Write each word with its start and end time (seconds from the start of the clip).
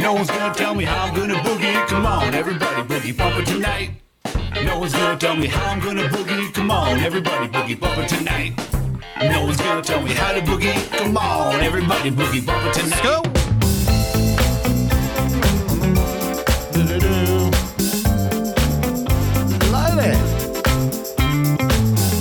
No 0.00 0.14
one's 0.14 0.30
gonna 0.30 0.54
tell 0.54 0.74
me 0.74 0.84
how 0.84 1.04
I'm 1.04 1.14
gonna 1.14 1.34
boogie. 1.34 1.86
Come 1.86 2.06
on, 2.06 2.34
everybody, 2.34 2.82
boogie 2.82 3.16
bumper 3.16 3.44
tonight. 3.44 3.90
No 4.64 4.78
one's 4.78 4.92
gonna 4.92 5.18
tell 5.18 5.36
me 5.36 5.46
how 5.46 5.70
I'm 5.70 5.80
gonna 5.80 6.08
boogie. 6.08 6.52
Come 6.54 6.70
on, 6.70 6.98
everybody, 7.00 7.48
boogie 7.48 7.78
bumper 7.78 8.06
tonight. 8.06 8.54
No 9.20 9.44
one's 9.44 9.58
gonna 9.58 9.82
tell 9.82 10.02
me 10.02 10.12
how 10.12 10.32
to 10.32 10.40
boogie. 10.40 10.74
Come 10.98 11.16
on, 11.16 11.60
everybody, 11.60 12.10
boogie 12.10 12.44
bumper 12.44 12.72
tonight. 12.72 12.90
Let's 12.90 13.02
go. 13.02 13.22
Hello 19.60 19.96
there. 19.96 20.18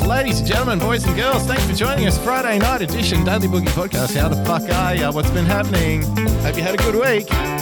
Ladies 0.07 0.39
and 0.39 0.47
gentlemen, 0.47 0.79
boys 0.79 1.03
and 1.05 1.15
girls, 1.15 1.45
thanks 1.47 1.65
for 1.65 1.73
joining 1.73 2.05
us. 2.05 2.17
Friday 2.17 2.59
night 2.59 2.81
edition 2.81 3.23
Daily 3.23 3.47
Boogie 3.47 3.69
Podcast. 3.69 4.15
How 4.15 4.27
the 4.27 4.43
fuck 4.45 4.69
are 4.69 4.95
ya? 4.95 5.11
What's 5.11 5.31
been 5.31 5.45
happening? 5.45 6.03
Hope 6.41 6.57
you 6.57 6.63
had 6.63 6.75
a 6.75 6.77
good 6.77 6.95
week. 6.95 7.60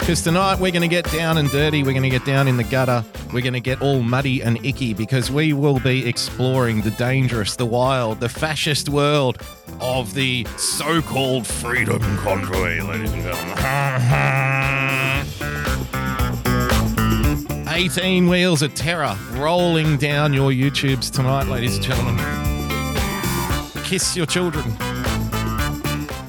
Because 0.00 0.22
tonight 0.22 0.58
we're 0.58 0.72
going 0.72 0.82
to 0.82 0.88
get 0.88 1.04
down 1.12 1.38
and 1.38 1.48
dirty. 1.50 1.84
We're 1.84 1.92
going 1.92 2.02
to 2.02 2.10
get 2.10 2.24
down 2.24 2.48
in 2.48 2.56
the 2.56 2.64
gutter. 2.64 3.04
We're 3.32 3.42
going 3.42 3.52
to 3.52 3.60
get 3.60 3.80
all 3.80 4.02
muddy 4.02 4.42
and 4.42 4.58
icky 4.64 4.94
because 4.94 5.30
we 5.30 5.52
will 5.52 5.78
be 5.78 6.08
exploring 6.08 6.80
the 6.80 6.90
dangerous, 6.92 7.54
the 7.54 7.66
wild, 7.66 8.18
the 8.18 8.28
fascist 8.28 8.88
world 8.88 9.40
of 9.80 10.14
the 10.14 10.46
so 10.56 11.00
called 11.02 11.46
freedom 11.46 12.00
convoy, 12.16 12.82
ladies 12.82 13.12
and 13.12 13.22
gentlemen. 13.22 13.56
18 17.68 18.28
wheels 18.28 18.62
of 18.62 18.74
terror 18.74 19.16
rolling 19.32 19.96
down 19.96 20.32
your 20.32 20.50
YouTubes 20.50 21.12
tonight, 21.12 21.46
ladies 21.46 21.76
and 21.76 21.84
gentlemen. 21.84 22.16
Kiss 23.84 24.16
your 24.16 24.26
children. 24.26 24.64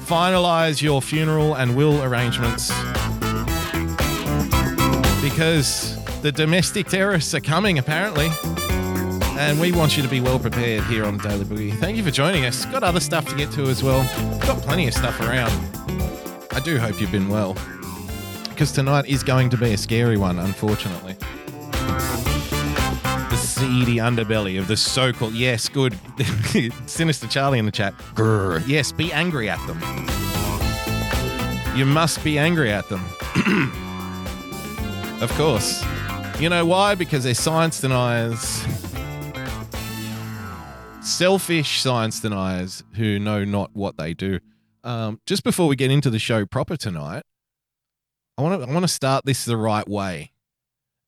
Finalize 0.06 0.82
your 0.82 1.02
funeral 1.02 1.54
and 1.54 1.74
will 1.74 2.02
arrangements 2.04 2.70
because 5.22 6.04
the 6.20 6.32
domestic 6.32 6.88
terrorists 6.88 7.32
are 7.32 7.40
coming, 7.40 7.78
apparently. 7.78 8.28
And 9.38 9.58
we 9.60 9.72
want 9.72 9.96
you 9.96 10.02
to 10.02 10.08
be 10.08 10.20
well 10.20 10.38
prepared 10.38 10.82
here 10.84 11.04
on 11.04 11.16
Daily 11.18 11.44
Boogie. 11.44 11.72
Thank 11.78 11.96
you 11.96 12.02
for 12.02 12.10
joining 12.10 12.44
us. 12.44 12.64
Got 12.66 12.82
other 12.82 13.00
stuff 13.00 13.26
to 13.28 13.36
get 13.36 13.50
to 13.52 13.62
as 13.64 13.82
well. 13.82 14.02
Got 14.40 14.60
plenty 14.62 14.88
of 14.88 14.94
stuff 14.94 15.20
around. 15.20 15.52
I 16.50 16.60
do 16.60 16.78
hope 16.78 17.00
you've 17.00 17.12
been 17.12 17.28
well. 17.28 17.56
Because 18.48 18.72
tonight 18.72 19.06
is 19.06 19.22
going 19.22 19.48
to 19.50 19.56
be 19.56 19.72
a 19.72 19.78
scary 19.78 20.16
one, 20.16 20.38
unfortunately. 20.40 21.16
The 21.70 23.36
seedy 23.36 23.96
underbelly 23.96 24.58
of 24.58 24.66
the 24.66 24.76
so 24.76 25.12
called. 25.12 25.34
Yes, 25.34 25.68
good. 25.68 25.96
Sinister 26.86 27.28
Charlie 27.28 27.60
in 27.60 27.64
the 27.64 27.72
chat. 27.72 27.94
Grr. 28.14 28.62
Yes, 28.66 28.90
be 28.90 29.12
angry 29.12 29.48
at 29.48 29.64
them. 29.68 29.80
You 31.76 31.86
must 31.86 32.22
be 32.24 32.38
angry 32.38 32.72
at 32.72 32.88
them. 32.88 33.04
Of 35.22 35.32
course. 35.34 35.84
You 36.40 36.48
know 36.48 36.66
why? 36.66 36.96
Because 36.96 37.22
they're 37.22 37.32
science 37.32 37.80
deniers. 37.80 38.66
Selfish 41.00 41.80
science 41.80 42.18
deniers 42.18 42.82
who 42.96 43.20
know 43.20 43.44
not 43.44 43.70
what 43.72 43.96
they 43.96 44.14
do. 44.14 44.40
Um, 44.82 45.20
just 45.24 45.44
before 45.44 45.68
we 45.68 45.76
get 45.76 45.92
into 45.92 46.10
the 46.10 46.18
show 46.18 46.44
proper 46.44 46.76
tonight, 46.76 47.22
I 48.36 48.42
want 48.42 48.60
to 48.60 48.68
I 48.68 48.72
want 48.72 48.82
to 48.82 48.88
start 48.88 49.24
this 49.24 49.44
the 49.44 49.56
right 49.56 49.88
way. 49.88 50.32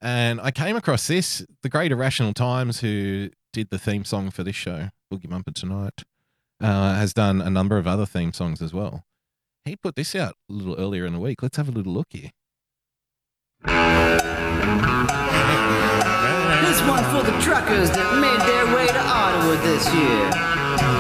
And 0.01 0.41
I 0.41 0.53
came 0.53 0.77
across 0.77 1.09
this. 1.09 1.45
The 1.65 1.69
Great 1.69 1.91
Irrational 1.91 2.35
Times, 2.35 2.79
who 2.83 3.31
did 3.53 3.71
the 3.71 3.81
theme 3.81 4.05
song 4.05 4.31
for 4.31 4.45
this 4.45 4.55
show, 4.55 4.91
Boogie 5.13 5.29
Bumper 5.29 5.51
Tonight, 5.51 6.05
uh, 6.61 6.95
has 6.95 7.13
done 7.15 7.41
a 7.41 7.51
number 7.51 7.79
of 7.79 7.89
other 7.89 8.07
theme 8.07 8.33
songs 8.33 8.63
as 8.63 8.73
well. 8.73 9.03
He 9.65 9.75
put 9.75 9.97
this 9.97 10.15
out 10.15 10.37
a 10.49 10.53
little 10.53 10.77
earlier 10.79 11.05
in 11.05 11.15
the 11.15 11.19
week. 11.19 11.43
Let's 11.43 11.57
have 11.57 11.69
a 11.69 11.73
little 11.73 11.93
look 11.93 12.09
here. 12.11 12.31
This 13.65 13.73
one 16.87 17.05
for 17.13 17.23
the 17.25 17.37
truckers 17.41 17.91
that 17.91 18.21
made 18.21 18.41
their 18.47 18.67
way 18.75 18.87
to 18.87 19.01
Ottawa 19.01 19.57
this 19.63 19.87
year. 19.95 20.31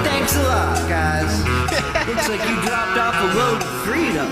Thanks 0.04 0.36
a 0.36 0.42
lot, 0.42 0.88
guys. 0.88 1.44
Looks 2.08 2.28
like 2.28 2.40
you 2.48 2.56
dropped 2.62 2.98
off 2.98 3.14
a 3.20 3.26
load 3.36 3.60
of 3.62 3.68
freedom. 3.84 4.28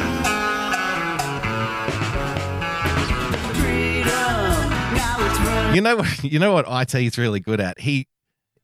Freedom. 3.60 4.70
Now 4.94 5.16
it's 5.20 5.38
running. 5.40 5.74
You 5.74 5.80
know 5.82 5.96
what? 5.96 6.24
You 6.24 6.38
know 6.38 6.52
what 6.52 6.66
IT 6.68 6.94
is 6.94 7.18
really 7.18 7.40
good 7.40 7.60
at. 7.60 7.80
He, 7.80 8.06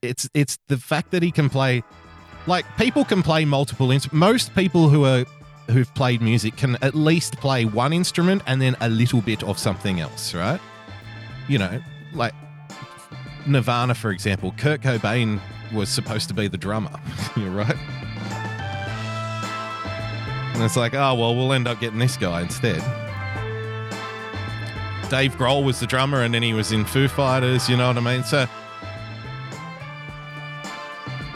it's 0.00 0.28
it's 0.34 0.58
the 0.68 0.78
fact 0.78 1.10
that 1.10 1.22
he 1.22 1.30
can 1.30 1.50
play, 1.50 1.82
like 2.46 2.64
people 2.78 3.04
can 3.04 3.22
play 3.22 3.44
multiple 3.44 3.90
instruments. 3.90 4.18
Most 4.18 4.54
people 4.54 4.88
who 4.88 5.04
are 5.04 5.26
who've 5.70 5.92
played 5.94 6.22
music 6.22 6.56
can 6.56 6.76
at 6.82 6.94
least 6.94 7.36
play 7.36 7.64
one 7.64 7.92
instrument 7.92 8.42
and 8.46 8.60
then 8.60 8.76
a 8.80 8.88
little 8.88 9.20
bit 9.20 9.42
of 9.42 9.58
something 9.58 10.00
else, 10.00 10.34
right? 10.34 10.60
You 11.46 11.58
know, 11.58 11.82
like 12.12 12.34
Nirvana, 13.46 13.94
for 13.94 14.10
example. 14.10 14.54
Kurt 14.56 14.80
Cobain 14.80 15.40
was 15.72 15.88
supposed 15.88 16.28
to 16.28 16.34
be 16.34 16.48
the 16.48 16.58
drummer. 16.58 16.98
You're 17.36 17.50
right. 17.50 17.76
And 20.54 20.62
it's 20.64 20.76
like, 20.76 20.94
oh 20.94 21.14
well, 21.14 21.36
we'll 21.36 21.52
end 21.52 21.68
up 21.68 21.78
getting 21.80 21.98
this 21.98 22.16
guy 22.16 22.42
instead. 22.42 22.82
Dave 25.08 25.36
Grohl 25.36 25.64
was 25.64 25.80
the 25.80 25.86
drummer, 25.86 26.22
and 26.22 26.34
then 26.34 26.42
he 26.42 26.52
was 26.52 26.72
in 26.72 26.84
Foo 26.84 27.08
Fighters. 27.08 27.68
You 27.68 27.76
know 27.76 27.86
what 27.86 27.96
I 27.96 28.00
mean? 28.00 28.24
So 28.24 28.46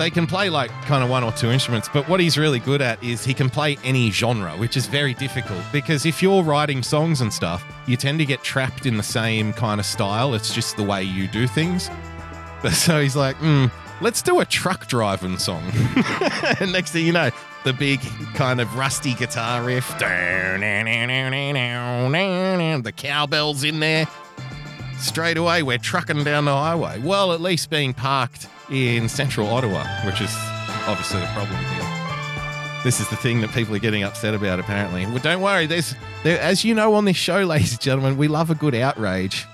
they 0.03 0.11
can 0.11 0.27
play 0.27 0.51
like 0.51 0.73
kind 0.83 1.05
of 1.05 1.09
one 1.09 1.23
or 1.23 1.31
two 1.31 1.53
instruments, 1.53 1.89
but 1.89 2.09
what 2.09 2.19
he's 2.19 2.37
really 2.37 2.59
good 2.59 2.83
at 2.83 3.01
is 3.05 3.25
he 3.25 3.33
can 3.33 3.49
play 3.49 3.79
any 3.85 4.11
genre, 4.11 4.51
which 4.57 4.77
is 4.77 4.87
very 4.87 5.15
difficult 5.15 5.63
because 5.71 6.05
if 6.05 6.21
you're 6.21 6.43
writing 6.43 6.83
songs 6.83 7.21
and 7.21 7.33
stuff, 7.33 7.65
you 7.87 7.97
tend 7.97 8.19
to 8.19 8.27
get 8.27 8.43
trapped 8.43 8.85
in 8.85 8.97
the 8.97 9.03
same 9.05 9.53
kind 9.53 9.79
of 9.79 9.87
style. 9.87 10.35
It's 10.35 10.53
just 10.53 10.77
the 10.77 10.83
way 10.83 11.05
you 11.05 11.29
do 11.29 11.47
things. 11.47 11.89
So 12.71 13.01
he's 13.01 13.17
like, 13.17 13.35
mm, 13.39 13.73
let's 14.01 14.23
do 14.23 14.39
a 14.39 14.45
truck 14.45 14.87
driving 14.87 15.37
song. 15.37 15.65
and 16.61 16.71
next 16.71 16.93
thing 16.93 17.05
you 17.05 17.13
know, 17.13 17.31
the 17.65 17.73
big 17.73 17.99
kind 18.35 18.61
of 18.61 18.77
rusty 18.77 19.15
guitar 19.15 19.65
riff, 19.65 19.99
the 22.85 22.93
cowbells 22.93 23.65
in 23.65 23.81
there. 23.81 24.07
Straight 25.03 25.37
away, 25.37 25.65
we're 25.65 25.79
trucking 25.79 26.23
down 26.23 26.45
the 26.45 26.55
highway. 26.55 27.01
Well, 27.01 27.33
at 27.33 27.41
least 27.41 27.71
being 27.71 27.93
parked 27.93 28.47
in 28.71 29.09
central 29.09 29.49
Ottawa, 29.49 29.85
which 30.07 30.21
is 30.21 30.31
obviously 30.87 31.21
the 31.21 31.27
problem 31.35 31.57
here. 31.57 32.83
This 32.85 33.01
is 33.01 33.09
the 33.11 33.17
thing 33.17 33.41
that 33.41 33.51
people 33.51 33.75
are 33.75 33.81
getting 33.81 34.05
upset 34.05 34.33
about, 34.33 34.61
apparently. 34.61 35.05
Well, 35.07 35.19
don't 35.19 35.41
worry. 35.41 35.67
There's, 35.67 35.97
there, 36.23 36.41
as 36.41 36.65
you 36.65 36.73
know 36.73 36.95
on 36.95 37.05
this 37.05 37.17
show, 37.17 37.39
ladies 37.45 37.73
and 37.73 37.81
gentlemen, 37.81 38.17
we 38.17 38.29
love 38.29 38.51
a 38.51 38.55
good 38.55 38.77
outrage. 38.77 39.45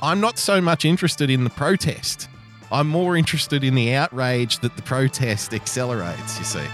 I'm 0.00 0.20
not 0.20 0.38
so 0.38 0.60
much 0.60 0.84
interested 0.84 1.28
in 1.28 1.42
the 1.42 1.50
protest. 1.50 2.28
I'm 2.70 2.88
more 2.88 3.16
interested 3.16 3.64
in 3.64 3.74
the 3.74 3.92
outrage 3.94 4.60
that 4.60 4.76
the 4.76 4.82
protest 4.82 5.52
accelerates, 5.52 6.38
you 6.38 6.44
see. 6.44 6.66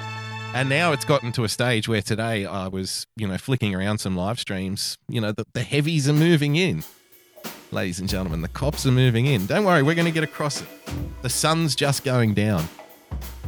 And 0.55 0.69
now 0.69 0.93
it's 0.93 1.07
gotten 1.07 1.33
to 1.33 1.45
a 1.45 1.49
stage 1.49 1.89
where 1.89 2.03
today 2.03 2.45
I 2.45 2.69
was, 2.69 3.07
you 3.17 3.27
know, 3.27 3.39
flicking 3.39 3.75
around 3.75 3.99
some 3.99 4.15
live 4.15 4.39
streams. 4.39 4.99
You 5.09 5.23
know, 5.23 5.33
the, 5.33 5.47
the 5.55 5.63
heavies 5.63 6.07
are 6.07 6.13
moving 6.15 6.57
in. 6.57 6.85
Ladies 7.71 8.01
and 8.01 8.09
gentlemen, 8.09 8.41
the 8.41 8.49
cops 8.49 8.87
are 8.87 8.91
moving 8.91 9.27
in. 9.27 9.45
Don't 9.45 9.65
worry, 9.65 9.83
we're 9.83 9.95
going 9.95 10.07
to 10.07 10.13
get 10.13 10.25
across 10.25 10.63
it. 10.63 10.69
The 11.21 11.29
sun's 11.29 11.77
just 11.77 12.03
going 12.03 12.33
down 12.33 12.67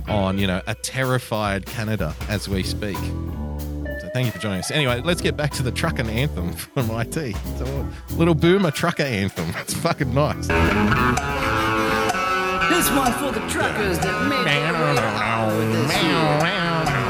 on, 0.09 0.37
you 0.37 0.47
know, 0.47 0.61
a 0.67 0.75
terrified 0.75 1.65
Canada 1.65 2.15
as 2.29 2.47
we 2.47 2.63
speak. 2.63 2.97
So 2.99 4.11
thank 4.13 4.27
you 4.27 4.33
for 4.33 4.39
joining 4.39 4.59
us. 4.59 4.71
Anyway, 4.71 5.01
let's 5.03 5.23
get 5.23 5.39
back 5.39 5.53
to 5.53 5.63
the 5.63 5.73
trucking 5.73 6.11
anthem 6.11 6.53
from 6.75 6.91
IT. 6.91 7.17
It's 7.17 7.61
a 7.63 7.89
little 8.11 8.35
boomer 8.35 8.71
trucker 8.71 9.05
anthem. 9.05 9.47
It's 9.61 9.73
fucking 9.73 10.13
nice. 10.13 10.49
This 12.69 12.91
one 12.91 13.13
for 13.15 13.33
the 13.33 13.47
truckers 13.49 13.99
that 14.01 14.29
made 14.29 14.47
their 14.47 14.73
way 14.75 14.95
to 14.97 15.03
Ottawa 15.03 15.59
this 15.73 16.03
year. 16.03 16.41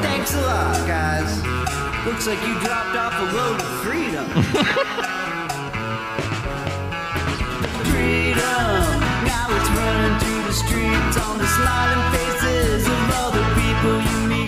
Thanks 0.02 0.34
a 0.34 0.40
lot, 0.42 0.86
guys. 0.86 2.06
Looks 2.06 2.26
like 2.28 2.40
you 2.46 2.54
dropped 2.60 2.96
off 2.96 3.14
a 3.18 3.24
load 3.36 3.60
of 3.60 3.66
freedom. 3.82 4.26
freedom. 4.44 5.16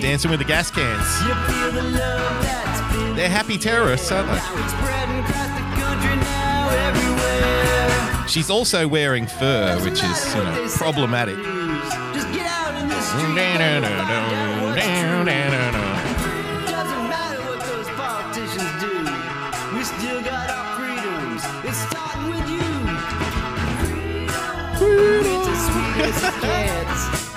Dancing 0.01 0.29
with 0.29 0.39
the 0.39 0.45
gas 0.45 0.69
cans. 0.69 1.07
You 1.27 1.33
feel 1.33 1.71
the 1.71 1.89
love 1.97 2.43
that's 2.43 2.95
been 2.95 3.15
They're 3.15 3.29
happy 3.29 3.57
terrorists, 3.57 4.11
aren't 4.11 4.27
they? 4.27 4.35
now 4.35 4.63
it's 4.63 4.73
spreading 4.73 5.19
across 5.19 5.47
the 5.57 5.63
country 5.81 6.15
now 6.17 6.69
everywhere. 6.89 8.27
She's 8.27 8.49
also 8.49 8.87
wearing 8.87 9.25
fur, 9.25 9.79
which 9.83 10.03
is, 10.03 10.35
matter 10.35 10.35
you 10.35 10.43
know, 10.43 10.67
problematic. 10.77 11.37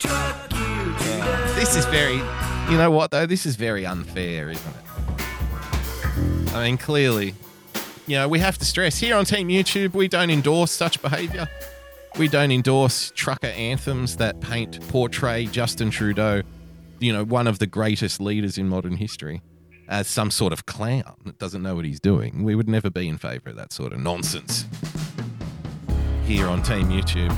Truck 0.00 0.52
you, 0.52 0.94
Trudeau. 0.98 1.54
This 1.54 1.76
is 1.76 1.84
very, 1.86 2.16
you 2.68 2.76
know 2.76 2.90
what 2.90 3.12
though? 3.12 3.26
This 3.26 3.46
is 3.46 3.54
very 3.54 3.86
unfair, 3.86 4.50
isn't 4.50 4.74
it? 4.74 6.54
I 6.54 6.64
mean, 6.64 6.78
clearly, 6.78 7.34
you 8.08 8.16
know, 8.16 8.26
we 8.26 8.38
have 8.38 8.56
to 8.58 8.64
stress 8.64 8.98
here 8.98 9.14
on 9.14 9.26
Team 9.26 9.48
YouTube, 9.48 9.92
we 9.92 10.08
don't 10.08 10.30
endorse 10.30 10.70
such 10.72 11.00
behaviour. 11.02 11.46
We 12.18 12.26
don't 12.26 12.50
endorse 12.50 13.12
trucker 13.14 13.48
anthems 13.48 14.16
that 14.16 14.40
paint, 14.40 14.80
portray 14.88 15.44
Justin 15.46 15.90
Trudeau, 15.90 16.42
you 16.98 17.12
know, 17.12 17.22
one 17.22 17.46
of 17.46 17.58
the 17.58 17.66
greatest 17.66 18.18
leaders 18.18 18.56
in 18.56 18.66
modern 18.66 18.96
history, 18.96 19.42
as 19.88 20.08
some 20.08 20.30
sort 20.30 20.54
of 20.54 20.64
clown 20.64 21.16
that 21.26 21.38
doesn't 21.38 21.62
know 21.62 21.76
what 21.76 21.84
he's 21.84 22.00
doing. 22.00 22.44
We 22.44 22.54
would 22.54 22.68
never 22.68 22.88
be 22.88 23.08
in 23.08 23.18
favour 23.18 23.50
of 23.50 23.56
that 23.56 23.72
sort 23.72 23.92
of 23.92 24.00
nonsense 24.00 24.64
here 26.24 26.46
on 26.46 26.62
Team 26.62 26.88
YouTube. 26.88 27.36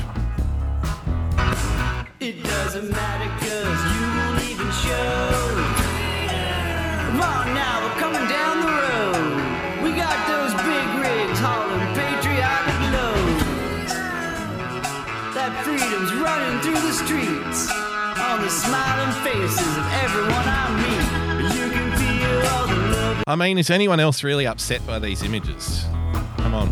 It 2.20 2.42
doesn't 2.44 2.90
matter 2.90 3.28
cause 3.44 3.80
you 3.92 4.06
won't 4.16 4.44
even 4.50 4.70
show. 4.70 5.40
Come 7.10 7.20
on 7.22 7.54
now, 7.54 7.82
we're 7.84 8.00
coming 8.00 8.28
down 8.28 8.60
the 8.60 8.66
road. 8.66 9.39
Patriotic. 11.40 12.76
That 15.32 15.62
freedom's 15.64 16.12
running 16.12 16.60
through 16.60 16.74
the 16.74 16.92
streets 16.92 17.70
on 18.20 18.42
the 18.42 18.50
smiling 18.50 19.10
faces 19.24 19.76
of 19.78 19.86
everyone 20.04 20.44
I 20.44 20.68
meet. 20.76 21.56
You 21.56 21.70
can 21.70 21.88
feel 21.96 22.48
all 22.50 22.66
the 22.66 22.76
love. 22.94 23.24
I 23.26 23.36
mean, 23.36 23.56
is 23.56 23.70
anyone 23.70 24.00
else 24.00 24.22
really 24.22 24.46
upset 24.46 24.86
by 24.86 24.98
these 24.98 25.22
images? 25.22 25.86
Come 26.36 26.52
on. 26.54 26.68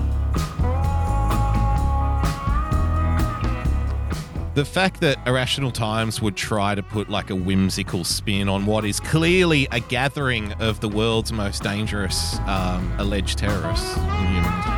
The 4.58 4.64
fact 4.64 5.00
that 5.02 5.24
Irrational 5.24 5.70
Times 5.70 6.20
would 6.20 6.34
try 6.34 6.74
to 6.74 6.82
put 6.82 7.08
like 7.08 7.30
a 7.30 7.34
whimsical 7.36 8.02
spin 8.02 8.48
on 8.48 8.66
what 8.66 8.84
is 8.84 8.98
clearly 8.98 9.68
a 9.70 9.78
gathering 9.78 10.52
of 10.54 10.80
the 10.80 10.88
world's 10.88 11.32
most 11.32 11.62
dangerous 11.62 12.40
um, 12.40 12.92
alleged 12.98 13.38
terrorists 13.38 13.96
in 13.96 14.02
human 14.02 14.42
history. 14.42 14.72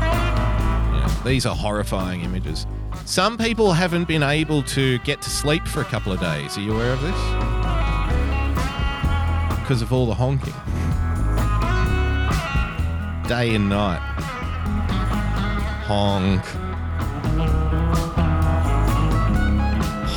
Yeah, 0.00 1.20
these 1.22 1.44
are 1.44 1.54
horrifying 1.54 2.22
images. 2.22 2.66
Some 3.04 3.36
people 3.36 3.74
haven't 3.74 4.08
been 4.08 4.22
able 4.22 4.62
to 4.62 4.98
get 5.00 5.20
to 5.20 5.28
sleep 5.28 5.68
for 5.68 5.82
a 5.82 5.84
couple 5.84 6.10
of 6.10 6.18
days. 6.18 6.56
Are 6.56 6.62
you 6.62 6.72
aware 6.72 6.94
of 6.94 7.02
this? 7.02 7.20
Because 9.60 9.82
of 9.82 9.92
all 9.92 10.06
the 10.06 10.14
honking. 10.14 10.54
Day 13.28 13.54
and 13.54 13.68
night. 13.68 14.00
Honk. 15.84 16.69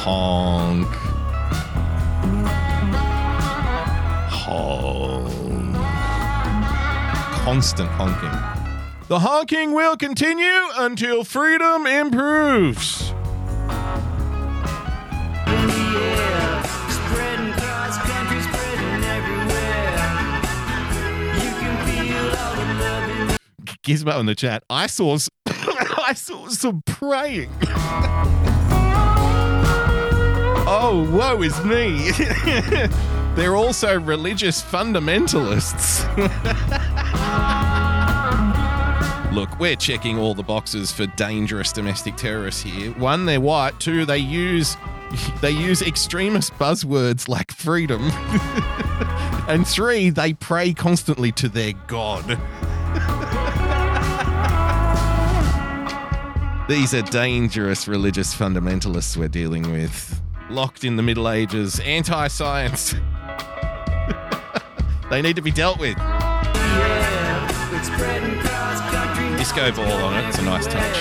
Honk. 0.04 0.86
Honk. 4.28 5.76
Constant 7.46 7.90
honking. 7.92 9.08
The 9.08 9.20
honking 9.20 9.72
will 9.72 9.96
continue 9.96 10.46
until 10.76 11.24
freedom 11.24 11.88
improves. 11.88 13.14
Gizmo 23.84 24.20
in 24.20 24.26
the 24.26 24.36
chat. 24.36 24.66
I 24.70 24.88
saw, 24.88 25.18
I 25.48 26.14
saw 26.14 26.50
some 26.50 26.84
praying. 26.86 27.50
oh, 30.66 31.10
woe 31.12 31.42
is 31.42 31.64
me. 31.64 32.12
They're 33.36 33.56
also 33.56 34.00
religious 34.00 34.62
fundamentalists. 34.62 36.04
Look, 39.34 39.60
we're 39.60 39.76
checking 39.76 40.20
all 40.20 40.36
the 40.36 40.44
boxes 40.44 40.92
for 40.92 41.08
dangerous 41.08 41.72
domestic 41.72 42.16
terrorists 42.16 42.62
here. 42.62 42.92
One, 42.92 43.26
they're 43.26 43.42
white. 43.42 43.80
Two, 43.80 44.06
they 44.06 44.20
use 44.20 44.78
they 45.42 45.52
use 45.52 45.82
extremist 45.82 46.54
buzzwords 46.54 47.28
like 47.28 47.52
freedom. 47.52 48.10
and 49.48 49.68
three, 49.68 50.12
they 50.12 50.34
pray 50.34 50.74
constantly 50.74 51.32
to 51.34 51.50
their 51.50 51.74
god. 51.88 52.40
These 56.70 56.94
are 56.94 57.02
dangerous 57.02 57.88
religious 57.88 58.34
fundamentalists 58.34 59.18
we're 59.18 59.28
dealing 59.28 59.70
with. 59.70 60.23
Locked 60.50 60.84
in 60.84 60.98
the 60.98 61.04
Middle 61.04 61.30
Ages, 61.30 61.80
anti 61.80 62.28
science. 62.28 62.92
they 65.10 65.22
need 65.22 65.36
to 65.36 65.42
be 65.42 65.52
dealt 65.52 65.80
with. 65.80 65.98
country. 69.24 69.38
Disco 69.38 69.72
ball 69.72 70.04
on 70.04 70.20
it, 70.20 70.28
it's 70.28 70.40
a 70.40 70.44
nice 70.44 70.66
touch. 70.66 70.98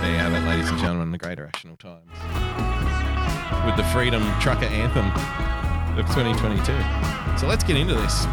There 0.00 0.10
you 0.10 0.18
have 0.18 0.34
it, 0.34 0.46
ladies 0.48 0.68
and 0.68 0.78
gentlemen, 0.78 1.10
the 1.10 1.18
Great 1.18 1.38
Irrational 1.38 1.76
Times. 1.76 2.10
With 3.66 3.76
the 3.76 3.84
Freedom 3.92 4.22
Trucker 4.40 4.66
Anthem 4.66 5.06
of 5.98 6.06
2022. 6.14 6.64
So 7.38 7.46
let's 7.46 7.64
get 7.64 7.76
into 7.76 7.94
this. 7.94 8.26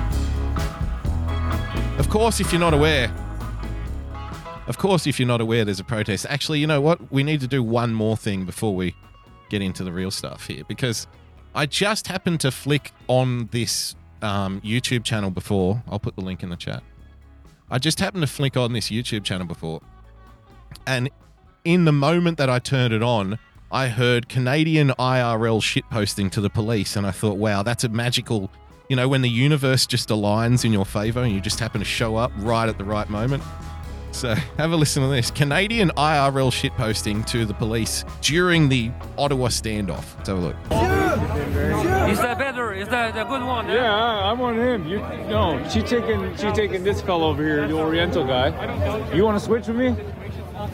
Of 2.00 2.10
course, 2.10 2.40
if 2.40 2.52
you're 2.52 2.62
not 2.62 2.74
aware, 2.74 3.12
of 4.68 4.78
course, 4.78 5.08
if 5.08 5.20
you're 5.20 5.28
not 5.28 5.42
aware, 5.42 5.66
there's 5.66 5.80
a 5.80 5.86
protest. 5.86 6.26
Actually, 6.30 6.60
you 6.60 6.68
know 6.68 6.82
what? 6.82 7.12
We 7.12 7.24
need 7.24 7.40
to 7.42 7.48
do 7.48 7.64
one 7.64 7.94
more 7.94 8.18
thing 8.18 8.46
before 8.46 8.76
we 8.76 8.96
get 9.50 9.62
into 9.62 9.84
the 9.84 9.92
real 9.92 10.12
stuff 10.12 10.46
here 10.46 10.64
because 10.68 11.08
I 11.56 11.66
just 11.66 12.08
happened 12.08 12.42
to 12.42 12.52
flick 12.52 12.92
on 13.08 13.48
this 13.52 13.96
um, 14.22 14.62
YouTube 14.62 15.04
channel 15.04 15.32
before. 15.32 15.82
I'll 15.90 16.00
put 16.00 16.16
the 16.16 16.22
link 16.22 16.44
in 16.44 16.50
the 16.50 16.58
chat. 16.58 16.84
I 17.70 17.80
just 17.80 18.00
happened 18.00 18.22
to 18.22 18.28
flick 18.28 18.56
on 18.56 18.74
this 18.74 18.90
YouTube 18.90 19.24
channel 19.24 19.48
before, 19.48 19.82
and 20.86 21.10
in 21.66 21.86
the 21.86 21.92
moment 21.92 22.38
that 22.38 22.50
I 22.50 22.60
turned 22.60 22.94
it 22.94 23.04
on, 23.04 23.40
I 23.72 23.90
heard 23.90 24.30
Canadian 24.30 24.90
IRL 24.92 25.62
shitposting 25.62 26.32
to 26.32 26.42
the 26.42 26.50
police, 26.50 26.96
and 26.96 27.06
I 27.06 27.12
thought, 27.12 27.38
wow, 27.38 27.64
that's 27.64 27.84
a 27.84 27.90
magical, 27.90 28.50
you 28.88 28.96
know, 28.96 29.10
when 29.10 29.22
the 29.22 29.30
universe 29.30 29.86
just 29.86 30.08
aligns 30.08 30.64
in 30.64 30.72
your 30.72 30.86
favor 30.86 31.22
and 31.22 31.34
you 31.34 31.42
just 31.42 31.60
happen 31.60 31.80
to 31.80 31.86
show 31.86 32.16
up 32.16 32.32
right 32.38 32.70
at 32.70 32.78
the 32.78 32.86
right 32.86 33.10
moment. 33.10 33.44
So 34.18 34.34
have 34.58 34.72
a 34.72 34.76
listen 34.76 35.04
to 35.04 35.10
this 35.10 35.30
Canadian 35.30 35.92
IRL 35.92 36.50
shitposting 36.50 37.24
to 37.28 37.46
the 37.46 37.54
police 37.54 38.04
during 38.22 38.68
the 38.68 38.90
Ottawa 39.16 39.50
standoff. 39.50 40.16
Let's 40.18 40.30
have 40.30 40.38
a 40.40 40.42
look. 40.42 40.56
Is 42.10 42.18
that 42.22 42.40
better? 42.40 42.74
Is 42.74 42.88
that 42.88 43.16
a 43.16 43.26
good 43.26 43.44
one? 43.44 43.70
Eh? 43.70 43.76
Yeah, 43.76 43.94
I 43.94 44.30
I 44.30 44.34
want 44.34 44.58
him. 44.58 44.88
You 44.88 45.02
no, 45.30 45.64
she 45.70 45.84
taking 45.84 46.36
she 46.36 46.52
taking 46.54 46.84
this 46.84 47.00
fellow 47.00 47.28
over 47.28 47.44
here, 47.44 47.68
the 47.68 47.76
Oriental 47.76 48.26
guy. 48.26 49.14
You 49.14 49.24
want 49.24 49.38
to 49.38 49.46
switch 49.46 49.68
with 49.68 49.78
me? 49.78 49.96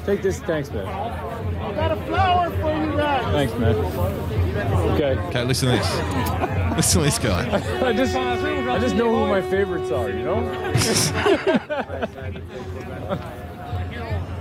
Take 0.06 0.22
this. 0.22 0.40
Thanks, 0.40 0.72
man. 0.72 0.88
I 0.88 1.76
got 1.76 1.92
a 1.92 1.98
flower 2.06 2.50
for 2.50 2.74
you, 2.74 2.96
guys. 2.96 3.26
Thanks, 3.34 3.54
man. 3.60 3.76
Okay. 4.94 5.20
Okay, 5.20 5.44
listen 5.44 5.70
to 5.70 5.76
this. 5.76 6.78
listen 6.78 7.02
to 7.02 7.06
this 7.06 7.20
guy. 7.20 7.52
I 7.86 7.92
just 7.92 8.16
I 8.74 8.80
just 8.80 8.96
know 8.96 9.08
who 9.08 9.28
my 9.28 9.40
favorites 9.40 9.92
are. 9.92 10.10
You 10.10 10.24
know. 10.24 10.42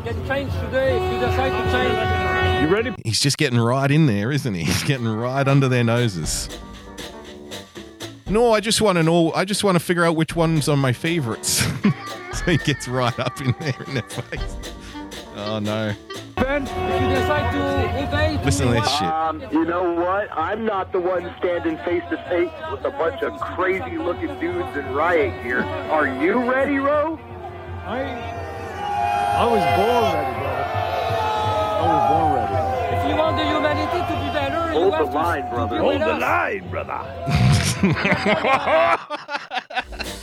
Get 0.04 0.26
changed 0.26 0.54
today 0.60 0.96
if 0.96 1.12
you 1.12 1.20
decide 1.20 1.50
to 1.50 1.70
change. 1.70 2.62
You 2.62 2.74
ready? 2.74 2.94
He's 3.04 3.20
just 3.20 3.36
getting 3.36 3.58
right 3.58 3.90
in 3.90 4.06
there, 4.06 4.32
isn't 4.32 4.54
he? 4.54 4.64
He's 4.64 4.84
getting 4.84 5.06
right 5.06 5.46
under 5.46 5.68
their 5.68 5.84
noses. 5.84 6.48
No, 8.26 8.52
I 8.52 8.60
just 8.60 8.80
want 8.80 8.96
to 8.96 9.02
know. 9.02 9.32
I 9.34 9.44
just 9.44 9.64
want 9.64 9.76
to 9.76 9.80
figure 9.84 10.04
out 10.04 10.16
which 10.16 10.34
ones 10.34 10.66
are 10.66 10.78
my 10.78 10.94
favorites. 10.94 11.62
so 12.32 12.44
he 12.46 12.56
gets 12.56 12.88
right 12.88 13.18
up 13.20 13.38
in 13.38 13.54
there 13.60 13.82
in 13.86 13.94
their 13.94 14.02
face. 14.02 14.56
Oh 15.36 15.58
no! 15.58 15.92
Ben. 16.42 16.62
If 16.66 17.02
you 17.02 17.08
decide 17.10 17.52
to 17.52 17.60
obey, 18.08 18.44
Listen 18.44 18.66
to 18.68 18.72
this 18.74 18.90
shit. 18.98 19.02
Um, 19.08 19.42
you 19.52 19.64
know 19.64 19.92
what? 19.92 20.28
I'm 20.32 20.64
not 20.64 20.90
the 20.92 20.98
one 21.00 21.32
standing 21.38 21.76
face 21.78 22.02
to 22.10 22.16
face 22.28 22.50
with 22.70 22.84
a 22.84 22.90
bunch 22.90 23.22
of 23.22 23.38
crazy 23.40 23.96
looking 23.98 24.38
dudes 24.40 24.76
in 24.76 24.92
riot 24.92 25.42
gear. 25.44 25.60
Are 25.62 26.06
you 26.22 26.50
ready, 26.50 26.78
Ro? 26.78 27.18
I 27.84 28.02
I 29.34 29.44
was 29.46 29.64
born 29.78 30.04
ready, 30.14 30.34
brother. 30.40 30.66
I 31.78 31.84
was 31.86 32.02
born 32.10 32.28
ready. 32.34 32.56
if 32.96 33.02
you 33.08 33.14
want 33.16 33.36
the 33.36 33.44
humanity 33.44 33.98
to 33.98 34.14
be 34.20 34.28
better, 34.32 34.62
you 34.72 34.80
Hold 34.80 34.94
have 34.94 35.06
the 35.06 35.10
to, 35.12 35.16
line, 35.16 35.42
to 35.44 35.48
brother. 35.50 35.76
be 35.76 35.80
Hold 35.80 35.92
with 35.94 36.02
the 36.02 36.12
us. 36.12 36.20
line, 36.20 36.64
brother. 36.70 37.00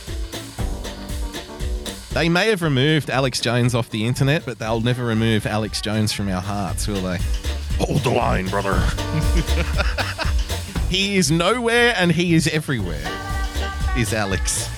They 2.12 2.28
may 2.28 2.48
have 2.48 2.62
removed 2.62 3.10
Alex 3.10 3.40
Jones 3.40 3.74
off 3.74 3.90
the 3.90 4.06
internet, 4.06 4.44
but 4.44 4.58
they'll 4.58 4.80
never 4.80 5.04
remove 5.04 5.46
Alex 5.46 5.80
Jones 5.80 6.12
from 6.12 6.28
our 6.28 6.40
hearts, 6.40 6.86
will 6.88 7.00
they? 7.02 7.18
Hold 7.78 8.02
the 8.02 8.10
line, 8.10 8.48
brother. 8.48 8.82
He 10.90 11.16
is 11.18 11.30
nowhere 11.30 11.94
and 11.96 12.10
he 12.10 12.34
is 12.34 12.48
everywhere. 12.48 13.06
Is 13.96 14.12
Alex. 14.12 14.68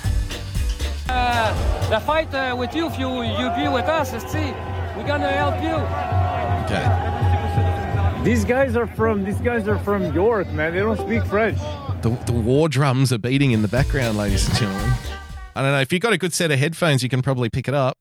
The 1.07 2.01
fight 2.01 2.33
uh, 2.35 2.55
with 2.55 2.75
you 2.75 2.87
if 2.87 2.99
you 2.99 3.23
you 3.23 3.51
be 3.57 3.67
with 3.69 3.87
us, 3.87 4.11
see. 4.31 4.53
We're 4.95 5.07
gonna 5.07 5.33
help 5.33 5.55
you. 5.63 5.77
Okay. 6.67 8.23
These 8.25 8.45
guys 8.45 8.77
are 8.77 8.87
from 8.87 9.25
these 9.25 9.41
guys 9.41 9.67
are 9.69 9.79
from 9.79 10.13
York, 10.13 10.49
man. 10.49 10.75
They 10.75 10.81
don't 10.81 10.99
speak 10.99 11.25
French. 11.25 11.59
The, 12.03 12.11
the 12.27 12.33
war 12.33 12.69
drums 12.69 13.11
are 13.11 13.19
beating 13.19 13.53
in 13.53 13.63
the 13.63 13.69
background, 13.69 14.19
ladies 14.19 14.47
and 14.47 14.59
gentlemen. 14.59 14.93
I 15.55 15.63
don't 15.63 15.73
know. 15.73 15.81
If 15.81 15.93
you've 15.93 16.03
got 16.03 16.13
a 16.13 16.19
good 16.19 16.33
set 16.33 16.51
of 16.51 16.59
headphones, 16.59 17.03
you 17.03 17.09
can 17.09 17.23
probably 17.23 17.51
pick 17.51 17.69
it 17.69 17.75
up. 17.75 17.99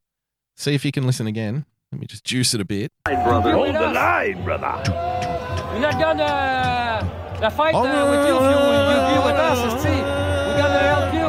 See 0.55 0.73
if 0.73 0.85
you 0.85 0.91
can 0.91 1.05
listen 1.05 1.27
again. 1.27 1.65
Let 1.91 1.99
me 1.99 2.07
just 2.07 2.23
juice 2.23 2.53
it 2.53 2.61
a 2.61 2.65
bit. 2.65 2.91
brother. 3.03 3.51
Hold 3.51 3.75
the 3.75 3.91
line, 3.91 4.43
brother. 4.43 4.81
We're 5.73 5.79
not 5.79 5.99
gonna 5.99 7.37
the 7.41 7.49
fight 7.49 7.73
uh, 7.73 7.81
with 7.81 8.27
you 8.27 8.35
if 8.35 8.41
you 8.43 8.47
you 8.91 8.99
be 9.09 9.17
with 9.25 9.35
us, 9.35 9.81
see. 9.81 9.89
We're 9.89 10.57
gonna 10.57 10.79
help 10.93 11.13
you. 11.13 11.27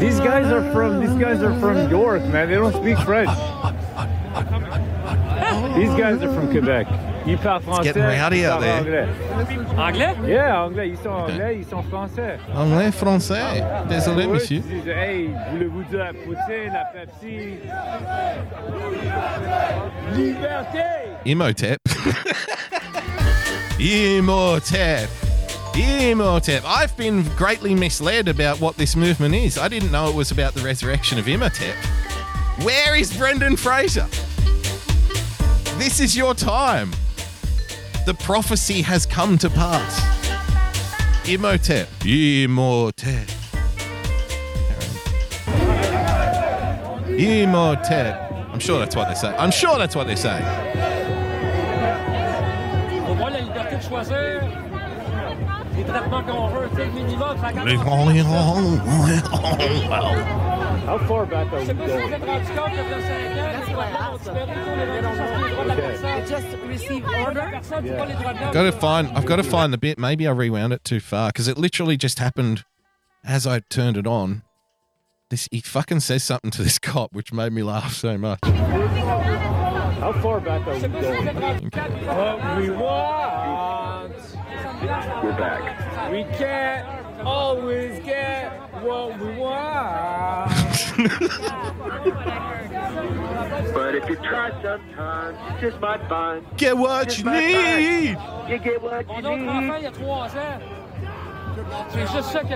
These 0.00 0.20
guys 0.20 0.46
are 0.46 0.72
from 0.72 1.00
these 1.00 1.18
guys 1.20 1.42
are 1.42 1.58
from 1.58 1.90
York, 1.90 2.22
man. 2.24 2.48
They 2.48 2.54
don't 2.54 2.72
speak 2.72 2.98
French. 3.04 3.28
These 5.76 5.94
guys 5.98 6.22
are 6.22 6.32
from 6.32 6.50
Quebec. 6.50 6.86
Ils 7.28 7.36
parlent 7.38 7.62
français. 7.64 7.82
getting 7.82 8.02
rowdy 8.04 8.46
out 8.46 8.60
there. 8.60 8.78
Anglais. 8.78 9.08
Anglais? 9.76 10.14
Yeah, 10.28 10.62
anglais. 10.62 10.88
Ils 10.90 10.96
sont 10.98 11.10
anglais, 11.10 11.56
ils 11.60 11.66
sont 11.68 11.82
français. 11.82 12.38
Anglais, 12.54 12.92
français. 12.92 13.64
Désolé, 13.88 14.26
Ouais, 14.26 14.34
monsieur. 14.34 14.58
ils 14.58 14.62
disent, 14.82 14.88
hey, 14.88 15.30
voulez-vous 15.50 15.82
de 15.90 15.98
la 15.98 16.12
poutine, 16.12 16.72
la 16.72 16.84
Pepsi? 16.94 17.58
Liberté! 20.14 20.84
Imhotep. 21.24 21.78
Imhotep. 23.80 25.08
Imhotep. 25.74 26.62
I've 26.64 26.96
been 26.96 27.24
greatly 27.36 27.74
misled 27.74 28.28
about 28.28 28.60
what 28.60 28.76
this 28.76 28.94
movement 28.96 29.34
is. 29.34 29.58
I 29.58 29.68
didn't 29.68 29.90
know 29.90 30.08
it 30.08 30.14
was 30.14 30.30
about 30.30 30.54
the 30.54 30.62
resurrection 30.62 31.18
of 31.18 31.26
Imhotep. 31.28 31.74
Where 32.62 32.94
is 32.96 33.14
Brendan 33.16 33.56
Fraser? 33.56 34.06
This 35.78 36.00
is 36.00 36.16
your 36.16 36.32
time. 36.34 36.92
The 38.06 38.14
prophecy 38.14 38.82
has 38.82 39.04
come 39.04 39.36
to 39.38 39.50
pass. 39.50 39.98
Imhotep. 41.28 41.88
Imhotep. 42.04 43.28
Imhotep. 47.08 48.32
I'm 48.52 48.60
sure 48.60 48.78
that's 48.78 48.94
what 48.94 49.08
they 49.08 49.14
say. 49.16 49.34
I'm 49.36 49.50
sure 49.50 49.76
that's 49.76 49.96
what 49.96 50.06
they 50.06 50.14
say. 50.14 50.40
Les 55.76 55.84
traitements 55.84 56.22
qu'on 56.22 56.48
veut, 56.48 56.68
tu 56.70 56.76
sais, 56.76 56.84
le 56.86 56.92
minimum, 56.92 57.36
How 60.86 60.98
far 60.98 61.26
back 61.26 61.52
are 61.52 61.58
we 61.58 61.66
pas 61.66 61.66
si 61.66 61.72
vous 61.72 61.78
going? 61.86 62.12
êtes 62.12 62.24
rendu 62.24 62.46
compte 62.46 62.72
que 62.76 63.00
ça 63.02 63.08
5 63.08 63.42
ans, 63.42 63.56
les 63.56 63.72
droits 63.72 63.86
de 63.86 63.92
l'homme 63.92 64.12
ont 64.12 64.16
disparu, 64.16 65.44
les 65.44 65.50
droits 65.50 65.64
de 65.64 65.68
la 65.68 65.74
personne. 65.74 66.26
just 66.26 66.50
received 66.68 67.06
order. 67.06 67.44
Personne 67.50 67.84
ne 67.84 67.90
pas 67.96 68.06
les 68.06 68.14
droits 68.14 68.32
de 68.34 68.38
l'homme. 68.40 68.52
Got 68.52 68.62
to 68.64 68.72
find. 68.72 69.08
I've 69.16 69.24
got 69.26 69.36
to 69.36 69.42
find 69.42 69.72
the 69.72 69.78
bit. 69.78 69.98
Maybe 69.98 70.26
I 70.28 70.30
rewound 70.30 70.72
it 70.72 70.84
too 70.84 71.00
far 71.00 71.28
because 71.30 71.48
it 71.48 71.58
literally 71.58 71.96
just 71.96 72.18
happened 72.20 72.64
as 73.24 73.46
I 73.46 73.60
turned 73.68 73.96
it 73.96 74.06
on. 74.06 74.42
This 75.28 75.48
he 75.50 75.60
fucking 75.60 76.00
says 76.00 76.22
something 76.22 76.52
to 76.52 76.62
this 76.62 76.78
cop, 76.78 77.12
which 77.12 77.32
made 77.32 77.52
me 77.52 77.64
laugh 77.64 77.92
so 77.92 78.16
much. 78.16 78.38
How 78.44 80.12
far 80.22 80.38
back 80.40 80.64
are 80.68 80.74
we 80.74 80.80
C'est 80.80 80.88
pas 80.88 81.02
si 81.02 81.08
vous 81.08 81.24
going? 81.24 81.26
êtes 81.26 81.36
rendu 81.36 81.66
What 82.06 82.38
we 82.60 82.70
want, 82.70 83.95
We're 84.82 85.32
back. 85.38 86.10
we 86.12 86.24
can't 86.36 86.86
always 87.26 87.98
get 88.04 88.50
what 88.82 89.18
we 89.18 89.34
want. 89.36 90.52
But 93.74 93.94
if 93.94 94.08
you 94.08 94.16
try 94.16 94.50
sometimes, 94.62 95.38
you 95.62 95.70
just 95.70 95.80
might 95.80 96.06
find 96.08 96.44
Get 96.56 96.76
what 96.76 97.06
Just 97.08 97.18
you 97.20 97.24
my 97.26 97.40
need. 97.40 98.18
you 98.48 98.58
get 98.58 98.82
what 98.82 99.06
you 99.06 99.14
autre 99.14 99.28
enfant, 99.28 99.60
need. 99.60 99.76
il 99.76 99.82
y 99.82 99.86
a 99.86 99.90
3 99.90 100.36
ans. 100.36 100.60
C'est 101.90 102.06
juste 102.12 102.30
ça 102.32 102.40
que. 102.42 102.54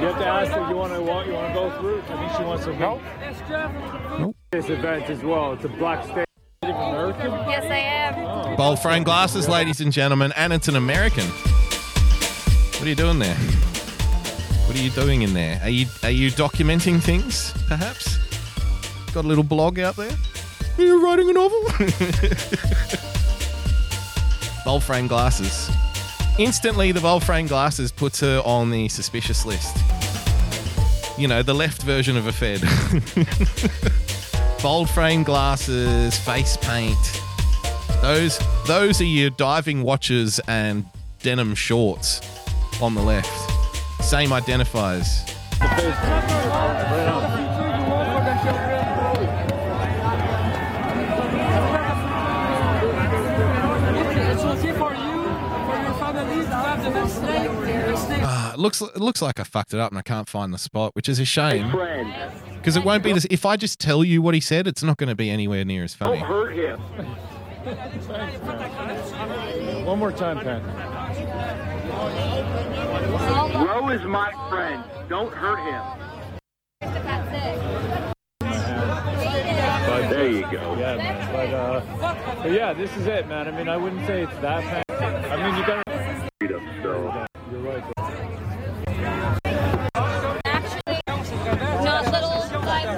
You 0.00 0.06
have 0.10 0.18
to 0.18 0.26
ask 0.26 0.50
if 0.52 0.68
you 0.68 0.76
want 0.76 0.92
to 0.92 1.00
walk, 1.02 1.26
you 1.26 1.32
want 1.34 1.48
to 1.48 1.54
go 1.54 1.70
through? 1.78 2.02
I 2.02 2.16
think 2.18 2.32
she 2.36 2.42
wants 2.44 2.64
to 2.64 2.74
help. 2.74 3.00
Est-ce. 3.22 4.32
This 4.50 4.68
event 4.70 5.08
as 5.10 5.22
well. 5.22 5.52
It's 5.54 5.64
a 5.64 5.68
black 5.68 6.04
state. 6.04 6.24
Yes, 6.68 7.64
I 7.64 7.76
am. 7.76 8.56
Bold 8.56 8.78
frame 8.78 9.02
glasses, 9.02 9.48
ladies 9.48 9.80
and 9.80 9.92
gentlemen, 9.92 10.32
and 10.36 10.52
it's 10.52 10.68
an 10.68 10.76
American. 10.76 11.24
What 11.24 12.82
are 12.82 12.88
you 12.88 12.94
doing 12.94 13.18
there? 13.18 13.34
What 14.66 14.78
are 14.78 14.82
you 14.82 14.90
doing 14.90 15.22
in 15.22 15.34
there? 15.34 15.60
Are 15.62 15.68
you 15.68 15.86
are 16.02 16.10
you 16.10 16.30
documenting 16.30 17.02
things? 17.02 17.52
Perhaps. 17.68 18.18
Got 19.12 19.24
a 19.24 19.28
little 19.28 19.44
blog 19.44 19.78
out 19.78 19.96
there. 19.96 20.10
Are 20.78 20.82
you 20.82 21.04
writing 21.04 21.30
a 21.30 21.32
novel? 21.34 21.60
Bold 24.64 24.82
frame 24.82 25.06
glasses. 25.06 25.70
Instantly, 26.38 26.90
the 26.90 27.00
bold 27.00 27.22
frame 27.22 27.46
glasses 27.46 27.92
puts 27.92 28.18
her 28.20 28.40
on 28.44 28.70
the 28.70 28.88
suspicious 28.88 29.46
list. 29.46 29.76
You 31.16 31.28
know, 31.28 31.42
the 31.42 31.54
left 31.54 31.82
version 31.82 32.16
of 32.16 32.26
a 32.26 32.32
Fed. 32.32 32.60
bold 34.64 34.88
frame 34.88 35.22
glasses, 35.22 36.18
face 36.20 36.56
paint. 36.56 37.20
Those 38.00 38.40
those 38.66 38.98
are 39.02 39.04
your 39.04 39.28
diving 39.28 39.82
watches 39.82 40.40
and 40.48 40.86
denim 41.20 41.54
shorts 41.54 42.22
on 42.80 42.94
the 42.94 43.02
left. 43.02 43.28
Same 44.02 44.30
identifiers. 44.30 45.04
It's 54.30 54.44
okay 54.44 54.72
for 54.72 54.94
you, 54.94 55.24
for 55.66 55.76
your 55.82 55.94
family 56.00 56.42
to 56.42 56.48
have 56.48 56.82
the 56.82 56.90
vaccinate. 56.90 57.50
vaccinate. 57.50 58.20
Ah, 58.22 58.54
it 58.54 58.58
looks 58.58 58.80
it 58.80 58.96
looks 58.96 59.20
like 59.20 59.38
I 59.38 59.44
fucked 59.44 59.74
it 59.74 59.80
up 59.80 59.92
and 59.92 59.98
I 59.98 60.02
can't 60.02 60.26
find 60.26 60.54
the 60.54 60.58
spot, 60.58 60.94
which 60.94 61.10
is 61.10 61.20
a 61.20 61.26
shame 61.26 61.70
because 62.64 62.76
it 62.78 62.84
won't 62.84 63.02
be 63.02 63.12
this. 63.12 63.26
If 63.28 63.44
I 63.44 63.58
just 63.58 63.78
tell 63.78 64.02
you 64.02 64.22
what 64.22 64.32
he 64.32 64.40
said, 64.40 64.66
it's 64.66 64.82
not 64.82 64.96
going 64.96 65.10
to 65.10 65.14
be 65.14 65.28
anywhere 65.28 65.66
near 65.66 65.84
as 65.84 65.94
funny. 65.94 66.18
don't 66.18 66.26
funny. 66.26 66.56
hurt 66.56 66.56
him. 66.56 66.80
One 69.84 69.98
more 69.98 70.10
time, 70.10 70.38
Pat. 70.40 70.62
Ro 73.54 73.90
is 73.90 74.02
my 74.04 74.32
friend. 74.48 74.82
Don't 75.10 75.30
hurt 75.34 75.58
him. 75.58 75.82
But 79.86 80.08
There 80.08 80.30
you 80.30 80.42
go. 80.50 80.76
Yeah, 80.78 80.96
man. 80.96 81.32
But, 81.32 81.54
uh, 81.54 82.42
but 82.42 82.50
yeah, 82.50 82.72
this 82.72 82.96
is 82.96 83.06
it, 83.06 83.28
man. 83.28 83.46
I 83.46 83.50
mean, 83.50 83.68
I 83.68 83.76
wouldn't 83.76 84.06
say 84.06 84.22
it's 84.22 84.32
that 84.38 84.86
bad. 84.88 85.30
I 85.30 85.36
mean, 85.50 85.54
you 85.58 85.66
gotta. 85.66 85.83
Freedom, 85.83 85.83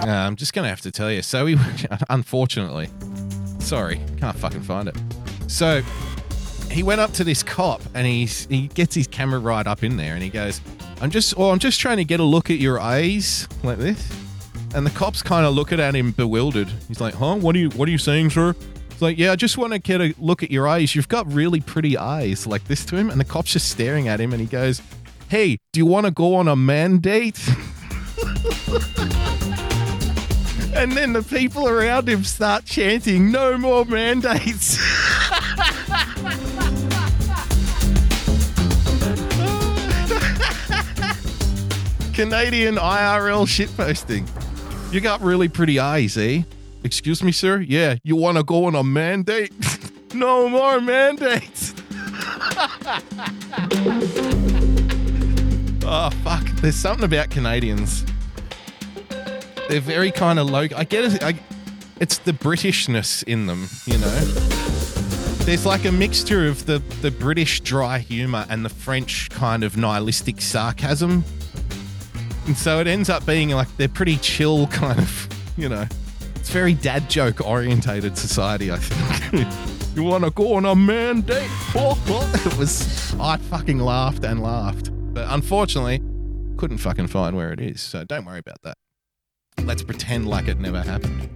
Uh, 0.06 0.10
I'm 0.10 0.36
just 0.36 0.54
to 0.54 0.62
have 0.62 0.82
to 0.82 0.92
tell 0.92 1.10
you. 1.10 1.20
So 1.20 1.46
he, 1.46 1.56
unfortunately, 2.10 2.88
sorry, 3.58 4.00
can't 4.18 4.36
fucking 4.36 4.62
find 4.62 4.88
it. 4.88 4.96
So 5.48 5.82
he 6.70 6.84
went 6.84 7.00
up 7.00 7.12
to 7.14 7.24
this 7.24 7.42
cop 7.42 7.82
and 7.92 8.06
he's 8.06 8.46
he 8.46 8.68
gets 8.68 8.94
his 8.94 9.08
camera 9.08 9.40
right 9.40 9.66
up 9.66 9.82
in 9.82 9.96
there 9.96 10.14
and 10.14 10.22
he 10.22 10.28
goes, 10.28 10.60
"I'm 11.00 11.10
just, 11.10 11.34
oh, 11.36 11.50
I'm 11.50 11.58
just 11.58 11.80
trying 11.80 11.96
to 11.96 12.04
get 12.04 12.20
a 12.20 12.24
look 12.24 12.50
at 12.50 12.58
your 12.58 12.78
eyes 12.78 13.48
like 13.64 13.78
this." 13.78 14.08
And 14.74 14.86
the 14.86 14.90
cops 14.90 15.22
kind 15.22 15.44
of 15.44 15.54
looking 15.54 15.80
at 15.80 15.94
him 15.94 16.12
bewildered. 16.12 16.68
He's 16.86 17.00
like, 17.00 17.14
"Huh? 17.14 17.34
What 17.34 17.56
are 17.56 17.58
you, 17.58 17.70
what 17.70 17.88
are 17.88 17.92
you 17.92 17.98
saying, 17.98 18.30
sir?" 18.30 18.54
It's 18.90 19.02
like, 19.02 19.18
"Yeah, 19.18 19.32
I 19.32 19.36
just 19.36 19.58
want 19.58 19.72
to 19.72 19.80
get 19.80 20.00
a 20.00 20.14
look 20.18 20.44
at 20.44 20.52
your 20.52 20.68
eyes. 20.68 20.94
You've 20.94 21.08
got 21.08 21.32
really 21.32 21.60
pretty 21.60 21.98
eyes." 21.98 22.46
Like 22.46 22.64
this 22.64 22.84
to 22.86 22.96
him, 22.96 23.10
and 23.10 23.18
the 23.20 23.24
cop's 23.24 23.52
just 23.52 23.70
staring 23.70 24.06
at 24.06 24.20
him 24.20 24.32
and 24.32 24.40
he 24.40 24.46
goes, 24.46 24.80
"Hey, 25.28 25.58
do 25.72 25.80
you 25.80 25.86
want 25.86 26.06
to 26.06 26.12
go 26.12 26.36
on 26.36 26.46
a 26.46 26.54
man 26.54 26.98
date?" 26.98 27.40
And 30.76 30.92
then 30.92 31.14
the 31.14 31.22
people 31.22 31.66
around 31.66 32.06
him 32.06 32.22
start 32.22 32.66
chanting, 32.66 33.32
no 33.32 33.56
more 33.56 33.86
mandates. 33.86 34.76
Canadian 42.12 42.76
IRL 42.76 43.46
shitposting. 43.46 44.28
You 44.92 45.00
got 45.00 45.22
really 45.22 45.48
pretty 45.48 45.78
eyes, 45.78 46.18
eh? 46.18 46.42
Excuse 46.84 47.22
me, 47.22 47.32
sir? 47.32 47.60
Yeah, 47.60 47.96
you 48.02 48.14
want 48.14 48.36
to 48.36 48.44
go 48.44 48.66
on 48.66 48.74
a 48.74 48.84
mandate? 48.84 49.52
no 50.14 50.46
more 50.46 50.78
mandates. 50.78 51.74
oh, 55.84 56.10
fuck. 56.22 56.44
There's 56.60 56.76
something 56.76 57.06
about 57.06 57.30
Canadians 57.30 58.04
they're 59.68 59.80
very 59.80 60.10
kind 60.10 60.38
of 60.38 60.50
low. 60.50 60.66
I 60.76 60.84
get 60.84 61.04
it. 61.04 61.22
I, 61.22 61.34
it's 62.00 62.18
the 62.18 62.32
Britishness 62.32 63.22
in 63.24 63.46
them, 63.46 63.68
you 63.86 63.98
know. 63.98 64.20
There's 65.44 65.64
like 65.64 65.84
a 65.84 65.92
mixture 65.92 66.48
of 66.48 66.66
the, 66.66 66.78
the 67.00 67.10
British 67.10 67.60
dry 67.60 67.98
humour 67.98 68.46
and 68.48 68.64
the 68.64 68.68
French 68.68 69.30
kind 69.30 69.62
of 69.62 69.76
nihilistic 69.76 70.40
sarcasm. 70.40 71.24
And 72.46 72.56
so 72.56 72.80
it 72.80 72.86
ends 72.86 73.08
up 73.08 73.24
being 73.26 73.50
like 73.50 73.68
they're 73.76 73.88
pretty 73.88 74.16
chill, 74.16 74.66
kind 74.72 74.98
of, 74.98 75.28
you 75.56 75.68
know. 75.68 75.86
It's 76.34 76.50
very 76.50 76.74
dad 76.74 77.08
joke 77.10 77.40
orientated 77.40 78.16
society, 78.16 78.70
I 78.70 78.78
think. 78.78 79.48
you 79.96 80.02
want 80.04 80.24
to 80.24 80.30
go 80.30 80.54
on 80.54 80.64
a 80.64 80.74
mandate? 80.74 81.50
It 81.74 82.56
was, 82.58 83.14
I 83.20 83.36
fucking 83.36 83.78
laughed 83.78 84.24
and 84.24 84.42
laughed. 84.42 84.90
But 84.92 85.26
unfortunately, 85.30 86.00
couldn't 86.56 86.78
fucking 86.78 87.08
find 87.08 87.36
where 87.36 87.52
it 87.52 87.60
is. 87.60 87.80
So 87.80 88.04
don't 88.04 88.24
worry 88.24 88.38
about 88.38 88.62
that. 88.62 88.78
Let's 89.64 89.82
pretend 89.82 90.28
like 90.28 90.48
it 90.48 90.60
never 90.60 90.82
happened. 90.82 91.28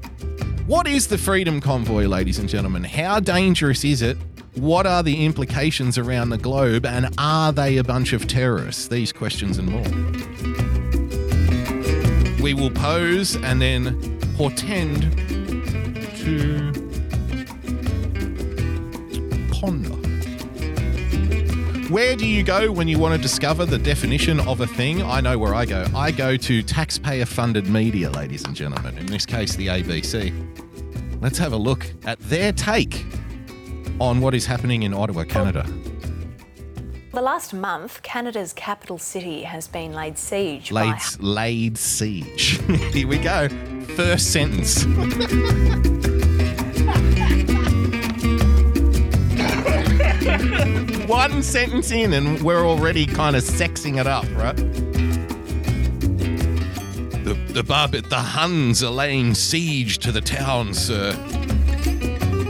What 0.67 0.87
is 0.87 1.09
the 1.09 1.19
Freedom 1.19 1.61
Convoy, 1.61 2.07
ladies 2.07 2.39
and 2.39 2.49
gentlemen? 2.49 2.85
How 2.85 3.19
dangerous 3.19 3.85
is 3.85 4.03
it? 4.03 4.17
What 4.55 4.87
are 4.87 5.03
the 5.03 5.25
implications 5.25 5.99
around 5.99 6.31
the 6.31 6.39
globe? 6.39 6.87
And 6.87 7.13
are 7.19 7.53
they 7.53 7.77
a 7.79 7.85
bunch 7.85 8.13
of 8.13 8.29
terrorists? 8.29 8.89
These 8.89 9.13
questions 9.13 9.59
and 9.59 9.69
more. 9.69 9.83
We 12.43 12.55
will 12.55 12.71
pose 12.71 13.37
and 13.37 13.61
then 13.61 14.19
portend 14.37 15.13
to 16.19 16.73
ponder. 19.53 20.00
Where 21.91 22.15
do 22.15 22.25
you 22.25 22.45
go 22.45 22.71
when 22.71 22.87
you 22.87 23.01
want 23.01 23.17
to 23.17 23.21
discover 23.21 23.67
the 23.67 23.77
definition 23.77 24.39
of 24.39 24.61
a 24.61 24.67
thing? 24.69 25.03
I 25.03 25.21
know 25.21 25.37
where 25.37 25.57
I 25.57 25.65
go. 25.65 25.85
I 25.93 26.13
go 26.13 26.37
to 26.37 26.63
taxpayer 26.63 27.27
funded 27.27 27.67
media, 27.67 28.11
ladies 28.11 28.45
and 28.45 28.55
gentlemen, 28.55 28.97
in 28.97 29.07
this 29.07 29.27
case, 29.27 29.57
the 29.57 29.67
ABC. 29.67 30.33
Let's 31.21 31.37
have 31.39 31.53
a 31.53 31.57
look 31.57 31.93
at 32.05 32.21
their 32.21 32.53
take 32.53 33.05
on 33.99 34.21
what 34.21 34.37
is 34.37 34.47
happening 34.47 34.85
in 34.85 34.95
Ottawa, 34.95 35.25
Canada. 35.25 35.67
The 37.13 37.23
last 37.23 37.53
month, 37.53 38.01
Canada's 38.05 38.53
capital 38.53 38.97
city 38.97 39.43
has 39.43 39.67
been 39.67 39.93
laid 39.93 40.17
siege 40.17 40.71
Laid, 40.71 40.95
by 40.95 41.01
laid 41.19 41.77
siege. 41.77 42.61
Here 42.93 43.09
we 43.09 43.19
go. 43.19 43.49
First 43.97 44.33
sentence. 44.33 44.85
One 51.07 51.43
sentence 51.43 51.91
in, 51.91 52.13
and 52.13 52.43
we're 52.43 52.67
already 52.67 53.07
kind 53.07 53.37
of 53.37 53.43
sexing 53.43 53.99
it 53.99 54.07
up, 54.07 54.27
right? 54.37 54.57
The 57.25 57.35
the 57.53 57.63
barbet, 57.63 58.11
the 58.11 58.17
Huns 58.17 58.83
are 58.83 58.91
laying 58.91 59.35
siege 59.35 59.99
to 59.99 60.13
the 60.13 60.21
town, 60.21 60.75
sir. 60.75 61.15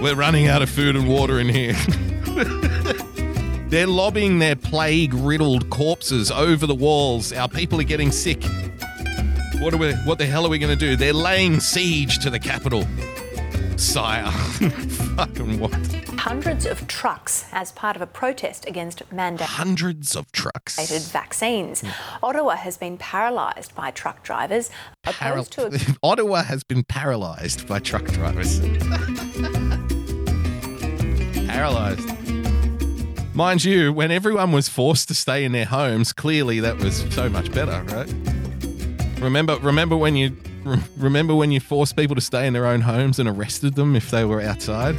We're 0.03 0.17
running 0.17 0.49
out 0.49 0.63
of 0.63 0.71
food 0.71 0.97
and 0.97 1.09
water 1.09 1.39
in 1.39 1.49
here. 1.49 1.75
They're 3.69 3.87
lobbing 3.87 4.41
their 4.41 4.57
plague 4.57 5.15
riddled 5.15 5.71
corpses 5.71 6.31
over 6.31 6.67
the 6.67 6.75
walls. 6.75 7.33
Our 7.33 7.49
people 7.49 7.81
are 7.81 7.85
getting 7.85 8.11
sick. 8.11 8.43
What, 9.61 9.75
are 9.75 9.77
we, 9.77 9.93
what 10.05 10.19
the 10.19 10.27
hell 10.27 10.45
are 10.45 10.49
we 10.49 10.59
going 10.59 10.77
to 10.77 10.87
do? 10.87 10.97
They're 10.97 11.13
laying 11.13 11.61
siege 11.61 12.19
to 12.21 12.31
the 12.31 12.39
capital. 12.39 12.85
Sire. 13.81 14.31
Fucking 15.17 15.59
what? 15.59 15.73
hundreds 16.19 16.67
of 16.67 16.87
trucks 16.87 17.47
as 17.51 17.73
part 17.73 17.97
of 17.97 18.03
a 18.03 18.07
protest 18.07 18.67
against 18.69 19.09
mandated 19.09 19.41
Hundreds 19.41 20.15
of 20.15 20.31
trucks. 20.33 20.77
vaccines. 21.11 21.83
Ottawa 22.23 22.57
has 22.57 22.77
been 22.77 22.99
paralysed 22.99 23.75
by 23.75 23.91
truck 23.91 24.23
drivers 24.23 24.69
Paral- 25.05 25.41
opposed 25.49 25.53
to 25.53 25.67
a 25.69 25.97
Ottawa 26.07 26.43
has 26.43 26.63
been 26.63 26.85
paralyzed 26.85 27.67
by 27.67 27.79
truck 27.79 28.05
drivers. 28.05 28.61
paralyzed. 31.49 32.07
Mind 33.35 33.65
you, 33.65 33.93
when 33.95 34.11
everyone 34.11 34.53
was 34.53 34.69
forced 34.69 35.09
to 35.09 35.15
stay 35.15 35.43
in 35.45 35.53
their 35.53 35.65
homes, 35.65 36.13
clearly 36.13 36.61
that 36.61 36.77
was 36.79 37.03
so 37.15 37.31
much 37.31 37.51
better, 37.53 37.83
right? 37.95 38.13
Remember, 39.21 39.57
remember 39.59 39.97
when 39.97 40.17
you 40.17 40.37
remember 40.97 41.35
when 41.35 41.53
you 41.53 41.61
forced 41.61 41.95
people 41.95 42.15
to 42.15 42.23
stay 42.23 42.47
in 42.47 42.55
their 42.55 42.67
own 42.67 42.81
homes 42.81 43.19
and 43.19 43.29
arrested 43.29 43.75
them 43.75 43.95
if 43.95 44.11
they 44.11 44.25
were 44.25 44.41
outside? 44.41 44.97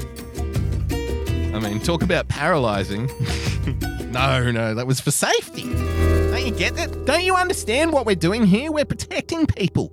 I 0.91 1.59
mean, 1.59 1.79
talk 1.79 2.03
about 2.03 2.27
paralyzing. 2.27 3.07
no, 4.11 4.51
no, 4.51 4.75
that 4.75 4.85
was 4.85 4.99
for 4.99 5.11
safety. 5.11 5.63
Don't 5.63 6.45
you 6.45 6.53
get 6.53 6.75
that? 6.75 7.05
Don't 7.05 7.23
you 7.23 7.35
understand 7.35 7.93
what 7.93 8.05
we're 8.05 8.15
doing 8.15 8.45
here? 8.45 8.71
We're 8.71 8.85
protecting 8.85 9.47
people. 9.47 9.91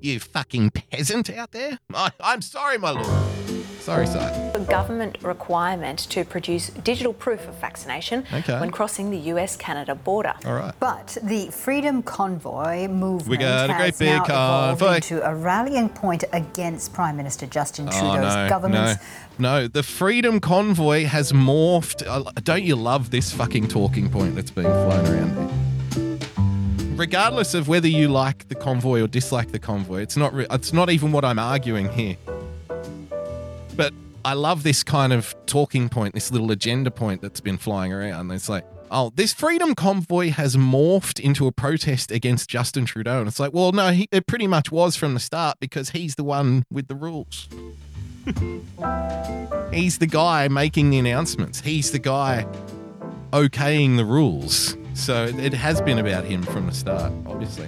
You 0.00 0.20
fucking 0.20 0.70
peasant 0.70 1.30
out 1.30 1.52
there. 1.52 1.78
I, 1.94 2.10
I'm 2.20 2.42
sorry, 2.42 2.76
my 2.76 2.90
lord. 2.90 3.06
Sorry, 3.82 4.06
sire. 4.06 4.52
a 4.54 4.60
government 4.60 5.18
requirement 5.22 5.98
to 6.10 6.24
produce 6.24 6.68
digital 6.84 7.12
proof 7.12 7.48
of 7.48 7.54
vaccination 7.56 8.24
Okay. 8.32 8.60
when 8.60 8.70
crossing 8.70 9.10
the 9.10 9.18
US 9.34 9.56
Canada 9.56 9.94
border. 9.96 10.34
All 10.46 10.54
right. 10.54 10.72
But 10.78 11.18
the 11.22 11.48
Freedom 11.50 12.00
Convoy 12.02 12.86
movement 12.86 13.28
We 13.28 13.36
got 13.38 13.70
a 13.70 13.72
has 13.72 13.80
great 13.80 13.98
big 13.98 14.08
now 14.18 14.24
evolved 14.24 14.80
convoy. 14.80 14.94
into 14.96 15.28
a 15.28 15.34
rallying 15.34 15.88
point 15.88 16.22
against 16.32 16.92
Prime 16.92 17.16
Minister 17.16 17.46
Justin 17.46 17.88
Oh, 17.88 17.98
Trudeau's 17.98 18.34
no, 18.36 18.48
government's 18.48 19.02
no, 19.38 19.60
no. 19.62 19.68
The 19.68 19.82
Freedom 19.82 20.38
Convoy 20.38 21.04
has 21.06 21.32
morphed. 21.32 22.06
uh, 22.06 22.30
Don't 22.44 22.62
you 22.62 22.76
love 22.76 23.10
this 23.10 23.32
fucking 23.32 23.66
talking 23.66 24.08
point 24.08 24.36
that's 24.36 24.52
being 24.52 24.66
flown 24.68 25.06
around? 25.06 25.32
Regardless 26.96 27.54
of 27.54 27.66
whether 27.66 27.88
you 27.88 28.06
like 28.08 28.46
the 28.48 28.54
convoy 28.54 29.00
or 29.02 29.08
dislike 29.08 29.50
the 29.50 29.58
convoy, 29.58 30.02
it's 30.02 30.16
not. 30.16 30.32
Re- 30.32 30.46
it's 30.50 30.72
not 30.72 30.88
even 30.90 31.10
what 31.10 31.24
I'm 31.24 31.38
arguing 31.38 31.88
here. 31.88 32.16
But 33.76 33.92
I 34.24 34.34
love 34.34 34.62
this 34.62 34.82
kind 34.82 35.12
of 35.12 35.34
talking 35.46 35.88
point, 35.88 36.14
this 36.14 36.30
little 36.30 36.50
agenda 36.50 36.90
point 36.90 37.22
that's 37.22 37.40
been 37.40 37.58
flying 37.58 37.92
around. 37.92 38.30
It's 38.30 38.48
like, 38.48 38.64
oh, 38.90 39.10
this 39.14 39.32
freedom 39.32 39.74
convoy 39.74 40.30
has 40.30 40.56
morphed 40.56 41.18
into 41.18 41.46
a 41.46 41.52
protest 41.52 42.12
against 42.12 42.48
Justin 42.48 42.84
Trudeau. 42.84 43.18
And 43.20 43.28
it's 43.28 43.40
like, 43.40 43.52
well, 43.52 43.72
no, 43.72 43.90
he, 43.90 44.08
it 44.12 44.26
pretty 44.26 44.46
much 44.46 44.70
was 44.70 44.94
from 44.94 45.14
the 45.14 45.20
start 45.20 45.58
because 45.58 45.90
he's 45.90 46.14
the 46.14 46.24
one 46.24 46.64
with 46.70 46.88
the 46.88 46.94
rules. 46.94 47.48
he's 49.72 49.98
the 49.98 50.06
guy 50.06 50.46
making 50.48 50.90
the 50.90 50.98
announcements, 50.98 51.60
he's 51.60 51.90
the 51.90 51.98
guy 51.98 52.46
okaying 53.32 53.96
the 53.96 54.04
rules. 54.04 54.76
So 54.94 55.24
it 55.24 55.54
has 55.54 55.80
been 55.80 55.98
about 55.98 56.24
him 56.24 56.42
from 56.42 56.66
the 56.66 56.72
start, 56.72 57.12
obviously. 57.26 57.66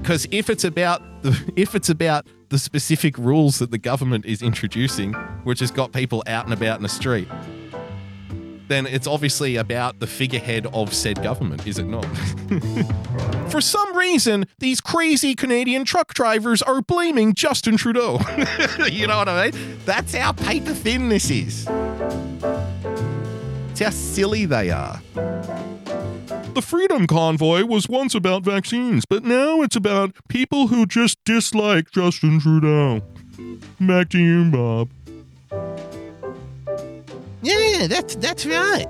Because 0.00 0.26
if 0.30 0.48
it's 0.48 0.64
about 0.64 1.02
the 1.22 1.52
if 1.54 1.74
it's 1.74 1.90
about 1.90 2.26
the 2.52 2.58
specific 2.58 3.16
rules 3.16 3.58
that 3.60 3.70
the 3.70 3.78
government 3.78 4.26
is 4.26 4.42
introducing, 4.42 5.14
which 5.42 5.60
has 5.60 5.70
got 5.70 5.90
people 5.90 6.22
out 6.26 6.44
and 6.44 6.52
about 6.52 6.76
in 6.76 6.82
the 6.82 6.88
street, 6.88 7.26
then 8.68 8.86
it's 8.86 9.06
obviously 9.06 9.56
about 9.56 10.00
the 10.00 10.06
figurehead 10.06 10.66
of 10.74 10.92
said 10.92 11.22
government, 11.22 11.66
is 11.66 11.78
it 11.78 11.86
not? 11.86 12.04
For 13.50 13.62
some 13.62 13.96
reason, 13.96 14.44
these 14.58 14.82
crazy 14.82 15.34
Canadian 15.34 15.86
truck 15.86 16.12
drivers 16.12 16.60
are 16.60 16.82
blaming 16.82 17.32
Justin 17.32 17.78
Trudeau. 17.78 18.20
you 18.86 19.06
know 19.06 19.16
what 19.16 19.30
I 19.30 19.50
mean? 19.50 19.78
That's 19.86 20.14
how 20.14 20.32
paper 20.32 20.74
thin 20.74 21.08
this 21.08 21.30
is. 21.30 21.66
It's 23.70 23.80
how 23.80 23.90
silly 23.90 24.44
they 24.44 24.70
are. 24.70 25.00
The 26.54 26.60
Freedom 26.62 27.06
Convoy 27.06 27.64
was 27.64 27.88
once 27.88 28.14
about 28.14 28.42
vaccines, 28.42 29.04
but 29.06 29.24
now 29.24 29.62
it's 29.62 29.74
about 29.74 30.14
people 30.28 30.66
who 30.66 30.84
just 30.84 31.22
dislike 31.24 31.90
Justin 31.90 32.40
Trudeau. 32.40 33.00
Back 33.80 34.10
to 34.10 34.18
you, 34.18 34.50
Bob. 34.50 34.90
Yeah, 37.42 37.86
that's 37.86 38.16
that's 38.16 38.44
right. 38.44 38.86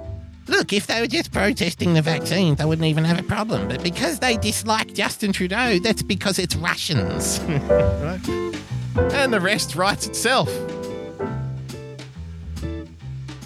Look, 0.48 0.72
if 0.72 0.88
they 0.88 1.00
were 1.00 1.06
just 1.06 1.32
protesting 1.32 1.94
the 1.94 2.02
vaccines, 2.02 2.58
they 2.58 2.64
wouldn't 2.64 2.86
even 2.86 3.04
have 3.04 3.20
a 3.20 3.22
problem. 3.22 3.68
But 3.68 3.82
because 3.82 4.18
they 4.18 4.36
dislike 4.36 4.92
Justin 4.92 5.32
Trudeau, 5.32 5.78
that's 5.78 6.02
because 6.02 6.38
it's 6.40 6.56
Russians. 6.56 7.40
right? 7.40 8.20
And 9.14 9.32
the 9.32 9.40
rest 9.40 9.74
writes 9.74 10.06
itself. 10.06 10.50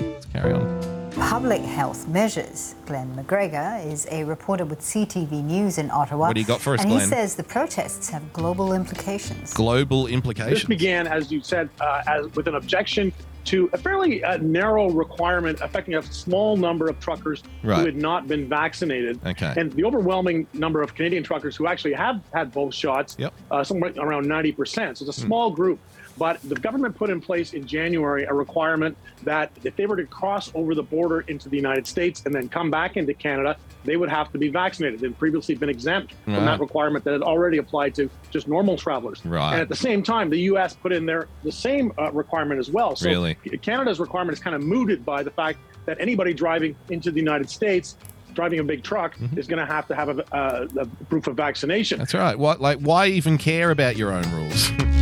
Let's 0.01 0.27
carry 0.33 0.53
on. 0.53 0.76
Public 1.21 1.63
health 1.63 2.07
measures. 2.09 2.75
Glen 2.85 3.11
McGregor 3.17 3.85
is 3.91 4.07
a 4.11 4.23
reporter 4.25 4.67
with 4.67 4.81
CTV 4.81 5.43
News 5.43 5.79
in 5.79 5.91
Ottawa. 5.91 6.27
What 6.29 6.35
do 6.35 6.41
you 6.41 6.47
got 6.47 6.61
for 6.61 6.75
us, 6.75 6.83
And 6.83 6.93
he 6.93 7.01
says 7.01 7.35
the 7.35 7.43
protests 7.43 8.11
have 8.11 8.33
global 8.35 8.75
implications. 8.75 9.55
Global 9.55 10.09
implications. 10.09 10.61
This 10.61 10.65
began, 10.65 11.07
as 11.07 11.33
you 11.33 11.41
said, 11.41 11.71
uh, 11.81 12.03
as, 12.07 12.27
with 12.35 12.49
an 12.49 12.55
objection 12.57 13.13
to 13.47 13.71
a 13.73 13.79
fairly 13.79 14.23
uh, 14.25 14.37
narrow 14.39 14.91
requirement 14.91 15.61
affecting 15.63 15.95
a 15.95 16.03
small 16.03 16.57
number 16.57 16.87
of 16.89 17.01
truckers 17.01 17.43
Right. 17.63 17.79
who 17.79 17.87
had 17.87 17.97
not 17.97 18.29
been 18.29 18.47
vaccinated. 18.49 19.19
Okay. 19.25 19.55
And 19.57 19.73
the 19.73 19.85
overwhelming 19.85 20.47
number 20.53 20.83
of 20.83 20.95
Canadian 20.95 21.23
truckers 21.23 21.57
who 21.57 21.67
actually 21.67 21.95
have 21.95 22.21
had 22.35 22.53
both 22.53 22.75
shots, 22.75 23.17
Yep. 23.19 23.33
uh, 23.51 23.65
somewhere 23.65 23.93
around 23.99 24.27
90%. 24.27 24.99
So 24.99 25.07
it's 25.07 25.17
a 25.17 25.21
small 25.21 25.51
group. 25.51 25.79
But 26.19 26.41
the 26.43 26.55
government 26.55 26.97
put 26.97 27.11
in 27.11 27.21
place 27.21 27.53
in 27.53 27.67
January 27.67 28.25
a 28.25 28.33
requirement 28.33 28.97
that 29.25 29.51
if 29.65 29.77
they 29.77 29.87
were 29.87 29.97
to 29.97 30.07
cross 30.07 30.51
over 30.55 30.75
the 30.75 30.83
border 30.83 31.21
into 31.29 31.49
the 31.49 31.57
United 31.57 31.87
States 31.87 32.23
and 32.25 32.35
then 32.35 32.49
come 32.49 32.71
back 32.71 32.97
into 32.97 33.13
Canada, 33.13 33.57
they 33.85 33.97
would 33.97 34.09
have 34.09 34.33
to 34.33 34.39
be 34.39 34.49
vaccinated. 34.49 35.01
They'd 35.01 35.19
previously 35.19 35.55
been 35.55 35.69
exempt 35.69 36.15
from 36.25 36.45
that 36.47 36.59
requirement 36.61 37.05
that 37.05 37.13
had 37.13 37.23
already 37.23 37.59
applied 37.59 37.95
to 37.97 38.09
just 38.31 38.49
normal 38.49 38.77
travelers. 38.77 39.25
Right. 39.27 39.53
And 39.53 39.61
at 39.61 39.69
the 39.69 39.77
same 39.77 40.03
time, 40.03 40.31
the 40.31 40.41
U.S. 40.53 40.75
put 40.75 40.93
in 40.93 41.05
there 41.07 41.29
the 41.45 41.53
same 41.53 41.93
uh, 41.99 42.11
requirement 42.13 42.59
as 42.61 42.71
well. 42.71 42.97
So 42.97 43.09
Really? 43.09 43.35
Canada's 43.63 44.01
requirement 44.01 44.37
is 44.37 44.43
kind 44.43 44.57
of 44.57 44.63
mooted 44.63 45.05
by 45.05 45.23
the 45.23 45.31
fact 45.31 45.59
that 45.85 45.99
anybody 46.01 46.33
driving 46.35 46.75
into 46.91 47.11
the 47.11 47.21
United 47.21 47.49
States, 47.51 47.97
driving 48.35 48.59
a 48.59 48.65
big 48.65 48.83
truck, 48.83 49.17
Mm-hmm. 49.19 49.39
is 49.39 49.47
going 49.47 49.61
to 49.65 49.73
have 49.73 49.87
to 49.89 49.95
have 49.95 50.19
a, 50.19 50.35
uh, 50.35 50.67
a 50.79 50.87
proof 51.07 51.27
of 51.27 51.37
vaccination. 51.37 51.99
That's 51.99 52.15
right. 52.15 52.39
What 52.39 52.61
like 52.61 52.79
why 52.81 53.07
even 53.07 53.39
care 53.39 53.71
about 53.71 53.97
your 53.97 54.13
own 54.13 54.25
rules? 54.33 54.71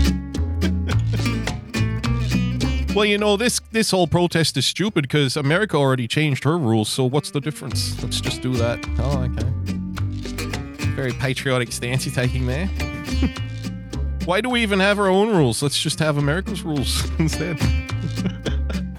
well, 2.94 3.04
you 3.04 3.18
know 3.18 3.36
this 3.36 3.60
this 3.72 3.90
whole 3.90 4.06
protest 4.06 4.56
is 4.56 4.66
stupid 4.66 5.02
because 5.02 5.36
America 5.36 5.76
already 5.76 6.06
changed 6.06 6.44
her 6.44 6.56
rules. 6.56 6.88
So 6.88 7.04
what's 7.04 7.30
the 7.30 7.40
difference? 7.40 8.00
Let's 8.02 8.20
just 8.20 8.40
do 8.40 8.54
that. 8.54 8.84
Oh, 8.98 9.18
okay. 9.22 9.50
Very 10.94 11.12
patriotic 11.12 11.72
stance 11.72 12.06
you're 12.06 12.14
taking 12.14 12.46
there. 12.46 12.66
why 14.26 14.40
do 14.40 14.48
we 14.48 14.62
even 14.62 14.78
have 14.78 15.00
our 15.00 15.08
own 15.08 15.36
rules? 15.36 15.60
Let's 15.60 15.80
just 15.80 15.98
have 15.98 16.18
America's 16.18 16.62
rules 16.62 17.10
instead. 17.18 17.58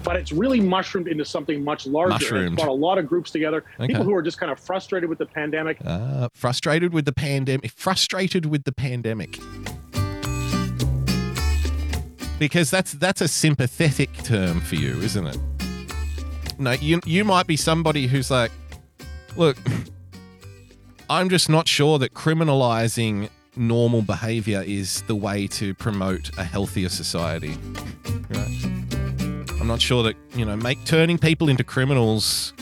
but 0.04 0.16
it's 0.16 0.30
really 0.30 0.60
mushroomed 0.60 1.08
into 1.08 1.24
something 1.24 1.64
much 1.64 1.86
larger. 1.86 2.10
Mushroomed. 2.10 2.52
It's 2.52 2.62
brought 2.62 2.70
a 2.70 2.72
lot 2.72 2.98
of 2.98 3.06
groups 3.06 3.30
together. 3.30 3.64
Okay. 3.80 3.88
People 3.88 4.04
who 4.04 4.14
are 4.14 4.22
just 4.22 4.38
kind 4.38 4.52
of 4.52 4.60
frustrated 4.60 5.08
with 5.08 5.18
the 5.18 5.26
pandemic. 5.26 5.78
Uh, 5.82 6.28
frustrated 6.34 6.92
with 6.92 7.06
the 7.06 7.14
pandemic. 7.14 7.70
Frustrated 7.70 8.44
with 8.44 8.64
the 8.64 8.72
pandemic. 8.72 9.38
Because 12.38 12.70
that's 12.70 12.92
that's 12.92 13.20
a 13.20 13.28
sympathetic 13.28 14.12
term 14.22 14.60
for 14.60 14.74
you, 14.74 15.00
isn't 15.00 15.26
it? 15.26 15.38
No, 16.58 16.72
you 16.72 17.00
you 17.06 17.24
might 17.24 17.46
be 17.46 17.56
somebody 17.56 18.06
who's 18.06 18.30
like, 18.30 18.50
look, 19.36 19.56
I'm 21.10 21.28
just 21.28 21.48
not 21.48 21.68
sure 21.68 21.98
that 21.98 22.14
criminalizing 22.14 23.30
normal 23.56 24.02
behavior 24.02 24.62
is 24.66 25.02
the 25.02 25.14
way 25.14 25.46
to 25.46 25.74
promote 25.74 26.30
a 26.36 26.44
healthier 26.44 26.88
society. 26.88 27.56
Right? 28.30 28.64
I'm 29.60 29.66
not 29.66 29.80
sure 29.80 30.02
that 30.02 30.16
you 30.34 30.44
know 30.44 30.56
make 30.56 30.84
turning 30.84 31.18
people 31.18 31.48
into 31.48 31.64
criminals 31.64 32.52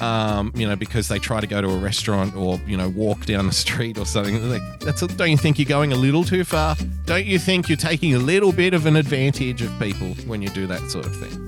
um, 0.00 0.52
you 0.54 0.66
know, 0.66 0.76
because 0.76 1.08
they 1.08 1.18
try 1.18 1.40
to 1.40 1.46
go 1.46 1.60
to 1.60 1.68
a 1.68 1.78
restaurant 1.78 2.34
or 2.34 2.60
you 2.66 2.76
know 2.76 2.88
walk 2.88 3.26
down 3.26 3.46
the 3.46 3.52
street 3.52 3.98
or 3.98 4.06
something. 4.06 4.48
Like, 4.48 4.80
that's 4.80 5.00
don't 5.06 5.30
you 5.30 5.36
think 5.36 5.58
you're 5.58 5.68
going 5.68 5.92
a 5.92 5.96
little 5.96 6.24
too 6.24 6.44
far? 6.44 6.76
Don't 7.04 7.26
you 7.26 7.38
think 7.38 7.68
you're 7.68 7.76
taking 7.76 8.14
a 8.14 8.18
little 8.18 8.52
bit 8.52 8.74
of 8.74 8.86
an 8.86 8.96
advantage 8.96 9.62
of 9.62 9.70
people 9.78 10.08
when 10.26 10.42
you 10.42 10.48
do 10.50 10.66
that 10.66 10.90
sort 10.90 11.06
of 11.06 11.16
thing? 11.16 11.46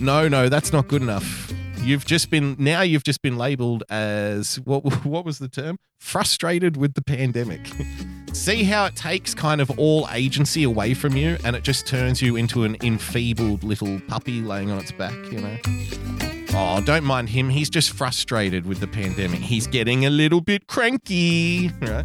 No, 0.00 0.28
no, 0.28 0.48
that's 0.48 0.72
not 0.72 0.88
good 0.88 1.02
enough. 1.02 1.52
You've 1.78 2.04
just 2.04 2.30
been 2.30 2.56
now 2.58 2.82
you've 2.82 3.04
just 3.04 3.22
been 3.22 3.36
labeled 3.36 3.84
as 3.90 4.60
what 4.60 4.84
what 5.04 5.24
was 5.24 5.38
the 5.38 5.48
term? 5.48 5.78
Frustrated 5.98 6.76
with 6.76 6.94
the 6.94 7.02
pandemic. 7.02 7.60
See 8.32 8.64
how 8.64 8.86
it 8.86 8.96
takes 8.96 9.34
kind 9.34 9.60
of 9.60 9.70
all 9.78 10.08
agency 10.10 10.62
away 10.62 10.94
from 10.94 11.16
you 11.16 11.36
and 11.44 11.54
it 11.54 11.64
just 11.64 11.86
turns 11.86 12.22
you 12.22 12.36
into 12.36 12.64
an 12.64 12.76
enfeebled 12.82 13.62
little 13.62 14.00
puppy 14.08 14.40
laying 14.40 14.70
on 14.70 14.78
its 14.78 14.90
back, 14.90 15.14
you 15.30 15.38
know? 15.38 16.41
Oh, 16.54 16.82
don't 16.84 17.04
mind 17.04 17.30
him. 17.30 17.48
He's 17.48 17.70
just 17.70 17.90
frustrated 17.90 18.66
with 18.66 18.80
the 18.80 18.86
pandemic. 18.86 19.40
He's 19.40 19.66
getting 19.66 20.04
a 20.04 20.10
little 20.10 20.42
bit 20.42 20.66
cranky, 20.66 21.70
right? 21.80 22.04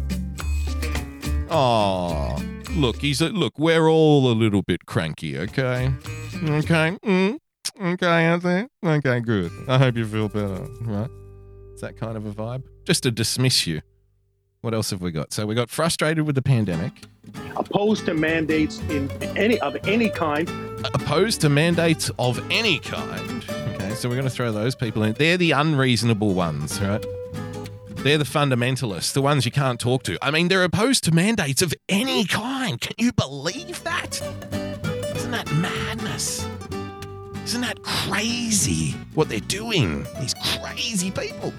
Oh, 1.50 2.42
look, 2.70 2.96
he's 2.96 3.20
a, 3.20 3.28
look. 3.28 3.58
We're 3.58 3.88
all 3.88 4.30
a 4.30 4.34
little 4.34 4.62
bit 4.62 4.86
cranky, 4.86 5.38
okay? 5.38 5.92
Okay, 6.44 6.96
mm, 7.04 7.38
okay. 7.78 8.66
Okay, 8.84 9.20
good. 9.20 9.52
I 9.68 9.76
hope 9.76 9.96
you 9.96 10.06
feel 10.06 10.28
better, 10.28 10.62
right? 10.82 11.10
Is 11.74 11.82
that 11.82 11.98
kind 11.98 12.16
of 12.16 12.24
a 12.24 12.32
vibe? 12.32 12.62
Just 12.84 13.02
to 13.02 13.10
dismiss 13.10 13.66
you. 13.66 13.82
What 14.62 14.72
else 14.74 14.90
have 14.90 15.02
we 15.02 15.12
got? 15.12 15.32
So 15.32 15.46
we 15.46 15.54
got 15.54 15.70
frustrated 15.70 16.26
with 16.26 16.34
the 16.34 16.42
pandemic, 16.42 16.92
opposed 17.54 18.06
to 18.06 18.14
mandates 18.14 18.80
in 18.88 19.10
any 19.36 19.60
of 19.60 19.76
any 19.86 20.08
kind. 20.08 20.48
opposed 20.84 21.40
to 21.42 21.48
mandates 21.48 22.10
of 22.18 22.40
any 22.50 22.78
kind. 22.80 23.44
So 23.98 24.08
we're 24.08 24.14
going 24.14 24.28
to 24.28 24.30
throw 24.30 24.52
those 24.52 24.76
people 24.76 25.02
in. 25.02 25.14
They're 25.14 25.36
the 25.36 25.50
unreasonable 25.50 26.32
ones, 26.32 26.80
right? 26.80 27.04
They're 27.96 28.16
the 28.16 28.22
fundamentalists, 28.22 29.12
the 29.12 29.20
ones 29.20 29.44
you 29.44 29.50
can't 29.50 29.80
talk 29.80 30.04
to. 30.04 30.16
I 30.22 30.30
mean, 30.30 30.46
they're 30.46 30.62
opposed 30.62 31.02
to 31.04 31.12
mandates 31.12 31.62
of 31.62 31.74
any 31.88 32.24
kind. 32.24 32.80
Can 32.80 32.94
you 32.96 33.10
believe 33.10 33.82
that? 33.82 34.22
Isn't 35.16 35.32
that 35.32 35.52
madness? 35.54 36.46
Isn't 37.42 37.62
that 37.62 37.82
crazy 37.82 38.94
what 39.14 39.28
they're 39.28 39.40
doing? 39.40 40.06
These 40.20 40.34
crazy 40.60 41.10
people. 41.10 41.52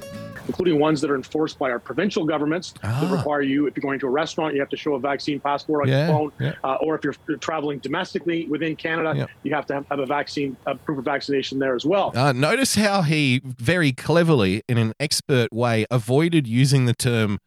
Including 0.49 0.79
ones 0.79 0.99
that 1.01 1.09
are 1.11 1.15
enforced 1.15 1.57
by 1.59 1.69
our 1.69 1.79
provincial 1.79 2.25
governments 2.25 2.73
that 2.81 3.11
require 3.11 3.41
you, 3.43 3.67
if 3.67 3.75
you're 3.77 3.81
going 3.89 3.99
to 3.99 4.07
a 4.07 4.09
restaurant, 4.09 4.53
you 4.55 4.59
have 4.59 4.69
to 4.69 4.75
show 4.77 4.95
a 4.95 4.99
vaccine 4.99 5.39
passport 5.39 5.83
on 5.83 5.89
Ah. 5.89 5.91
Yeah, 5.91 6.07
your 6.07 6.17
phone. 6.17 6.31
yeah. 6.39 6.53
Uh, 6.63 6.75
or 6.85 6.95
if 6.95 7.03
you're 7.03 7.15
you're 7.27 7.37
traveling 7.37 7.77
domestically 7.79 8.47
within 8.47 8.75
Canada, 8.75 9.13
Yeah. 9.15 9.25
you 9.43 9.53
have 9.53 9.65
to 9.67 9.73
have, 9.75 9.85
have 9.91 9.99
a 9.99 10.05
vaccine, 10.05 10.57
a 10.65 10.73
proof 10.75 10.97
of 10.97 11.05
vaccination 11.05 11.59
there 11.59 11.75
as 11.75 11.85
well. 11.85 12.11
Uh, 12.15 12.31
notice 12.33 12.75
how 12.75 13.03
he 13.03 13.41
very 13.45 13.91
cleverly, 13.93 14.63
in 14.67 14.77
an 14.77 14.93
expert 14.99 15.49
way, 15.53 15.85
avoided 15.91 16.47
using 16.47 16.85
the 16.87 16.93
term 16.95 17.37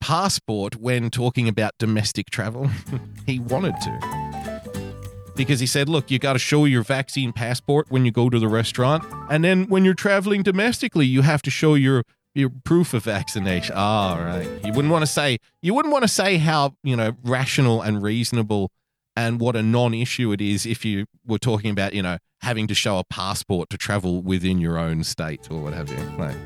passport 0.00 0.76
when 0.76 1.10
talking 1.10 1.48
about 1.48 1.72
domestic 1.78 2.30
travel. 2.30 2.70
he 3.26 3.38
wanted 3.38 3.74
to. 3.82 4.70
Because 5.36 5.60
he 5.60 5.66
said, 5.66 5.88
look, 5.88 6.10
you 6.10 6.18
got 6.18 6.34
to 6.34 6.38
show 6.38 6.64
your 6.66 6.82
vaccine 6.82 7.32
passport 7.32 7.86
when 7.88 8.04
you 8.04 8.10
go 8.12 8.28
to 8.28 8.38
the 8.38 8.48
restaurant. 8.48 9.04
And 9.30 9.42
then 9.42 9.64
when 9.68 9.84
you're 9.86 9.94
traveling 9.94 10.42
domestically, 10.42 11.06
you 11.06 11.22
have 11.22 11.40
to 11.42 11.50
show 11.50 11.74
your 11.76 12.02
your 12.34 12.50
proof 12.64 12.94
of 12.94 13.04
vaccination. 13.04 13.74
Ah, 13.76 14.18
right. 14.18 14.64
You 14.64 14.72
wouldn't 14.72 14.92
want 14.92 15.02
to 15.02 15.10
say 15.10 15.38
you 15.62 15.74
wouldn't 15.74 15.92
want 15.92 16.02
to 16.02 16.08
say 16.08 16.36
how, 16.38 16.74
you 16.82 16.96
know, 16.96 17.12
rational 17.24 17.82
and 17.82 18.02
reasonable 18.02 18.70
and 19.16 19.40
what 19.40 19.56
a 19.56 19.62
non-issue 19.62 20.32
it 20.32 20.40
is 20.40 20.66
if 20.66 20.84
you 20.84 21.06
were 21.26 21.38
talking 21.38 21.70
about, 21.70 21.92
you 21.92 22.02
know, 22.02 22.18
having 22.40 22.66
to 22.68 22.74
show 22.74 22.98
a 22.98 23.04
passport 23.04 23.68
to 23.70 23.76
travel 23.76 24.22
within 24.22 24.58
your 24.58 24.78
own 24.78 25.04
state 25.04 25.50
or 25.50 25.60
what 25.60 25.72
have 25.74 25.90
you. 25.90 25.98
Like, 26.16 26.36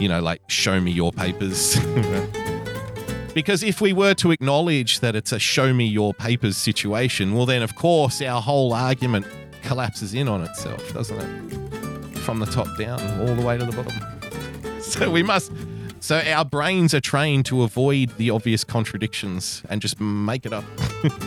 you 0.00 0.08
know, 0.08 0.20
like 0.20 0.40
show 0.48 0.80
me 0.80 0.90
your 0.90 1.12
papers. 1.12 1.78
because 3.34 3.62
if 3.62 3.80
we 3.80 3.92
were 3.92 4.14
to 4.14 4.30
acknowledge 4.30 5.00
that 5.00 5.16
it's 5.16 5.32
a 5.32 5.38
show 5.38 5.74
me 5.74 5.86
your 5.86 6.14
papers 6.14 6.56
situation, 6.56 7.34
well, 7.34 7.46
then 7.46 7.62
of 7.62 7.74
course 7.74 8.22
our 8.22 8.40
whole 8.40 8.72
argument 8.72 9.26
collapses 9.62 10.14
in 10.14 10.28
on 10.28 10.42
itself, 10.42 10.92
doesn't 10.94 11.18
it? 11.18 12.18
From 12.20 12.38
the 12.38 12.46
top 12.46 12.68
down, 12.78 13.00
all 13.20 13.34
the 13.34 13.42
way 13.42 13.58
to 13.58 13.64
the 13.64 13.72
bottom. 13.72 14.21
So 14.92 15.10
we 15.10 15.22
must. 15.22 15.52
So 16.00 16.18
our 16.18 16.44
brains 16.44 16.92
are 16.92 17.00
trained 17.00 17.46
to 17.46 17.62
avoid 17.62 18.10
the 18.18 18.30
obvious 18.30 18.64
contradictions 18.64 19.62
and 19.70 19.80
just 19.80 20.00
make 20.00 20.44
it 20.44 20.52
up. 20.52 20.64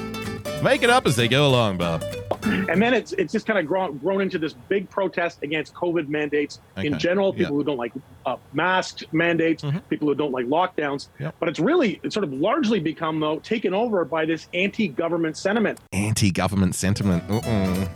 make 0.63 0.83
it 0.83 0.89
up 0.89 1.07
as 1.07 1.15
they 1.15 1.27
go 1.29 1.47
along, 1.47 1.77
Bob. 1.77 2.03
And 2.43 2.81
then 2.81 2.93
it's 2.93 3.13
it's 3.13 3.31
just 3.31 3.47
kind 3.47 3.57
of 3.57 3.65
grown 3.65 3.97
grown 3.97 4.21
into 4.21 4.37
this 4.37 4.53
big 4.67 4.89
protest 4.89 5.41
against 5.41 5.73
COVID 5.73 6.09
mandates 6.09 6.59
in 6.77 6.93
Okay. 6.93 6.97
general. 6.99 7.31
Yeah. 7.33 7.39
People 7.45 7.55
who 7.55 7.63
don't 7.63 7.77
like 7.77 7.93
uh, 8.25 8.35
masks 8.53 9.03
mandates, 9.13 9.63
people 9.89 10.07
who 10.09 10.15
don't 10.15 10.31
like 10.33 10.45
lockdowns. 10.45 11.07
But 11.39 11.49
it's 11.49 11.59
really 11.59 11.99
it's 12.03 12.13
sort 12.13 12.25
of 12.25 12.33
largely 12.33 12.79
become 12.79 13.19
though 13.19 13.39
taken 13.39 13.73
over 13.73 14.03
by 14.05 14.25
this 14.25 14.47
anti-government 14.53 15.37
sentiment. 15.37 15.79
Anti-government 15.93 16.75
sentiment. 16.75 17.23
Uh-uh. 17.29 17.87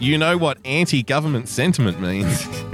You 0.00 0.18
know 0.18 0.36
what 0.38 0.58
anti-government 0.64 1.48
sentiment 1.48 2.00
means? 2.00 2.46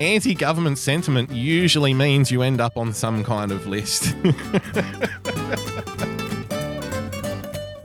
anti-government 0.00 0.78
sentiment 0.78 1.30
usually 1.30 1.94
means 1.94 2.30
you 2.30 2.42
end 2.42 2.60
up 2.60 2.76
on 2.76 2.92
some 2.92 3.22
kind 3.22 3.52
of 3.52 3.66
list. 3.66 4.14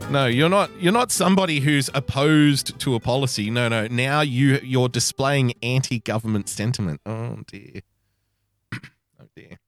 no, 0.09 0.25
you're 0.25 0.49
not 0.49 0.71
you're 0.79 0.93
not 0.93 1.11
somebody 1.11 1.59
who's 1.59 1.89
opposed 1.93 2.79
to 2.79 2.95
a 2.95 2.99
policy. 2.99 3.49
No, 3.49 3.67
no. 3.67 3.87
Now 3.87 4.21
you 4.21 4.59
you're 4.63 4.89
displaying 4.89 5.53
anti-government 5.61 6.47
sentiment. 6.49 7.01
Oh 7.05 7.39
dear. 7.47 7.81
oh 8.73 9.27
dear. 9.35 9.59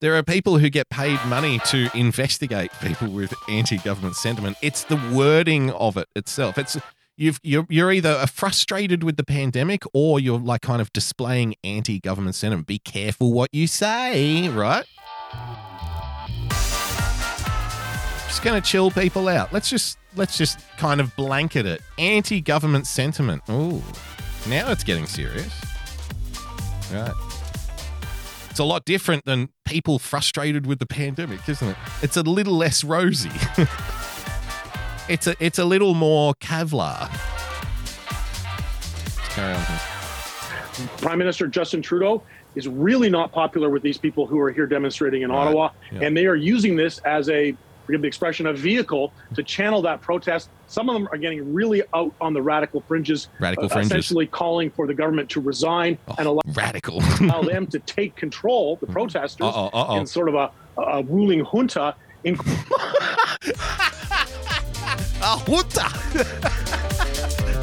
There 0.00 0.16
are 0.16 0.22
people 0.22 0.58
who 0.58 0.70
get 0.70 0.88
paid 0.88 1.18
money 1.26 1.58
to 1.66 1.90
investigate 1.92 2.70
people 2.80 3.08
with 3.08 3.34
anti-government 3.48 4.14
sentiment. 4.14 4.56
It's 4.62 4.84
the 4.84 4.96
wording 5.12 5.72
of 5.72 5.96
it 5.96 6.06
itself. 6.14 6.56
It's 6.56 6.78
you've 7.18 7.40
you're, 7.42 7.66
you're 7.68 7.92
either 7.92 8.26
frustrated 8.26 9.02
with 9.02 9.16
the 9.16 9.24
pandemic 9.24 9.82
or 9.92 10.20
you're 10.20 10.38
like 10.38 10.62
kind 10.62 10.80
of 10.80 10.92
displaying 10.92 11.54
anti-government 11.64 12.34
sentiment. 12.34 12.66
Be 12.66 12.78
careful 12.78 13.32
what 13.32 13.50
you 13.52 13.66
say, 13.66 14.48
right? 14.48 14.86
Just 18.26 18.42
gonna 18.42 18.60
chill 18.60 18.90
people 18.90 19.28
out. 19.28 19.52
Let's 19.52 19.68
just 19.68 19.98
let's 20.14 20.38
just 20.38 20.60
kind 20.78 21.00
of 21.00 21.14
blanket 21.16 21.66
it. 21.66 21.82
Anti-government 21.98 22.86
sentiment. 22.86 23.42
Ooh, 23.50 23.82
now 24.48 24.70
it's 24.70 24.84
getting 24.84 25.06
serious. 25.06 25.52
Right. 26.92 27.12
It's 28.50 28.60
a 28.60 28.64
lot 28.64 28.84
different 28.84 29.24
than 29.24 29.50
people 29.64 29.98
frustrated 29.98 30.66
with 30.66 30.78
the 30.78 30.86
pandemic, 30.86 31.46
isn't 31.48 31.68
it? 31.68 31.76
It's 32.02 32.16
a 32.16 32.22
little 32.22 32.56
less 32.56 32.82
rosy. 32.82 33.30
it's 35.08 35.26
a 35.26 35.34
it's 35.40 35.58
a 35.58 35.64
little 35.64 35.94
more 35.94 36.34
Kevlar. 36.34 37.10
Let's 39.04 39.28
carry 39.34 39.54
on. 39.54 39.64
Prime 40.98 41.18
Minister 41.18 41.46
Justin 41.46 41.82
Trudeau 41.82 42.22
is 42.54 42.68
really 42.68 43.10
not 43.10 43.32
popular 43.32 43.68
with 43.70 43.82
these 43.82 43.98
people 43.98 44.26
who 44.26 44.38
are 44.38 44.50
here 44.50 44.66
demonstrating 44.66 45.22
in 45.22 45.30
Ottawa, 45.30 45.70
yeah. 45.90 46.00
and 46.02 46.16
they 46.16 46.26
are 46.26 46.36
using 46.36 46.76
this 46.76 46.98
as 46.98 47.28
a 47.30 47.56
forgive 47.84 48.02
the 48.02 48.06
expression, 48.06 48.46
a 48.46 48.52
vehicle 48.52 49.14
to 49.34 49.42
channel 49.42 49.80
that 49.80 50.02
protest. 50.02 50.50
Some 50.66 50.90
of 50.90 50.94
them 50.94 51.08
are 51.10 51.16
getting 51.16 51.54
really 51.54 51.82
out 51.94 52.14
on 52.20 52.34
the 52.34 52.42
radical 52.42 52.82
fringes, 52.82 53.28
Radical 53.40 53.64
uh, 53.64 53.68
fringes. 53.68 53.90
essentially 53.90 54.26
calling 54.26 54.70
for 54.70 54.86
the 54.86 54.92
government 54.92 55.30
to 55.30 55.40
resign 55.40 55.96
and 56.18 56.26
allow, 56.26 56.42
Radical. 56.52 57.02
allow 57.20 57.40
them 57.40 57.66
to 57.68 57.78
take 57.78 58.14
control, 58.14 58.76
the 58.76 58.86
protesters, 58.86 59.46
Uh-oh, 59.46 59.70
uh-oh. 59.72 60.00
in 60.00 60.06
sort 60.06 60.28
of 60.28 60.34
a, 60.34 60.50
a 60.78 61.02
ruling 61.04 61.42
junta. 61.44 61.94
In- 62.24 62.38
A 65.20 65.36
junta. 65.46 65.86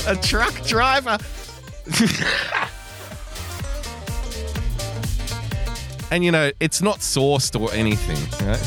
a 0.08 0.16
truck 0.18 0.66
driver. 0.66 1.18
and 6.12 6.24
you 6.24 6.32
know, 6.32 6.52
it's 6.60 6.82
not 6.82 7.00
sourced 7.00 7.60
or 7.60 7.74
anything. 7.74 8.18
Right? 8.48 8.60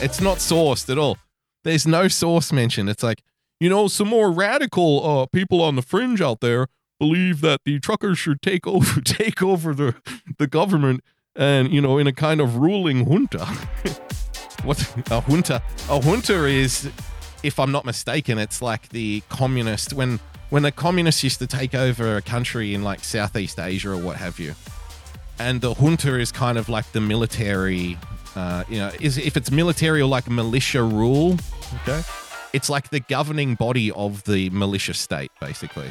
It's 0.00 0.20
not 0.20 0.38
sourced 0.38 0.88
at 0.90 0.98
all. 0.98 1.18
There's 1.64 1.86
no 1.86 2.08
source 2.08 2.52
mentioned. 2.52 2.88
It's 2.88 3.02
like, 3.02 3.22
you 3.60 3.68
know, 3.68 3.88
some 3.88 4.08
more 4.08 4.30
radical 4.30 5.04
uh, 5.04 5.26
people 5.26 5.60
on 5.60 5.76
the 5.76 5.82
fringe 5.82 6.20
out 6.20 6.40
there 6.40 6.68
believe 6.98 7.40
that 7.40 7.60
the 7.64 7.78
truckers 7.80 8.18
should 8.18 8.42
take 8.42 8.66
over 8.68 9.00
take 9.00 9.42
over 9.42 9.74
the 9.74 9.94
the 10.38 10.46
government 10.46 11.02
and 11.36 11.72
you 11.72 11.80
know 11.80 11.98
in 11.98 12.06
a 12.06 12.12
kind 12.12 12.40
of 12.40 12.56
ruling 12.56 13.06
junta. 13.06 13.44
what 14.64 14.80
a 15.10 15.20
junta? 15.22 15.62
A 15.88 16.00
junta 16.00 16.46
is, 16.46 16.90
if 17.42 17.58
I'm 17.58 17.72
not 17.72 17.84
mistaken, 17.84 18.38
it's 18.38 18.60
like 18.62 18.88
the 18.90 19.22
communist 19.28 19.92
when 19.92 20.20
when 20.50 20.62
the 20.62 20.72
communists 20.72 21.22
used 21.22 21.38
to 21.40 21.46
take 21.46 21.74
over 21.74 22.16
a 22.16 22.22
country 22.22 22.74
in 22.74 22.82
like 22.82 23.04
Southeast 23.04 23.58
Asia 23.58 23.90
or 23.90 23.98
what 23.98 24.16
have 24.16 24.38
you, 24.38 24.54
and 25.38 25.60
the 25.60 25.74
junta 25.74 26.18
is 26.18 26.32
kind 26.32 26.58
of 26.58 26.68
like 26.68 26.90
the 26.92 27.00
military. 27.00 27.98
Uh, 28.36 28.62
you 28.68 28.78
know, 28.78 28.90
is 29.00 29.18
if 29.18 29.36
it's 29.36 29.50
military 29.50 30.00
or 30.00 30.06
like 30.06 30.30
militia 30.30 30.82
rule, 30.82 31.36
okay, 31.82 32.02
it's 32.52 32.70
like 32.70 32.90
the 32.90 33.00
governing 33.00 33.54
body 33.54 33.90
of 33.92 34.22
the 34.24 34.50
militia 34.50 34.94
state, 34.94 35.32
basically. 35.40 35.90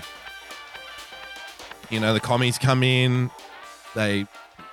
You 1.90 2.00
know, 2.00 2.14
the 2.14 2.20
commies 2.20 2.58
come 2.58 2.84
in, 2.84 3.32
they 3.96 4.28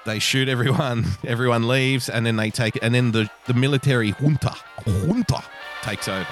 they 0.05 0.19
shoot 0.19 0.49
everyone, 0.49 1.05
everyone 1.25 1.67
leaves, 1.67 2.09
and 2.09 2.25
then 2.27 2.37
they 2.37 2.51
take 2.51 2.79
and 2.83 2.95
then 2.95 3.13
the, 3.13 3.31
the 3.47 3.55
military 3.55 4.13
junta 4.13 4.55
junta 4.87 5.43
takes 5.85 6.09
over. 6.09 6.27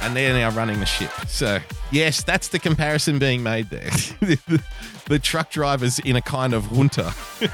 And 0.00 0.16
they're 0.16 0.32
now 0.32 0.50
running 0.50 0.80
the 0.80 0.86
ship. 0.86 1.10
So 1.26 1.58
yes, 1.90 2.22
that's 2.22 2.48
the 2.48 2.58
comparison 2.58 3.18
being 3.18 3.42
made 3.42 3.68
there. 3.70 3.90
the, 4.20 4.62
the 5.06 5.18
truck 5.18 5.50
drivers 5.50 5.98
in 6.00 6.16
a 6.16 6.22
kind 6.22 6.54
of 6.54 6.64
junta. 6.72 7.12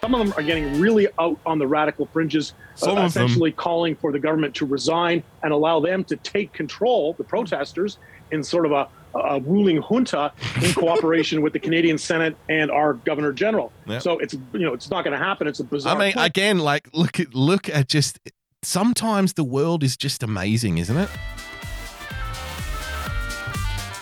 Some 0.00 0.14
of 0.14 0.20
them 0.20 0.34
are 0.36 0.42
getting 0.42 0.80
really 0.80 1.08
out 1.18 1.38
on 1.44 1.58
the 1.58 1.66
radical 1.66 2.06
fringes, 2.06 2.52
uh, 2.52 2.76
Some 2.76 2.90
of 2.90 2.96
them. 2.96 3.06
essentially 3.24 3.50
calling 3.50 3.96
for 3.96 4.12
the 4.12 4.20
government 4.20 4.54
to 4.56 4.66
resign 4.66 5.24
and 5.42 5.52
allow 5.52 5.80
them 5.80 6.04
to 6.04 6.16
take 6.16 6.52
control, 6.52 7.14
the 7.14 7.24
protesters, 7.24 7.98
in 8.30 8.44
sort 8.44 8.66
of 8.66 8.72
a, 8.72 8.88
a 9.24 9.40
ruling 9.40 9.80
junta 9.80 10.32
in 10.62 10.72
cooperation 10.72 11.42
with 11.42 11.52
the 11.52 11.58
Canadian 11.58 11.98
Senate 11.98 12.36
and 12.48 12.70
our 12.70 12.94
Governor 12.94 13.32
General. 13.32 13.72
Yep. 13.86 14.02
So 14.02 14.18
it's 14.18 14.34
you 14.34 14.60
know 14.60 14.72
it's 14.72 14.90
not 14.90 15.04
going 15.04 15.18
to 15.18 15.24
happen. 15.24 15.46
It's 15.46 15.60
a 15.60 15.64
bizarre. 15.64 15.96
I 15.96 15.98
mean, 15.98 16.12
plan. 16.12 16.26
again, 16.26 16.58
like 16.58 16.88
look 16.92 17.20
at 17.20 17.34
look 17.34 17.68
at 17.68 17.88
just 17.88 18.18
sometimes 18.62 19.34
the 19.34 19.44
world 19.44 19.82
is 19.82 19.96
just 19.96 20.22
amazing, 20.22 20.78
isn't 20.78 20.96
it? 20.96 21.10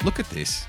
Look 0.05 0.19
at 0.19 0.29
this. 0.31 0.67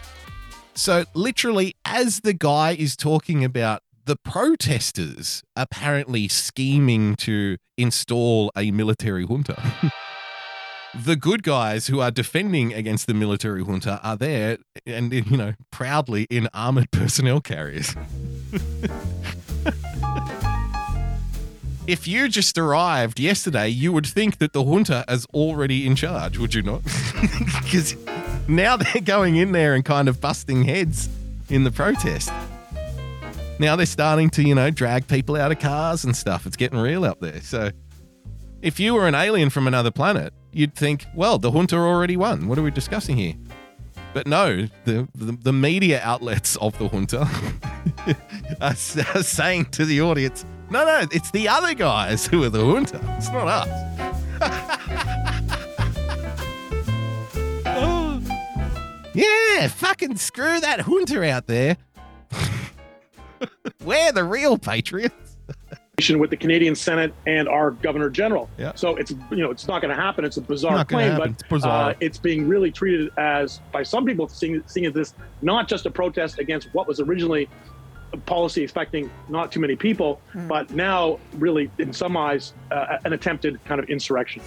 So 0.74 1.06
literally, 1.14 1.76
as 1.86 2.22
the 2.22 2.34
guy 2.34 2.72
is 2.74 2.96
talking 2.96 3.44
about 3.44 3.82
the 4.06 4.16
protesters 4.16 5.44
apparently 5.56 6.28
scheming 6.28 7.16
to 7.16 7.58
install 7.78 8.52
a 8.56 8.72
military 8.72 9.26
junta. 9.26 9.62
the 11.04 11.16
good 11.16 11.44
guys 11.44 11.88
who 11.88 12.00
are 12.00 12.12
defending 12.12 12.74
against 12.74 13.08
the 13.08 13.14
military 13.14 13.64
junta 13.64 14.00
are 14.02 14.16
there 14.16 14.58
and 14.86 15.12
you 15.12 15.38
know 15.38 15.54
proudly 15.72 16.26
in 16.30 16.48
armored 16.54 16.90
personnel 16.92 17.42
carriers 17.42 17.96
if 21.88 22.08
you 22.08 22.28
just 22.28 22.58
arrived 22.58 23.20
yesterday, 23.20 23.68
you 23.68 23.92
would 23.92 24.06
think 24.06 24.40
that 24.40 24.54
the 24.54 24.64
junta 24.64 25.06
is 25.08 25.26
already 25.34 25.86
in 25.86 25.96
charge, 25.96 26.38
would 26.38 26.54
you 26.54 26.62
not? 26.62 26.82
Because 27.64 27.96
now 28.48 28.78
they're 28.78 29.02
going 29.02 29.36
in 29.36 29.52
there 29.52 29.74
and 29.74 29.84
kind 29.84 30.08
of 30.08 30.22
busting 30.22 30.64
heads 30.64 31.10
in 31.50 31.64
the 31.64 31.72
protest. 31.72 32.32
Now 33.60 33.76
they're 33.76 33.86
starting 33.86 34.30
to, 34.32 34.44
you 34.44 34.56
know, 34.56 34.70
drag 34.70 35.08
people 35.08 35.36
out 35.36 35.52
of 35.52 35.60
cars 35.60 36.04
and 36.04 36.16
stuff. 36.16 36.46
It's 36.46 36.56
getting 36.56 36.78
real 36.78 37.06
up 37.06 37.20
there. 37.20 37.42
So 37.42 37.72
if 38.62 38.80
you 38.80 38.94
were 38.94 39.08
an 39.08 39.16
alien 39.16 39.50
from 39.50 39.68
another 39.68 39.92
planet, 39.92 40.34
you'd 40.56 40.74
think, 40.74 41.06
well, 41.14 41.38
the 41.38 41.52
junta 41.52 41.76
already 41.76 42.18
won. 42.18 42.48
What 42.48 42.58
are 42.58 42.64
we 42.64 42.72
discussing 42.72 43.18
here? 43.18 43.34
But 44.14 44.26
no, 44.26 44.68
the, 44.86 45.08
the, 45.14 45.38
the 45.44 45.54
media 45.54 46.00
outlets 46.02 46.56
of 46.58 46.78
the 46.80 46.88
junta 46.88 47.22
are, 48.62 48.70
are 48.70 48.76
saying 49.24 49.66
to 49.72 49.86
the 49.86 50.02
audience, 50.02 50.46
no, 50.70 50.86
no, 50.86 51.06
it's 51.12 51.32
the 51.32 51.50
other 51.50 51.74
guys 51.74 52.26
who 52.26 52.44
are 52.44 52.50
the 52.50 52.64
junta. 52.64 53.00
It's 53.18 53.30
not 53.30 53.48
us. 53.48 55.12
Yeah, 59.16 59.70
fucking 59.70 60.18
screw 60.18 60.60
that 60.60 60.82
junta 60.82 61.24
out 61.24 61.48
there. 61.48 61.78
We're 63.86 64.12
the 64.12 64.26
real 64.26 64.58
patriots. 64.58 65.38
With 65.98 66.30
the 66.30 66.38
Canadian 66.38 66.76
Senate 66.76 67.14
and 67.26 67.48
our 67.48 67.72
Governor 67.72 68.10
General. 68.10 68.50
Yeah. 68.58 68.74
So 68.76 68.96
it's 68.98 69.12
you 69.12 69.38
know 69.38 69.52
it's 69.52 69.68
not 69.68 69.82
going 69.82 69.96
to 69.96 70.02
happen. 70.02 70.26
It's 70.26 70.38
a 70.38 70.42
bizarre 70.42 70.78
Not 70.78 70.90
claim, 70.90 71.18
but 71.18 71.30
It's 71.32 71.44
bizarre. 71.44 71.92
Uh, 71.92 71.94
it's 72.00 72.18
being 72.18 72.48
really 72.48 72.72
treated 72.72 73.12
as 73.18 73.60
by 73.72 73.84
some 73.84 74.06
people 74.06 74.28
seeing 74.28 74.62
seeing 74.68 74.86
as 74.86 74.94
this 74.94 75.14
not 75.42 75.68
just 75.68 75.86
a 75.86 75.92
protest 75.92 76.40
against 76.40 76.74
what 76.74 76.88
was 76.88 77.00
originally 77.00 77.48
a 78.14 78.18
policy 78.18 78.64
affecting 78.64 79.10
not 79.30 79.52
too 79.52 79.60
many 79.60 79.76
people, 79.76 80.22
but 80.48 80.70
now 80.72 81.20
really 81.34 81.72
in 81.80 81.94
some 81.94 82.18
eyes 82.18 82.54
uh, 82.72 82.98
an 83.06 83.14
attempted 83.14 83.64
kind 83.66 83.80
of 83.80 83.90
insurrection. 83.90 84.42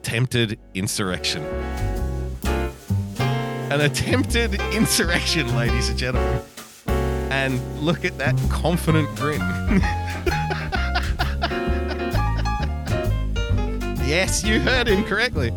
Attempted 0.00 0.58
insurrection. 0.74 1.42
An 3.70 3.80
attempted 3.80 4.60
insurrection, 4.72 5.54
ladies 5.56 5.88
and 5.88 5.98
gentlemen. 5.98 6.42
And 7.30 7.80
look 7.80 8.04
at 8.04 8.16
that 8.18 8.38
confident 8.50 9.08
grin. 9.16 9.40
yes, 14.06 14.44
you 14.44 14.60
heard 14.60 14.88
him 14.88 15.04
correctly. 15.04 15.50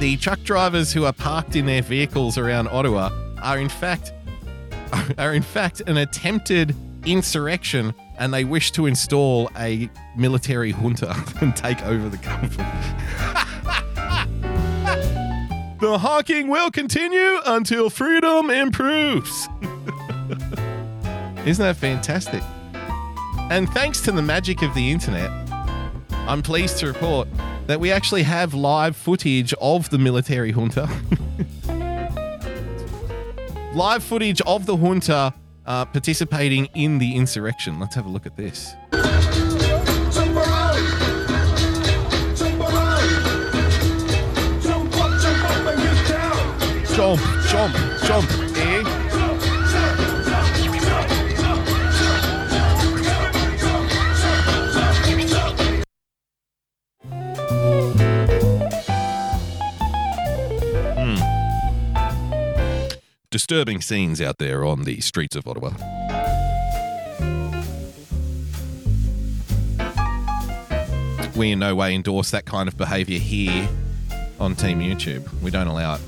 The 0.00 0.16
truck 0.20 0.42
drivers 0.42 0.92
who 0.92 1.04
are 1.04 1.12
parked 1.12 1.56
in 1.56 1.66
their 1.66 1.82
vehicles 1.82 2.36
around 2.36 2.68
Ottawa 2.68 3.10
are 3.42 3.58
in 3.58 3.68
fact 3.68 4.12
are 5.18 5.34
in 5.34 5.42
fact 5.42 5.80
an 5.86 5.96
attempted 5.96 6.74
insurrection 7.04 7.94
and 8.18 8.32
they 8.32 8.44
wish 8.44 8.70
to 8.72 8.86
install 8.86 9.50
a 9.58 9.90
military 10.16 10.72
junta 10.72 11.14
and 11.40 11.56
take 11.56 11.82
over 11.82 12.08
the 12.08 12.16
government. 12.18 12.56
the 15.80 15.98
honking 15.98 16.48
will 16.48 16.70
continue 16.70 17.40
until 17.46 17.90
freedom 17.90 18.50
improves. 18.50 19.48
Isn't 21.44 21.62
that 21.62 21.76
fantastic? 21.76 22.42
And 23.50 23.68
thanks 23.70 24.00
to 24.02 24.12
the 24.12 24.22
magic 24.22 24.62
of 24.62 24.74
the 24.74 24.90
internet, 24.90 25.30
I'm 26.26 26.42
pleased 26.42 26.78
to 26.78 26.86
report 26.86 27.28
that 27.66 27.78
we 27.78 27.92
actually 27.92 28.22
have 28.22 28.54
live 28.54 28.96
footage 28.96 29.52
of 29.60 29.90
the 29.90 29.98
military 29.98 30.52
junta. 30.52 30.88
live 33.74 34.02
footage 34.02 34.40
of 34.42 34.64
the 34.64 34.74
junta 34.74 35.34
uh, 35.66 35.84
participating 35.84 36.66
in 36.74 36.98
the 36.98 37.14
insurrection. 37.14 37.78
Let's 37.78 37.94
have 37.94 38.06
a 38.06 38.08
look 38.08 38.24
at 38.24 38.36
this. 38.36 38.74
Jump, 46.94 47.20
jump, 47.48 47.74
jump, 48.04 48.53
disturbing 63.34 63.80
scenes 63.80 64.20
out 64.20 64.38
there 64.38 64.64
on 64.64 64.84
the 64.84 65.00
streets 65.00 65.34
of 65.34 65.44
Ottawa. 65.48 65.70
We 71.34 71.50
in 71.50 71.58
no 71.58 71.74
way 71.74 71.96
endorse 71.96 72.30
that 72.30 72.44
kind 72.44 72.68
of 72.68 72.76
behaviour 72.76 73.18
here 73.18 73.68
on 74.38 74.54
Team 74.54 74.78
YouTube. 74.78 75.28
We 75.42 75.50
don't 75.50 75.66
allow 75.66 75.96
it. 75.96 76.00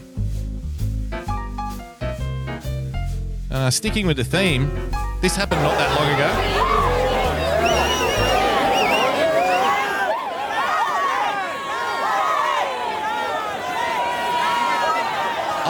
Uh, 3.50 3.70
sticking 3.72 4.06
with 4.06 4.18
the 4.18 4.24
theme, 4.24 4.70
this 5.20 5.34
happened 5.34 5.62
not 5.62 5.76
that 5.78 5.98
long 5.98 6.14
ago. 6.14 6.75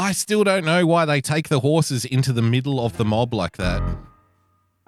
I 0.06 0.12
still 0.12 0.44
don't 0.44 0.64
know 0.64 0.86
why 0.86 1.04
they 1.04 1.20
take 1.20 1.48
the 1.48 1.58
horses 1.58 2.04
into 2.04 2.32
the 2.32 2.40
middle 2.40 2.78
of 2.78 2.96
the 2.96 3.04
mob 3.04 3.34
like 3.34 3.56
that. 3.56 3.82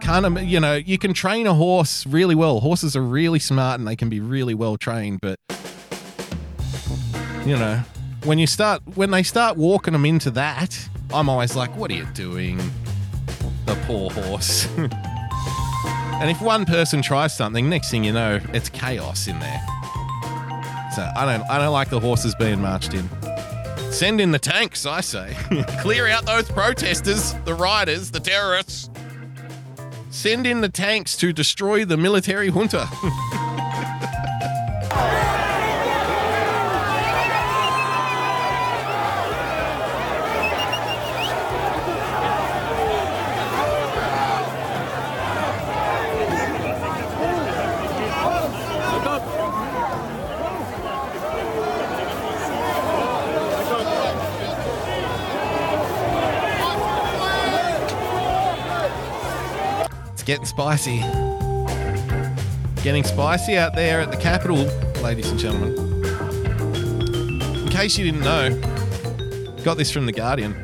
Can't 0.01 0.47
you 0.47 0.61
know? 0.61 0.77
You 0.77 0.97
can 0.97 1.13
train 1.13 1.49
a 1.49 1.55
horse 1.55 2.07
really 2.07 2.37
well. 2.37 2.61
Horses 2.61 2.95
are 2.95 3.03
really 3.03 3.41
smart 3.41 3.81
and 3.81 3.89
they 3.89 3.97
can 3.97 4.09
be 4.09 4.21
really 4.21 4.55
well 4.55 4.77
trained, 4.77 5.21
but 5.21 5.41
you 7.45 7.57
know, 7.57 7.83
when 8.23 8.39
you 8.39 8.47
start 8.47 8.81
when 8.95 9.11
they 9.11 9.25
start 9.25 9.57
walking 9.57 9.93
them 9.93 10.05
into 10.05 10.31
that, 10.31 10.79
I'm 11.13 11.29
always 11.29 11.57
like, 11.57 11.77
"What 11.77 11.91
are 11.91 11.95
you 11.95 12.07
doing, 12.15 12.59
the 13.67 13.75
poor 13.89 14.11
horse?" 14.11 14.69
and 14.79 16.31
if 16.31 16.41
one 16.41 16.65
person 16.65 17.03
tries 17.03 17.37
something, 17.37 17.69
next 17.69 17.91
thing 17.91 18.05
you 18.05 18.13
know, 18.13 18.39
it's 18.53 18.69
chaos 18.69 19.27
in 19.27 19.37
there. 19.41 19.61
So 20.95 21.11
I 21.17 21.25
don't 21.27 21.43
I 21.51 21.59
don't 21.59 21.73
like 21.73 21.91
the 21.91 21.99
horses 21.99 22.37
being 22.37 22.63
marched 22.63 22.95
in. 22.95 23.11
Send 23.91 24.21
in 24.21 24.31
the 24.31 24.39
tanks, 24.39 24.87
I 24.87 25.01
say. 25.01 25.35
Clear 25.81 26.07
out 26.09 26.27
those 26.27 26.49
protesters, 26.51 27.35
the 27.45 27.55
rioters, 27.55 28.11
the 28.11 28.21
terrorists. 28.21 28.91
Send 30.11 30.47
in 30.47 30.61
the 30.61 30.69
tanks 30.69 31.17
to 31.17 31.33
destroy 31.33 31.85
the 31.85 31.97
military 31.97 32.51
junta. 32.51 32.89
getting 60.29 60.45
spicy. 60.45 60.99
Getting 62.83 63.03
spicy 63.03 63.57
out 63.57 63.75
there 63.75 64.03
at 64.03 64.11
the 64.11 64.17
capital, 64.19 64.59
ladies 65.03 65.31
and 65.31 65.41
gentlemen. 65.41 65.73
In 67.63 67.69
case 67.71 67.97
you 67.97 68.05
didn't 68.05 68.21
know, 68.21 68.51
got 69.65 69.79
this 69.79 69.91
from 69.91 70.05
The 70.05 70.13
Guardian. 70.13 70.55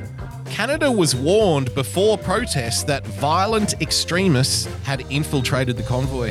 Canada 0.45 0.93
was 0.93 1.17
warned 1.17 1.75
before 1.75 2.19
protests 2.19 2.85
that 2.85 3.07
violent 3.07 3.81
extremists 3.81 4.67
had 4.85 5.01
infiltrated 5.11 5.79
the 5.79 5.83
convoy. 5.83 6.29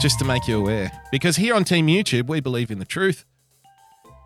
Just 0.00 0.18
to 0.20 0.24
make 0.24 0.48
you 0.48 0.60
aware. 0.60 0.90
Because 1.12 1.36
here 1.36 1.54
on 1.54 1.64
Team 1.64 1.88
YouTube, 1.88 2.26
we 2.26 2.40
believe 2.40 2.70
in 2.70 2.78
the 2.78 2.86
truth. 2.86 3.26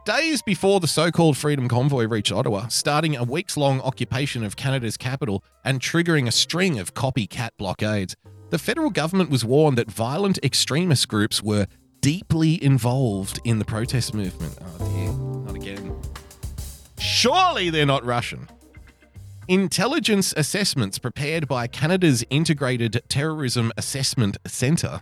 Days 0.05 0.43
before 0.43 0.81
the 0.81 0.87
so 0.87 1.11
called 1.11 1.35
Freedom 1.35 1.67
Convoy 1.67 2.07
reached 2.07 2.31
Ottawa, 2.31 2.69
starting 2.69 3.17
a 3.17 3.25
weeks 3.25 3.57
long 3.57 3.81
occupation 3.81 4.45
of 4.45 4.55
Canada's 4.55 4.99
capital 4.99 5.43
and 5.65 5.81
triggering 5.81 6.29
a 6.29 6.31
string 6.31 6.79
of 6.79 6.93
copycat 6.93 7.53
blockades, 7.57 8.15
the 8.51 8.59
federal 8.59 8.91
government 8.91 9.31
was 9.31 9.47
warned 9.47 9.79
that 9.79 9.91
violent 9.91 10.39
extremist 10.43 11.09
groups 11.09 11.43
were 11.43 11.67
deeply 12.03 12.63
involved 12.63 13.41
in 13.45 13.59
the 13.59 13.65
protest 13.65 14.13
movement. 14.13 14.59
Oh 14.79 14.89
dear, 14.95 15.13
not 15.47 15.57
again. 15.57 15.99
Surely 16.99 17.71
they're 17.71 17.87
not 17.87 18.05
Russian. 18.05 18.47
Intelligence 19.49 20.35
assessments 20.37 20.99
prepared 20.99 21.49
by 21.49 21.67
Canada's 21.67 22.23
Integrated 22.29 23.01
Terrorism 23.09 23.73
Assessment 23.79 24.37
Centre 24.47 25.01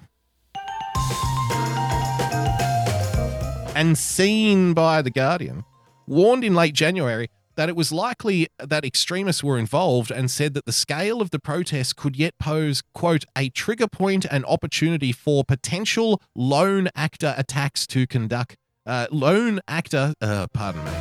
and 3.75 3.97
seen 3.97 4.75
by 4.75 5.03
The 5.03 5.11
Guardian, 5.11 5.65
warned 6.07 6.45
in 6.45 6.55
late 6.55 6.75
January 6.75 7.29
that 7.57 7.69
it 7.69 7.77
was 7.77 7.93
likely 7.93 8.49
that 8.59 8.85
extremists 8.85 9.45
were 9.45 9.59
involved 9.59 10.11
and 10.11 10.31
said 10.31 10.55
that 10.55 10.65
the 10.65 10.73
scale 10.73 11.21
of 11.21 11.31
the 11.31 11.39
protests 11.39 11.93
could 11.93 12.17
yet 12.17 12.39
pose, 12.39 12.83
quote, 12.95 13.25
a 13.37 13.51
trigger 13.51 13.89
point 13.89 14.25
and 14.31 14.45
opportunity 14.47 15.13
for 15.13 15.45
potential 15.45 16.21
lone 16.35 16.89
actor 16.95 17.35
attacks 17.37 17.87
to 17.89 18.07
conduct. 18.07 18.57
Uh, 18.87 19.07
lone 19.11 19.61
actor, 19.69 20.15
uh, 20.21 20.47
pardon 20.53 20.85
me. 20.85 20.93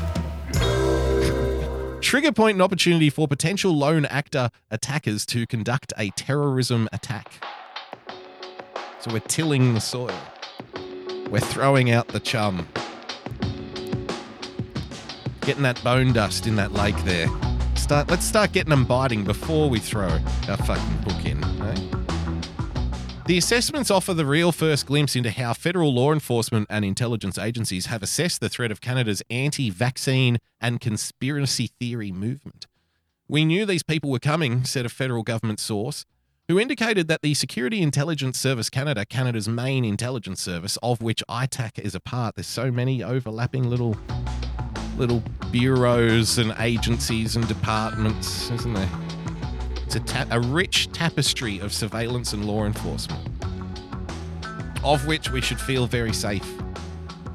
Trigger 2.02 2.32
point 2.32 2.56
and 2.56 2.62
opportunity 2.62 3.10
for 3.10 3.28
potential 3.28 3.76
lone 3.78 4.06
actor 4.06 4.50
attackers 4.70 5.26
to 5.28 5.48
conduct 5.48 5.94
a 5.98 6.10
terrorism 6.12 6.90
attack. 6.92 7.44
So 9.00 9.12
we're 9.14 9.20
tilling 9.20 9.74
the 9.74 9.82
soil. 9.82 10.20
We're 11.32 11.40
throwing 11.40 11.92
out 11.92 12.10
the 12.10 12.20
chum. 12.20 12.68
Getting 15.40 15.64
that 15.64 15.82
bone 15.82 16.12
dust 16.12 16.46
in 16.46 16.58
that 16.58 16.74
lake 16.74 17.02
there. 17.06 17.28
Start. 17.76 18.10
Let's 18.10 18.26
start 18.26 18.52
getting 18.52 18.70
them 18.72 18.84
biting 18.84 19.24
before 19.24 19.70
we 19.70 19.80
throw 19.80 20.10
our 20.50 20.58
fucking 20.58 20.98
book 21.06 21.26
in. 21.26 21.42
eh? 21.42 21.76
The 23.28 23.38
assessments 23.38 23.90
offer 23.90 24.14
the 24.14 24.26
real 24.26 24.52
first 24.52 24.86
glimpse 24.86 25.16
into 25.16 25.32
how 25.32 25.54
federal 25.54 25.94
law 25.94 26.12
enforcement 26.12 26.68
and 26.70 26.84
intelligence 26.84 27.38
agencies 27.38 27.86
have 27.86 28.04
assessed 28.04 28.42
the 28.42 28.50
threat 28.50 28.70
of 28.70 28.82
Canada's 28.82 29.24
anti 29.30 29.70
vaccine 29.70 30.38
and 30.60 30.82
conspiracy 30.82 31.70
theory 31.80 32.12
movement. 32.12 32.68
We 33.30 33.46
knew 33.46 33.66
these 33.66 33.84
people 33.84 34.12
were 34.12 34.20
coming, 34.20 34.66
said 34.66 34.86
a 34.86 34.90
federal 34.90 35.24
government 35.24 35.62
source, 35.62 36.06
who 36.52 36.60
indicated 36.60 37.08
that 37.08 37.22
the 37.22 37.34
Security 37.34 37.82
Intelligence 37.82 38.38
Service 38.38 38.70
Canada, 38.70 39.06
Canada's 39.06 39.48
main 39.48 39.86
intelligence 39.86 40.42
service, 40.42 40.78
of 40.84 41.02
which 41.02 41.24
ITAC 41.30 41.80
is 41.80 41.96
a 41.96 42.00
part, 42.02 42.36
there's 42.36 42.46
so 42.46 42.70
many 42.70 43.02
overlapping 43.02 43.70
little 43.70 43.96
little 44.98 45.24
bureaus 45.50 46.38
and 46.38 46.54
agencies 46.60 47.38
and 47.38 47.48
departments, 47.48 48.52
isn't 48.52 48.74
there? 48.74 48.90
It's 49.86 49.96
a, 49.96 50.02
ta- 50.02 50.28
a 50.30 50.42
rich 50.42 50.92
tapestry 50.92 51.60
of 51.60 51.72
surveillance 51.72 52.34
and 52.34 52.44
law 52.44 52.66
enforcement, 52.66 53.26
of 54.84 55.08
which 55.08 55.32
we 55.32 55.40
should 55.40 55.62
feel 55.62 55.88
very 55.88 56.12
safe 56.12 56.46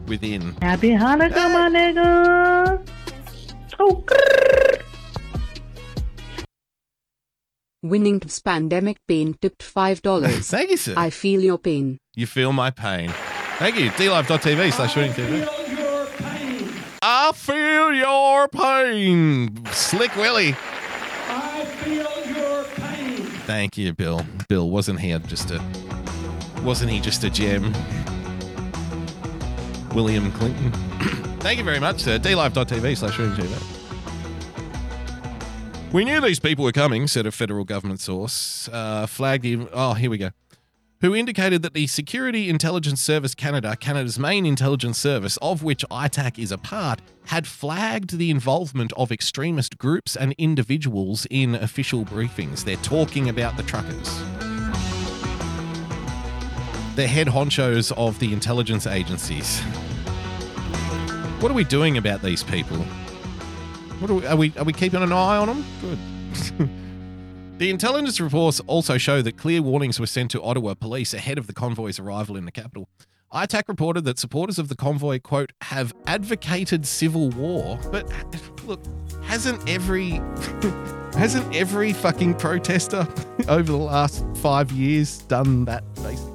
within. 0.07 0.55
Happy 0.61 0.91
Hanukkah, 0.91 1.51
my 1.51 1.71
nigga. 1.71 2.87
Oh, 3.79 4.05
grrr. 4.07 4.86
Winning's 7.89 8.39
pandemic 8.41 8.99
pain 9.07 9.35
tipped 9.41 9.63
$5. 9.63 10.43
Thank 10.45 10.71
you, 10.71 10.77
sir. 10.77 10.95
I 10.97 11.11
feel 11.11 11.41
your 11.41 11.59
pain. 11.59 11.99
You 12.15 12.27
feel 12.27 12.53
my 12.53 12.71
pain. 12.71 13.11
Thank 13.59 13.79
you. 13.79 13.91
DLive.tv 13.91 14.73
slash 14.73 14.95
shooting 14.95 15.13
TV. 15.13 15.49
I 17.03 17.33
feel 17.33 17.95
your 17.95 18.49
pain. 18.49 19.65
Slick 19.67 20.15
Willie. 20.17 20.55
I 21.29 21.65
feel 21.65 22.35
your 22.35 22.65
pain. 22.65 23.25
Thank 23.47 23.79
you, 23.79 23.93
Bill. 23.93 24.27
Bill, 24.49 24.69
wasn't 24.71 25.01
he 25.01 25.17
just 25.21 25.51
a 25.51 25.63
wasn't 26.63 26.91
he 26.91 27.01
just 27.01 27.23
a 27.23 27.31
gem? 27.31 27.73
William 29.95 30.33
Clinton. 30.33 30.73
Thank 31.41 31.59
you 31.59 31.65
very 31.65 31.81
much, 31.81 32.03
sir. 32.03 32.19
DLive.tv 32.19 32.97
slash 32.97 33.15
shooting 33.15 33.33
TV. 33.35 33.76
We 35.97 36.05
knew 36.05 36.21
these 36.21 36.41
people 36.41 36.63
were 36.63 36.73
coming, 36.73 37.07
said 37.07 37.27
a 37.27 37.33
federal 37.33 37.65
government 37.65 38.01
source. 38.01 38.69
Uh, 38.71 39.07
flagged 39.07 39.47
him. 39.47 39.67
Oh, 39.73 39.95
here 39.95 40.11
we 40.11 40.19
go. 40.19 40.29
Who 41.01 41.15
indicated 41.15 41.63
that 41.63 41.73
the 41.73 41.87
Security 41.87 42.51
Intelligence 42.51 43.01
Service 43.01 43.35
Canada, 43.35 43.77
Canada's 43.77 44.19
main 44.19 44.45
intelligence 44.45 44.99
service, 44.99 45.39
of 45.39 45.63
which 45.63 45.87
ITAC 45.91 46.39
is 46.39 46.53
a 46.53 46.59
part, 46.59 47.01
had 47.29 47.47
flagged 47.47 48.19
the 48.19 48.31
involvement 48.31 48.93
of 48.93 49.11
extremist 49.11 49.79
groups 49.79 50.17
and 50.17 50.35
individuals 50.37 51.27
in 51.31 51.55
official 51.55 52.05
briefings. 52.05 52.63
They're 52.63 52.77
talking 52.77 53.31
about 53.31 53.57
the 53.57 53.63
truckers. 53.63 54.19
They're 56.95 57.09
head 57.09 57.29
honchos 57.29 57.91
of 57.97 58.19
the 58.19 58.35
intelligence 58.35 58.87
agencies. 58.87 59.61
What 61.41 61.51
are 61.51 61.55
we 61.55 61.65
doing 61.65 61.97
about 61.97 62.21
these 62.21 62.43
people? 62.43 62.85
What 63.99 64.11
are 64.11 64.15
we, 64.15 64.27
are 64.27 64.37
we 64.37 64.53
are 64.59 64.65
we 64.65 64.73
keeping 64.75 65.03
an 65.03 65.13
eye 65.13 65.37
on 65.39 65.49
them? 65.49 65.65
Good. 65.81 67.59
the 67.59 67.71
intelligence 67.71 68.21
reports 68.21 68.61
also 68.67 68.99
show 68.99 69.23
that 69.23 69.39
clear 69.39 69.63
warnings 69.63 69.99
were 69.99 70.07
sent 70.07 70.31
to 70.33 70.43
Ottawa 70.43 70.75
police 70.75 71.15
ahead 71.15 71.39
of 71.39 71.47
the 71.47 71.55
convoy's 71.55 71.99
arrival 71.99 72.37
in 72.37 72.45
the 72.45 72.53
capital. 72.53 72.89
ITAC 73.33 73.65
reported 73.69 74.05
that 74.05 74.19
supporters 74.19 74.59
of 74.59 74.69
the 74.69 74.77
convoy, 74.77 75.19
quote, 75.19 75.53
have 75.63 75.95
advocated 76.07 76.87
civil 76.87 77.31
war. 77.31 77.79
But 77.91 78.11
look, 78.67 78.81
hasn't 79.25 79.67
every 79.69 80.11
hasn't 81.15 81.57
every 81.57 81.95
fucking 81.95 82.35
protester 82.35 83.09
over 83.49 83.73
the 83.73 83.79
last 83.79 84.27
five 84.37 84.71
years 84.73 85.19
done 85.23 85.65
that 85.65 85.83
basically? 85.95 86.33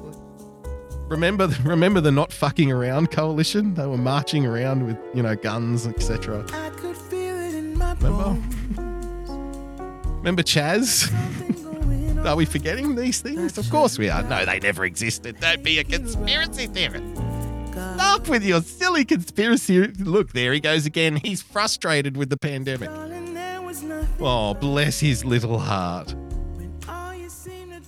Remember, 1.08 1.46
remember 1.62 2.00
the 2.00 2.10
not 2.10 2.32
fucking 2.32 2.72
around 2.72 3.10
coalition? 3.10 3.74
They 3.74 3.86
were 3.86 3.98
marching 3.98 4.46
around 4.46 4.86
with 4.86 4.98
you 5.14 5.22
know 5.22 5.36
guns, 5.36 5.86
etc. 5.86 6.44
Remember? 8.02 8.36
Remember 10.18 10.42
Chaz? 10.42 11.12
Are 12.26 12.36
we 12.36 12.44
forgetting 12.44 12.94
these 12.94 13.20
things? 13.20 13.58
Of 13.58 13.68
course 13.70 13.98
we 13.98 14.08
are. 14.08 14.22
No, 14.22 14.44
they 14.44 14.60
never 14.60 14.84
existed. 14.84 15.40
Don't 15.40 15.62
be 15.62 15.78
a 15.78 15.84
conspiracy 15.84 16.66
theorist. 16.68 17.16
Stop 17.72 18.28
with 18.28 18.44
your 18.44 18.60
silly 18.62 19.04
conspiracy. 19.04 19.88
Look, 19.88 20.32
there 20.32 20.52
he 20.52 20.60
goes 20.60 20.86
again. 20.86 21.16
He's 21.16 21.42
frustrated 21.42 22.16
with 22.16 22.30
the 22.30 22.36
pandemic. 22.36 22.90
Oh, 24.20 24.54
bless 24.54 25.00
his 25.00 25.24
little 25.24 25.58
heart. 25.58 26.14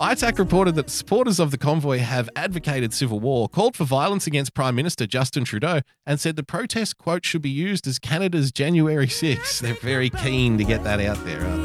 ITAC 0.01 0.41
reported 0.41 0.75
that 0.75 0.91
supporters 0.91 1.39
of 1.39 1.53
the 1.53 1.59
convoy 1.59 1.99
have 1.99 2.29
advocated 2.35 2.93
civil 2.93 3.21
war, 3.21 3.49
called 3.49 3.77
for 3.77 3.85
violence 3.85 4.27
against 4.27 4.53
Prime 4.53 4.75
Minister 4.75 5.07
Justin 5.07 5.45
Trudeau, 5.45 5.83
and 6.05 6.19
said 6.19 6.35
the 6.35 6.43
protest, 6.43 6.99
quote, 6.99 7.25
should 7.25 7.43
be 7.43 7.51
used 7.51 7.87
as 7.87 8.01
Canada's 8.01 8.51
January 8.51 9.07
6. 9.07 9.61
They're 9.61 9.75
very 9.75 10.11
keen 10.11 10.59
to 10.59 10.65
get 10.65 10.83
that 10.83 10.99
out 10.99 11.25
there, 11.25 11.41
aren't 11.47 11.65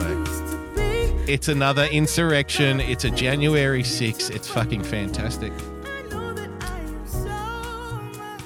they? 0.75 1.33
It's 1.33 1.47
another 1.47 1.85
insurrection. 1.85 2.79
It's 2.79 3.03
a 3.03 3.09
January 3.09 3.83
6. 3.83 4.29
It's 4.29 4.47
fucking 4.47 4.83
fantastic. 4.83 5.51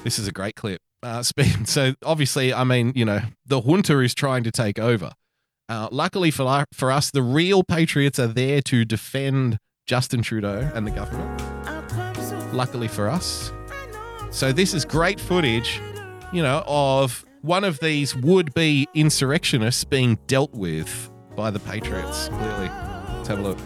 This 0.02 0.18
is 0.18 0.26
a 0.26 0.32
great 0.32 0.54
clip. 0.56 0.80
Uh, 1.02 1.22
so 1.64 1.92
obviously, 2.02 2.54
I 2.54 2.64
mean, 2.64 2.92
you 2.94 3.04
know, 3.04 3.20
the 3.44 3.60
junta 3.60 4.00
is 4.00 4.14
trying 4.14 4.44
to 4.44 4.50
take 4.50 4.78
over. 4.78 5.12
Uh, 5.68 5.88
luckily 5.90 6.30
for 6.30 6.64
for 6.72 6.90
us, 6.90 7.10
the 7.10 7.22
real 7.22 7.62
patriots 7.64 8.18
are 8.18 8.26
there 8.26 8.60
to 8.62 8.84
defend 8.84 9.58
Justin 9.86 10.22
Trudeau 10.22 10.70
and 10.74 10.86
the 10.86 10.90
government. 10.90 11.42
Luckily 12.54 12.88
for 12.88 13.08
us, 13.08 13.52
so 14.30 14.52
this 14.52 14.72
is 14.72 14.84
great 14.84 15.20
footage, 15.20 15.80
you 16.32 16.42
know, 16.42 16.64
of 16.66 17.24
one 17.42 17.64
of 17.64 17.78
these 17.80 18.16
would-be 18.16 18.88
insurrectionists 18.94 19.84
being 19.84 20.18
dealt 20.26 20.52
with 20.54 21.10
by 21.36 21.50
the 21.50 21.58
patriots. 21.58 22.28
Clearly, 22.28 22.68
let's 22.68 23.28
have 23.28 23.38
a 23.38 23.42
look. 23.42 23.58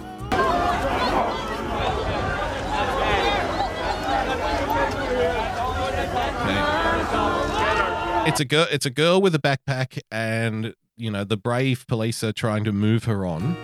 It's 8.26 8.40
a 8.40 8.44
girl. 8.44 8.66
It's 8.70 8.84
a 8.86 8.90
girl 8.90 9.22
with 9.22 9.34
a 9.34 9.38
backpack, 9.38 10.00
and 10.10 10.74
you 10.96 11.10
know 11.10 11.24
the 11.24 11.36
brave 11.36 11.86
police 11.86 12.22
are 12.24 12.32
trying 12.32 12.64
to 12.64 12.72
move 12.72 13.04
her 13.04 13.24
on, 13.24 13.56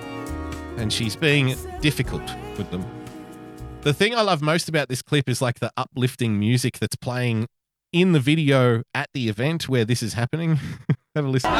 and 0.77 0.93
she's 0.93 1.17
being 1.17 1.57
difficult 1.81 2.23
with 2.59 2.71
them. 2.71 2.85
The 3.83 3.93
thing 3.93 4.15
I 4.15 4.23
love 4.23 4.41
most 4.41 4.69
about 4.69 4.89
this 4.89 5.03
clip 5.03 5.29
is 5.29 5.43
like 5.43 5.61
the 5.61 5.71
uplifting 5.77 6.39
music 6.39 6.79
that's 6.79 6.97
playing 6.97 7.49
in 7.93 8.13
the 8.13 8.21
video 8.21 8.83
at 8.95 9.11
the 9.13 9.29
event 9.29 9.69
where 9.69 9.85
this 9.85 10.03
is 10.03 10.15
happening. 10.15 10.59
Have 11.15 11.27
a 11.27 11.29
listen. 11.29 11.51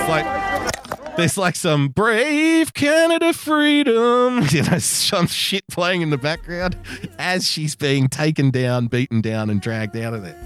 It's 0.00 0.08
like 0.08 1.16
there's 1.16 1.38
like 1.38 1.56
some 1.56 1.88
brave 1.88 2.74
Canada 2.74 3.32
freedom, 3.32 4.42
you 4.50 4.62
know, 4.62 4.78
some 4.78 5.26
shit 5.26 5.66
playing 5.68 6.02
in 6.02 6.10
the 6.10 6.18
background 6.18 6.76
as 7.18 7.46
she's 7.48 7.76
being 7.76 8.08
taken 8.08 8.50
down, 8.50 8.86
beaten 8.86 9.20
down, 9.20 9.50
and 9.50 9.60
dragged 9.60 9.96
out 9.96 10.14
of 10.14 10.22
there. 10.22 10.36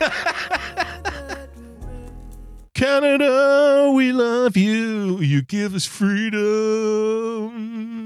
Canada, 2.80 3.92
we 3.94 4.10
love 4.10 4.56
you. 4.56 5.18
You 5.18 5.42
give 5.42 5.74
us 5.74 5.84
freedom 5.84 6.40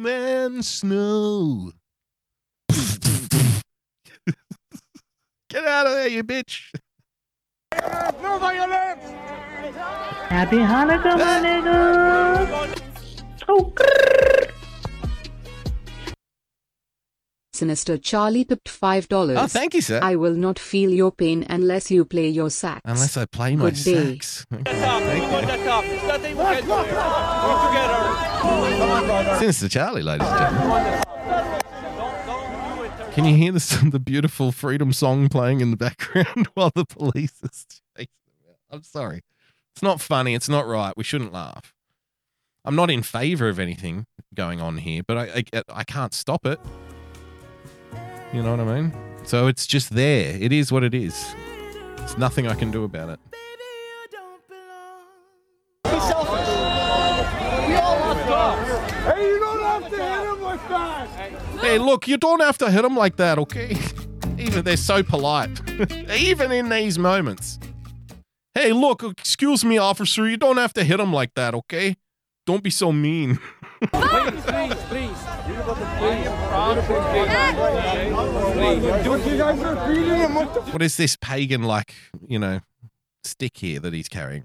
and 0.04 0.64
snow. 0.64 1.70
Get 5.48 5.64
out 5.64 5.86
of 5.86 5.92
there, 5.92 6.08
you 6.08 6.24
bitch. 6.24 6.74
No 8.20 8.38
violence! 8.40 9.04
Happy 10.28 10.56
Hanukkah, 10.56 11.18
my 11.18 11.38
nigga. 11.38 12.82
Oh, 13.46 13.72
grrr. 13.76 14.53
Sinister 17.54 17.96
Charlie 17.96 18.44
tipped 18.44 18.68
five 18.68 19.08
dollars. 19.08 19.38
Oh, 19.38 19.46
thank 19.46 19.74
you, 19.74 19.80
sir. 19.80 20.00
I 20.02 20.16
will 20.16 20.34
not 20.34 20.58
feel 20.58 20.90
your 20.90 21.12
pain 21.12 21.46
unless 21.48 21.88
you 21.88 22.04
play 22.04 22.28
your 22.28 22.50
sax. 22.50 22.80
Unless 22.84 23.16
I 23.16 23.26
play 23.26 23.54
my 23.54 23.70
Good 23.70 23.84
day. 23.84 24.18
sax. 24.18 24.44
Come 24.50 24.64
Sinister 29.38 29.68
Charlie, 29.68 30.02
ladies 30.02 30.26
and 30.26 30.38
gentlemen. 30.38 31.00
Can 33.12 33.24
you 33.24 33.36
hear 33.36 33.52
the, 33.52 33.88
the 33.92 34.00
beautiful 34.00 34.50
freedom 34.50 34.92
song 34.92 35.28
playing 35.28 35.60
in 35.60 35.70
the 35.70 35.76
background 35.76 36.48
while 36.54 36.72
the 36.74 36.84
police 36.84 37.40
is 37.44 37.66
chasing 37.96 38.08
them? 38.44 38.56
I'm 38.68 38.82
sorry. 38.82 39.22
It's 39.76 39.82
not 39.82 40.00
funny. 40.00 40.34
It's 40.34 40.48
not 40.48 40.66
right. 40.66 40.92
We 40.96 41.04
shouldn't 41.04 41.32
laugh. 41.32 41.72
I'm 42.64 42.74
not 42.74 42.90
in 42.90 43.04
favor 43.04 43.48
of 43.48 43.60
anything 43.60 44.06
going 44.34 44.60
on 44.60 44.78
here, 44.78 45.02
but 45.06 45.16
I, 45.16 45.44
I, 45.52 45.62
I 45.68 45.84
can't 45.84 46.12
stop 46.12 46.44
it. 46.46 46.58
You 48.34 48.42
know 48.42 48.56
what 48.56 48.66
I 48.66 48.80
mean? 48.80 48.92
So 49.26 49.46
it's 49.46 49.64
just 49.64 49.94
there. 49.94 50.36
It 50.40 50.50
is 50.50 50.72
what 50.72 50.82
it 50.82 50.92
is. 50.92 51.14
There's 51.98 52.18
nothing 52.18 52.48
I 52.48 52.56
can 52.56 52.72
do 52.72 52.82
about 52.82 53.10
it. 53.10 53.20
Be 55.84 55.90
selfish. 56.00 56.48
We 57.68 57.74
all 57.76 57.96
left 58.00 58.30
off. 58.30 58.90
Hey, 59.04 59.28
you 59.28 59.38
don't 59.38 59.62
have 59.62 59.88
to 59.88 59.96
hit 59.96 60.32
him 60.32 60.42
like 60.42 60.68
that. 60.68 61.08
Hey, 61.60 61.78
look, 61.78 62.08
you 62.08 62.16
don't 62.16 62.40
have 62.40 62.58
to 62.58 62.72
hit 62.72 62.82
them 62.82 62.96
like 62.96 63.14
that, 63.18 63.38
okay? 63.38 63.76
Even 64.38 64.64
they're 64.64 64.76
so 64.78 65.04
polite. 65.04 65.60
Even 66.10 66.50
in 66.50 66.70
these 66.70 66.98
moments. 66.98 67.60
Hey, 68.52 68.72
look, 68.72 69.04
excuse 69.04 69.64
me, 69.64 69.78
officer, 69.78 70.28
you 70.28 70.36
don't 70.36 70.56
have 70.56 70.72
to 70.74 70.82
hit 70.82 70.96
them 70.96 71.12
like 71.12 71.34
that, 71.34 71.54
okay? 71.54 71.96
Don't 72.46 72.64
be 72.64 72.70
so 72.70 72.90
mean. 72.90 73.38
Please, 73.92 74.42
please, 74.46 74.74
please. 74.88 76.43
What 80.72 80.82
is 80.82 80.96
this 80.96 81.16
pagan 81.16 81.62
like, 81.62 81.94
you 82.26 82.38
know, 82.38 82.60
stick 83.22 83.58
here 83.58 83.80
that 83.80 83.92
he's 83.92 84.08
carrying? 84.08 84.44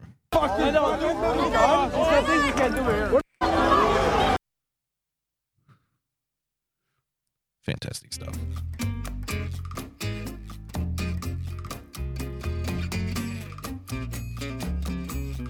Fantastic 7.62 8.12
stuff. 8.14 8.36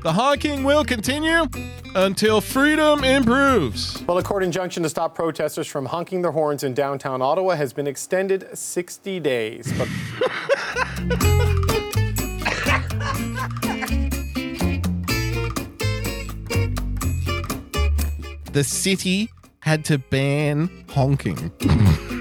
The 0.02 0.14
honking 0.14 0.64
will 0.64 0.86
continue 0.86 1.46
until 1.94 2.40
freedom 2.40 3.04
improves. 3.04 4.02
Well, 4.04 4.18
a 4.18 4.24
court 4.24 4.44
injunction 4.44 4.82
to 4.84 4.90
stop 4.90 5.14
protesters 5.14 5.68
from 5.68 5.88
honking 5.88 6.22
their 6.22 6.32
horns 6.32 6.64
in 6.64 6.74
downtown 6.74 7.22
Ottawa 7.22 7.56
has 7.56 7.74
been 7.74 7.86
extended 7.86 8.48
60 8.58 9.20
days. 9.20 9.74
But 9.78 9.90
The 18.54 18.64
city 18.64 19.30
had 19.60 19.84
to 19.86 19.98
ban 19.98 20.70
honking. 20.90 21.52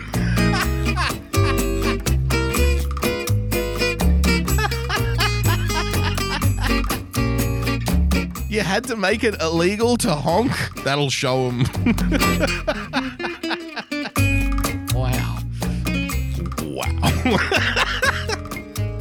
You 8.49 8.61
had 8.63 8.85
to 8.85 8.97
make 8.97 9.25
it 9.25 9.41
illegal 9.43 9.97
to 9.99 10.15
honk? 10.15 10.53
That'll 10.85 11.11
show 11.11 11.51
them. 11.51 11.65
wow. 14.95 15.39
Wow. 16.63 17.37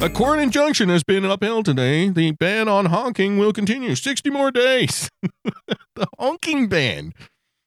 A 0.00 0.08
court 0.10 0.38
injunction 0.38 0.88
has 0.90 1.02
been 1.02 1.24
upheld 1.24 1.64
today. 1.64 2.08
The 2.10 2.30
ban 2.32 2.68
on 2.68 2.86
honking 2.86 3.36
will 3.38 3.52
continue 3.52 3.94
60 3.96 4.30
more 4.30 4.50
days. 4.52 5.08
the 5.94 6.06
honking 6.18 6.68
ban. 6.68 7.12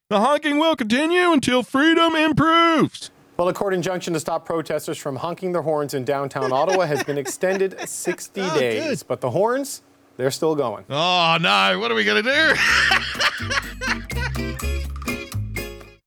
The 0.08 0.20
honking 0.20 0.58
will 0.58 0.74
continue 0.76 1.32
until 1.32 1.62
freedom 1.62 2.14
improves. 2.14 3.10
well, 3.36 3.48
a 3.48 3.52
court 3.52 3.74
injunction 3.74 4.14
to 4.14 4.20
stop 4.20 4.46
protesters 4.46 4.96
from 4.98 5.16
honking 5.16 5.52
their 5.52 5.62
horns 5.62 5.92
in 5.94 6.04
downtown 6.04 6.52
Ottawa 6.52 6.86
has 6.86 7.02
been 7.04 7.18
extended 7.18 7.78
60 7.88 8.40
Oh, 8.40 8.58
days. 8.58 9.02
But 9.02 9.20
the 9.20 9.30
horns, 9.30 9.82
they're 10.22 10.30
still 10.30 10.54
going. 10.54 10.84
Oh 10.88 11.36
no, 11.40 11.80
what 11.80 11.90
are 11.90 11.94
we 11.94 12.04
going 12.04 12.22
to 12.22 12.30
do? 12.32 12.54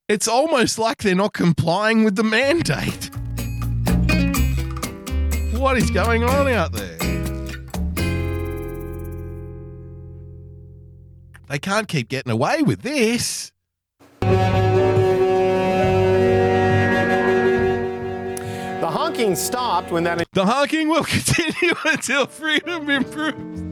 it's 0.08 0.26
almost 0.26 0.78
like 0.78 1.02
they're 1.02 1.14
not 1.14 1.34
complying 1.34 2.02
with 2.02 2.16
the 2.16 2.24
mandate. 2.24 3.10
What 5.60 5.76
is 5.76 5.90
going 5.90 6.24
on 6.24 6.48
out 6.48 6.72
there? 6.72 6.96
They 11.48 11.58
can't 11.58 11.86
keep 11.86 12.08
getting 12.08 12.32
away 12.32 12.62
with 12.62 12.80
this. 12.80 13.52
Honking 19.06 19.36
stopped 19.36 19.92
when 19.92 20.02
that. 20.02 20.26
The 20.32 20.44
honking 20.44 20.88
will 20.88 21.04
continue 21.16 21.74
until 21.84 22.26
freedom 22.26 22.90
improves. 22.90 23.62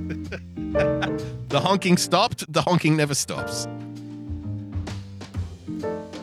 the 1.48 1.60
honking 1.60 1.96
stopped. 1.96 2.52
The 2.52 2.62
honking 2.62 2.96
never 2.96 3.14
stops. 3.14 3.66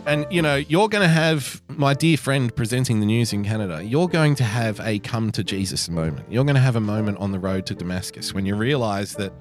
And 0.06 0.26
you 0.32 0.42
know, 0.42 0.56
you're 0.56 0.88
going 0.88 1.02
to 1.02 1.14
have 1.14 1.62
my 1.68 1.94
dear 1.94 2.16
friend 2.16 2.56
presenting 2.56 3.02
the 3.02 3.06
news 3.06 3.34
in 3.34 3.44
Canada. 3.44 3.84
You're 3.84 4.08
going 4.08 4.34
to 4.36 4.46
have 4.46 4.80
a 4.80 5.00
come 5.00 5.34
to 5.34 5.44
Jesus 5.44 5.90
moment. 5.90 6.32
You're 6.32 6.46
going 6.46 6.56
to 6.56 6.62
have 6.62 6.78
a 6.78 6.82
moment 6.82 7.18
on 7.18 7.34
the 7.34 7.40
road 7.40 7.66
to 7.66 7.76
Damascus 7.76 8.34
when 8.34 8.46
you 8.46 8.56
realize 8.56 9.16
that 9.16 9.34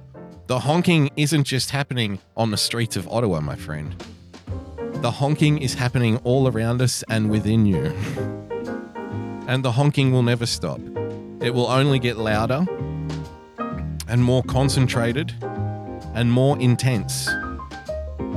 the 0.48 0.58
honking 0.58 1.10
isn't 1.16 1.44
just 1.44 1.70
happening 1.70 2.18
on 2.36 2.50
the 2.50 2.56
streets 2.56 2.96
of 2.96 3.06
Ottawa, 3.06 3.40
my 3.40 3.54
friend. 3.54 3.94
The 4.94 5.12
honking 5.12 5.58
is 5.58 5.74
happening 5.74 6.16
all 6.24 6.48
around 6.48 6.82
us 6.82 7.04
and 7.08 7.30
within 7.30 7.66
you. 7.66 7.94
And 9.50 9.64
the 9.64 9.72
honking 9.72 10.12
will 10.12 10.22
never 10.22 10.46
stop. 10.46 10.78
It 11.40 11.52
will 11.54 11.66
only 11.66 11.98
get 11.98 12.16
louder 12.16 12.64
and 14.06 14.22
more 14.22 14.44
concentrated 14.44 15.34
and 16.14 16.30
more 16.30 16.56
intense 16.60 17.28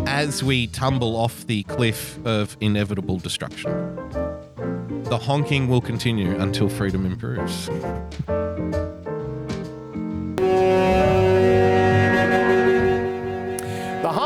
as 0.07 0.43
we 0.43 0.65
tumble 0.65 1.15
off 1.15 1.45
the 1.45 1.61
cliff 1.65 2.17
of 2.25 2.57
inevitable 2.61 3.19
destruction. 3.19 3.71
The 5.03 5.19
honking 5.21 5.67
will 5.67 5.81
continue 5.81 6.35
until 6.39 6.67
freedom 6.67 7.05
improves. 7.05 7.69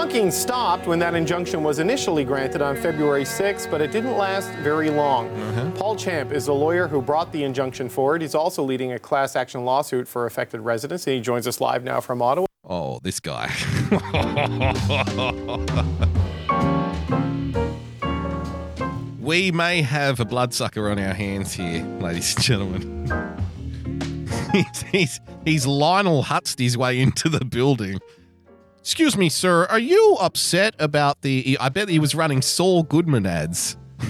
The 0.08 0.14
honking 0.14 0.32
stopped 0.32 0.88
when 0.88 1.00
that 1.00 1.16
injunction 1.16 1.64
was 1.64 1.80
initially 1.80 2.24
granted 2.24 2.62
on 2.62 2.78
February 2.78 3.26
6, 3.26 3.68
but 3.68 3.82
it 3.82 3.92
didn't 3.92 4.18
last 4.18 4.50
very 4.60 4.90
long. 4.90 5.28
Uh-huh. 5.28 5.72
Paul 5.72 5.98
Champ 5.98 6.32
is 6.32 6.46
the 6.46 6.54
lawyer 6.54 6.88
who 6.88 7.02
brought 7.02 7.34
the 7.34 7.44
injunction 7.44 7.90
forward. 7.90 8.22
He's 8.22 8.34
also 8.34 8.64
leading 8.64 8.94
a 8.94 9.00
class 9.00 9.36
action 9.36 9.66
lawsuit 9.66 10.08
for 10.08 10.26
affected 10.26 10.62
residents, 10.62 11.06
and 11.08 11.18
he 11.18 11.22
joins 11.22 11.46
us 11.46 11.60
live 11.60 11.84
now 11.84 12.00
from 12.00 12.22
Ottawa. 12.22 12.48
Oh, 12.64 13.02
this 13.04 13.20
guy. 13.20 13.52
we 19.20 19.52
may 19.52 19.82
have 19.82 20.22
a 20.22 20.26
bloodsucker 20.26 20.90
on 20.90 21.00
our 21.00 21.14
hands 21.14 21.52
here, 21.52 21.84
ladies 22.00 22.34
and 22.34 22.46
gentlemen. 22.46 23.44
he's, 24.54 24.82
he's, 24.84 25.20
he's 25.44 25.68
Lionel 25.68 26.24
Hutzed 26.24 26.60
his 26.60 26.78
way 26.78 27.02
into 27.02 27.28
the 27.28 27.44
building. 27.44 28.00
Excuse 28.88 29.18
me, 29.18 29.28
sir, 29.28 29.66
are 29.66 29.80
you 29.80 30.16
upset 30.18 30.74
about 30.80 31.22
the. 31.22 31.58
I 31.60 31.68
bet 31.68 31.90
he 31.90 32.00
was 32.00 32.16
running 32.16 32.42
Saul 32.42 32.84
Goodman 32.84 33.26
ads. 33.26 33.76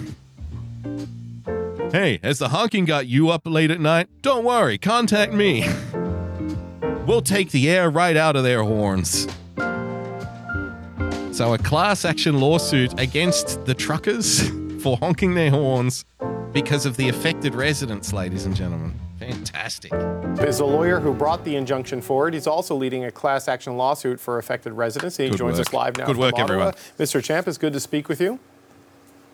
hey, 1.92 2.20
has 2.22 2.38
the 2.38 2.50
honking 2.50 2.86
got 2.86 3.08
you 3.08 3.30
up 3.30 3.48
late 3.48 3.72
at 3.72 3.82
night? 3.82 4.08
Don't 4.22 4.46
worry, 4.46 4.78
contact 4.78 5.34
me. 5.34 5.68
We'll 7.08 7.22
take 7.22 7.52
the 7.52 7.70
air 7.70 7.90
right 7.90 8.18
out 8.18 8.36
of 8.36 8.44
their 8.44 8.64
horns. 8.64 9.28
So, 11.32 11.54
a 11.54 11.58
class 11.58 12.04
action 12.04 12.40
lawsuit 12.40 13.00
against 13.00 13.66
the 13.66 13.74
truckers 13.74 14.48
for 14.84 14.98
honking 14.98 15.34
their 15.34 15.50
horns 15.50 16.06
because 16.52 16.86
of 16.86 16.98
the 16.98 17.10
affected 17.10 17.56
residents, 17.56 18.14
ladies 18.14 18.46
and 18.46 18.56
gentlemen. 18.56 18.94
Fantastic. 19.20 19.92
Is 20.40 20.60
a 20.60 20.66
lawyer 20.66 21.00
who 21.00 21.14
brought 21.14 21.44
the 21.44 21.56
injunction 21.56 22.02
forward. 22.02 22.34
He's 22.34 22.48
also 22.48 22.76
leading 22.76 23.06
a 23.06 23.12
class 23.12 23.48
action 23.48 23.76
lawsuit 23.78 24.20
for 24.20 24.38
affected 24.38 24.74
residents. 24.74 25.18
He 25.18 25.30
Good 25.30 25.38
joins 25.38 25.58
work. 25.58 25.68
us 25.68 25.74
live 25.74 25.98
now. 25.98 26.06
Good 26.06 26.18
work, 26.18 26.34
Ottawa. 26.36 26.44
everyone. 26.46 26.74
Mr. 27.00 27.24
Champ, 27.24 27.48
it's 27.48 27.58
good 27.58 27.74
to 27.74 27.80
speak 27.80 28.10
with 28.10 28.22
you. 28.22 28.40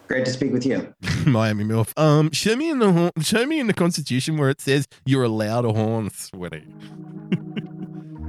Great 0.07 0.25
to 0.25 0.31
speak 0.31 0.51
with 0.51 0.65
you. 0.65 0.93
Miami 1.25 1.63
MILF. 1.63 1.97
Um, 1.97 2.31
show 2.31 2.55
me 2.55 2.69
in 2.69 2.79
the 2.79 2.91
horn, 2.91 3.11
show 3.21 3.45
me 3.45 3.59
in 3.59 3.67
the 3.67 3.73
Constitution 3.73 4.37
where 4.37 4.49
it 4.49 4.59
says 4.61 4.87
you're 5.05 5.23
allowed 5.23 5.65
a 5.65 5.73
horn, 5.73 6.09
sweaty. 6.09 6.63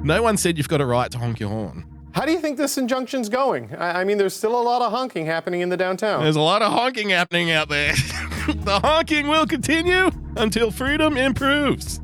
no 0.02 0.22
one 0.22 0.36
said 0.36 0.56
you've 0.56 0.68
got 0.68 0.80
a 0.80 0.86
right 0.86 1.10
to 1.10 1.18
honk 1.18 1.40
your 1.40 1.50
horn. 1.50 1.84
How 2.14 2.24
do 2.24 2.30
you 2.30 2.38
think 2.38 2.56
this 2.56 2.78
injunction's 2.78 3.28
going? 3.28 3.74
I, 3.74 4.02
I 4.02 4.04
mean, 4.04 4.18
there's 4.18 4.34
still 4.34 4.58
a 4.58 4.62
lot 4.62 4.82
of 4.82 4.92
honking 4.92 5.26
happening 5.26 5.62
in 5.62 5.68
the 5.68 5.76
downtown. 5.76 6.22
There's 6.22 6.36
a 6.36 6.40
lot 6.40 6.62
of 6.62 6.72
honking 6.72 7.10
happening 7.10 7.50
out 7.50 7.68
there. 7.68 7.92
the 8.48 8.78
honking 8.84 9.26
will 9.26 9.46
continue 9.46 10.12
until 10.36 10.70
freedom 10.70 11.16
improves. 11.16 12.00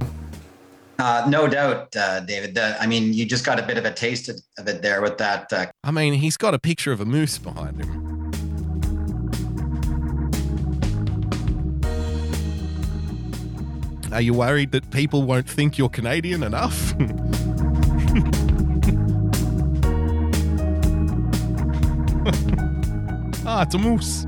Uh, 0.98 1.24
no 1.28 1.46
doubt, 1.46 1.94
uh, 1.94 2.20
David. 2.20 2.56
The, 2.56 2.76
I 2.80 2.88
mean, 2.88 3.14
you 3.14 3.24
just 3.24 3.46
got 3.46 3.60
a 3.60 3.62
bit 3.62 3.78
of 3.78 3.84
a 3.84 3.92
taste 3.92 4.28
of 4.28 4.40
of 4.58 4.66
it 4.66 4.82
there 4.82 5.00
with 5.00 5.16
that. 5.18 5.52
Uh, 5.52 5.66
I 5.84 5.92
mean, 5.92 6.14
he's 6.14 6.36
got 6.36 6.54
a 6.54 6.58
picture 6.58 6.90
of 6.90 7.00
a 7.00 7.04
moose 7.04 7.38
behind 7.38 7.80
him. 7.80 8.32
Are 14.12 14.20
you 14.20 14.34
worried 14.34 14.72
that 14.72 14.90
people 14.90 15.22
won't 15.22 15.48
think 15.48 15.78
you're 15.78 15.88
Canadian 15.88 16.42
enough? 16.42 16.94
ah, 23.46 23.62
it's 23.62 23.74
a 23.74 23.78
moose. 23.78 24.26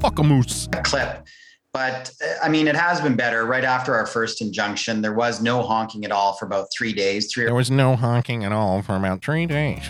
Fuck 0.00 0.18
a 0.18 0.22
moose. 0.22 0.68
A 0.72 0.82
clip. 0.82 1.26
But 1.72 2.10
uh, 2.22 2.34
I 2.42 2.48
mean, 2.48 2.66
it 2.66 2.74
has 2.74 3.00
been 3.00 3.14
better. 3.14 3.46
Right 3.46 3.64
after 3.64 3.94
our 3.94 4.06
first 4.06 4.40
injunction, 4.40 5.02
there 5.02 5.14
was 5.14 5.40
no 5.40 5.62
honking 5.62 6.04
at 6.04 6.10
all 6.10 6.32
for 6.32 6.46
about 6.46 6.66
three 6.76 6.92
days. 6.92 7.32
Three 7.32 7.44
There 7.44 7.54
was 7.54 7.70
no 7.70 7.94
honking 7.94 8.44
at 8.44 8.52
all 8.52 8.82
for 8.82 8.96
about 8.96 9.22
three 9.22 9.46
days. 9.46 9.82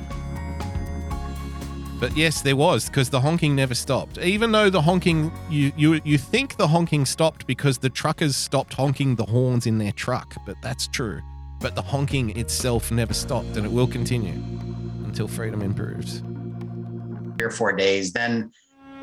But 1.99 2.16
yes, 2.16 2.42
there 2.42 2.55
was 2.55 2.86
because 2.86 3.11
the 3.11 3.20
honking 3.20 3.57
never 3.57 3.74
stopped. 3.74 4.18
Even 4.18 4.53
though 4.53 4.70
the 4.70 4.82
honking, 4.82 5.32
you 5.51 5.72
you 5.76 6.01
you 6.05 6.18
think 6.18 6.57
the 6.57 6.68
honking 6.68 7.07
stopped 7.07 7.46
because 7.46 7.78
the 7.78 7.90
truckers 7.90 8.36
stopped 8.36 8.74
honking 8.74 9.16
the 9.16 9.24
horns 9.24 9.66
in 9.66 9.78
their 9.78 9.92
truck, 9.92 10.36
but 10.44 10.57
that's 10.62 10.86
true. 10.86 11.20
But 11.61 11.74
the 11.74 11.82
honking 11.82 12.38
itself 12.38 12.92
never 12.92 13.14
stopped, 13.14 13.57
and 13.57 13.66
it 13.66 13.72
will 13.72 13.88
continue 13.88 14.40
until 15.05 15.26
freedom 15.26 15.62
improves. 15.62 16.22
Three 17.39 17.47
or 17.47 17.51
four 17.51 17.72
days. 17.72 18.12
Then 18.12 18.51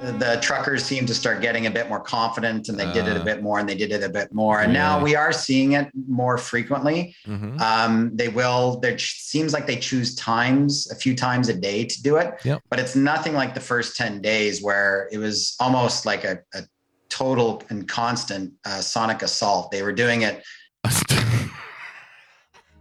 the 0.02 0.38
truckers 0.42 0.84
seemed 0.84 1.08
to 1.08 1.14
start 1.14 1.42
getting 1.42 1.68
a 1.68 1.72
bit 1.72 1.88
more 1.88 2.02
confident 2.02 2.68
and 2.68 2.78
they 2.78 2.92
did 2.92 3.08
it 3.08 3.16
a 3.16 3.22
Uh, 3.22 3.24
bit 3.24 3.42
more 3.42 3.60
and 3.60 3.68
they 3.68 3.76
did 3.76 3.92
it 3.94 4.04
a 4.04 4.10
bit 4.10 4.34
more. 4.34 4.60
And 4.60 4.74
now 4.74 5.02
we 5.02 5.16
are 5.16 5.32
seeing 5.32 5.72
it 5.72 5.88
more 6.08 6.38
frequently. 6.38 7.16
Mhm. 7.26 7.60
Um, 7.62 8.12
they 8.14 8.28
will, 8.28 8.78
there 8.82 8.98
seems 9.00 9.54
like 9.54 9.66
they 9.68 9.78
choose 9.78 10.14
times 10.16 10.92
a 10.92 10.96
few 10.96 11.16
times 11.16 11.48
a 11.48 11.54
day 11.54 11.86
to 11.86 12.04
do 12.04 12.18
it, 12.18 12.34
Yep. 12.44 12.62
but 12.70 12.80
it's 12.80 12.96
nothing 12.96 13.34
like 13.36 13.54
the 13.54 13.62
first 13.62 13.96
10 13.96 14.22
days 14.22 14.62
where 14.62 15.08
it 15.14 15.18
was 15.18 15.56
almost 15.62 16.06
like 16.06 16.26
a, 16.26 16.40
a 16.54 16.64
total 17.08 17.64
and 17.70 17.88
constant 17.88 18.52
uh, 18.66 18.82
sonic 18.82 19.22
assault. 19.22 19.72
They 19.72 19.82
were 19.82 19.94
doing 19.94 20.24
it 20.24 20.44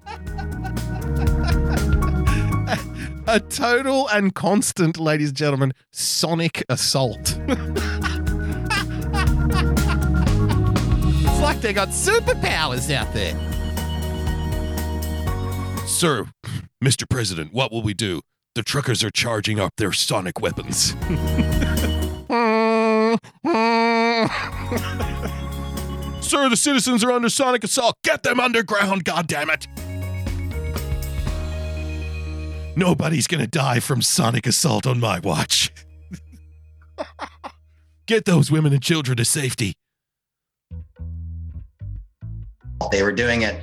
A 3.35 3.41
total 3.41 4.07
and 4.11 4.33
constant, 4.33 4.97
ladies 4.97 5.31
and 5.31 5.37
gentlemen, 5.37 5.73
sonic 5.91 6.63
assault. 6.69 7.37
it's 7.49 7.61
like 11.41 11.61
they 11.61 11.73
got 11.73 11.89
superpowers 11.89 12.95
out 12.95 13.13
there. 13.13 13.35
Sir, 15.85 16.29
Mr. 16.81 17.11
President, 17.11 17.53
what 17.53 17.73
will 17.73 17.83
we 17.83 17.93
do? 17.93 18.21
The 18.55 18.63
truckers 18.63 19.03
are 19.03 19.11
charging 19.11 19.59
up 19.59 19.73
their 19.79 19.93
sonic 19.93 20.41
weapons. 20.41 20.95
Sir, 26.25 26.49
the 26.49 26.57
citizens 26.57 27.03
are 27.03 27.11
under 27.11 27.29
sonic 27.29 27.65
assault. 27.65 27.97
Get 28.05 28.23
them 28.23 28.39
underground, 28.39 29.05
goddammit! 29.05 29.67
Nobody's 32.77 33.27
gonna 33.27 33.47
die 33.47 33.81
from 33.81 34.03
sonic 34.03 34.47
assault 34.47 34.87
on 34.87 35.01
my 35.01 35.21
watch. 35.21 35.73
Get 38.07 38.25
those 38.25 38.51
women 38.51 38.73
and 38.73 38.83
children 38.83 39.17
to 39.17 39.25
safety. 39.25 39.75
they 42.91 43.03
were 43.03 43.13
doing 43.13 43.43
it 43.43 43.63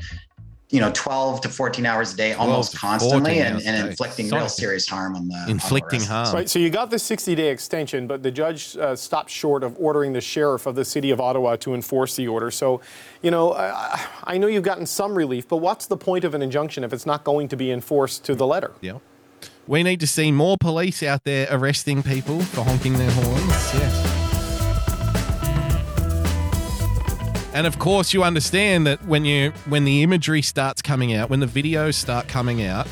you 0.71 0.79
know 0.79 0.89
12 0.93 1.41
to 1.41 1.49
14 1.49 1.85
hours 1.85 2.13
a 2.13 2.17
day 2.17 2.33
almost 2.33 2.75
constantly 2.75 3.39
and, 3.39 3.61
and 3.61 3.89
inflicting 3.89 4.29
Sorry. 4.29 4.41
real 4.41 4.49
serious 4.49 4.87
harm 4.87 5.15
on 5.15 5.27
the 5.27 5.35
on 5.35 5.45
the 5.45 5.51
Inflicting 5.51 6.01
harm. 6.01 6.33
Right, 6.33 6.49
so 6.49 6.59
you 6.59 6.69
got 6.69 6.89
this 6.89 7.03
60 7.03 7.35
day 7.35 7.49
extension, 7.49 8.07
but 8.07 8.23
the 8.23 8.31
judge 8.31 8.77
uh, 8.77 8.95
stopped 8.95 9.29
short 9.29 9.63
of 9.63 9.75
ordering 9.77 10.13
the 10.13 10.21
sheriff 10.21 10.65
of 10.65 10.75
the 10.75 10.85
city 10.85 11.11
of 11.11 11.19
Ottawa 11.19 11.57
to 11.57 11.73
enforce 11.73 12.15
the 12.15 12.27
order. 12.27 12.49
So, 12.49 12.81
you 13.21 13.31
know, 13.31 13.53
I, 13.53 14.05
I 14.23 14.37
know 14.37 14.47
you've 14.47 14.63
gotten 14.63 14.85
some 14.85 15.15
relief, 15.15 15.47
but 15.47 15.57
what's 15.57 15.87
the 15.87 15.97
point 15.97 16.23
of 16.23 16.33
an 16.33 16.41
injunction 16.41 16.83
if 16.83 16.93
it's 16.93 17.05
not 17.05 17.23
going 17.23 17.49
to 17.49 17.57
be 17.57 17.71
enforced 17.71 18.23
to 18.25 18.35
the 18.35 18.47
letter? 18.47 18.71
Yeah. 18.81 18.99
We 19.67 19.83
need 19.83 19.99
to 19.99 20.07
see 20.07 20.31
more 20.31 20.57
police 20.59 21.03
out 21.03 21.23
there 21.23 21.47
arresting 21.51 22.01
people 22.03 22.41
for 22.41 22.63
honking 22.63 22.93
their 22.93 23.11
horns. 23.11 23.73
Yes. 23.73 24.10
And 27.53 27.67
of 27.67 27.79
course, 27.79 28.13
you 28.13 28.23
understand 28.23 28.87
that 28.87 29.05
when 29.05 29.25
you 29.25 29.51
when 29.67 29.83
the 29.83 30.03
imagery 30.03 30.41
starts 30.41 30.81
coming 30.81 31.13
out, 31.13 31.29
when 31.29 31.41
the 31.41 31.45
videos 31.45 31.95
start 31.95 32.27
coming 32.27 32.63
out, 32.63 32.87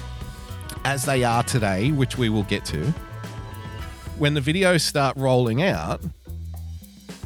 as 0.84 1.05
they 1.05 1.24
are 1.24 1.43
today, 1.43 1.91
which 1.91 2.18
we 2.18 2.30
will 2.30 2.43
get 2.43 2.66
to, 2.66 2.93
when 4.18 4.34
the 4.34 4.41
videos 4.41 4.82
start 4.82 5.16
rolling 5.16 5.64
out 5.64 6.01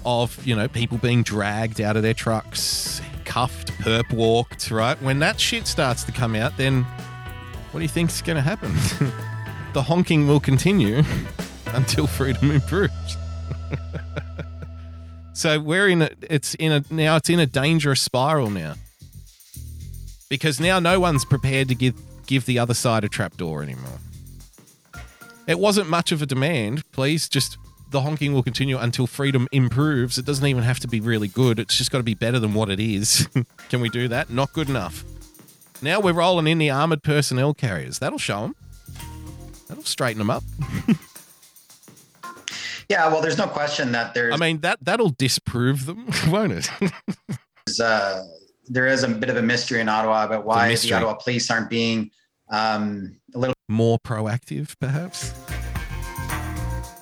of 0.06 0.46
you 0.46 0.56
know 0.56 0.68
people 0.68 0.98
being 1.00 1.24
dragged 1.24 1.82
out 1.82 1.98
of 1.98 2.04
their 2.04 2.14
trucks, 2.14 3.02
cuffed, 3.26 3.72
perp 3.80 4.14
walked, 4.14 4.70
right? 4.70 5.02
When 5.02 5.18
that 5.20 5.40
shit 5.40 5.66
starts 5.66 6.04
to 6.04 6.12
come 6.12 6.36
out, 6.36 6.56
then 6.58 6.84
what 7.72 7.80
do 7.80 7.82
you 7.82 7.90
think's 7.90 8.22
going 8.22 8.36
to 8.36 8.42
happen? 8.42 8.72
the 9.74 9.82
honking 9.82 10.28
will 10.28 10.40
continue 10.40 11.02
until 11.74 12.06
freedom 12.06 12.52
improves. 12.52 13.18
so 15.34 15.60
we're 15.60 15.88
in 15.88 16.04
a, 16.04 16.10
it's 16.22 16.54
in 16.56 16.72
a 16.72 16.84
now 16.90 17.16
it's 17.16 17.30
in 17.30 17.40
a 17.40 17.46
dangerous 17.46 18.02
spiral 18.02 18.50
now 18.50 18.76
because 20.30 20.60
now 20.60 20.80
no 20.80 21.00
one's 21.00 21.26
prepared 21.26 21.68
to 21.68 21.76
give 21.76 21.96
give 22.26 22.46
the 22.46 22.60
other 22.60 22.74
side 22.74 23.04
a 23.04 23.10
trapdoor 23.10 23.64
anymore. 23.64 24.00
It 25.48 25.60
wasn't 25.60 25.90
much 25.90 26.12
of 26.12 26.22
a 26.22 26.26
demand. 26.26 26.90
Please 26.92 27.28
just 27.28 27.58
the 27.92 28.02
honking 28.02 28.34
will 28.34 28.44
continue 28.44 28.78
until 28.78 29.06
freedom 29.06 29.48
improves. 29.52 30.18
It 30.18 30.26
doesn't 30.26 30.46
even 30.46 30.64
have 30.64 30.80
to 30.80 30.88
be 30.88 31.00
really 31.00 31.28
good. 31.28 31.60
It's 31.60 31.78
just 31.78 31.92
got 31.92 32.00
to 32.00 32.04
be 32.04 32.16
better 32.16 32.40
than 32.40 32.54
what 32.54 32.70
it 32.70 32.80
is. 32.80 33.28
Can 33.70 33.82
we 33.82 33.90
do 33.90 34.08
that? 34.08 34.30
Not 34.30 34.52
good 34.54 34.68
enough. 34.68 35.04
Now 35.82 36.00
we're 36.00 36.14
rolling 36.14 36.48
in 36.48 36.58
the 36.58 36.72
armored 36.72 37.04
personnel 37.04 37.54
carriers. 37.54 38.00
That'll 38.00 38.18
show 38.18 38.42
them. 38.42 38.56
That'll 39.68 39.84
straighten 39.84 40.20
them 40.20 40.30
up. 40.30 40.44
Yeah, 42.94 43.08
well, 43.08 43.22
there's 43.22 43.40
no 43.40 43.48
question 43.48 43.92
that 43.94 44.14
there's. 44.14 44.36
I 44.36 44.38
mean 44.38 44.60
that 44.60 44.78
that'll 44.84 45.10
disprove 45.10 45.88
them, 45.88 46.06
won't 46.28 46.54
it? 46.54 46.70
uh, 47.82 48.22
there 48.68 48.86
is 48.86 49.02
a 49.02 49.08
bit 49.08 49.32
of 49.32 49.36
a 49.36 49.42
mystery 49.42 49.82
in 49.82 49.90
Ottawa 49.90 50.26
about 50.26 50.46
why 50.46 50.76
the. 50.76 50.94
Ottawa 50.94 51.16
police 51.16 51.50
aren't 51.50 51.72
being 51.72 52.12
um, 52.52 53.16
a 53.34 53.40
little 53.40 53.56
More 53.68 53.98
proactive, 53.98 54.76
perhaps. 54.80 55.34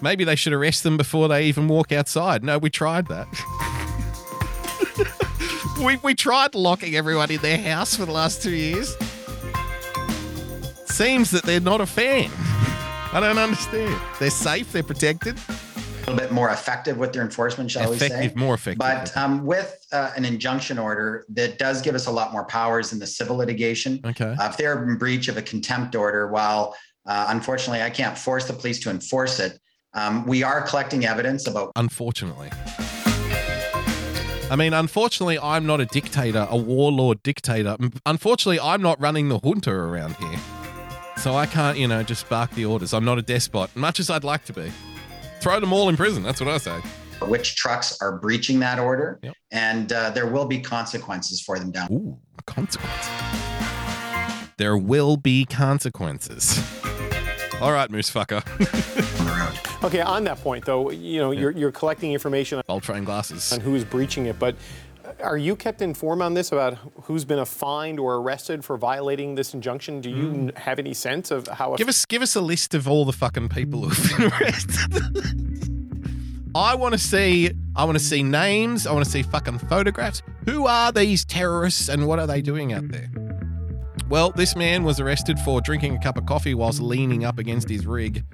Maybe 0.02 0.24
they 0.24 0.38
should 0.38 0.54
arrest 0.54 0.84
them 0.84 0.96
before 0.96 1.28
they 1.28 1.44
even 1.48 1.68
walk 1.68 1.92
outside. 1.92 2.42
No, 2.42 2.58
we 2.58 2.70
tried 2.70 3.08
that. 3.08 3.28
we, 5.84 5.98
we 5.98 6.16
tried 6.16 6.56
locking 6.56 6.96
everyone 6.96 7.30
in 7.32 7.42
their 7.42 7.58
house 7.58 7.98
for 7.98 8.06
the 8.06 8.14
last 8.14 8.42
two 8.42 8.56
years. 8.56 8.96
Seems 10.86 11.32
that 11.32 11.44
they're 11.44 11.60
not 11.60 11.82
a 11.82 11.86
fan. 11.86 12.32
I 13.14 13.20
don't 13.20 13.38
understand. 13.38 14.02
They're 14.20 14.30
safe, 14.30 14.72
they're 14.72 14.84
protected. 14.84 15.38
Little 16.02 16.16
bit 16.16 16.32
more 16.32 16.50
effective 16.50 16.98
with 16.98 17.14
their 17.14 17.22
enforcement, 17.22 17.72
shall 17.72 17.90
we 17.90 17.98
say? 17.98 18.32
More 18.36 18.56
effective. 18.56 18.80
But 18.80 19.16
um, 19.16 19.46
with 19.46 19.86
uh, 19.92 20.12
an 20.16 20.26
injunction 20.26 20.78
order, 20.78 21.26
that 21.30 21.58
does 21.58 21.82
give 21.82 21.96
us 21.96 22.08
a 22.08 22.12
lot 22.12 22.32
more 22.32 22.46
powers 22.46 22.94
in 22.94 23.00
the 23.00 23.08
civil 23.08 23.38
litigation. 23.38 24.00
Okay. 24.06 24.36
Uh, 24.40 24.50
if 24.50 24.58
they're 24.58 24.84
in 24.84 24.98
breach 24.98 25.28
of 25.28 25.38
a 25.38 25.42
contempt 25.42 25.96
order, 25.96 26.28
while 26.28 26.76
uh, 27.06 27.26
unfortunately 27.30 27.82
I 27.82 27.90
can't 27.90 28.18
force 28.18 28.46
the 28.46 28.54
police 28.54 28.80
to 28.82 28.90
enforce 28.90 29.40
it, 29.40 29.60
um, 29.94 30.26
we 30.26 30.44
are 30.44 30.62
collecting 30.62 31.06
evidence 31.06 31.48
about 31.48 31.72
Unfortunately. 31.76 32.50
I 34.50 34.56
mean, 34.58 34.74
unfortunately, 34.74 35.40
I'm 35.40 35.66
not 35.66 35.80
a 35.80 35.86
dictator, 35.86 36.46
a 36.50 36.58
warlord 36.58 37.24
dictator. 37.24 37.78
Unfortunately, 38.06 38.60
I'm 38.60 38.82
not 38.82 39.00
running 39.00 39.30
the 39.30 39.40
junta 39.40 39.72
around 39.72 40.18
here. 40.18 40.40
So 41.18 41.36
I 41.36 41.46
can't, 41.46 41.78
you 41.78 41.88
know, 41.88 42.04
just 42.04 42.28
bark 42.28 42.52
the 42.52 42.66
orders. 42.66 42.94
I'm 42.94 43.06
not 43.06 43.18
a 43.18 43.22
despot, 43.22 43.74
much 43.76 44.00
as 44.00 44.10
I'd 44.10 44.26
like 44.26 44.44
to 44.46 44.54
be. 44.54 44.72
Throw 45.42 45.60
them 45.60 45.74
all 45.74 45.90
in 45.90 45.98
prison. 45.98 46.24
That's 46.24 46.40
what 46.40 46.50
I 46.50 46.58
say. 46.58 46.80
which 47.22 47.56
trucks 47.56 47.98
are 48.02 48.18
breaching 48.18 48.60
that 48.60 48.80
order, 48.80 49.20
and 49.52 49.92
uh, 49.92 50.10
there 50.12 50.28
will 50.28 50.46
be 50.46 50.60
consequences 50.60 51.42
for 51.42 51.60
them 51.60 51.72
down. 51.72 51.92
Ooh, 51.92 52.18
consequences. 52.46 53.10
There 54.58 54.78
will 54.78 55.18
be 55.18 55.46
consequences. 55.46 56.60
All 57.60 57.72
right, 57.72 57.90
moose 57.92 58.10
fucker. 58.12 58.44
Okay, 59.84 60.00
on 60.02 60.26
that 60.26 60.40
point 60.42 60.64
though, 60.66 60.92
you 60.92 61.20
know, 61.20 61.32
you're, 61.32 61.50
you're 61.50 61.72
collecting 61.72 62.14
information 62.14 62.60
on 62.60 62.64
Bulb 62.68 62.84
frame 62.84 63.04
glasses. 63.04 63.52
on 63.52 63.60
who's 63.62 63.84
breaching 63.84 64.28
it, 64.28 64.38
but 64.38 64.56
are 65.20 65.38
you 65.38 65.56
kept 65.56 65.82
informed 65.82 66.22
on 66.22 66.34
this 66.34 66.52
about 66.52 66.76
who's 67.04 67.26
been 67.26 67.44
fined 67.46 68.00
or 68.00 68.16
arrested 68.16 68.64
for 68.64 68.78
violating 68.78 69.36
this 69.36 69.54
injunction? 69.54 70.02
Do 70.02 70.10
you 70.10 70.30
n- 70.32 70.52
have 70.56 70.80
any 70.80 70.94
sense 70.94 71.32
of 71.32 71.48
how? 71.48 71.76
Give 71.76 71.90
us 71.90 72.06
give 72.06 72.22
us 72.22 72.36
a 72.36 72.42
list 72.42 72.74
of 72.74 72.88
all 72.88 73.06
the 73.06 73.14
fucking 73.14 73.50
people 73.50 73.82
who've 73.90 74.18
been 74.18 74.32
arrested. 74.42 75.68
I 76.54 76.76
want 76.76 76.94
to 76.94 76.98
see 77.00 77.52
I 77.76 77.86
want 77.86 77.98
to 77.98 78.04
see 78.04 78.24
names, 78.24 78.86
I 78.86 78.92
want 78.92 79.06
to 79.06 79.12
see 79.12 79.24
fucking 79.24 79.60
photographs. 79.60 80.22
Who 80.46 80.68
are 80.68 80.92
these 80.92 81.24
terrorists 81.26 81.88
and 81.88 82.08
what 82.08 82.20
are 82.20 82.28
they 82.28 82.42
doing 82.42 82.74
out 82.74 82.88
there? 82.90 83.10
Well, 84.10 84.32
this 84.32 84.56
man 84.58 84.84
was 84.84 85.00
arrested 85.00 85.40
for 85.40 85.62
drinking 85.62 85.96
a 85.96 86.00
cup 86.00 86.18
of 86.18 86.26
coffee 86.26 86.54
whilst 86.54 86.82
leaning 86.82 87.24
up 87.24 87.40
against 87.40 87.70
his 87.70 87.86
rig. 87.86 88.26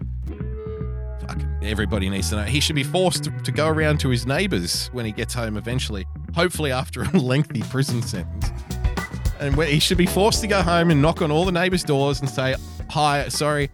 Fucking 1.21 1.59
everybody 1.61 2.09
needs 2.09 2.29
to 2.29 2.37
know. 2.37 2.43
He 2.43 2.59
should 2.59 2.75
be 2.75 2.83
forced 2.83 3.25
to, 3.25 3.31
to 3.43 3.51
go 3.51 3.67
around 3.67 3.99
to 3.99 4.09
his 4.09 4.25
neighbors 4.25 4.87
when 4.93 5.05
he 5.05 5.11
gets 5.11 5.35
home 5.35 5.55
eventually, 5.55 6.05
hopefully 6.35 6.71
after 6.71 7.03
a 7.03 7.09
lengthy 7.17 7.61
prison 7.63 8.01
sentence. 8.01 8.49
And 9.39 9.55
where 9.55 9.67
he 9.67 9.79
should 9.79 9.97
be 9.97 10.07
forced 10.07 10.41
to 10.41 10.47
go 10.47 10.61
home 10.61 10.89
and 10.89 11.01
knock 11.01 11.21
on 11.21 11.31
all 11.31 11.45
the 11.45 11.51
neighbors' 11.51 11.83
doors 11.83 12.19
and 12.19 12.29
say, 12.29 12.55
Hi, 12.89 13.27
sorry, 13.27 13.69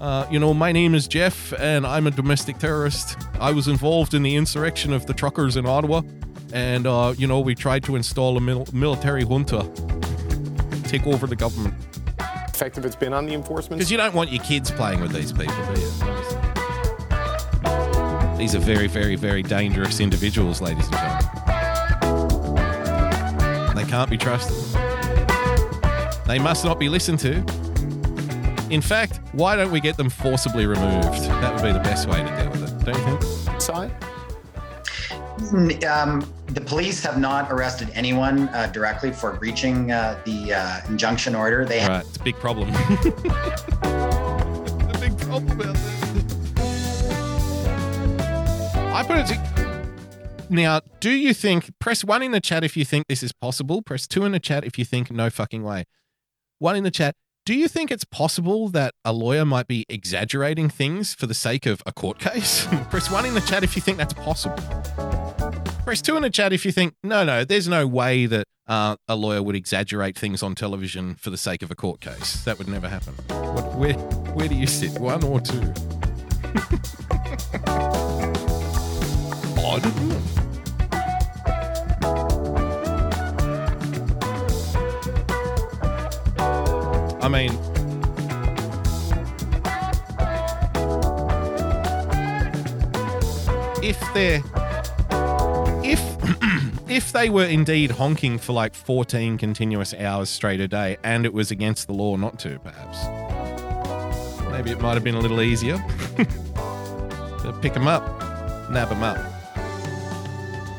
uh, 0.00 0.26
you 0.30 0.38
know, 0.38 0.52
my 0.52 0.72
name 0.72 0.94
is 0.94 1.08
Jeff 1.08 1.52
and 1.54 1.86
I'm 1.86 2.06
a 2.06 2.10
domestic 2.10 2.58
terrorist. 2.58 3.16
I 3.40 3.52
was 3.52 3.68
involved 3.68 4.12
in 4.14 4.22
the 4.22 4.36
insurrection 4.36 4.92
of 4.92 5.06
the 5.06 5.14
truckers 5.14 5.56
in 5.56 5.66
Ottawa. 5.66 6.02
And, 6.52 6.86
uh, 6.86 7.14
you 7.16 7.26
know, 7.26 7.40
we 7.40 7.54
tried 7.54 7.84
to 7.84 7.96
install 7.96 8.36
a 8.36 8.40
mil- 8.40 8.66
military 8.72 9.24
junta, 9.24 9.68
take 10.84 11.06
over 11.06 11.26
the 11.26 11.36
government. 11.36 11.74
effective 12.48 12.84
it's 12.84 12.94
been 12.96 13.12
on 13.12 13.26
the 13.26 13.34
enforcement? 13.34 13.78
Because 13.78 13.90
you 13.90 13.96
don't 13.96 14.14
want 14.14 14.30
your 14.30 14.42
kids 14.42 14.70
playing 14.70 15.00
with 15.00 15.12
these 15.12 15.32
people, 15.32 15.54
do 15.74 15.80
you? 15.80 15.90
These 18.36 18.54
are 18.54 18.60
very, 18.60 18.88
very, 18.88 19.16
very 19.16 19.42
dangerous 19.42 20.00
individuals, 20.00 20.60
ladies 20.60 20.86
and 20.86 20.96
gentlemen. 20.96 21.23
They 23.94 23.98
can't 23.98 24.10
be 24.10 24.18
trusted. 24.18 24.56
They 26.26 26.40
must 26.40 26.64
not 26.64 26.80
be 26.80 26.88
listened 26.88 27.20
to. 27.20 27.36
In 28.68 28.80
fact, 28.80 29.20
why 29.30 29.54
don't 29.54 29.70
we 29.70 29.78
get 29.80 29.96
them 29.96 30.10
forcibly 30.10 30.66
removed? 30.66 31.22
That 31.22 31.54
would 31.54 31.62
be 31.62 31.70
the 31.70 31.78
best 31.78 32.08
way 32.08 32.24
to 32.24 32.28
deal 32.36 32.50
with 32.50 32.64
it, 32.64 32.84
don't 32.84 32.98
you 32.98 33.04
think? 33.04 33.22
Side? 33.62 33.92
Um, 35.84 36.28
the 36.46 36.60
police 36.60 37.04
have 37.04 37.20
not 37.20 37.52
arrested 37.52 37.88
anyone 37.94 38.48
uh, 38.48 38.66
directly 38.66 39.12
for 39.12 39.34
breaching 39.34 39.92
uh, 39.92 40.20
the 40.24 40.54
uh, 40.54 40.80
injunction 40.88 41.36
order. 41.36 41.64
They 41.64 41.78
have 41.78 41.90
Right, 41.90 42.04
it's 42.04 42.16
a 42.16 42.22
big 42.24 42.34
problem. 42.34 42.70
a 42.74 42.78
big 44.98 45.16
problem 45.20 45.60
out 45.60 45.76
there. 45.76 46.24
I 48.92 49.04
put 49.06 49.18
it 49.18 49.26
to. 49.28 49.53
Now, 50.50 50.80
do 51.00 51.10
you 51.10 51.32
think, 51.32 51.70
press 51.78 52.04
one 52.04 52.22
in 52.22 52.32
the 52.32 52.40
chat 52.40 52.64
if 52.64 52.76
you 52.76 52.84
think 52.84 53.06
this 53.06 53.22
is 53.22 53.32
possible, 53.32 53.82
press 53.82 54.06
two 54.06 54.24
in 54.24 54.32
the 54.32 54.40
chat 54.40 54.64
if 54.64 54.78
you 54.78 54.84
think 54.84 55.10
no 55.10 55.30
fucking 55.30 55.62
way. 55.62 55.84
One 56.58 56.76
in 56.76 56.84
the 56.84 56.90
chat. 56.90 57.14
Do 57.46 57.54
you 57.54 57.68
think 57.68 57.90
it's 57.90 58.04
possible 58.04 58.68
that 58.70 58.94
a 59.04 59.12
lawyer 59.12 59.44
might 59.44 59.66
be 59.66 59.84
exaggerating 59.88 60.70
things 60.70 61.12
for 61.14 61.26
the 61.26 61.34
sake 61.34 61.66
of 61.66 61.82
a 61.84 61.92
court 61.92 62.18
case? 62.18 62.66
press 62.90 63.10
one 63.10 63.26
in 63.26 63.34
the 63.34 63.42
chat 63.42 63.62
if 63.62 63.76
you 63.76 63.82
think 63.82 63.98
that's 63.98 64.14
possible. 64.14 64.56
Press 65.84 66.00
two 66.00 66.16
in 66.16 66.22
the 66.22 66.30
chat 66.30 66.54
if 66.54 66.64
you 66.64 66.72
think, 66.72 66.94
no, 67.02 67.24
no, 67.24 67.44
there's 67.44 67.68
no 67.68 67.86
way 67.86 68.24
that 68.24 68.46
uh, 68.66 68.96
a 69.08 69.16
lawyer 69.16 69.42
would 69.42 69.56
exaggerate 69.56 70.16
things 70.18 70.42
on 70.42 70.54
television 70.54 71.16
for 71.16 71.28
the 71.28 71.36
sake 71.36 71.62
of 71.62 71.70
a 71.70 71.74
court 71.74 72.00
case. 72.00 72.42
That 72.44 72.56
would 72.58 72.68
never 72.68 72.88
happen. 72.88 73.12
What, 73.28 73.74
where, 73.74 73.94
where 74.32 74.48
do 74.48 74.54
you 74.54 74.66
sit? 74.66 74.98
One 74.98 75.22
or 75.22 75.40
two? 75.40 75.74
I. 79.56 79.80
I 87.20 87.28
mean, 87.28 87.52
if 93.84 94.00
they're 94.14 94.42
if 95.84 96.00
if 96.88 97.12
they 97.12 97.28
were 97.28 97.44
indeed 97.44 97.90
honking 97.92 98.38
for 98.38 98.54
like 98.54 98.74
14 98.74 99.36
continuous 99.36 99.92
hours 99.94 100.30
straight 100.30 100.60
a 100.60 100.68
day 100.68 100.96
and 101.04 101.26
it 101.26 101.34
was 101.34 101.50
against 101.50 101.86
the 101.86 101.92
law 101.92 102.16
not 102.16 102.38
to 102.38 102.58
perhaps 102.60 103.04
maybe 104.50 104.70
it 104.70 104.80
might 104.80 104.94
have 104.94 105.04
been 105.04 105.16
a 105.16 105.20
little 105.20 105.42
easier 105.42 105.76
to 106.16 107.58
pick 107.60 107.74
them 107.74 107.86
up 107.86 108.02
nab 108.70 108.88
them 108.88 109.02
up 109.02 109.43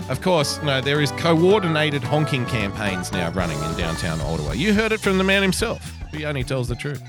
of 0.09 0.21
course 0.21 0.61
no 0.63 0.81
there 0.81 1.01
is 1.01 1.11
coordinated 1.13 2.03
honking 2.03 2.45
campaigns 2.45 3.11
now 3.11 3.31
running 3.31 3.61
in 3.63 3.77
downtown 3.77 4.19
ottawa 4.21 4.51
you 4.51 4.73
heard 4.73 4.91
it 4.91 4.99
from 4.99 5.17
the 5.17 5.23
man 5.23 5.41
himself 5.41 5.93
he 6.11 6.25
only 6.25 6.43
tells 6.43 6.67
the 6.67 6.75
truth 6.75 7.01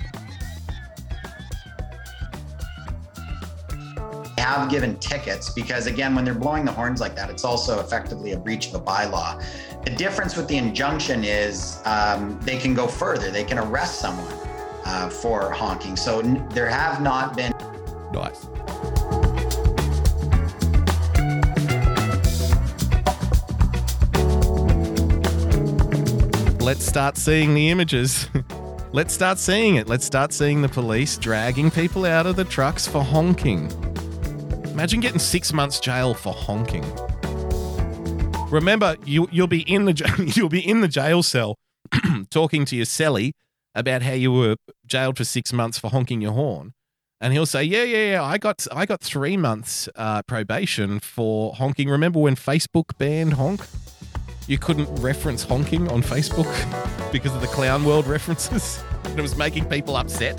have 4.46 4.70
given 4.70 4.96
tickets 4.98 5.50
because, 5.50 5.86
again, 5.86 6.14
when 6.14 6.24
they're 6.24 6.34
blowing 6.34 6.64
the 6.64 6.72
horns 6.72 7.00
like 7.00 7.14
that, 7.16 7.30
it's 7.30 7.44
also 7.44 7.80
effectively 7.80 8.32
a 8.32 8.38
breach 8.38 8.68
of 8.68 8.74
a 8.74 8.80
bylaw. 8.80 9.42
The 9.84 9.90
difference 9.90 10.36
with 10.36 10.48
the 10.48 10.56
injunction 10.56 11.24
is 11.24 11.80
um, 11.84 12.38
they 12.42 12.58
can 12.58 12.74
go 12.74 12.86
further, 12.86 13.30
they 13.30 13.44
can 13.44 13.58
arrest 13.58 14.00
someone 14.00 14.32
uh, 14.84 15.08
for 15.08 15.50
honking. 15.50 15.96
So 15.96 16.20
n- 16.20 16.46
there 16.50 16.68
have 16.68 17.00
not 17.00 17.36
been. 17.36 17.52
Nice. 18.12 18.46
Let's 26.66 26.84
start 26.84 27.16
seeing 27.16 27.54
the 27.54 27.70
images. 27.70 28.28
Let's 28.92 29.14
start 29.14 29.38
seeing 29.38 29.76
it. 29.76 29.86
Let's 29.86 30.04
start 30.04 30.32
seeing 30.32 30.62
the 30.62 30.68
police 30.68 31.16
dragging 31.16 31.70
people 31.70 32.04
out 32.04 32.26
of 32.26 32.34
the 32.34 32.42
trucks 32.42 32.88
for 32.88 33.04
honking. 33.04 33.70
Imagine 34.72 34.98
getting 34.98 35.20
six 35.20 35.52
months 35.52 35.78
jail 35.78 36.12
for 36.12 36.32
honking. 36.32 36.84
Remember, 38.50 38.96
you 39.04 39.28
you'll 39.30 39.46
be 39.46 39.60
in 39.72 39.84
the 39.84 40.32
you'll 40.34 40.48
be 40.48 40.58
in 40.58 40.80
the 40.80 40.88
jail 40.88 41.22
cell 41.22 41.54
talking 42.30 42.64
to 42.64 42.74
your 42.74 42.84
cellie 42.84 43.30
about 43.76 44.02
how 44.02 44.14
you 44.14 44.32
were 44.32 44.56
jailed 44.84 45.18
for 45.18 45.24
six 45.24 45.52
months 45.52 45.78
for 45.78 45.88
honking 45.90 46.20
your 46.20 46.32
horn, 46.32 46.72
and 47.20 47.32
he'll 47.32 47.46
say, 47.46 47.62
"Yeah, 47.62 47.84
yeah, 47.84 48.10
yeah, 48.10 48.24
I 48.24 48.38
got 48.38 48.66
I 48.72 48.86
got 48.86 49.00
three 49.00 49.36
months 49.36 49.88
uh, 49.94 50.22
probation 50.22 50.98
for 50.98 51.54
honking. 51.54 51.88
Remember 51.88 52.18
when 52.18 52.34
Facebook 52.34 52.98
banned 52.98 53.34
honk? 53.34 53.60
You 54.48 54.58
couldn't 54.58 54.86
reference 55.02 55.42
honking 55.42 55.90
on 55.90 56.02
Facebook 56.02 56.46
because 57.10 57.34
of 57.34 57.40
the 57.40 57.48
clown 57.48 57.84
world 57.84 58.06
references, 58.16 58.82
and 59.04 59.18
it 59.18 59.22
was 59.22 59.36
making 59.36 59.64
people 59.66 59.96
upset. 59.96 60.38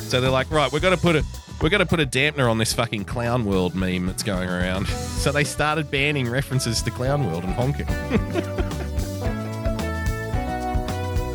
So 0.00 0.20
they're 0.20 0.30
like, 0.30 0.50
right, 0.50 0.72
we're 0.72 0.80
gonna 0.80 0.96
put 0.96 1.16
a 1.16 1.24
we're 1.60 1.68
gonna 1.68 1.84
put 1.84 2.00
a 2.00 2.06
dampener 2.06 2.50
on 2.50 2.56
this 2.56 2.72
fucking 2.72 3.04
clown 3.04 3.44
world 3.44 3.74
meme 3.74 4.06
that's 4.06 4.22
going 4.22 4.48
around. 4.48 4.86
So 5.20 5.30
they 5.32 5.44
started 5.44 5.90
banning 5.90 6.30
references 6.30 6.80
to 6.80 6.90
clown 6.90 7.26
world 7.26 7.44
and 7.44 7.52
honking. 7.52 7.84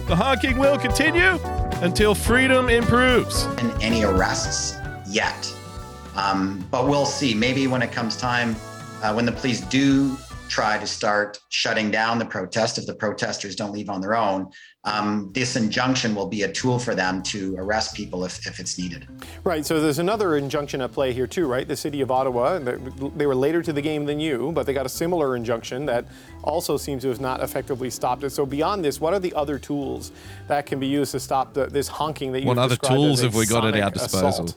the 0.08 0.16
honking 0.16 0.58
will 0.58 0.80
continue 0.80 1.38
until 1.84 2.16
freedom 2.16 2.68
improves. 2.68 3.46
in 3.60 3.70
any 3.80 4.04
arrests 4.04 4.76
yet. 5.08 5.54
Um, 6.16 6.66
but 6.72 6.88
we'll 6.88 7.06
see. 7.06 7.36
Maybe 7.36 7.68
when 7.68 7.84
it 7.84 7.92
comes 7.92 8.18
time, 8.18 8.56
uh, 9.04 9.14
when 9.14 9.28
the 9.28 9.34
police 9.34 9.62
do 9.62 10.18
try 10.48 10.78
to 10.78 10.88
start 10.88 11.40
shutting 11.50 11.92
down 11.92 12.20
the 12.20 12.26
protest, 12.26 12.78
if 12.78 12.86
the 12.86 12.96
protesters 12.96 13.56
don't 13.56 13.72
leave 13.72 13.90
on 13.90 14.02
their 14.02 14.16
own, 14.16 14.48
um, 14.84 15.32
this 15.34 15.56
injunction 15.56 16.14
will 16.14 16.28
be 16.28 16.44
a 16.44 16.52
tool 16.52 16.78
for 16.78 16.94
them 16.94 17.24
to 17.24 17.56
arrest 17.58 17.96
people 17.96 18.24
if, 18.24 18.46
if 18.46 18.60
it's 18.60 18.78
needed. 18.78 19.08
Right. 19.44 19.66
So 19.66 19.82
there's 19.82 20.00
another 20.00 20.38
injunction 20.38 20.82
at 20.82 20.92
play 20.92 21.12
here 21.12 21.26
too, 21.26 21.48
right? 21.48 21.68
The 21.68 21.76
city 21.76 22.02
of 22.02 22.12
Ottawa. 22.12 22.60
They 22.60 22.78
they 23.16 23.26
were 23.26 23.36
later 23.36 23.64
to 23.64 23.74
the 23.74 23.82
game 23.82 24.06
than 24.06 24.20
you, 24.20 24.52
but 24.54 24.66
they 24.66 24.74
got 24.74 24.86
a 24.86 24.90
similar 24.90 25.36
injunction 25.36 25.86
that 25.88 26.06
also 26.44 26.78
seems 26.78 27.02
to 27.02 27.10
have 27.10 27.20
not 27.20 27.42
effectively 27.42 27.90
stopped 27.90 28.24
it. 28.24 28.30
So 28.30 28.46
beyond 28.46 28.86
this, 28.86 29.02
what 29.02 29.14
are 29.14 29.20
the 29.20 29.34
other 29.34 29.58
tools 29.58 30.12
that 30.48 30.68
can 30.68 30.80
be 30.80 30.88
used 30.88 31.12
to 31.14 31.20
stop 31.20 31.54
the, 31.54 31.66
this 31.66 31.88
honking 31.88 32.32
that 32.34 32.42
you? 32.42 32.48
What 32.48 32.60
other 32.60 32.76
described 32.76 32.96
tools 32.96 33.20
as 33.20 33.26
have 33.26 33.36
we 33.36 33.48
got 33.48 33.66
at 33.66 33.74
our 33.74 33.80
sonic 33.80 33.94
disposal? 33.94 34.30
assault? 34.46 34.56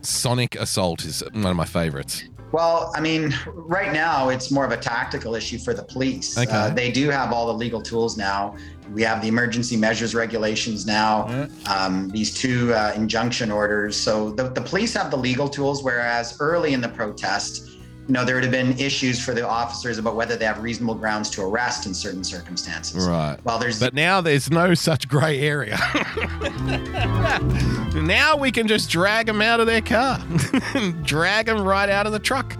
Sonic 0.00 0.54
Assault 0.56 1.04
is 1.04 1.22
one 1.32 1.46
of 1.46 1.56
my 1.56 1.64
favorites. 1.64 2.24
Well, 2.54 2.92
I 2.94 3.00
mean, 3.00 3.34
right 3.48 3.92
now 3.92 4.28
it's 4.28 4.52
more 4.52 4.64
of 4.64 4.70
a 4.70 4.76
tactical 4.76 5.34
issue 5.34 5.58
for 5.58 5.74
the 5.74 5.82
police. 5.82 6.38
Okay. 6.38 6.48
Uh, 6.48 6.70
they 6.70 6.92
do 6.92 7.10
have 7.10 7.32
all 7.32 7.48
the 7.48 7.52
legal 7.52 7.82
tools 7.82 8.16
now. 8.16 8.54
We 8.92 9.02
have 9.02 9.20
the 9.20 9.26
emergency 9.26 9.76
measures 9.76 10.14
regulations 10.14 10.86
now, 10.86 11.48
um, 11.66 12.10
these 12.10 12.32
two 12.32 12.72
uh, 12.72 12.92
injunction 12.94 13.50
orders. 13.50 13.96
So 13.96 14.30
the, 14.30 14.50
the 14.50 14.60
police 14.60 14.94
have 14.94 15.10
the 15.10 15.16
legal 15.16 15.48
tools, 15.48 15.82
whereas 15.82 16.36
early 16.38 16.74
in 16.74 16.80
the 16.80 16.90
protest, 16.90 17.73
you 18.06 18.12
know, 18.12 18.24
there 18.24 18.34
would 18.34 18.44
have 18.44 18.52
been 18.52 18.78
issues 18.78 19.18
for 19.18 19.32
the 19.32 19.46
officers 19.46 19.96
about 19.96 20.14
whether 20.14 20.36
they 20.36 20.44
have 20.44 20.62
reasonable 20.62 20.94
grounds 20.94 21.30
to 21.30 21.42
arrest 21.42 21.86
in 21.86 21.94
certain 21.94 22.22
circumstances. 22.22 23.06
Right. 23.06 23.38
Well, 23.44 23.58
there's 23.58 23.80
But 23.80 23.94
now 23.94 24.20
there's 24.20 24.50
no 24.50 24.74
such 24.74 25.08
grey 25.08 25.40
area. 25.40 25.78
now 27.94 28.36
we 28.36 28.52
can 28.52 28.68
just 28.68 28.90
drag 28.90 29.26
them 29.26 29.40
out 29.40 29.60
of 29.60 29.66
their 29.66 29.80
car, 29.80 30.18
drag 31.02 31.46
them 31.46 31.62
right 31.62 31.88
out 31.88 32.06
of 32.06 32.12
the 32.12 32.18
truck, 32.18 32.54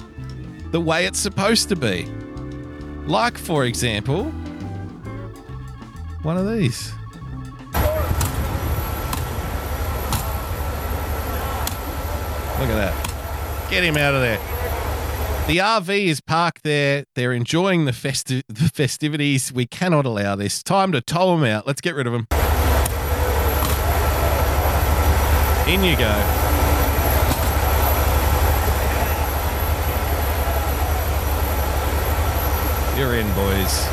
the 0.70 0.80
way 0.80 1.04
it's 1.04 1.18
supposed 1.18 1.68
to 1.68 1.76
be. 1.76 2.06
Like, 3.06 3.36
for 3.36 3.66
example, 3.66 4.24
one 6.22 6.38
of 6.38 6.50
these. 6.50 6.90
Look 12.54 12.70
at 12.70 12.76
that. 12.76 13.70
Get 13.70 13.84
him 13.84 13.98
out 13.98 14.14
of 14.14 14.22
there. 14.22 14.38
The 15.46 15.58
RV 15.58 16.06
is 16.06 16.22
parked 16.22 16.62
there. 16.62 17.04
They're 17.14 17.34
enjoying 17.34 17.84
the, 17.84 17.92
festi- 17.92 18.44
the 18.48 18.70
festivities. 18.70 19.52
We 19.52 19.66
cannot 19.66 20.06
allow 20.06 20.36
this. 20.36 20.62
Time 20.62 20.90
to 20.92 21.02
tow 21.02 21.36
them 21.36 21.44
out. 21.44 21.66
Let's 21.66 21.82
get 21.82 21.94
rid 21.94 22.06
of 22.06 22.14
them. 22.14 22.26
In 25.68 25.84
you 25.84 25.96
go. 25.98 26.54
You're 32.96 33.16
in, 33.16 33.26
boys. 33.34 33.86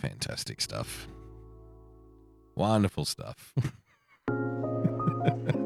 Fantastic 0.00 0.49
stuff. 0.60 1.08
Wonderful 2.54 3.04
stuff. 3.04 3.54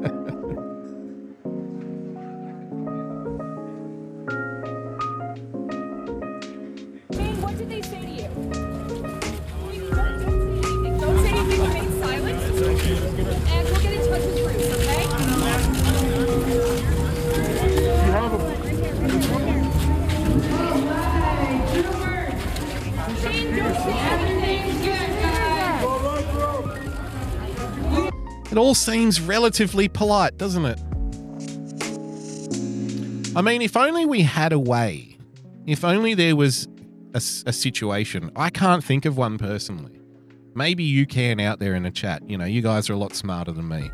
It 28.55 28.59
all 28.59 28.73
seems 28.73 29.19
relatively 29.19 29.89
polite, 29.89 30.37
doesn't 30.37 30.63
it? 30.63 30.79
I 33.35 33.41
mean, 33.41 33.61
if 33.61 33.75
only 33.75 34.05
we 34.05 34.21
had 34.21 34.53
a 34.53 34.59
way, 34.59 35.17
if 35.65 35.83
only 35.83 36.13
there 36.13 36.37
was 36.37 36.65
a 37.13 37.19
situation. 37.19 38.31
I 38.33 38.49
can't 38.49 38.81
think 38.81 39.03
of 39.03 39.17
one 39.17 39.37
personally. 39.37 39.99
Maybe 40.53 40.85
you 40.85 41.05
can 41.05 41.41
out 41.41 41.59
there 41.59 41.75
in 41.75 41.83
the 41.83 41.91
chat. 41.91 42.23
You 42.29 42.37
know, 42.37 42.45
you 42.45 42.61
guys 42.61 42.89
are 42.89 42.93
a 42.93 42.97
lot 42.97 43.13
smarter 43.13 43.51
than 43.51 43.67
me. 43.67 43.91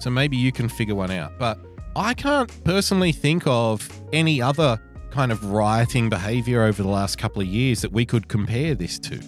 So 0.00 0.10
maybe 0.10 0.36
you 0.36 0.50
can 0.50 0.68
figure 0.68 0.96
one 0.96 1.12
out. 1.12 1.38
But 1.38 1.56
I 1.94 2.14
can't 2.14 2.50
personally 2.64 3.12
think 3.12 3.44
of 3.46 3.88
any 4.12 4.42
other 4.42 4.82
kind 5.12 5.30
of 5.30 5.44
rioting 5.44 6.08
behavior 6.08 6.64
over 6.64 6.82
the 6.82 6.88
last 6.88 7.18
couple 7.18 7.40
of 7.40 7.46
years 7.46 7.82
that 7.82 7.92
we 7.92 8.04
could 8.04 8.26
compare 8.26 8.74
this 8.74 8.98
to. 8.98 9.20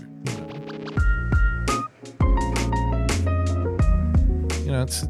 You 4.73 4.79
know, 4.79 4.85
it's. 4.85 5.07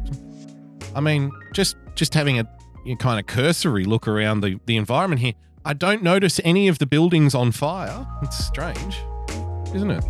I 0.96 1.00
mean, 1.00 1.30
just 1.52 1.76
just 1.94 2.14
having 2.14 2.40
a 2.40 2.48
you 2.84 2.94
know, 2.94 2.96
kind 2.96 3.20
of 3.20 3.28
cursory 3.28 3.84
look 3.84 4.08
around 4.08 4.40
the 4.40 4.58
the 4.66 4.76
environment 4.76 5.20
here, 5.20 5.34
I 5.64 5.72
don't 5.72 6.02
notice 6.02 6.40
any 6.42 6.66
of 6.66 6.80
the 6.80 6.86
buildings 6.86 7.32
on 7.32 7.52
fire. 7.52 8.04
It's 8.22 8.44
strange, 8.44 8.98
isn't 9.72 9.92
it? 9.92 10.02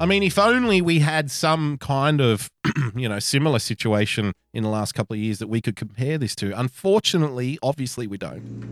I 0.00 0.06
mean, 0.06 0.22
if 0.22 0.38
only 0.38 0.80
we 0.80 1.00
had 1.00 1.30
some 1.30 1.76
kind 1.76 2.22
of 2.22 2.48
you 2.96 3.06
know 3.06 3.18
similar 3.18 3.58
situation 3.58 4.32
in 4.54 4.62
the 4.62 4.70
last 4.70 4.92
couple 4.92 5.12
of 5.12 5.20
years 5.20 5.38
that 5.38 5.48
we 5.48 5.60
could 5.60 5.76
compare 5.76 6.16
this 6.16 6.34
to. 6.36 6.58
Unfortunately, 6.58 7.58
obviously, 7.62 8.06
we 8.06 8.16
don't. 8.16 8.64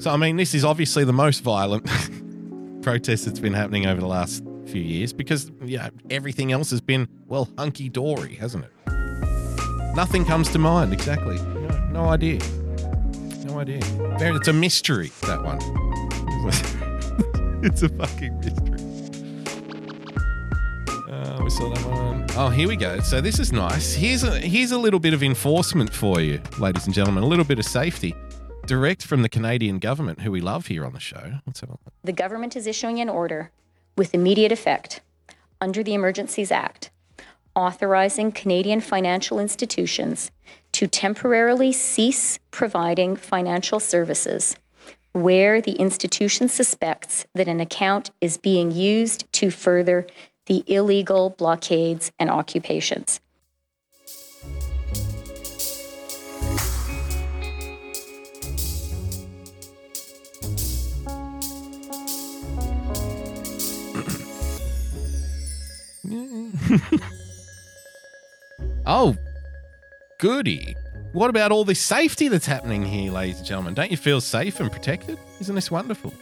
So, 0.00 0.10
I 0.10 0.16
mean, 0.16 0.36
this 0.36 0.52
is 0.52 0.64
obviously 0.64 1.04
the 1.04 1.12
most 1.12 1.44
violent 1.44 1.88
protest 2.82 3.26
that's 3.26 3.38
been 3.38 3.54
happening 3.54 3.86
over 3.86 4.00
the 4.00 4.08
last 4.08 4.42
few 4.66 4.82
years 4.82 5.12
because 5.12 5.50
yeah, 5.64 5.90
everything 6.10 6.52
else 6.52 6.70
has 6.70 6.80
been 6.80 7.08
well 7.26 7.48
hunky 7.58 7.88
dory, 7.88 8.34
hasn't 8.34 8.64
it? 8.64 8.70
Nothing 9.94 10.24
comes 10.24 10.48
to 10.50 10.58
mind 10.58 10.92
exactly. 10.92 11.36
No, 11.36 11.86
no 11.92 12.08
idea. 12.08 12.40
No 13.44 13.60
idea. 13.60 13.80
It's 14.18 14.48
a 14.48 14.52
mystery 14.52 15.12
that 15.22 15.42
one. 15.42 15.58
it's 17.64 17.82
a 17.82 17.88
fucking 17.88 18.40
mystery. 18.40 18.80
Uh, 21.08 21.40
we 21.44 21.50
saw 21.50 21.68
that 21.72 21.84
one. 21.86 22.26
Oh, 22.36 22.48
here 22.48 22.66
we 22.66 22.76
go. 22.76 22.98
So 23.00 23.20
this 23.20 23.38
is 23.38 23.52
nice. 23.52 23.94
Here's 23.94 24.24
a 24.24 24.40
here's 24.40 24.72
a 24.72 24.78
little 24.78 24.98
bit 24.98 25.14
of 25.14 25.22
enforcement 25.22 25.94
for 25.94 26.20
you, 26.20 26.40
ladies 26.58 26.86
and 26.86 26.94
gentlemen. 26.94 27.22
A 27.22 27.28
little 27.28 27.44
bit 27.44 27.60
of 27.60 27.64
safety, 27.64 28.16
direct 28.66 29.04
from 29.04 29.22
the 29.22 29.28
Canadian 29.28 29.78
government, 29.78 30.22
who 30.22 30.32
we 30.32 30.40
love 30.40 30.66
here 30.66 30.84
on 30.84 30.92
the 30.92 31.00
show. 31.00 31.34
The 32.02 32.12
government 32.12 32.56
is 32.56 32.66
issuing 32.66 33.00
an 33.00 33.08
order 33.08 33.52
with 33.96 34.14
immediate 34.14 34.52
effect 34.52 35.00
under 35.60 35.82
the 35.82 35.94
Emergencies 35.94 36.50
Act 36.50 36.90
authorizing 37.54 38.32
Canadian 38.32 38.80
financial 38.80 39.38
institutions 39.38 40.30
to 40.72 40.86
temporarily 40.86 41.72
cease 41.72 42.38
providing 42.50 43.16
financial 43.16 43.78
services 43.78 44.56
where 45.12 45.60
the 45.60 45.72
institution 45.72 46.48
suspects 46.48 47.24
that 47.34 47.46
an 47.46 47.60
account 47.60 48.10
is 48.20 48.36
being 48.36 48.72
used 48.72 49.32
to 49.32 49.50
further 49.50 50.06
the 50.46 50.64
illegal 50.66 51.30
blockades 51.30 52.10
and 52.18 52.28
occupations. 52.28 53.20
Oh, 68.86 69.16
goody. 70.18 70.76
What 71.12 71.30
about 71.30 71.52
all 71.52 71.64
this 71.64 71.80
safety 71.80 72.28
that's 72.28 72.46
happening 72.46 72.82
here, 72.82 73.10
ladies 73.10 73.38
and 73.38 73.46
gentlemen? 73.46 73.74
Don't 73.74 73.90
you 73.90 73.96
feel 73.96 74.20
safe 74.20 74.60
and 74.60 74.70
protected? 74.70 75.18
Isn't 75.40 75.54
this 75.54 75.70
wonderful? 75.70 76.12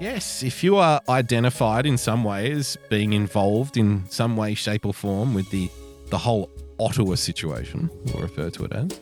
Yes, 0.00 0.42
if 0.42 0.62
you 0.62 0.76
are 0.76 1.00
identified 1.08 1.86
in 1.86 1.98
some 1.98 2.24
way 2.24 2.50
as 2.52 2.76
being 2.88 3.12
involved 3.14 3.76
in 3.76 4.08
some 4.08 4.36
way, 4.36 4.54
shape, 4.54 4.86
or 4.86 4.94
form 4.94 5.34
with 5.34 5.50
the, 5.50 5.70
the 6.10 6.18
whole 6.18 6.50
Ottawa 6.78 7.14
situation, 7.14 7.90
we'll 8.06 8.22
refer 8.22 8.50
to 8.50 8.64
it 8.64 8.72
as, 8.72 9.00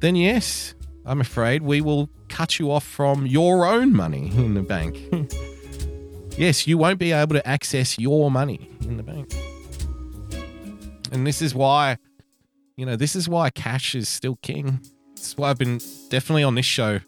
then 0.00 0.16
yes, 0.16 0.74
I'm 1.04 1.20
afraid 1.20 1.62
we 1.62 1.80
will 1.80 2.08
cut 2.28 2.58
you 2.58 2.70
off 2.70 2.84
from 2.84 3.26
your 3.26 3.66
own 3.66 3.94
money 3.94 4.30
in 4.36 4.54
the 4.54 4.62
bank. 4.62 4.98
yes, 6.38 6.66
you 6.66 6.78
won't 6.78 6.98
be 6.98 7.12
able 7.12 7.34
to 7.34 7.46
access 7.48 7.98
your 7.98 8.30
money 8.30 8.70
in 8.82 8.96
the 8.96 9.02
bank. 9.02 9.32
And 11.12 11.26
this 11.26 11.42
is 11.42 11.54
why, 11.54 11.98
you 12.76 12.86
know, 12.86 12.96
this 12.96 13.16
is 13.16 13.28
why 13.28 13.50
cash 13.50 13.94
is 13.94 14.08
still 14.08 14.36
king. 14.36 14.80
This 15.14 15.28
is 15.28 15.36
why 15.36 15.50
I've 15.50 15.58
been 15.58 15.80
definitely 16.08 16.42
on 16.42 16.54
this 16.54 16.66
show. 16.66 17.00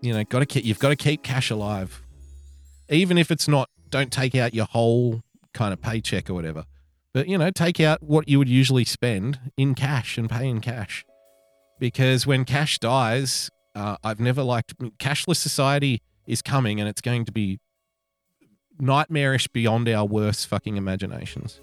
You 0.00 0.14
know, 0.14 0.24
got 0.24 0.40
to 0.40 0.46
keep 0.46 0.64
you've 0.64 0.78
got 0.78 0.88
to 0.88 0.96
keep 0.96 1.22
cash 1.22 1.50
alive, 1.50 2.02
even 2.88 3.18
if 3.18 3.30
it's 3.30 3.46
not. 3.46 3.68
Don't 3.90 4.10
take 4.10 4.34
out 4.34 4.54
your 4.54 4.64
whole 4.64 5.22
kind 5.52 5.72
of 5.72 5.80
paycheck 5.80 6.30
or 6.30 6.34
whatever, 6.34 6.64
but 7.12 7.28
you 7.28 7.38
know, 7.38 7.50
take 7.50 7.78
out 7.78 8.02
what 8.02 8.28
you 8.28 8.38
would 8.38 8.48
usually 8.48 8.84
spend 8.84 9.38
in 9.56 9.74
cash 9.74 10.18
and 10.18 10.28
pay 10.30 10.48
in 10.48 10.60
cash, 10.60 11.04
because 11.78 12.26
when 12.26 12.44
cash 12.44 12.78
dies, 12.78 13.50
uh, 13.74 13.96
I've 14.02 14.18
never 14.18 14.42
liked 14.42 14.76
cashless 14.98 15.36
society 15.36 16.00
is 16.26 16.42
coming 16.42 16.80
and 16.80 16.88
it's 16.88 17.00
going 17.00 17.24
to 17.26 17.32
be 17.32 17.60
nightmarish 18.80 19.48
beyond 19.48 19.88
our 19.88 20.04
worst 20.04 20.46
fucking 20.46 20.76
imaginations 20.76 21.60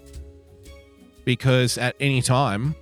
because 1.30 1.78
at 1.78 1.94
any 2.00 2.20
time 2.20 2.74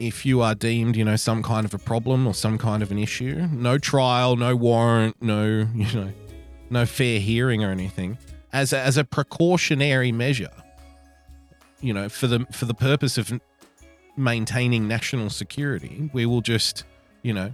if 0.00 0.24
you 0.24 0.40
are 0.40 0.54
deemed 0.54 0.96
you 0.96 1.04
know 1.04 1.14
some 1.14 1.42
kind 1.42 1.66
of 1.66 1.74
a 1.74 1.78
problem 1.78 2.26
or 2.26 2.32
some 2.32 2.56
kind 2.56 2.82
of 2.82 2.90
an 2.90 2.98
issue 2.98 3.46
no 3.52 3.76
trial 3.76 4.34
no 4.34 4.56
warrant 4.56 5.14
no 5.20 5.44
you 5.74 5.92
know 5.94 6.10
no 6.70 6.86
fair 6.86 7.20
hearing 7.20 7.62
or 7.62 7.70
anything 7.70 8.16
as 8.54 8.72
a, 8.72 8.78
as 8.78 8.96
a 8.96 9.04
precautionary 9.04 10.10
measure 10.10 10.56
you 11.82 11.92
know 11.92 12.08
for 12.08 12.26
the 12.26 12.46
for 12.50 12.64
the 12.64 12.72
purpose 12.72 13.18
of 13.18 13.38
maintaining 14.16 14.88
national 14.88 15.28
security 15.28 16.08
we 16.14 16.24
will 16.24 16.40
just 16.40 16.84
you 17.20 17.34
know 17.34 17.52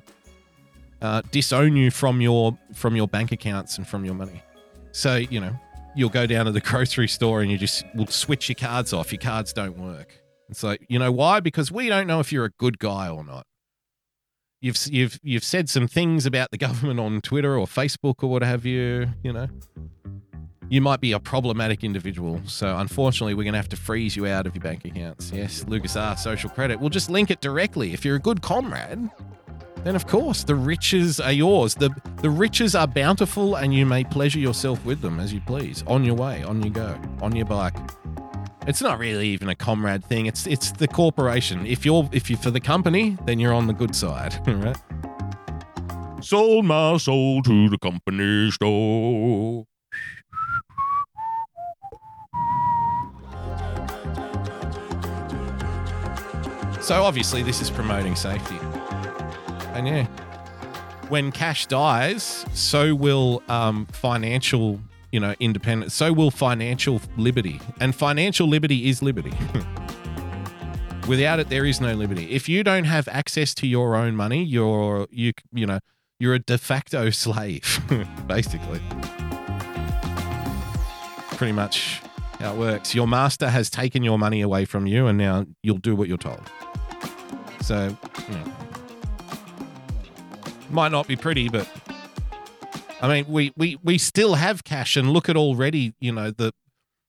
uh, 1.03 1.23
disown 1.31 1.75
you 1.77 1.91
from 1.91 2.21
your 2.21 2.57
from 2.75 2.95
your 2.95 3.09
bank 3.09 3.33
accounts 3.33 3.79
and 3.79 3.87
from 3.87 4.05
your 4.05 4.15
money. 4.15 4.43
So 4.93 5.17
you 5.17 5.41
know 5.41 5.59
you'll 5.95 6.09
go 6.09 6.27
down 6.27 6.47
to 6.47 6.53
the 6.53 6.61
grocery 6.61 7.09
store 7.09 7.43
and 7.43 7.51
you 7.51 7.59
just 7.59 7.85
will 7.95 8.07
switch 8.07 8.49
your 8.49 8.57
cards 8.57 8.93
off. 8.93 9.13
Your 9.13 9.21
cards 9.21 9.53
don't 9.53 9.79
work. 9.79 10.21
It's 10.49 10.63
like 10.63 10.85
you 10.89 10.99
know 10.99 11.13
why? 11.13 11.41
Because 11.41 11.71
we 11.71 11.89
don't 11.89 12.07
know 12.07 12.21
if 12.21 12.33
you're 12.33 12.45
a 12.45 12.53
good 12.59 12.79
guy 12.79 13.09
or 13.09 13.25
not. 13.25 13.47
You've 14.61 14.79
you've 14.89 15.19
you've 15.23 15.45
said 15.45 15.69
some 15.69 15.89
things 15.89 16.27
about 16.27 16.51
the 16.51 16.59
government 16.67 17.01
on 17.01 17.21
Twitter 17.21 17.57
or 17.59 17.67
Facebook 17.67 18.23
or 18.23 18.29
what 18.29 18.43
have 18.43 18.67
you. 18.67 19.09
You 19.23 19.33
know, 19.33 19.49
you 20.69 20.81
might 20.81 21.01
be 21.01 21.13
a 21.13 21.21
problematic 21.21 21.83
individual. 21.85 22.41
So 22.47 22.77
unfortunately, 22.77 23.35
we're 23.35 23.45
going 23.45 23.55
to 23.55 23.59
have 23.59 23.69
to 23.71 23.77
freeze 23.77 24.17
you 24.17 24.27
out 24.27 24.47
of 24.47 24.55
your 24.55 24.63
bank 24.63 24.85
accounts. 24.85 25.33
Yes, 25.33 25.65
Lucas 25.67 25.97
R. 25.97 26.17
Social 26.17 26.51
credit. 26.51 26.81
We'll 26.81 26.91
just 26.91 27.11
link 27.11 27.31
it 27.31 27.41
directly. 27.41 27.93
If 27.93 28.05
you're 28.05 28.17
a 28.17 28.21
good 28.21 28.43
comrade, 28.43 29.11
then 29.85 29.97
of 29.97 30.07
course 30.07 30.45
the 30.45 30.55
riches 30.55 31.21
are 31.21 31.33
yours. 31.33 31.75
The 31.75 31.91
the 32.23 32.31
riches 32.31 32.75
are 32.75 32.87
bountiful 32.87 33.57
and 33.57 33.75
you 33.75 33.87
may 33.87 34.05
pleasure 34.05 34.39
yourself 34.39 34.85
with 34.85 35.01
them 35.01 35.21
as 35.21 35.33
you 35.33 35.41
please. 35.41 35.83
On 35.87 36.05
your 36.05 36.15
way, 36.15 36.43
on 36.43 36.63
you 36.63 36.71
go, 36.71 36.99
on 37.23 37.35
your 37.35 37.47
bike. 37.47 37.75
It's 38.67 38.83
not 38.83 38.99
really 38.99 39.29
even 39.29 39.49
a 39.49 39.55
comrade 39.55 40.05
thing. 40.05 40.27
It's 40.27 40.47
it's 40.47 40.73
the 40.73 40.87
corporation. 40.87 41.67
If 41.67 41.87
you're 41.87 42.09
if 42.13 42.29
you're 42.29 42.39
for 42.39 42.51
the 42.51 42.61
company, 42.61 43.17
then 43.25 43.41
you're 43.41 43.55
on 43.55 43.67
the 43.67 43.73
good 43.73 43.97
side, 43.97 44.37
right? 44.47 44.77
Sold 46.23 46.67
my 46.67 46.99
soul 46.99 47.43
to 47.43 47.69
the 47.71 47.79
company 47.79 48.51
store. 48.51 49.65
So 56.83 57.03
obviously 57.05 57.43
this 57.43 57.63
is 57.63 57.71
promoting 57.71 58.17
safety. 58.17 58.59
And 59.75 59.87
yeah, 59.87 60.07
when 61.09 61.33
cash 61.33 61.67
dies, 61.67 62.45
so 62.55 62.95
will 62.95 63.43
um, 63.49 63.87
financial, 63.87 64.81
you 65.13 65.21
know, 65.21 65.35
independence. 65.41 65.95
So 65.95 66.13
will 66.13 66.31
financial 66.31 67.01
liberty, 67.17 67.61
and 67.81 67.95
financial 67.95 68.47
liberty 68.47 68.89
is 68.89 69.03
liberty. 69.03 69.33
Without 71.09 71.41
it, 71.41 71.49
there 71.49 71.67
is 71.67 71.81
no 71.81 71.95
liberty. 71.95 72.31
If 72.31 72.49
you 72.49 72.63
don't 72.63 72.85
have 72.85 73.09
access 73.09 73.55
to 73.55 73.67
your 73.67 73.97
own 73.97 74.15
money, 74.15 74.45
you're 74.45 75.09
you 75.11 75.33
you 75.53 75.67
know 75.67 75.81
you're 76.21 76.35
a 76.35 76.39
de 76.39 76.59
facto 76.59 77.11
slave, 77.11 77.81
basically. 78.27 78.81
Pretty 81.37 81.53
much 81.53 82.03
how 82.39 82.55
it 82.55 82.59
works. 82.59 82.95
Your 82.95 83.09
master 83.09 83.49
has 83.49 83.71
taken 83.71 84.03
your 84.03 84.19
money 84.19 84.41
away 84.41 84.65
from 84.65 84.87
you, 84.87 85.07
and 85.07 85.19
now 85.19 85.47
you'll 85.63 85.79
do 85.79 85.97
what 85.97 86.09
you're 86.09 86.19
told. 86.19 86.51
So, 87.63 87.97
might 90.71 90.93
not 90.93 91.07
be 91.07 91.17
pretty, 91.17 91.49
but 91.49 91.69
I 93.01 93.09
mean, 93.09 93.27
we, 93.29 93.53
we, 93.57 93.79
we 93.83 93.99
still 93.99 94.35
have 94.35 94.65
cash, 94.65 94.97
and 94.97 95.11
look 95.11 95.29
at 95.29 95.37
already, 95.37 95.95
you 96.01 96.13
know, 96.13 96.31
the 96.31 96.53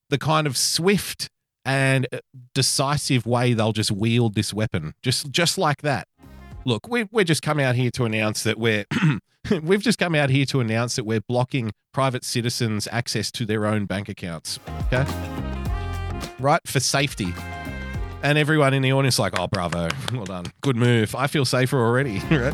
the 0.10 0.18
kind 0.18 0.46
of 0.46 0.58
swift 0.58 1.30
and 1.64 2.06
uh, 2.12 2.20
decisive 2.54 3.26
way 3.26 3.54
they'll 3.54 3.72
just 3.72 3.92
wield 3.92 4.36
this 4.36 4.54
weapon, 4.54 4.94
just 5.02 5.32
just 5.32 5.58
like 5.58 5.82
that. 5.82 6.08
Look, 6.66 6.88
we 6.88 7.08
we're 7.12 7.26
just 7.26 7.42
come 7.42 7.60
out 7.60 7.76
here 7.76 7.92
to 7.92 8.06
announce 8.06 8.44
that 8.44 8.58
we're 8.58 8.86
we've 9.64 9.82
just 9.82 10.00
come 10.00 10.16
out 10.16 10.30
here 10.30 10.46
to 10.46 10.60
announce 10.60 10.96
that 10.96 11.06
we're 11.06 11.22
blocking 11.22 11.72
private 11.94 12.24
citizens' 12.24 12.88
access 12.92 13.32
to 13.32 13.46
their 13.46 13.66
own 13.66 13.86
bank 13.86 14.10
accounts. 14.10 14.60
Okay, 14.92 15.06
right 16.40 16.62
for 16.66 16.80
safety. 16.80 17.34
And 18.24 18.38
everyone 18.38 18.76
in 18.76 18.84
the 18.84 18.94
audience 18.94 19.18
like, 19.18 19.40
oh, 19.40 19.48
bravo, 19.48 19.88
well 20.14 20.26
done, 20.26 20.46
good 20.62 20.76
move. 20.76 21.16
I 21.16 21.26
feel 21.28 21.44
safer 21.46 21.80
already. 21.80 22.22
Right? 22.30 22.54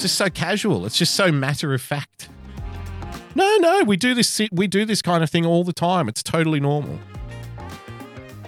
It's 0.00 0.04
just 0.04 0.16
so 0.16 0.30
casual. 0.30 0.86
It's 0.86 0.96
just 0.96 1.14
so 1.14 1.30
matter 1.30 1.74
of 1.74 1.82
fact. 1.82 2.30
No, 3.34 3.58
no, 3.58 3.82
we 3.84 3.98
do 3.98 4.14
this. 4.14 4.40
We 4.50 4.66
do 4.66 4.86
this 4.86 5.02
kind 5.02 5.22
of 5.22 5.28
thing 5.28 5.44
all 5.44 5.62
the 5.62 5.74
time. 5.74 6.08
It's 6.08 6.22
totally 6.22 6.58
normal. 6.58 6.98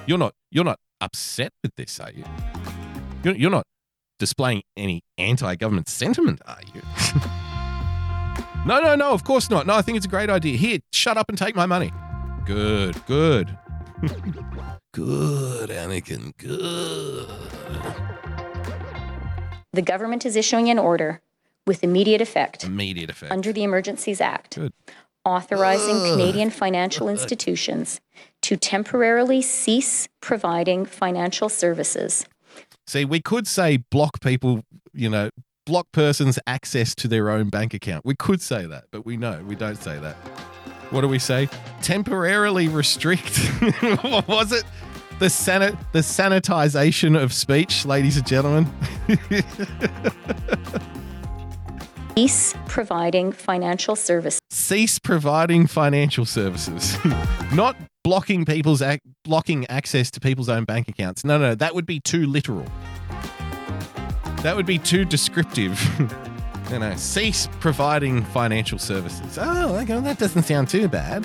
You're 0.06 0.16
not. 0.16 0.32
You're 0.50 0.64
not 0.64 0.78
upset 1.02 1.52
with 1.62 1.76
this, 1.76 2.00
are 2.00 2.10
you? 2.10 2.24
You're, 3.22 3.34
you're 3.34 3.50
not 3.50 3.66
displaying 4.18 4.62
any 4.78 5.02
anti-government 5.18 5.90
sentiment, 5.90 6.40
are 6.46 6.62
you? 6.74 6.80
no, 8.66 8.80
no, 8.80 8.94
no. 8.94 9.12
Of 9.12 9.24
course 9.24 9.50
not. 9.50 9.66
No, 9.66 9.74
I 9.74 9.82
think 9.82 9.98
it's 9.98 10.06
a 10.06 10.08
great 10.08 10.30
idea. 10.30 10.56
Here, 10.56 10.78
shut 10.90 11.18
up 11.18 11.28
and 11.28 11.36
take 11.36 11.54
my 11.54 11.66
money. 11.66 11.92
Good, 12.46 13.04
good, 13.04 13.58
good, 14.94 15.68
Anakin. 15.68 16.34
Good. 16.38 17.28
The 19.74 19.82
government 19.82 20.24
is 20.24 20.34
issuing 20.34 20.70
an 20.70 20.78
order 20.78 21.20
with 21.66 21.82
immediate 21.84 22.20
effect 22.20 22.64
Immediate 22.64 23.10
effect. 23.10 23.32
under 23.32 23.52
the 23.52 23.62
Emergencies 23.62 24.20
Act 24.20 24.56
Good. 24.56 24.72
authorizing. 25.24 26.00
Canadian 26.00 26.50
financial 26.50 27.08
institutions 27.08 28.00
to 28.42 28.56
temporarily 28.56 29.40
cease 29.42 30.08
providing 30.20 30.84
financial 30.84 31.48
services 31.48 32.26
See, 32.86 33.04
we 33.04 33.20
could 33.20 33.46
say 33.46 33.76
block 33.78 34.20
people, 34.20 34.64
you 34.92 35.08
know, 35.08 35.30
block 35.64 35.86
persons' 35.92 36.38
access 36.46 36.94
to 36.96 37.08
their 37.08 37.30
own 37.30 37.48
bank 37.48 37.72
account. 37.74 38.04
We 38.04 38.16
could 38.16 38.42
say 38.42 38.66
that, 38.66 38.84
but 38.90 39.06
we 39.06 39.16
know 39.16 39.42
we 39.46 39.54
don't 39.54 39.76
say 39.80 39.98
that. 40.00 40.16
what 40.90 41.02
do 41.02 41.08
we 41.08 41.20
say? 41.20 41.48
Temporarily 41.80 42.68
restrict. 42.68 43.38
what 44.02 44.26
was 44.26 44.52
it? 44.52 44.64
The 45.20 45.26
sanit 45.26 45.78
the 45.92 46.00
sanitization 46.00 47.20
of 47.20 47.32
speech, 47.32 47.86
ladies 47.86 48.16
and 48.16 48.26
gentlemen. 48.26 48.66
cease 52.16 52.54
providing 52.66 53.32
financial 53.32 53.96
services. 53.96 54.40
Cease 54.50 54.98
providing 54.98 55.66
financial 55.66 56.24
services, 56.24 56.96
not 57.54 57.76
blocking 58.04 58.44
people's 58.44 58.82
ac- 58.82 59.00
blocking 59.24 59.66
access 59.68 60.10
to 60.10 60.20
people's 60.20 60.48
own 60.48 60.64
bank 60.64 60.88
accounts. 60.88 61.24
No, 61.24 61.38
no, 61.38 61.54
that 61.54 61.74
would 61.74 61.86
be 61.86 62.00
too 62.00 62.26
literal. 62.26 62.66
That 64.42 64.56
would 64.56 64.66
be 64.66 64.78
too 64.78 65.04
descriptive. 65.04 65.80
you 66.70 66.78
know, 66.78 66.94
cease 66.96 67.48
providing 67.60 68.24
financial 68.24 68.78
services. 68.78 69.38
Oh, 69.40 69.76
okay, 69.76 70.00
that 70.00 70.18
doesn't 70.18 70.42
sound 70.42 70.68
too 70.68 70.88
bad. 70.88 71.24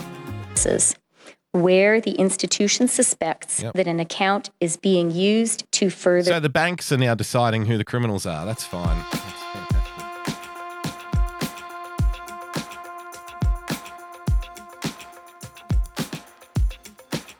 Where 1.53 1.99
the 1.99 2.11
institution 2.11 2.87
suspects 2.87 3.61
Yep. 3.63 3.73
that 3.73 3.87
an 3.87 3.99
account 3.99 4.51
is 4.59 4.77
being 4.77 5.09
used 5.11 5.63
to 5.73 5.89
further 5.89 6.31
So 6.31 6.39
the 6.39 6.49
banks 6.49 6.91
are 6.91 6.97
now 6.97 7.15
deciding 7.15 7.65
who 7.65 7.77
the 7.77 7.85
criminals 7.85 8.25
are. 8.25 8.45
That's 8.45 8.63
fine. 8.63 9.03
That's 9.11 9.43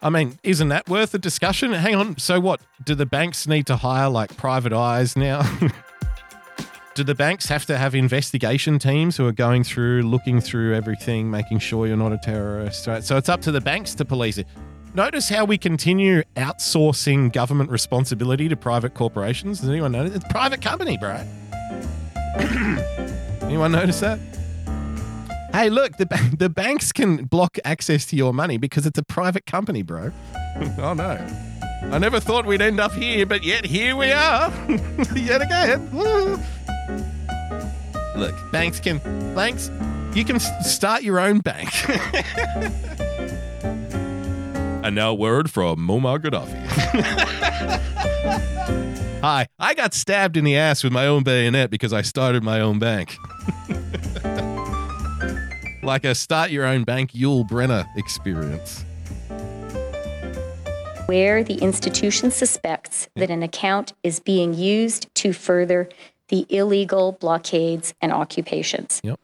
I 0.02 0.10
mean, 0.10 0.38
isn't 0.44 0.70
that 0.70 0.88
worth 0.88 1.14
a 1.14 1.18
discussion? 1.18 1.74
Hang 1.74 1.96
on. 1.96 2.18
So 2.18 2.40
what? 2.40 2.62
Do 2.84 2.96
the 2.96 3.06
banks 3.06 3.48
need 3.48 3.66
to 3.68 3.76
hire 3.76 4.10
like 4.10 4.36
private 4.38 4.74
eyes 4.74 5.16
now? 5.16 5.42
Do 6.94 7.04
the 7.04 7.16
banks 7.16 7.48
have 7.48 7.66
to 7.68 7.78
have 7.78 7.94
investigation 7.94 8.80
teams 8.80 9.18
who 9.18 9.28
are 9.28 9.32
going 9.32 9.64
through, 9.64 10.02
looking 10.02 10.42
through 10.42 10.74
everything, 10.74 11.30
making 11.30 11.60
sure 11.60 11.86
you're 11.86 11.96
not 11.96 12.12
a 12.12 12.18
terrorist? 12.18 12.88
Right. 12.88 13.04
So 13.04 13.18
it's 13.18 13.30
up 13.30 13.42
to 13.42 13.52
the 13.52 13.62
banks 13.62 13.94
to 13.96 14.06
police 14.06 14.40
it. 14.40 14.48
Notice 14.96 15.30
how 15.30 15.46
we 15.46 15.60
continue 15.60 16.24
outsourcing 16.38 17.32
government 17.32 17.70
responsibility 17.70 18.50
to 18.50 18.56
private 18.56 18.96
corporations. 18.96 19.60
Does 19.60 19.70
anyone 19.70 19.92
notice? 19.92 20.16
It's 20.16 20.26
private 20.26 20.60
company, 20.62 20.98
bro. 20.98 21.24
anyone 23.44 23.74
notice 23.74 24.00
that? 24.00 24.18
Hey, 25.52 25.70
look, 25.70 25.98
the, 25.98 26.06
the 26.38 26.50
banks 26.50 26.92
can 26.92 27.26
block 27.26 27.58
access 27.66 28.06
to 28.08 28.16
your 28.16 28.34
money 28.34 28.58
because 28.58 28.86
it's 28.86 29.00
a 29.00 29.04
private 29.04 29.46
company, 29.46 29.82
bro. 29.82 30.12
oh, 30.80 30.94
no. 30.94 31.28
I 31.84 31.98
never 32.00 32.20
thought 32.20 32.46
we'd 32.46 32.62
end 32.62 32.80
up 32.80 32.94
here, 32.94 33.26
but 33.26 33.44
yet 33.44 33.66
here 33.66 33.96
we 33.96 34.12
are. 34.12 34.52
yet 35.16 35.42
again. 35.42 35.90
Woo. 35.92 36.40
Look, 38.16 38.36
banks 38.52 38.80
can, 38.80 39.00
banks, 39.36 39.72
you 40.14 40.26
can 40.26 40.40
start 40.40 41.04
your 41.04 41.20
own 41.20 41.40
bank. 41.40 41.70
and 43.64 44.96
now, 44.96 45.14
word 45.14 45.52
from 45.52 45.78
Muammar 45.80 46.20
Gaddafi. 46.20 46.66
Hi, 49.22 49.48
I 49.60 49.74
got 49.74 49.94
stabbed 49.94 50.36
in 50.36 50.44
the 50.44 50.58
ass 50.58 50.84
with 50.84 50.94
my 50.94 51.08
own 51.08 51.24
bayonet 51.24 51.70
because 51.70 51.94
I 51.94 52.02
started 52.02 52.44
my 52.44 52.60
own 52.60 52.80
bank. 52.80 53.16
Like 55.88 56.04
a 56.04 56.14
start 56.16 56.52
your 56.52 56.66
own 56.66 56.84
bank 56.84 57.14
Yul 57.14 57.48
Brynner 57.48 57.88
experience. 57.96 58.84
where 61.06 61.46
the 61.46 61.54
institution 61.60 62.30
suspects 62.30 63.08
that 63.16 63.30
an 63.30 63.42
account 63.42 63.94
is 64.04 64.20
being 64.20 64.54
used 64.54 65.08
to 65.16 65.32
further 65.32 65.88
the 66.28 66.46
illegal 66.50 67.14
blockades 67.14 67.94
and 68.02 68.12
occupations. 68.12 69.00
Yep. 69.02 69.18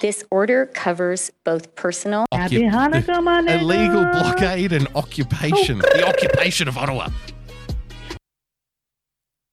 This 0.00 0.24
order 0.30 0.64
covers 0.64 1.30
both 1.44 1.74
personal 1.74 2.24
Happy 2.32 2.62
Hanukkah, 2.62 3.22
my 3.22 3.42
nigga. 3.42 3.60
Illegal 3.60 4.04
blockade 4.06 4.72
and 4.72 4.88
occupation. 4.94 5.82
Oh, 5.84 5.98
the 5.98 6.08
occupation 6.08 6.66
of 6.66 6.78
Ottawa. 6.78 7.10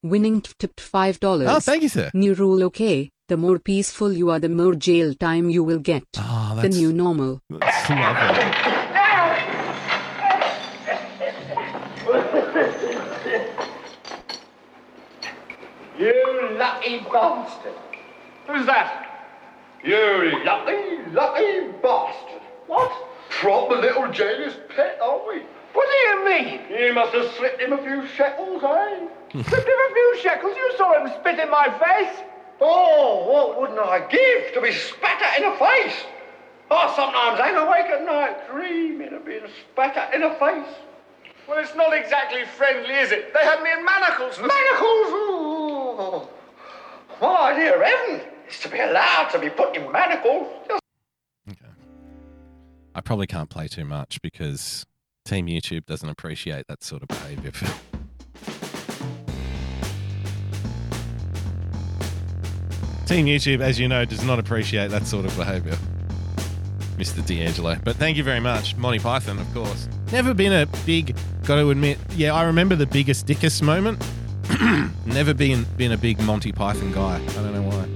Winning 0.01 0.39
tipped 0.39 0.79
five 0.79 1.19
dollars. 1.19 1.49
Oh, 1.51 1.59
thank 1.59 1.83
you, 1.83 1.89
sir. 1.89 2.09
New 2.13 2.33
rule 2.33 2.63
okay. 2.63 3.11
The 3.29 3.35
more 3.35 3.59
peaceful 3.59 4.13
you 4.13 4.29
are, 4.29 4.39
the 4.39 4.47
more 4.47 4.73
jail 4.73 5.13
time 5.13 5.49
you 5.49 5.61
will 5.61 5.79
get. 5.79 6.05
Oh, 6.17 6.57
the 6.61 6.69
new 6.69 6.93
normal. 6.93 7.41
That's 7.49 7.89
lovely. 7.89 8.77
You 15.99 16.55
lucky 16.57 16.99
bastard. 17.11 17.73
Who's 18.47 18.65
that? 18.65 19.27
You 19.83 20.41
lucky, 20.45 21.11
lucky 21.11 21.67
bastard. 21.83 22.41
What? 22.67 22.93
Proper 23.29 23.75
little 23.75 24.09
jailer's 24.09 24.55
pet, 24.73 24.99
aren't 25.03 25.27
we? 25.27 25.41
What 25.73 25.85
do 25.85 25.97
you 25.97 26.25
mean? 26.25 26.61
You 26.79 26.93
must 26.93 27.13
have 27.13 27.29
slipped 27.33 27.61
him 27.61 27.73
a 27.73 27.77
few 27.83 28.07
shekels, 28.07 28.63
eh? 28.63 29.07
slipped 29.31 29.67
him 29.67 29.79
a 29.89 29.93
few 29.93 30.19
shekels? 30.21 30.55
You 30.55 30.73
saw 30.77 31.03
him 31.03 31.11
spit 31.19 31.39
in 31.39 31.51
my 31.51 31.65
face? 31.77 32.23
Oh, 32.59 33.27
what 33.31 33.59
wouldn't 33.59 33.79
I 33.79 33.99
give 34.07 34.53
to 34.53 34.61
be 34.61 34.71
spat 34.71 35.21
at 35.21 35.41
in 35.41 35.49
the 35.49 35.57
face? 35.57 36.05
Ah, 36.69 36.91
I 36.91 36.95
sometimes 36.95 37.39
hang 37.39 37.55
awake 37.55 37.85
at 37.85 38.03
night 38.05 38.49
dreaming 38.51 39.13
of 39.13 39.25
being 39.25 39.43
spat 39.71 39.95
at 39.95 40.13
in 40.13 40.21
the 40.21 40.31
face. 40.31 40.75
Well, 41.47 41.59
it's 41.59 41.75
not 41.75 41.93
exactly 41.93 42.43
friendly, 42.57 42.95
is 42.95 43.11
it? 43.11 43.33
They 43.33 43.39
had 43.39 43.61
me 43.63 43.71
in 43.71 43.85
manacles. 43.85 44.37
Manacles? 44.39 45.13
Ooh. 45.13 46.27
My 47.21 47.53
idea 47.53 47.75
of 47.75 47.81
heaven 47.81 48.27
is 48.49 48.59
to 48.59 48.69
be 48.69 48.79
allowed 48.79 49.29
to 49.29 49.39
be 49.39 49.49
put 49.49 49.75
in 49.75 49.89
manacles. 49.91 50.47
Okay. 51.49 51.71
I 52.93 53.01
probably 53.01 53.27
can't 53.27 53.49
play 53.49 53.67
too 53.67 53.85
much 53.85 54.21
because 54.21 54.85
Team 55.25 55.47
YouTube 55.47 55.85
doesn't 55.85 56.09
appreciate 56.09 56.67
that 56.67 56.83
sort 56.83 57.01
of 57.01 57.07
behavior. 57.07 57.51
Team 63.07 63.25
YouTube, 63.25 63.61
as 63.61 63.79
you 63.79 63.87
know, 63.87 64.03
does 64.03 64.23
not 64.25 64.37
appreciate 64.37 64.91
that 64.91 65.07
sort 65.07 65.25
of 65.25 65.33
behavior. 65.37 65.77
Mr. 66.97 67.25
D'Angelo. 67.25 67.77
But 67.83 67.95
thank 67.95 68.17
you 68.17 68.23
very 68.23 68.41
much. 68.41 68.75
Monty 68.75 68.99
Python, 68.99 69.39
of 69.39 69.53
course. 69.53 69.87
Never 70.11 70.33
been 70.33 70.51
a 70.51 70.65
big, 70.85 71.15
gotta 71.45 71.69
admit, 71.69 71.97
yeah, 72.17 72.33
I 72.33 72.43
remember 72.43 72.75
the 72.75 72.85
biggest 72.85 73.25
dickus 73.25 73.61
moment. 73.61 74.03
Never 75.05 75.33
been 75.33 75.65
been 75.77 75.93
a 75.93 75.97
big 75.97 76.19
Monty 76.21 76.51
Python 76.51 76.91
guy. 76.91 77.15
I 77.15 77.33
don't 77.33 77.53
know 77.53 77.61
why. 77.61 77.87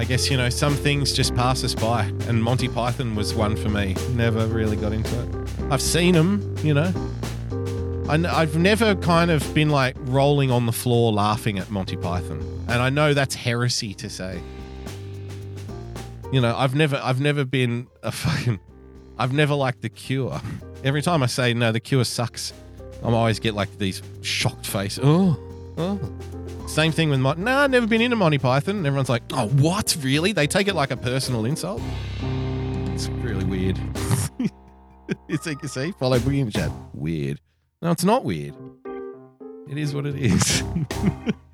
I 0.00 0.04
guess, 0.04 0.30
you 0.30 0.38
know, 0.38 0.48
some 0.48 0.74
things 0.74 1.12
just 1.12 1.34
pass 1.34 1.62
us 1.62 1.74
by, 1.74 2.04
and 2.26 2.42
Monty 2.42 2.68
Python 2.68 3.16
was 3.16 3.34
one 3.34 3.54
for 3.54 3.68
me. 3.68 3.96
Never 4.14 4.46
really 4.46 4.76
got 4.76 4.92
into 4.94 5.14
it. 5.20 5.28
I've 5.70 5.82
seen 5.82 6.14
them, 6.14 6.56
you 6.62 6.72
know. 6.72 6.90
I've 8.08 8.56
never 8.56 8.94
kind 8.96 9.30
of 9.30 9.54
been 9.54 9.68
like 9.68 9.94
rolling 10.00 10.50
on 10.50 10.64
the 10.66 10.72
floor 10.72 11.12
laughing 11.12 11.58
at 11.58 11.70
Monty 11.70 11.96
Python. 11.96 12.59
And 12.70 12.80
I 12.80 12.88
know 12.88 13.14
that's 13.14 13.34
heresy 13.34 13.94
to 13.94 14.08
say. 14.08 14.40
You 16.32 16.40
know, 16.40 16.56
I've 16.56 16.76
never 16.76 17.00
I've 17.02 17.20
never 17.20 17.44
been 17.44 17.88
a 18.02 18.12
fucking 18.12 18.60
I've 19.18 19.32
never 19.32 19.54
liked 19.54 19.82
the 19.82 19.88
cure. 19.88 20.40
Every 20.84 21.02
time 21.02 21.22
I 21.22 21.26
say 21.26 21.52
no, 21.52 21.72
the 21.72 21.80
cure 21.80 22.04
sucks, 22.04 22.52
I'm 23.02 23.12
always 23.12 23.40
get 23.40 23.54
like 23.54 23.76
these 23.78 24.02
shocked 24.22 24.66
face. 24.66 24.98
Oh, 25.02 25.38
oh. 25.76 25.98
Same 26.68 26.92
thing 26.92 27.10
with 27.10 27.18
Mon- 27.18 27.42
No, 27.42 27.58
I've 27.58 27.70
never 27.70 27.88
been 27.88 28.00
into 28.00 28.14
Monty 28.14 28.38
Python. 28.38 28.76
And 28.76 28.86
everyone's 28.86 29.08
like, 29.08 29.24
oh, 29.32 29.48
what? 29.48 29.96
Really? 30.00 30.32
They 30.32 30.46
take 30.46 30.68
it 30.68 30.74
like 30.74 30.92
a 30.92 30.96
personal 30.96 31.44
insult. 31.44 31.82
It's 32.94 33.08
really 33.08 33.44
weird. 33.44 33.78
it's 35.28 35.46
like 35.46 35.60
you 35.62 35.68
see, 35.68 35.90
follow 35.98 36.18
Boogie 36.20 36.38
in 36.38 36.50
chat. 36.50 36.70
Weird. 36.94 37.40
No, 37.82 37.90
it's 37.90 38.04
not 38.04 38.24
weird. 38.24 38.54
It 39.68 39.78
is 39.78 39.94
what 39.94 40.06
it 40.06 40.14
is. 40.14 40.62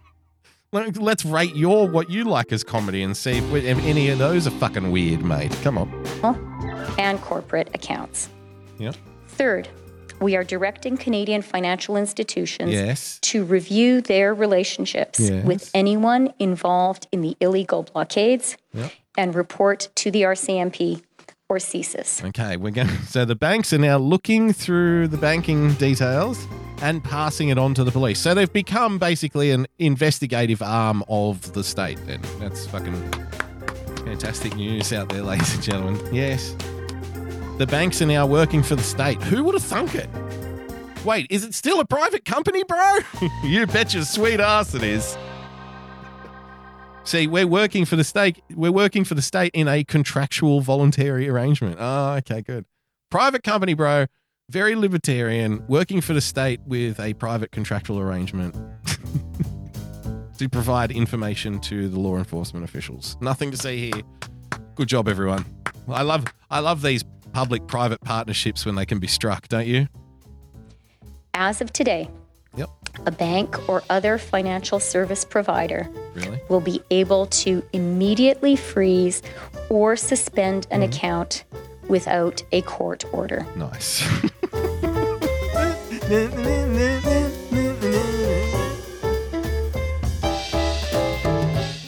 Let- 0.72 0.96
Let's 0.96 1.24
rate 1.24 1.54
your 1.56 1.88
what 1.88 2.10
you 2.10 2.24
like 2.24 2.52
as 2.52 2.64
comedy 2.64 3.02
and 3.02 3.16
see 3.16 3.38
if, 3.38 3.54
if 3.54 3.78
any 3.84 4.08
of 4.10 4.18
those 4.18 4.46
are 4.46 4.50
fucking 4.50 4.90
weird, 4.90 5.24
mate. 5.24 5.52
Come 5.62 5.78
on. 5.78 6.94
and 6.98 7.20
corporate 7.20 7.68
accounts. 7.74 8.28
Yeah. 8.78 8.92
Third, 9.28 9.68
we 10.20 10.34
are 10.34 10.44
directing 10.44 10.96
Canadian 10.96 11.42
financial 11.42 11.96
institutions 11.96 12.72
Yes. 12.72 13.18
to 13.22 13.44
review 13.44 14.00
their 14.00 14.34
relationships 14.34 15.20
Yes. 15.20 15.44
with 15.44 15.70
anyone 15.74 16.32
involved 16.38 17.06
in 17.12 17.20
the 17.20 17.36
illegal 17.40 17.82
blockades 17.82 18.56
Yep. 18.72 18.92
and 19.18 19.34
report 19.34 19.88
to 19.96 20.10
the 20.10 20.22
RCMP 20.24 21.02
or 21.48 21.58
CSIS. 21.58 22.24
Okay, 22.24 22.56
we're 22.56 22.70
going. 22.72 22.88
So 23.08 23.24
the 23.24 23.36
banks 23.36 23.72
are 23.72 23.78
now 23.78 23.98
looking 23.98 24.52
through 24.52 25.08
the 25.08 25.16
banking 25.18 25.74
details 25.74 26.38
and 26.82 27.02
passing 27.02 27.48
it 27.48 27.58
on 27.58 27.74
to 27.74 27.84
the 27.84 27.90
police. 27.90 28.20
So 28.20 28.34
they've 28.34 28.52
become 28.52 28.98
basically 28.98 29.50
an 29.50 29.66
investigative 29.78 30.62
arm 30.62 31.04
of 31.08 31.52
the 31.52 31.64
state. 31.64 31.98
Then 32.06 32.20
that's 32.38 32.66
fucking 32.66 33.12
fantastic 34.04 34.54
news 34.56 34.92
out 34.92 35.08
there, 35.08 35.22
ladies 35.22 35.54
and 35.54 35.62
gentlemen. 35.62 36.14
Yes, 36.14 36.54
the 37.58 37.66
banks 37.66 38.02
are 38.02 38.06
now 38.06 38.26
working 38.26 38.62
for 38.62 38.76
the 38.76 38.82
state. 38.82 39.22
Who 39.22 39.44
would 39.44 39.54
have 39.54 39.62
thunk 39.62 39.94
it? 39.94 40.08
Wait, 41.04 41.26
is 41.30 41.44
it 41.44 41.54
still 41.54 41.80
a 41.80 41.84
private 41.84 42.24
company, 42.24 42.64
bro? 42.64 42.98
you 43.44 43.66
bet 43.66 43.94
your 43.94 44.04
sweet 44.04 44.40
ass 44.40 44.74
it 44.74 44.82
is. 44.82 45.16
See, 47.04 47.28
we're 47.28 47.46
working 47.46 47.84
for 47.84 47.94
the 47.94 48.02
state. 48.02 48.42
We're 48.52 48.72
working 48.72 49.04
for 49.04 49.14
the 49.14 49.22
state 49.22 49.52
in 49.54 49.68
a 49.68 49.84
contractual 49.84 50.60
voluntary 50.60 51.28
arrangement. 51.28 51.76
Oh, 51.78 52.14
okay, 52.14 52.42
good. 52.42 52.64
Private 53.10 53.44
company, 53.44 53.74
bro. 53.74 54.06
Very 54.50 54.76
libertarian, 54.76 55.64
working 55.66 56.00
for 56.00 56.12
the 56.12 56.20
state 56.20 56.60
with 56.66 57.00
a 57.00 57.14
private 57.14 57.50
contractual 57.50 57.98
arrangement 57.98 58.54
to 60.38 60.48
provide 60.48 60.92
information 60.92 61.58
to 61.62 61.88
the 61.88 61.98
law 61.98 62.16
enforcement 62.16 62.64
officials. 62.64 63.16
Nothing 63.20 63.50
to 63.50 63.56
see 63.56 63.90
here. 63.90 64.02
Good 64.76 64.86
job, 64.86 65.08
everyone. 65.08 65.44
I 65.88 66.02
love 66.02 66.26
I 66.48 66.60
love 66.60 66.80
these 66.82 67.02
public-private 67.32 68.02
partnerships 68.02 68.64
when 68.64 68.76
they 68.76 68.86
can 68.86 69.00
be 69.00 69.08
struck, 69.08 69.48
don't 69.48 69.66
you? 69.66 69.88
As 71.34 71.60
of 71.60 71.72
today, 71.72 72.08
Yep. 72.56 72.70
a 73.04 73.10
bank 73.10 73.68
or 73.68 73.82
other 73.90 74.16
financial 74.16 74.78
service 74.78 75.24
provider 75.24 75.88
Really? 76.14 76.40
will 76.48 76.60
be 76.60 76.80
able 76.92 77.26
to 77.26 77.64
immediately 77.72 78.54
freeze 78.54 79.22
or 79.68 79.96
suspend 79.96 80.68
an 80.70 80.82
mm-hmm. 80.82 80.90
account 80.90 81.44
without 81.88 82.42
a 82.52 82.62
court 82.62 83.04
order. 83.12 83.46
Nice. 83.56 84.02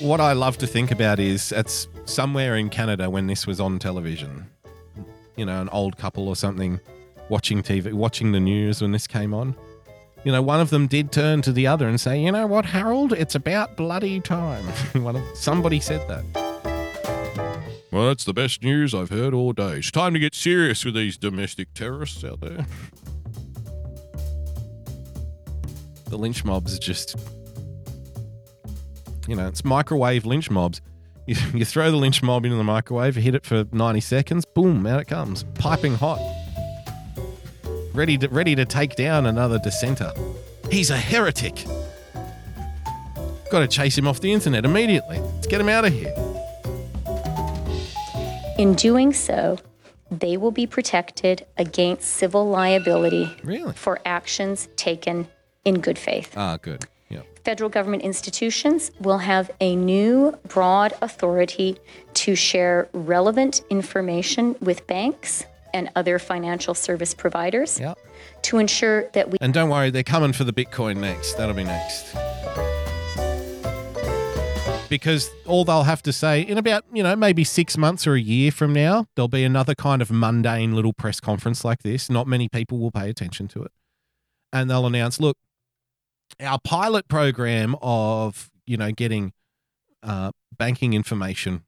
what 0.08 0.20
I 0.22 0.32
love 0.32 0.56
to 0.58 0.66
think 0.66 0.90
about 0.90 1.20
is 1.20 1.52
it's 1.52 1.86
somewhere 2.06 2.56
in 2.56 2.70
Canada 2.70 3.10
when 3.10 3.26
this 3.26 3.46
was 3.46 3.60
on 3.60 3.78
television. 3.78 4.46
You 5.36 5.44
know, 5.44 5.60
an 5.60 5.68
old 5.68 5.98
couple 5.98 6.28
or 6.28 6.34
something 6.34 6.80
watching 7.28 7.62
TV, 7.62 7.92
watching 7.92 8.32
the 8.32 8.40
news 8.40 8.80
when 8.80 8.92
this 8.92 9.06
came 9.06 9.34
on. 9.34 9.54
You 10.24 10.32
know, 10.32 10.42
one 10.42 10.60
of 10.60 10.70
them 10.70 10.86
did 10.86 11.12
turn 11.12 11.42
to 11.42 11.52
the 11.52 11.66
other 11.66 11.86
and 11.86 12.00
say, 12.00 12.20
"You 12.20 12.32
know 12.32 12.46
what, 12.46 12.64
Harold? 12.64 13.12
It's 13.12 13.34
about 13.34 13.76
bloody 13.76 14.18
time." 14.18 14.64
one 15.02 15.16
of 15.16 15.22
somebody 15.34 15.78
said 15.78 16.00
that. 16.08 16.47
Well, 17.90 18.08
that's 18.08 18.24
the 18.24 18.34
best 18.34 18.62
news 18.62 18.94
I've 18.94 19.08
heard 19.08 19.32
all 19.32 19.52
day. 19.52 19.78
It's 19.78 19.90
time 19.90 20.12
to 20.12 20.20
get 20.20 20.34
serious 20.34 20.84
with 20.84 20.94
these 20.94 21.16
domestic 21.16 21.72
terrorists 21.72 22.22
out 22.22 22.40
there. 22.40 22.66
The 26.10 26.18
lynch 26.18 26.44
mobs 26.44 26.74
are 26.74 26.80
just, 26.80 27.16
you 29.26 29.36
know, 29.36 29.46
it's 29.46 29.64
microwave 29.64 30.26
lynch 30.26 30.50
mobs. 30.50 30.80
You, 31.26 31.36
you 31.54 31.64
throw 31.64 31.90
the 31.90 31.96
lynch 31.96 32.22
mob 32.22 32.44
into 32.44 32.56
the 32.56 32.64
microwave, 32.64 33.14
hit 33.14 33.34
it 33.34 33.44
for 33.44 33.66
90 33.72 34.00
seconds, 34.00 34.44
boom, 34.54 34.86
out 34.86 35.00
it 35.00 35.06
comes, 35.06 35.44
piping 35.54 35.94
hot. 35.94 36.18
Ready 37.94 38.16
to, 38.18 38.28
ready 38.28 38.54
to 38.54 38.64
take 38.64 38.96
down 38.96 39.26
another 39.26 39.58
dissenter. 39.58 40.12
He's 40.70 40.90
a 40.90 40.96
heretic. 40.96 41.64
Got 43.50 43.60
to 43.60 43.68
chase 43.68 43.96
him 43.96 44.06
off 44.06 44.20
the 44.20 44.32
internet 44.32 44.66
immediately. 44.66 45.18
Let's 45.20 45.46
get 45.46 45.60
him 45.60 45.70
out 45.70 45.86
of 45.86 45.92
here. 45.92 46.14
In 48.58 48.74
doing 48.74 49.12
so, 49.12 49.58
they 50.10 50.36
will 50.36 50.50
be 50.50 50.66
protected 50.66 51.46
against 51.56 52.08
civil 52.08 52.48
liability 52.48 53.30
Really? 53.44 53.72
for 53.74 54.00
actions 54.04 54.68
taken 54.74 55.28
in 55.64 55.80
good 55.80 55.96
faith. 55.98 56.32
Ah, 56.36 56.58
good. 56.60 56.84
Yeah. 57.08 57.20
Federal 57.44 57.70
government 57.70 58.02
institutions 58.02 58.90
will 59.00 59.18
have 59.18 59.50
a 59.60 59.76
new 59.76 60.36
broad 60.48 60.92
authority 61.02 61.76
to 62.14 62.34
share 62.34 62.88
relevant 62.92 63.62
information 63.70 64.56
with 64.60 64.86
banks 64.88 65.44
and 65.72 65.88
other 65.94 66.18
financial 66.18 66.74
service 66.74 67.14
providers 67.14 67.78
Yeah. 67.78 67.94
to 68.42 68.58
ensure 68.58 69.08
that 69.12 69.30
we 69.30 69.38
And 69.40 69.54
don't 69.54 69.68
worry, 69.68 69.90
they're 69.90 70.02
coming 70.02 70.32
for 70.32 70.42
the 70.44 70.52
Bitcoin 70.52 70.96
next. 70.96 71.34
That'll 71.36 71.54
be 71.54 71.62
next. 71.64 72.06
Because 74.88 75.30
all 75.44 75.64
they'll 75.64 75.82
have 75.82 76.02
to 76.02 76.12
say 76.12 76.40
in 76.40 76.56
about, 76.56 76.84
you 76.92 77.02
know, 77.02 77.14
maybe 77.14 77.44
six 77.44 77.76
months 77.76 78.06
or 78.06 78.14
a 78.14 78.20
year 78.20 78.50
from 78.50 78.72
now, 78.72 79.06
there'll 79.14 79.28
be 79.28 79.44
another 79.44 79.74
kind 79.74 80.00
of 80.00 80.10
mundane 80.10 80.74
little 80.74 80.94
press 80.94 81.20
conference 81.20 81.64
like 81.64 81.82
this. 81.82 82.08
Not 82.08 82.26
many 82.26 82.48
people 82.48 82.78
will 82.78 82.90
pay 82.90 83.10
attention 83.10 83.48
to 83.48 83.62
it. 83.62 83.72
And 84.52 84.70
they'll 84.70 84.86
announce, 84.86 85.20
look, 85.20 85.36
our 86.40 86.58
pilot 86.64 87.06
program 87.08 87.76
of, 87.82 88.50
you 88.66 88.76
know, 88.78 88.90
getting 88.92 89.32
uh, 90.02 90.30
banking 90.56 90.94
information, 90.94 91.64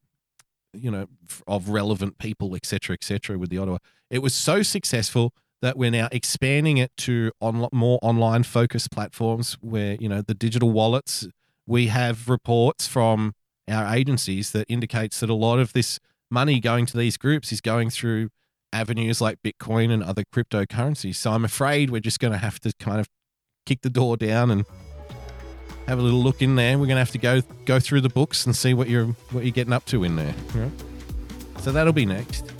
you 0.73 0.89
know, 0.89 1.07
of 1.47 1.69
relevant 1.69 2.17
people, 2.17 2.55
et 2.55 2.65
cetera, 2.65 2.93
et 2.93 3.03
cetera, 3.03 3.37
with 3.37 3.49
the 3.49 3.57
Ottawa, 3.57 3.77
it 4.09 4.19
was 4.19 4.33
so 4.33 4.63
successful 4.63 5.33
that 5.61 5.77
we're 5.77 5.91
now 5.91 6.07
expanding 6.11 6.77
it 6.77 6.91
to 6.97 7.31
on 7.39 7.67
more 7.71 7.99
online 8.01 8.43
focused 8.43 8.91
platforms 8.91 9.57
where 9.61 9.95
you 9.99 10.09
know 10.09 10.21
the 10.21 10.33
digital 10.33 10.71
wallets 10.71 11.27
we 11.67 11.87
have 11.87 12.29
reports 12.29 12.87
from 12.87 13.33
our 13.69 13.93
agencies 13.95 14.51
that 14.51 14.65
indicates 14.69 15.19
that 15.19 15.29
a 15.29 15.33
lot 15.33 15.59
of 15.59 15.73
this 15.73 15.99
money 16.29 16.59
going 16.59 16.85
to 16.85 16.97
these 16.97 17.17
groups 17.17 17.51
is 17.51 17.61
going 17.61 17.89
through 17.89 18.29
avenues 18.73 19.19
like 19.19 19.37
bitcoin 19.43 19.91
and 19.91 20.01
other 20.01 20.23
cryptocurrencies 20.33 21.15
so 21.15 21.31
i'm 21.31 21.43
afraid 21.43 21.89
we're 21.89 21.99
just 21.99 22.19
going 22.19 22.31
to 22.31 22.37
have 22.39 22.59
to 22.59 22.71
kind 22.79 22.99
of 22.99 23.09
kick 23.65 23.81
the 23.81 23.89
door 23.89 24.15
down 24.15 24.49
and 24.49 24.65
have 25.87 25.99
a 25.99 26.01
little 26.01 26.21
look 26.23 26.41
in 26.41 26.55
there 26.55 26.77
we're 26.77 26.85
going 26.85 26.95
to 26.95 26.99
have 26.99 27.11
to 27.11 27.17
go 27.17 27.41
go 27.65 27.79
through 27.79 27.99
the 27.99 28.09
books 28.09 28.45
and 28.45 28.55
see 28.55 28.73
what 28.73 28.87
you're 28.87 29.07
what 29.31 29.43
you're 29.43 29.51
getting 29.51 29.73
up 29.73 29.85
to 29.85 30.03
in 30.05 30.15
there 30.15 30.33
so 31.59 31.71
that'll 31.71 31.91
be 31.93 32.05
next 32.05 32.51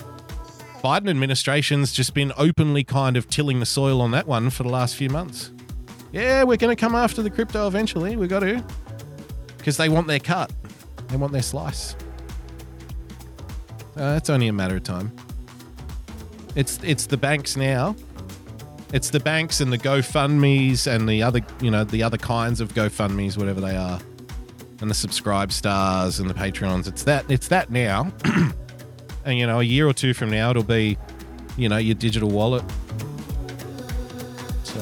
Biden 0.83 1.11
administration's 1.11 1.91
just 1.91 2.15
been 2.15 2.33
openly 2.37 2.83
kind 2.83 3.15
of 3.15 3.29
tilling 3.29 3.59
the 3.59 3.67
soil 3.67 4.01
on 4.01 4.09
that 4.11 4.25
one 4.25 4.49
for 4.49 4.63
the 4.63 4.69
last 4.69 4.95
few 4.95 5.09
months. 5.09 5.51
Yeah, 6.11 6.43
we're 6.43 6.57
going 6.57 6.75
to 6.75 6.79
come 6.79 6.95
after 6.95 7.21
the 7.21 7.29
crypto 7.29 7.67
eventually. 7.67 8.15
We 8.15 8.27
got 8.27 8.39
to. 8.39 8.63
Because 9.61 9.77
they 9.77 9.89
want 9.89 10.07
their 10.07 10.19
cut. 10.19 10.51
They 11.09 11.17
want 11.17 11.33
their 11.33 11.43
slice. 11.43 11.95
Uh, 13.95 14.15
it's 14.17 14.29
only 14.29 14.47
a 14.47 14.53
matter 14.53 14.75
of 14.75 14.83
time. 14.83 15.11
It's 16.55 16.79
it's 16.83 17.05
the 17.05 17.17
banks 17.17 17.55
now. 17.55 17.95
It's 18.91 19.11
the 19.11 19.19
banks 19.19 19.61
and 19.61 19.71
the 19.71 19.77
GoFundMe's 19.77 20.87
and 20.87 21.07
the 21.07 21.23
other, 21.23 21.41
you 21.61 21.71
know, 21.71 21.83
the 21.83 22.03
other 22.03 22.17
kinds 22.17 22.59
of 22.59 22.73
GoFundMe's, 22.73 23.37
whatever 23.37 23.61
they 23.61 23.75
are, 23.77 23.99
and 24.81 24.89
the 24.89 24.95
subscribe 24.95 25.51
stars 25.51 26.19
and 26.19 26.29
the 26.29 26.33
Patreons. 26.33 26.87
It's 26.87 27.03
that. 27.03 27.29
It's 27.29 27.47
that 27.49 27.69
now. 27.69 28.11
and 29.25 29.37
you 29.37 29.45
know 29.45 29.59
a 29.59 29.63
year 29.63 29.87
or 29.87 29.93
two 29.93 30.13
from 30.13 30.29
now 30.29 30.49
it'll 30.49 30.63
be 30.63 30.97
you 31.57 31.69
know 31.69 31.77
your 31.77 31.95
digital 31.95 32.29
wallet 32.29 32.63
so 34.63 34.79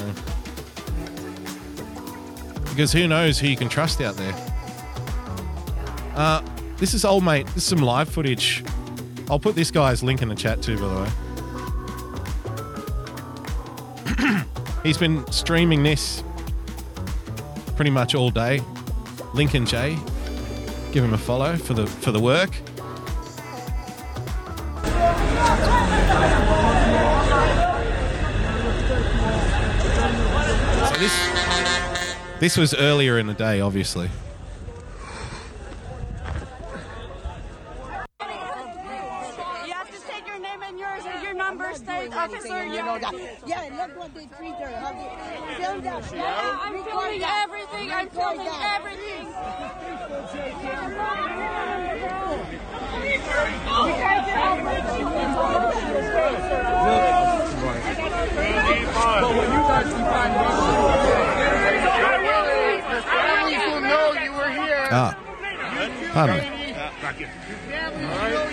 because 2.69 2.91
who 2.93 3.07
knows 3.07 3.39
who 3.39 3.47
you 3.47 3.57
can 3.57 3.69
trust 3.69 4.01
out 4.01 4.15
there 4.15 4.33
uh 6.19 6.41
this 6.77 6.93
is 6.93 7.03
old 7.03 7.23
mate. 7.23 7.47
This 7.47 7.57
is 7.57 7.63
some 7.65 7.79
live 7.79 8.09
footage. 8.09 8.63
I'll 9.29 9.39
put 9.39 9.55
this 9.55 9.71
guy's 9.71 10.03
link 10.03 10.21
in 10.21 10.29
the 10.29 10.35
chat 10.35 10.61
too 10.61 10.77
by 10.77 10.87
the 10.87 10.95
way. 11.01 11.09
He's 14.83 14.97
been 14.97 15.25
streaming 15.31 15.81
this 15.83 16.23
pretty 17.75 17.91
much 17.91 18.13
all 18.13 18.29
day. 18.29 18.61
Lincoln 19.33 19.65
j 19.65 19.97
give 20.91 21.03
him 21.03 21.13
a 21.13 21.17
follow 21.17 21.55
for 21.55 21.73
the 21.73 21.85
for 21.87 22.11
the 22.11 22.19
work. 22.19 22.49
So 30.87 30.95
this 30.99 31.29
this 32.39 32.57
was 32.57 32.73
earlier 32.73 33.19
in 33.19 33.27
the 33.27 33.33
day, 33.33 33.61
obviously. 33.61 34.09
You 39.65 39.73
have 39.73 39.91
to 39.91 40.01
take 40.07 40.25
your 40.25 40.39
name 40.39 40.61
and 40.63 40.79
yours 40.79 41.03
and 41.05 41.23
your 41.23 41.33
number, 41.33 41.73
state 41.75 42.13
officer. 42.15 42.65
You 42.65 42.83
know 42.83 42.97
that. 42.99 43.13
Yeah, 43.45 43.69
look 43.77 43.88
what 43.99 44.15
they 44.15 44.27
treat 44.37 44.55
her. 44.55 44.71
How 44.79 44.93
they 44.93 45.09
film 45.61 45.81
that. 45.81 46.13
Yeah, 46.13 46.59
I'm 46.63 46.83
filming 46.85 47.21
everything. 47.21 47.91
I'm 47.91 48.09
filming 48.09 48.47
everything. 48.47 49.27
Ah, 64.91 65.15
pardon 66.13 66.37
me. 66.37 66.43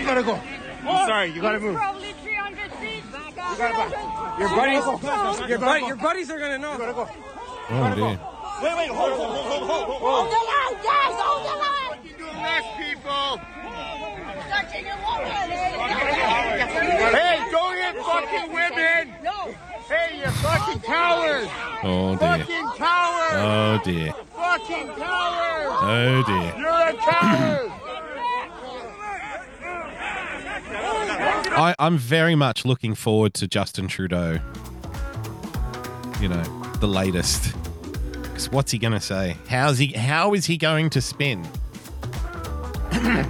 You 0.00 0.06
gotta 0.06 0.22
go. 0.22 0.40
I'm 0.86 1.06
sorry, 1.08 1.28
you 1.30 1.40
gotta 1.40 1.60
move. 1.60 1.78
Probably 3.46 3.54
300 3.54 3.54
feet. 3.54 3.54
You 3.54 3.56
gotta 3.56 3.74
go. 3.74 3.84
Your 4.38 4.50
buddies, 4.50 4.84
your, 5.48 5.58
buddy, 5.58 5.84
your 5.86 5.96
buddies 5.96 6.30
are 6.30 6.38
gonna 6.38 6.58
know. 6.58 6.72
You 6.72 6.78
gotta 6.78 6.92
go. 6.92 7.08
Oh 7.70 7.94
dear. 7.94 8.18
Wait, 8.62 8.74
wait, 8.76 8.88
hold, 8.88 9.12
hold, 9.12 9.36
hold, 9.36 9.62
hold, 9.62 9.86
hold, 9.86 10.00
Hold 10.00 10.26
the 10.32 10.40
line, 10.48 10.76
guys. 10.82 11.16
Hold 11.20 11.44
the 11.44 11.56
line. 11.60 12.00
You 12.04 12.12
do 12.16 12.24
less, 12.24 12.64
people. 12.80 13.40
Touching 14.48 14.86
a 14.86 14.96
woman. 15.04 15.30
Hey, 17.12 17.36
don't 17.50 17.76
hit 17.76 17.94
fucking 18.02 18.48
women. 18.52 19.02
No. 19.22 19.54
Hey, 19.88 20.18
you 20.18 20.30
fucking 20.30 20.80
cowards. 20.80 21.48
Oh 21.82 22.16
dear. 22.16 22.28
Fucking 22.28 22.68
cowards. 22.76 23.34
Oh 23.34 23.80
dear. 23.84 24.12
Fucking 24.34 24.88
coward! 24.96 25.68
Oh 25.82 26.22
dear. 26.26 26.54
You're 26.58 26.88
a 26.88 26.94
coward! 26.96 27.72
I, 30.88 31.74
I'm 31.78 31.96
very 31.98 32.34
much 32.34 32.64
looking 32.64 32.94
forward 32.94 33.34
to 33.34 33.48
Justin 33.48 33.88
Trudeau. 33.88 34.38
You 36.20 36.28
know, 36.28 36.42
the 36.80 36.86
latest. 36.88 37.54
'Cause 38.34 38.50
what's 38.50 38.70
he 38.70 38.78
going 38.78 38.92
to 38.92 39.00
say? 39.00 39.36
How's 39.48 39.78
he? 39.78 39.88
How 39.88 40.34
is 40.34 40.44
he 40.46 40.58
going 40.58 40.90
to 40.90 41.00
spin? 41.00 41.46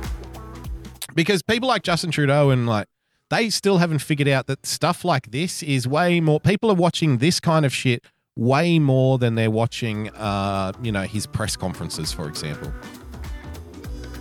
because 1.15 1.43
people 1.43 1.69
like 1.69 1.83
Justin 1.83 2.11
Trudeau 2.11 2.51
and 2.51 2.67
like 2.67 2.89
they 3.31 3.51
still 3.51 3.79
haven't 3.79 4.01
figured 4.01 4.29
out 4.29 4.47
that 4.49 4.67
stuff 4.67 5.05
like 5.05 5.31
this 5.31 5.63
is 5.63 5.87
way 5.87 6.21
more. 6.21 6.41
People 6.41 6.71
are 6.71 6.75
watching 6.77 7.19
this 7.19 7.39
kind 7.41 7.65
of 7.65 7.73
shit 7.73 8.05
way 8.37 8.79
more 8.79 9.19
than 9.19 9.35
they're 9.35 9.51
watching, 9.51 10.11
uh, 10.11 10.73
you 10.83 10.93
know, 10.93 11.03
his 11.03 11.27
press 11.27 11.57
conferences, 11.57 12.13
for 12.13 12.29
example. 12.29 12.73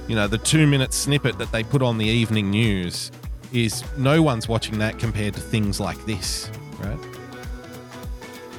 You 0.08 0.16
know, 0.16 0.28
the 0.28 0.38
two 0.38 0.68
minute 0.68 0.94
snippet 0.94 1.38
that 1.40 1.52
they 1.52 1.64
put 1.64 1.82
on 1.82 1.98
the 1.98 2.06
evening 2.06 2.52
news 2.52 3.12
is 3.56 3.84
no 3.98 4.22
one's 4.22 4.48
watching 4.48 4.80
that 4.80 5.00
compared 5.00 5.34
to 5.34 5.40
things 5.40 5.80
like 5.80 6.04
this, 6.06 6.50
right? 6.80 7.00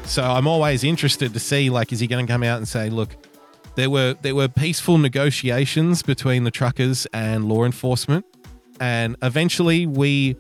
So 0.05 0.23
I'm 0.23 0.47
always 0.47 0.85
interested 0.85 1.35
to 1.35 1.41
see, 1.41 1.69
like, 1.69 1.93
is 1.93 2.01
he 2.01 2.07
going 2.07 2.27
to 2.27 2.33
come 2.33 2.43
out 2.43 2.59
and 2.59 2.67
say, 2.67 2.91
look, 2.91 3.17
there 3.75 3.91
were 3.91 4.17
there 4.23 4.35
were 4.35 4.49
peaceful 4.49 4.99
negotiations 4.99 6.03
between 6.03 6.45
the 6.45 6.51
truckers 6.51 7.07
and 7.13 7.49
law 7.49 7.65
enforcement, 7.65 8.25
and 8.81 9.17
eventually 9.23 9.87
we 9.87 10.37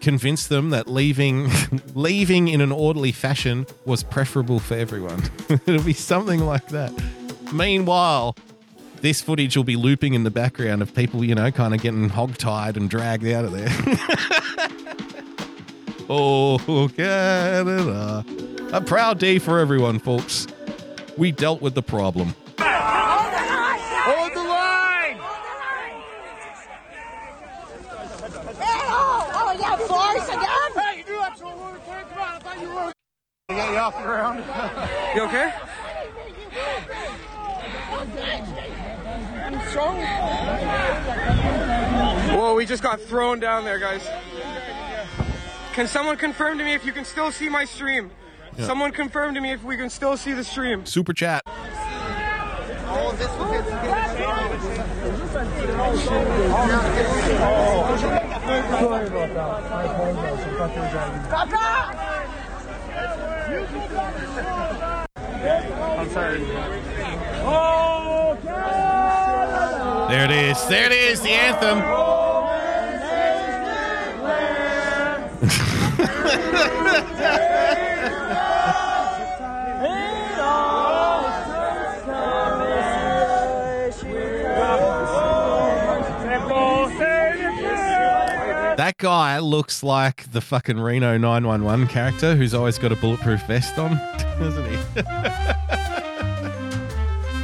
convinced 0.00 0.48
them 0.48 0.70
that 0.70 0.86
leaving 0.86 1.50
leaving 1.94 2.48
in 2.48 2.60
an 2.60 2.72
orderly 2.72 3.12
fashion 3.12 3.66
was 3.86 4.02
preferable 4.02 4.60
for 4.60 4.74
everyone. 4.74 5.22
It'll 5.66 5.82
be 5.82 5.92
something 5.92 6.40
like 6.40 6.68
that. 6.68 6.92
Meanwhile, 7.52 8.36
this 9.00 9.20
footage 9.20 9.56
will 9.56 9.64
be 9.64 9.76
looping 9.76 10.14
in 10.14 10.24
the 10.24 10.30
background 10.30 10.82
of 10.82 10.94
people, 10.94 11.24
you 11.24 11.34
know, 11.34 11.50
kind 11.50 11.74
of 11.74 11.80
getting 11.80 12.10
hogtied 12.10 12.76
and 12.76 12.88
dragged 12.90 13.26
out 13.26 13.44
of 13.44 13.52
there. 13.52 13.68
oh, 16.08 16.90
Canada. 16.96 18.24
A 18.72 18.80
proud 18.80 19.18
day 19.18 19.38
for 19.38 19.58
everyone, 19.58 19.98
folks. 19.98 20.46
We 21.16 21.32
dealt 21.32 21.60
with 21.60 21.74
the 21.74 21.82
problem. 21.82 22.34
Hold 22.58 24.32
the 24.32 24.40
line! 24.40 25.18
Oh, 28.62 29.30
oh, 29.34 29.56
yeah, 29.58 29.76
force 29.76 30.28
again? 30.28 30.84
Hey, 30.84 30.98
you 30.98 31.04
do 31.04 31.16
that 31.18 31.36
to 31.38 31.46
a 31.46 31.56
woman, 31.56 31.80
kid. 31.84 32.04
Come 32.10 32.20
on, 32.22 32.28
I 32.28 32.38
thought 32.38 32.60
you 32.60 32.68
were. 32.68 32.92
Get 33.48 33.70
you 33.72 33.78
off 33.78 33.96
the 33.96 34.02
ground. 34.02 34.44
you 35.14 35.22
okay? 35.22 35.52
Whoa, 42.36 42.54
we 42.54 42.66
just 42.66 42.82
got 42.82 43.00
thrown 43.00 43.40
down 43.40 43.64
there, 43.64 43.78
guys. 43.78 44.06
Can 45.72 45.86
someone 45.86 46.16
confirm 46.16 46.58
to 46.58 46.64
me 46.64 46.74
if 46.74 46.84
you 46.84 46.92
can 46.92 47.04
still 47.04 47.30
see 47.32 47.48
my 47.48 47.64
stream? 47.64 48.10
Yeah. 48.58 48.66
Someone 48.66 48.92
confirm 48.92 49.34
to 49.34 49.40
me 49.40 49.52
if 49.52 49.62
we 49.64 49.76
can 49.76 49.88
still 49.88 50.16
see 50.16 50.32
the 50.32 50.44
stream. 50.44 50.84
Super 50.84 51.12
chat. 51.12 51.42
I'm 51.46 51.56
sorry 58.78 59.06
about 59.06 59.28
that. 59.34 59.72
I 59.72 59.84
apologize. 59.84 60.40
I 60.40 60.48
thought 60.58 60.74
they 60.74 60.80
were 60.80 60.90
driving. 60.90 61.20
I'm 66.00 66.10
sorry. 66.10 66.40
Oh, 67.42 68.36
There 70.10 70.24
it 70.24 70.32
is. 70.32 70.66
There 70.66 70.86
it 70.86 70.92
is. 70.92 71.20
The 71.20 71.30
anthem. 71.30 71.78
That 88.76 88.96
guy 88.98 89.38
looks 89.38 89.84
like 89.84 90.32
the 90.32 90.40
fucking 90.40 90.80
Reno 90.80 91.16
911 91.18 91.86
character 91.86 92.34
who's 92.34 92.52
always 92.52 92.78
got 92.78 92.90
a 92.90 92.96
bulletproof 92.96 93.46
vest 93.46 93.78
on, 93.78 93.94
doesn't 94.40 94.68
he? 94.68 94.76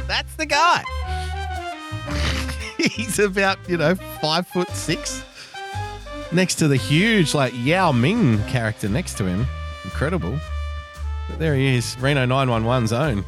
That's 0.05 0.35
the 0.35 0.45
guy. 0.45 0.83
He's 2.91 3.17
about, 3.19 3.57
you 3.67 3.77
know, 3.77 3.95
five 4.21 4.47
foot 4.47 4.69
six. 4.69 5.23
Next 6.31 6.55
to 6.55 6.67
the 6.67 6.75
huge, 6.75 7.33
like, 7.33 7.53
Yao 7.55 7.91
Ming 7.91 8.43
character 8.43 8.87
next 8.89 9.17
to 9.17 9.25
him. 9.25 9.47
Incredible. 9.83 10.37
But 11.29 11.39
there 11.39 11.55
he 11.55 11.75
is, 11.75 11.97
Reno 11.99 12.25
911's 12.25 12.93
own. 12.93 13.25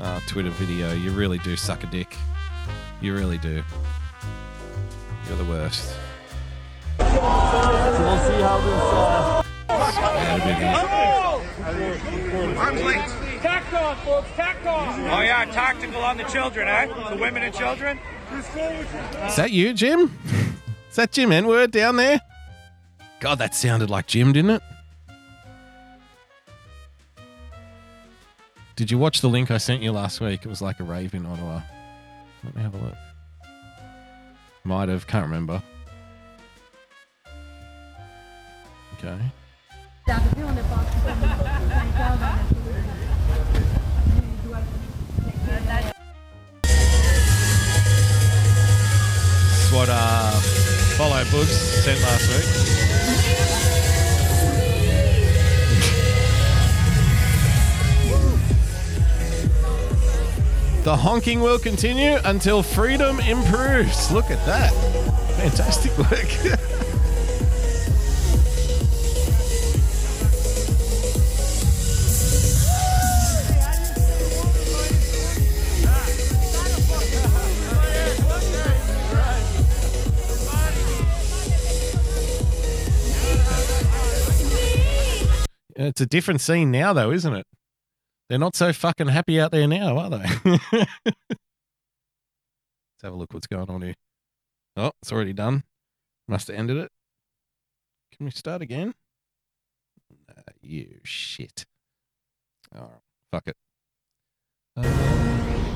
Oh, 0.00 0.22
Twitter 0.26 0.50
video. 0.50 0.92
You 0.92 1.10
really 1.10 1.38
do 1.38 1.54
suck 1.56 1.84
a 1.84 1.86
dick. 1.86 2.16
You 3.00 3.14
really 3.14 3.38
do. 3.38 3.62
You're 5.28 5.36
the 5.36 5.44
worst. 5.44 5.94
So 6.98 7.04
we'll 7.04 8.18
see 8.18 8.40
how 8.40 8.58
this. 8.64 8.80
Uh, 8.80 9.42
Arms 12.58 12.82
length. 12.82 13.21
Tact 13.72 13.84
off, 13.84 14.04
folks. 14.04 14.28
Tact 14.36 14.66
off. 14.66 14.98
Oh 14.98 15.20
yeah, 15.22 15.46
tactical 15.46 16.02
on 16.02 16.18
the 16.18 16.24
children, 16.24 16.68
eh? 16.68 16.86
The 17.08 17.16
women 17.16 17.42
and 17.42 17.54
children. 17.54 17.98
Is 18.34 19.36
that 19.36 19.50
you, 19.50 19.72
Jim? 19.72 20.14
Is 20.90 20.96
that 20.96 21.10
Jim 21.10 21.32
N-word 21.32 21.70
down 21.70 21.96
there? 21.96 22.20
God, 23.20 23.38
that 23.38 23.54
sounded 23.54 23.88
like 23.88 24.06
Jim, 24.06 24.34
didn't 24.34 24.50
it? 24.50 24.62
Did 28.76 28.90
you 28.90 28.98
watch 28.98 29.22
the 29.22 29.28
link 29.30 29.50
I 29.50 29.56
sent 29.56 29.82
you 29.82 29.90
last 29.90 30.20
week? 30.20 30.44
It 30.44 30.48
was 30.48 30.60
like 30.60 30.78
a 30.78 30.84
rave 30.84 31.14
in 31.14 31.24
Ottawa. 31.24 31.62
Let 32.44 32.54
me 32.54 32.60
have 32.60 32.74
a 32.74 32.78
look. 32.78 32.94
Might 34.64 34.90
have, 34.90 35.06
can't 35.06 35.24
remember. 35.24 35.62
Okay. 38.98 39.18
This 49.42 49.66
is 49.66 49.72
what 49.72 49.88
uh, 49.88 50.30
Follow 50.96 51.24
Books 51.30 51.52
sent 51.84 52.00
last 52.00 52.28
week. 52.28 52.82
The 60.84 60.96
honking 60.96 61.40
will 61.40 61.60
continue 61.60 62.18
until 62.24 62.62
freedom 62.62 63.20
improves. 63.20 64.10
Look 64.10 64.32
at 64.32 64.44
that. 64.46 64.72
Fantastic 65.36 65.96
work. 65.96 66.88
it's 85.76 86.00
a 86.00 86.06
different 86.06 86.40
scene 86.40 86.70
now, 86.70 86.92
though, 86.92 87.10
isn't 87.10 87.34
it? 87.34 87.46
They're 88.28 88.38
not 88.38 88.56
so 88.56 88.72
fucking 88.72 89.08
happy 89.08 89.40
out 89.40 89.50
there 89.50 89.66
now, 89.66 89.98
are 89.98 90.10
they? 90.10 90.24
Let's 90.72 90.86
have 93.02 93.12
a 93.12 93.16
look 93.16 93.34
what's 93.34 93.46
going 93.46 93.68
on 93.68 93.82
here. 93.82 93.94
Oh, 94.76 94.92
it's 95.02 95.12
already 95.12 95.32
done. 95.32 95.64
Must 96.28 96.48
have 96.48 96.56
ended 96.56 96.78
it. 96.78 96.90
Can 98.16 98.24
we 98.26 98.30
start 98.30 98.62
again? 98.62 98.94
Nah, 100.28 100.42
you 100.62 101.00
shit. 101.02 101.66
All 102.74 102.82
right, 102.82 103.00
fuck 103.32 103.48
it. 103.48 103.56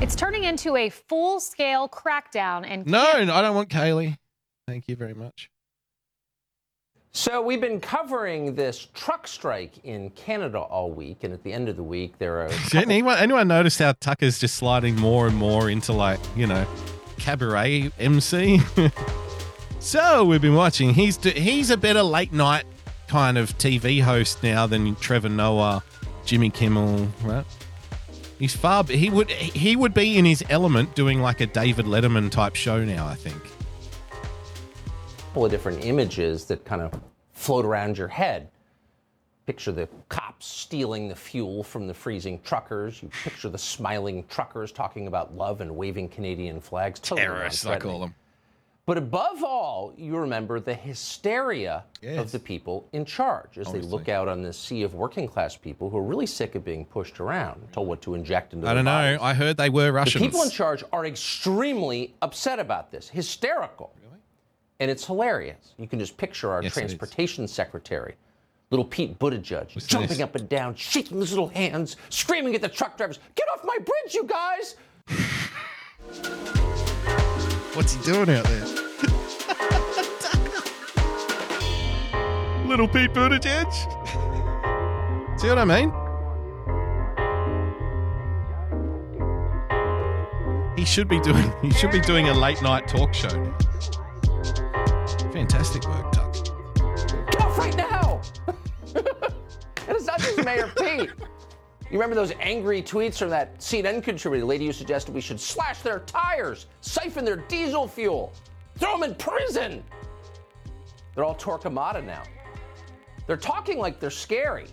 It's 0.02 0.14
turning 0.14 0.44
into 0.44 0.77
a 0.77 0.89
full 0.89 1.40
scale 1.40 1.89
crackdown 1.89 2.64
and 2.66 2.86
No, 2.86 3.02
I 3.02 3.24
don't 3.24 3.55
want 3.55 3.68
Kaylee. 3.68 4.16
Thank 4.66 4.89
you 4.89 4.97
very 4.97 5.14
much. 5.14 5.51
So 7.16 7.40
we've 7.40 7.62
been 7.62 7.80
covering 7.80 8.55
this 8.55 8.88
truck 8.93 9.26
strike 9.26 9.72
in 9.84 10.10
Canada 10.10 10.59
all 10.59 10.90
week, 10.93 11.24
and 11.24 11.32
at 11.32 11.43
the 11.43 11.51
end 11.51 11.70
of 11.70 11.76
the 11.76 11.82
week, 11.82 12.18
there 12.18 12.43
are. 12.43 12.51
Did 12.68 12.74
anyone 12.90 13.16
anyone 13.16 13.48
notice 13.48 13.78
how 13.78 13.93
Tucker's 13.93 14.38
just 14.38 14.56
sliding 14.56 14.97
more 14.97 15.26
and 15.26 15.34
more 15.34 15.70
into 15.70 15.94
like 15.94 16.20
you 16.36 16.47
know 16.47 16.66
cabaret 17.18 17.90
MC? 17.98 18.60
so 19.80 20.26
we've 20.26 20.43
been 20.43 20.55
watching. 20.55 20.93
He's 20.93 21.16
he's 21.24 21.70
a 21.70 21.78
better 21.78 22.02
late 22.02 22.34
night 22.34 22.66
kind 23.09 23.38
of 23.38 23.56
TV 23.56 24.02
host 24.02 24.43
now 24.43 24.66
than 24.66 24.94
Trevor 24.97 25.30
Noah, 25.30 25.82
Jimmy 26.26 26.51
Kimmel, 26.51 27.09
right? 27.22 27.47
He's 28.38 28.55
far. 28.55 28.84
He 28.84 29.09
would 29.09 29.30
he 29.30 29.74
would 29.74 29.94
be 29.94 30.18
in 30.18 30.26
his 30.26 30.44
element 30.51 30.94
doing 30.94 31.22
like 31.22 31.40
a 31.40 31.47
David 31.47 31.86
Letterman 31.86 32.30
type 32.30 32.56
show 32.56 32.84
now. 32.84 33.06
I 33.06 33.14
think. 33.14 33.55
Couple 35.36 35.44
of 35.44 35.50
different 35.50 35.84
images 35.84 36.46
that 36.46 36.64
kind 36.64 36.80
of 36.80 36.98
float 37.34 37.66
around 37.66 37.98
your 37.98 38.08
head. 38.08 38.48
Picture 39.44 39.70
the 39.70 39.86
cops 40.08 40.46
stealing 40.46 41.08
the 41.08 41.14
fuel 41.14 41.62
from 41.62 41.86
the 41.86 41.92
freezing 41.92 42.40
truckers. 42.40 43.02
You 43.02 43.10
picture 43.22 43.50
the 43.50 43.58
smiling 43.58 44.24
truckers 44.30 44.72
talking 44.72 45.08
about 45.08 45.36
love 45.36 45.60
and 45.60 45.76
waving 45.76 46.08
Canadian 46.08 46.58
flags. 46.58 46.98
Totally 47.00 47.26
Terrorists, 47.26 47.66
I 47.66 47.78
call 47.78 48.00
them. 48.00 48.14
But 48.86 48.96
above 48.96 49.44
all, 49.44 49.92
you 49.98 50.16
remember 50.16 50.58
the 50.58 50.72
hysteria 50.72 51.84
of 52.02 52.32
the 52.32 52.38
people 52.38 52.88
in 52.94 53.04
charge 53.04 53.58
as 53.58 53.70
they 53.70 53.82
look 53.82 54.08
out 54.08 54.28
on 54.28 54.40
this 54.40 54.58
sea 54.58 54.84
of 54.84 54.94
working 54.94 55.28
class 55.28 55.54
people 55.54 55.90
who 55.90 55.98
are 55.98 56.02
really 56.02 56.24
sick 56.24 56.54
of 56.54 56.64
being 56.64 56.86
pushed 56.86 57.20
around, 57.20 57.60
told 57.72 57.88
what 57.88 58.00
to 58.00 58.14
inject 58.14 58.54
into 58.54 58.64
the 58.64 58.68
water. 58.68 58.80
I 58.80 58.82
don't 58.82 59.18
know. 59.18 59.22
I 59.22 59.34
heard 59.34 59.58
they 59.58 59.68
were 59.68 59.92
Russians. 59.92 60.22
The 60.22 60.26
people 60.26 60.44
in 60.44 60.50
charge 60.50 60.82
are 60.94 61.04
extremely 61.04 62.14
upset 62.22 62.58
about 62.58 62.90
this, 62.90 63.10
hysterical. 63.10 63.92
And 64.78 64.90
it's 64.90 65.06
hilarious. 65.06 65.72
You 65.78 65.88
can 65.88 65.98
just 65.98 66.16
picture 66.16 66.50
our 66.52 66.62
Yes, 66.62 66.74
transportation 66.74 67.48
secretary, 67.48 68.14
little 68.70 68.84
Pete 68.84 69.18
Buttigieg, 69.18 69.74
What's 69.74 69.86
jumping 69.86 70.20
up 70.22 70.34
and 70.36 70.46
down, 70.48 70.74
shaking 70.74 71.18
his 71.18 71.30
little 71.30 71.48
hands, 71.48 71.96
screaming 72.10 72.54
at 72.54 72.60
the 72.60 72.68
truck 72.68 72.96
drivers, 72.98 73.18
Get 73.34 73.46
off 73.54 73.64
my 73.64 73.78
bridge, 73.78 74.14
you 74.14 74.24
guys! 74.24 74.76
What's 77.74 77.94
he 77.94 78.02
doing 78.04 78.28
out 78.30 78.44
there? 78.44 78.66
Little 82.66 82.88
Pete 82.88 83.12
Buttigieg. 83.12 83.72
See 85.40 85.48
what 85.48 85.58
I 85.58 85.64
mean? 85.64 85.92
He 90.76 90.84
should 90.84 91.08
be 91.08 91.20
doing. 91.20 91.52
He 91.62 91.70
should 91.70 91.90
be 91.90 92.00
doing 92.00 92.28
a 92.28 92.34
late 92.34 92.60
night 92.62 92.86
talk 92.88 93.14
show. 93.14 93.28
now. 93.28 93.56
Fantastic 95.36 95.86
work, 95.86 96.10
Tuck. 96.12 96.32
Get 97.30 97.42
off 97.42 97.58
right 97.58 97.76
now! 97.76 98.22
and 98.46 98.54
it's 99.90 100.06
not 100.06 100.18
just 100.18 100.42
Mayor 100.42 100.72
Pete. 100.78 101.10
You 101.10 101.92
remember 101.92 102.14
those 102.14 102.32
angry 102.40 102.80
tweets 102.80 103.18
from 103.18 103.28
that 103.28 103.58
CNN 103.58 104.02
contributor, 104.02 104.40
the 104.40 104.46
lady 104.46 104.64
who 104.64 104.72
suggested 104.72 105.14
we 105.14 105.20
should 105.20 105.38
slash 105.38 105.80
their 105.80 105.98
tires, 106.06 106.68
siphon 106.80 107.26
their 107.26 107.36
diesel 107.36 107.86
fuel, 107.86 108.32
throw 108.78 108.98
them 108.98 109.10
in 109.10 109.14
prison? 109.14 109.84
They're 111.14 111.24
all 111.24 111.34
Torquemada 111.34 112.02
now. 112.02 112.22
They're 113.26 113.36
talking 113.36 113.76
like 113.76 114.00
they're 114.00 114.08
scary, 114.08 114.68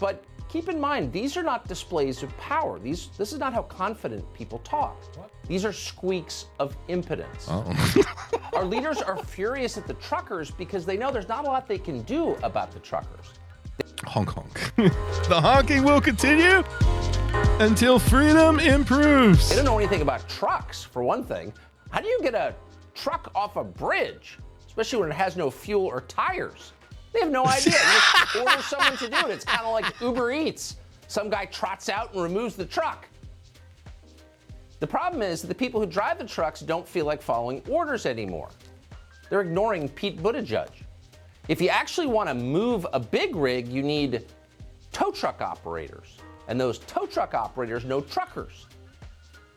but 0.00 0.22
keep 0.54 0.68
in 0.68 0.80
mind 0.80 1.12
these 1.12 1.36
are 1.36 1.42
not 1.42 1.66
displays 1.66 2.22
of 2.22 2.30
power. 2.38 2.78
These 2.78 3.08
this 3.18 3.32
is 3.32 3.40
not 3.40 3.52
how 3.52 3.62
confident 3.62 4.22
people 4.34 4.60
talk. 4.60 4.96
These 5.48 5.64
are 5.64 5.72
squeaks 5.72 6.46
of 6.60 6.76
impotence. 6.86 7.46
Oh. 7.48 7.64
Our 8.54 8.64
leaders 8.64 9.02
are 9.02 9.18
furious 9.18 9.76
at 9.76 9.88
the 9.88 9.94
truckers 9.94 10.52
because 10.52 10.86
they 10.86 10.96
know 10.96 11.10
there's 11.10 11.28
not 11.28 11.44
a 11.44 11.48
lot 11.48 11.66
they 11.66 11.78
can 11.78 12.02
do 12.02 12.36
about 12.44 12.70
the 12.70 12.78
truckers. 12.78 13.26
Honk 14.04 14.30
honk. 14.30 14.76
the 15.28 15.40
honking 15.40 15.82
will 15.82 16.00
continue 16.00 16.62
until 17.58 17.98
freedom 17.98 18.60
improves. 18.60 19.48
They 19.48 19.56
don't 19.56 19.64
know 19.64 19.78
anything 19.78 20.02
about 20.02 20.28
trucks, 20.28 20.84
for 20.84 21.02
one 21.02 21.24
thing. 21.24 21.52
How 21.90 22.00
do 22.00 22.06
you 22.06 22.20
get 22.22 22.34
a 22.36 22.54
truck 22.94 23.32
off 23.34 23.56
a 23.56 23.64
bridge, 23.64 24.38
especially 24.68 25.00
when 25.00 25.10
it 25.10 25.14
has 25.14 25.36
no 25.36 25.50
fuel 25.50 25.86
or 25.86 26.02
tires? 26.02 26.74
They 27.14 27.20
have 27.20 27.30
no 27.30 27.46
idea. 27.46 27.72
You 27.72 28.00
just 28.20 28.36
order 28.40 28.62
someone 28.62 28.96
to 28.98 29.08
do 29.08 29.16
it. 29.28 29.30
It's 29.30 29.44
kind 29.44 29.64
of 29.64 29.72
like 29.72 30.00
Uber 30.00 30.32
Eats. 30.32 30.76
Some 31.06 31.30
guy 31.30 31.44
trots 31.46 31.88
out 31.88 32.12
and 32.12 32.22
removes 32.22 32.56
the 32.56 32.64
truck. 32.64 33.06
The 34.80 34.86
problem 34.86 35.22
is 35.22 35.40
that 35.40 35.46
the 35.46 35.54
people 35.54 35.80
who 35.80 35.86
drive 35.86 36.18
the 36.18 36.26
trucks 36.26 36.60
don't 36.60 36.86
feel 36.86 37.06
like 37.06 37.22
following 37.22 37.62
orders 37.70 38.04
anymore. 38.04 38.48
They're 39.30 39.42
ignoring 39.42 39.88
Pete 39.90 40.20
Buttigieg. 40.20 40.68
If 41.46 41.60
you 41.60 41.68
actually 41.68 42.08
want 42.08 42.28
to 42.28 42.34
move 42.34 42.84
a 42.92 42.98
big 42.98 43.36
rig, 43.36 43.68
you 43.68 43.82
need 43.82 44.26
tow 44.92 45.12
truck 45.12 45.40
operators. 45.40 46.18
And 46.48 46.60
those 46.60 46.80
tow 46.80 47.06
truck 47.06 47.32
operators 47.32 47.84
know 47.84 48.00
truckers. 48.00 48.66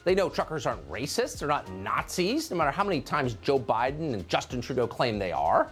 They 0.03 0.13
know 0.13 0.29
truckers 0.29 0.65
aren't 0.65 0.89
racist, 0.89 1.39
they're 1.39 1.49
not 1.49 1.69
Nazis, 1.73 2.51
no 2.51 2.55
matter 2.55 2.71
how 2.71 2.83
many 2.83 3.01
times 3.01 3.33
Joe 3.41 3.59
Biden 3.59 4.13
and 4.13 4.27
Justin 4.29 4.61
Trudeau 4.61 4.87
claim 4.87 5.19
they 5.19 5.31
are. 5.31 5.71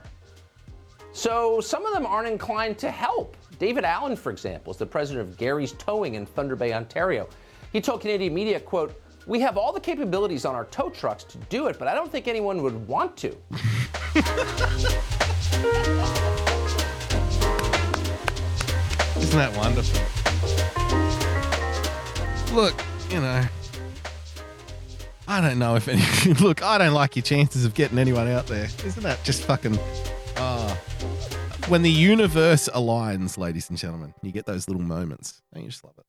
So 1.15 1.61
some 1.61 1.85
of 1.85 1.93
them 1.93 2.05
aren't 2.05 2.27
inclined 2.27 2.77
to 2.79 2.91
help. 2.91 3.37
David 3.57 3.85
Allen, 3.85 4.17
for 4.17 4.33
example, 4.33 4.71
is 4.71 4.77
the 4.77 4.85
president 4.85 5.25
of 5.25 5.37
Gary's 5.37 5.71
Towing 5.71 6.15
in 6.15 6.25
Thunder 6.25 6.57
Bay, 6.57 6.73
Ontario. 6.73 7.29
He 7.71 7.79
told 7.79 8.01
Canadian 8.01 8.33
media, 8.33 8.59
quote, 8.59 9.01
we 9.25 9.39
have 9.39 9.57
all 9.57 9.71
the 9.71 9.79
capabilities 9.79 10.43
on 10.43 10.55
our 10.55 10.65
tow 10.65 10.89
trucks 10.89 11.23
to 11.23 11.37
do 11.49 11.67
it, 11.67 11.79
but 11.79 11.87
I 11.87 11.95
don't 11.95 12.11
think 12.11 12.27
anyone 12.27 12.61
would 12.63 12.85
want 12.85 13.15
to. 13.15 13.29
Isn't 19.17 19.39
that 19.39 19.55
wonderful? 19.55 20.01
Look, 22.53 22.75
you 23.09 23.21
know, 23.21 23.45
I 25.29 25.39
don't 25.39 25.59
know 25.59 25.77
if 25.77 25.87
any. 25.87 26.33
look, 26.41 26.61
I 26.61 26.77
don't 26.77 26.93
like 26.93 27.15
your 27.15 27.23
chances 27.23 27.63
of 27.63 27.73
getting 27.73 27.99
anyone 27.99 28.27
out 28.27 28.47
there. 28.47 28.67
Isn't 28.85 29.03
that 29.03 29.23
just 29.23 29.43
fucking? 29.43 29.79
Ah, 30.37 30.75
when 31.67 31.81
the 31.81 31.91
universe 31.91 32.69
aligns, 32.73 33.37
ladies 33.37 33.69
and 33.69 33.77
gentlemen, 33.77 34.13
you 34.21 34.31
get 34.31 34.45
those 34.45 34.67
little 34.67 34.83
moments. 34.83 35.41
Don't 35.53 35.63
you 35.63 35.69
just 35.69 35.83
love 35.83 35.93
it? 35.97 36.05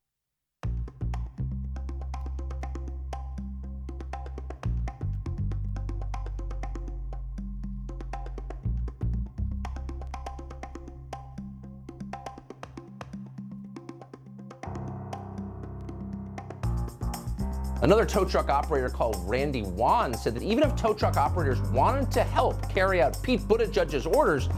Another 17.87 18.05
tow 18.05 18.25
truck 18.25 18.49
operator 18.49 18.89
called 18.89 19.17
Randy 19.29 19.61
Wan 19.61 20.13
said 20.13 20.35
that 20.35 20.43
even 20.43 20.61
if 20.61 20.75
tow 20.75 20.93
truck 20.93 21.15
operators 21.15 21.61
wanted 21.69 22.11
to 22.11 22.21
help 22.21 22.69
carry 22.69 23.01
out 23.01 23.17
Pete 23.23 23.39
Buttigieg's 23.39 24.05
orders, 24.05 24.49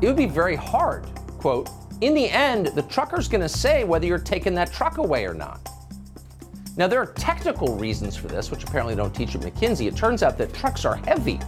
it 0.00 0.06
would 0.06 0.16
be 0.16 0.24
very 0.24 0.56
hard. 0.56 1.04
Quote, 1.36 1.68
in 2.00 2.14
the 2.14 2.30
end, 2.30 2.68
the 2.68 2.80
trucker's 2.80 3.28
going 3.28 3.42
to 3.42 3.48
say 3.48 3.84
whether 3.84 4.06
you're 4.06 4.18
taking 4.18 4.54
that 4.54 4.72
truck 4.72 4.96
away 4.96 5.26
or 5.26 5.34
not. 5.34 5.68
Now, 6.78 6.86
there 6.86 7.00
are 7.00 7.12
technical 7.12 7.76
reasons 7.76 8.16
for 8.16 8.28
this, 8.28 8.50
which 8.50 8.64
apparently 8.64 8.94
don't 8.94 9.14
teach 9.14 9.34
at 9.34 9.42
McKinsey. 9.42 9.86
It 9.86 9.94
turns 9.94 10.22
out 10.22 10.38
that 10.38 10.54
trucks 10.54 10.86
are 10.86 10.96
heavy. 10.96 11.40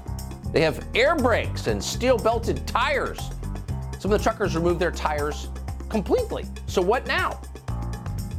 They 0.53 0.61
have 0.61 0.87
air 0.95 1.17
brakes 1.17 1.69
and 1.69 1.83
steel 1.83 2.19
belted 2.19 2.67
tires. 2.67 3.31
Some 3.99 4.13
of 4.13 4.19
the 4.19 4.23
truckers 4.23 4.55
remove 4.55 4.79
their 4.79 4.91
tires 4.91 5.49
completely. 5.89 6.45
So, 6.67 6.83
what 6.83 7.07
now? 7.07 7.41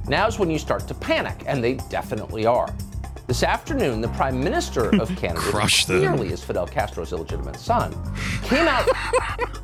Now's 0.07 0.37
when 0.37 0.49
you 0.49 0.59
start 0.59 0.87
to 0.87 0.93
panic, 0.93 1.43
and 1.45 1.63
they 1.63 1.75
definitely 1.89 2.45
are. 2.45 2.73
This 3.27 3.43
afternoon, 3.43 4.01
the 4.01 4.09
Prime 4.09 4.43
Minister 4.43 4.89
of 5.01 5.07
Canada, 5.15 5.39
who 5.39 5.51
Crush 5.51 5.85
them. 5.85 5.99
clearly 5.99 6.29
is 6.33 6.43
Fidel 6.43 6.67
Castro's 6.67 7.13
illegitimate 7.13 7.55
son, 7.55 7.93
came 8.43 8.67
out. 8.67 8.87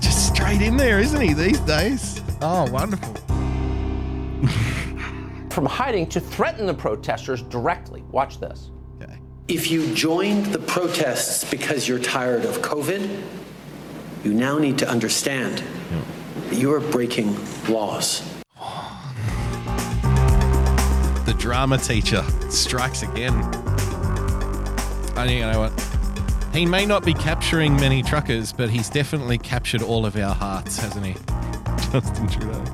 Just 0.00 0.34
straight 0.34 0.62
in 0.62 0.76
there, 0.76 1.00
isn't 1.00 1.20
he, 1.20 1.32
these 1.32 1.60
days? 1.60 2.20
Oh, 2.40 2.70
wonderful. 2.70 3.14
from 5.50 5.66
hiding 5.66 6.06
to 6.08 6.20
threaten 6.20 6.66
the 6.66 6.74
protesters 6.74 7.42
directly. 7.42 8.02
Watch 8.10 8.40
this. 8.40 8.70
Okay. 9.00 9.18
If 9.48 9.70
you 9.70 9.92
joined 9.94 10.46
the 10.46 10.58
protests 10.58 11.48
because 11.50 11.86
you're 11.88 11.98
tired 11.98 12.44
of 12.44 12.58
COVID, 12.58 13.22
you 14.24 14.32
now 14.32 14.58
need 14.58 14.78
to 14.78 14.88
understand 14.88 15.62
that 16.48 16.56
you 16.56 16.72
are 16.72 16.80
breaking 16.80 17.36
laws. 17.68 18.22
The 21.24 21.34
drama 21.38 21.78
teacher 21.78 22.22
strikes 22.48 23.02
again. 23.02 23.34
I 25.16 25.26
you 25.28 25.40
know 25.40 25.60
what? 25.60 25.72
He 26.54 26.66
may 26.66 26.84
not 26.84 27.04
be 27.04 27.14
capturing 27.14 27.74
many 27.76 28.02
truckers, 28.02 28.52
but 28.52 28.70
he's 28.70 28.90
definitely 28.90 29.38
captured 29.38 29.82
all 29.82 30.04
of 30.04 30.16
our 30.16 30.34
hearts, 30.34 30.78
hasn't 30.78 31.06
he? 31.06 31.12
Justin 31.90 32.28
Trudeau. 32.28 32.64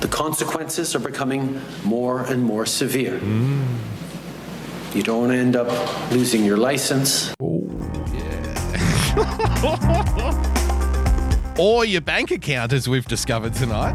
The 0.00 0.08
consequences 0.08 0.94
are 0.94 1.00
becoming 1.00 1.60
more 1.84 2.22
and 2.22 2.42
more 2.42 2.64
severe. 2.64 3.18
Mm. 3.18 3.66
You 4.94 5.02
don't 5.02 5.30
end 5.30 5.56
up 5.56 5.68
losing 6.10 6.44
your 6.44 6.56
license. 6.56 7.34
or 11.58 11.84
your 11.84 12.00
bank 12.00 12.30
account, 12.30 12.72
as 12.72 12.88
we've 12.88 13.04
discovered 13.04 13.52
tonight. 13.52 13.94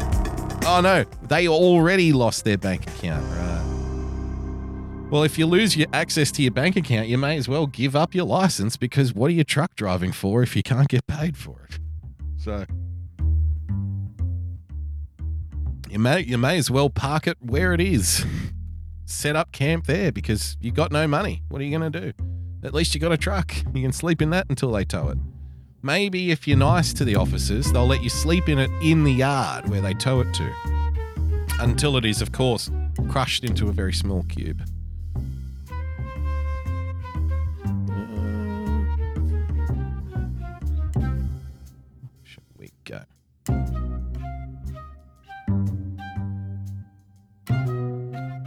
Oh 0.64 0.80
no, 0.80 1.04
they 1.22 1.48
already 1.48 2.12
lost 2.12 2.44
their 2.44 2.56
bank 2.56 2.86
account, 2.86 3.24
right? 3.24 5.08
Well, 5.10 5.24
if 5.24 5.38
you 5.38 5.46
lose 5.46 5.76
your 5.76 5.88
access 5.92 6.30
to 6.32 6.42
your 6.42 6.52
bank 6.52 6.76
account, 6.76 7.08
you 7.08 7.18
may 7.18 7.36
as 7.36 7.48
well 7.48 7.66
give 7.66 7.96
up 7.96 8.14
your 8.14 8.26
license 8.26 8.76
because 8.76 9.12
what 9.12 9.28
are 9.28 9.34
you 9.34 9.42
truck 9.42 9.74
driving 9.74 10.12
for 10.12 10.42
if 10.44 10.54
you 10.54 10.62
can't 10.62 10.88
get 10.88 11.04
paid 11.08 11.36
for 11.36 11.66
it? 11.68 11.80
So 12.36 12.64
you 15.90 15.98
may 15.98 16.20
you 16.20 16.38
may 16.38 16.58
as 16.58 16.70
well 16.70 16.90
park 16.90 17.26
it 17.26 17.38
where 17.40 17.72
it 17.72 17.80
is. 17.80 18.24
Set 19.04 19.34
up 19.34 19.50
camp 19.50 19.86
there 19.86 20.12
because 20.12 20.56
you 20.60 20.70
got 20.70 20.92
no 20.92 21.08
money. 21.08 21.42
What 21.48 21.60
are 21.60 21.64
you 21.64 21.76
to 21.78 21.90
do? 21.90 22.12
At 22.62 22.72
least 22.72 22.94
you 22.94 23.00
got 23.00 23.12
a 23.12 23.16
truck. 23.16 23.52
You 23.74 23.82
can 23.82 23.92
sleep 23.92 24.22
in 24.22 24.30
that 24.30 24.46
until 24.48 24.70
they 24.70 24.84
tow 24.84 25.08
it. 25.08 25.18
Maybe 25.86 26.32
if 26.32 26.48
you're 26.48 26.56
nice 26.56 26.92
to 26.94 27.04
the 27.04 27.14
officers, 27.14 27.70
they'll 27.70 27.86
let 27.86 28.02
you 28.02 28.08
sleep 28.08 28.48
in 28.48 28.58
it 28.58 28.72
in 28.82 29.04
the 29.04 29.12
yard 29.12 29.68
where 29.68 29.80
they 29.80 29.94
tow 29.94 30.18
it 30.18 30.34
to. 30.34 30.52
Until 31.60 31.96
it 31.96 32.04
is, 32.04 32.20
of 32.20 32.32
course, 32.32 32.68
crushed 33.08 33.44
into 33.44 33.68
a 33.68 33.72
very 33.72 33.92
small 33.92 34.24
cube. 34.24 34.68
Uh, 35.14 35.20
shall 42.24 42.42
we 42.58 42.72
go? 42.82 43.02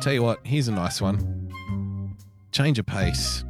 Tell 0.01 0.11
you 0.11 0.23
what, 0.23 0.39
here's 0.43 0.67
a 0.67 0.73
nice 0.73 0.99
one. 0.99 2.27
Change 2.51 2.79
of 2.79 2.85
pace. 2.85 3.45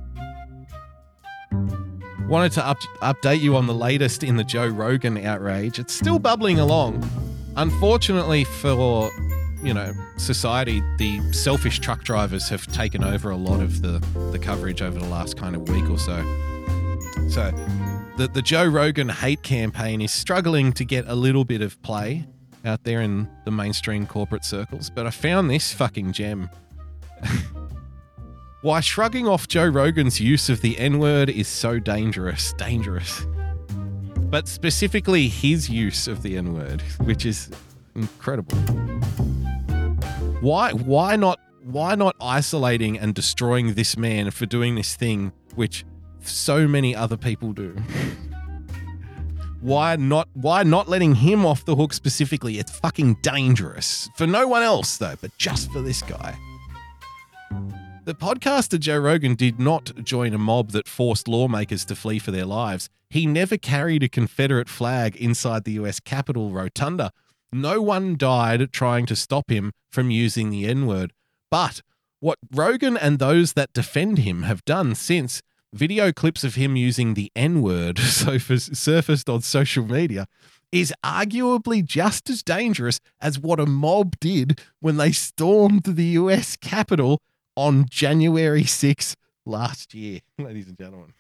Wanted 2.30 2.52
to 2.54 2.68
up- 2.68 2.78
update 3.02 3.42
you 3.42 3.56
on 3.56 3.66
the 3.66 3.74
latest 3.74 4.24
in 4.24 4.38
the 4.38 4.44
Joe 4.44 4.68
Rogan 4.68 5.18
outrage. 5.18 5.80
It's 5.80 5.96
still 5.96 6.20
bubbling 6.20 6.60
along. 6.60 7.10
Unfortunately 7.56 8.44
for, 8.44 9.10
you 9.64 9.74
know, 9.74 9.94
society, 10.18 10.84
the 11.00 11.20
selfish 11.34 11.80
truck 11.80 12.04
drivers 12.04 12.48
have 12.50 12.68
taken 12.68 13.04
over 13.04 13.32
a 13.32 13.36
lot 13.36 13.62
of 13.62 13.82
the, 13.82 13.98
the 14.32 14.38
coverage 14.38 14.84
over 14.84 15.00
the 15.00 15.08
last 15.08 15.38
kind 15.38 15.56
of 15.56 15.68
week 15.70 15.90
or 15.90 15.98
so. 15.98 16.22
So, 17.30 17.50
the, 18.18 18.30
the 18.32 18.44
Joe 18.44 18.66
Rogan 18.68 19.10
hate 19.10 19.42
campaign 19.42 20.00
is 20.00 20.12
struggling 20.12 20.72
to 20.74 20.86
get 20.86 21.08
a 21.08 21.16
little 21.16 21.46
bit 21.46 21.64
of 21.64 21.82
play 21.82 22.28
out 22.64 22.84
there 22.84 23.02
in 23.02 23.28
the 23.46 23.52
mainstream 23.52 24.06
corporate 24.06 24.46
circles, 24.46 24.92
but 24.92 25.08
I 25.08 25.10
found 25.10 25.50
this 25.50 25.74
fucking 25.74 26.12
gem. 26.12 26.52
Why 28.61 28.81
shrugging 28.81 29.26
off 29.26 29.48
Joe 29.48 29.68
Rogan's 29.68 30.19
use 30.19 30.49
of 30.49 30.60
the 30.60 30.77
N 30.77 30.99
word 30.99 31.30
is 31.30 31.48
so 31.48 31.80
dangerous. 31.80 32.52
Dangerous. 32.53 33.26
But 34.18 34.49
specifically 34.49 35.30
his 35.30 35.69
use 35.69 36.10
of 36.10 36.23
the 36.23 36.36
N 36.36 36.53
word, 36.53 36.81
which 36.99 37.26
is 37.26 37.49
incredible. 37.95 38.57
Why 40.41 40.73
why 40.73 41.15
not 41.15 41.40
why 41.64 41.95
not 41.95 42.18
isolating 42.19 42.99
and 42.99 43.15
destroying 43.15 43.76
this 43.76 43.95
man 43.95 44.30
for 44.31 44.45
doing 44.45 44.76
this 44.76 44.94
thing 44.94 45.31
which 45.56 45.86
so 46.22 46.68
many 46.68 46.94
other 46.94 47.15
people 47.15 47.53
do? 47.53 47.76
why 49.61 49.95
not 49.95 50.27
why 50.34 50.64
not 50.64 50.90
letting 50.90 51.15
him 51.15 51.45
off 51.45 51.64
the 51.64 51.77
hook 51.77 51.94
specifically? 51.94 52.60
It's 52.60 52.77
fucking 52.77 53.19
dangerous. 53.22 54.10
For 54.18 54.27
no 54.27 54.49
one 54.49 54.64
else 54.64 54.98
though, 54.98 55.15
but 55.22 55.31
just 55.38 55.72
for 55.72 55.81
this 55.81 56.02
guy. 56.02 56.38
The 58.10 58.15
podcaster 58.15 58.80
Joe 58.80 58.98
Rogan 58.98 59.36
did 59.36 59.60
not 59.60 60.03
join 60.03 60.34
a 60.34 60.40
mob 60.40 60.72
that 60.72 60.88
forced 60.88 61.27
lawmakers 61.27 61.86
to 61.86 61.95
flee 61.95 62.18
for 62.18 62.31
their 62.31 62.44
lives. 62.44 62.90
He 63.11 63.27
never 63.27 63.56
carried 63.56 64.02
a 64.02 64.10
Confederate 64.10 64.68
flag 64.68 65.15
inside 65.18 65.64
the 65.64 65.73
US 65.73 65.99
Capitol 65.99 66.49
rotunda. 66.49 67.11
No 67.53 67.84
one 67.84 68.18
died 68.18 68.73
trying 68.73 69.06
to 69.06 69.15
stop 69.15 69.52
him 69.52 69.73
from 69.91 70.10
using 70.10 70.49
the 70.49 70.65
N 70.65 70.88
word. 70.88 71.14
But 71.52 71.84
what 72.19 72.40
Rogan 72.52 72.98
and 72.98 73.19
those 73.19 73.53
that 73.53 73.73
defend 73.73 74.18
him 74.18 74.41
have 74.41 74.65
done 74.65 74.95
since 74.95 75.44
video 75.72 76.11
clips 76.11 76.44
of 76.44 76.56
him 76.56 76.76
using 76.76 77.14
the 77.14 77.31
N 77.36 77.61
word 77.61 77.99
surfaced 77.99 79.30
on 79.30 79.41
social 79.41 79.86
media 79.86 80.26
is 80.72 80.91
arguably 81.06 81.86
just 81.86 82.27
as 82.27 82.41
dangerous 82.41 82.99
as 83.22 83.38
what 83.38 83.60
a 83.60 83.68
mob 83.68 84.19
did 84.19 84.60
when 84.80 84.98
they 84.98 85.11
stormed 85.11 85.84
the 85.84 86.06
US 86.06 86.56
Capitol 86.56 87.22
on 87.60 87.86
January 87.90 88.64
6th 88.64 89.18
last 89.45 89.94
year, 89.94 90.22
ladies 90.40 90.69
and 90.69 90.77
gentlemen. 90.77 91.14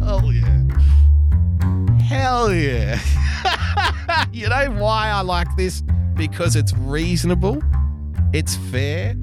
Hell 0.00 0.32
yeah. 0.32 0.62
Hell 2.00 2.54
yeah. 2.54 2.98
you 4.32 4.48
know 4.48 4.70
why 4.78 5.10
I 5.10 5.20
like 5.20 5.54
this? 5.58 5.82
Because 6.14 6.56
it's 6.56 6.72
reasonable, 6.78 7.62
it's 8.32 8.56
fair, 8.56 9.14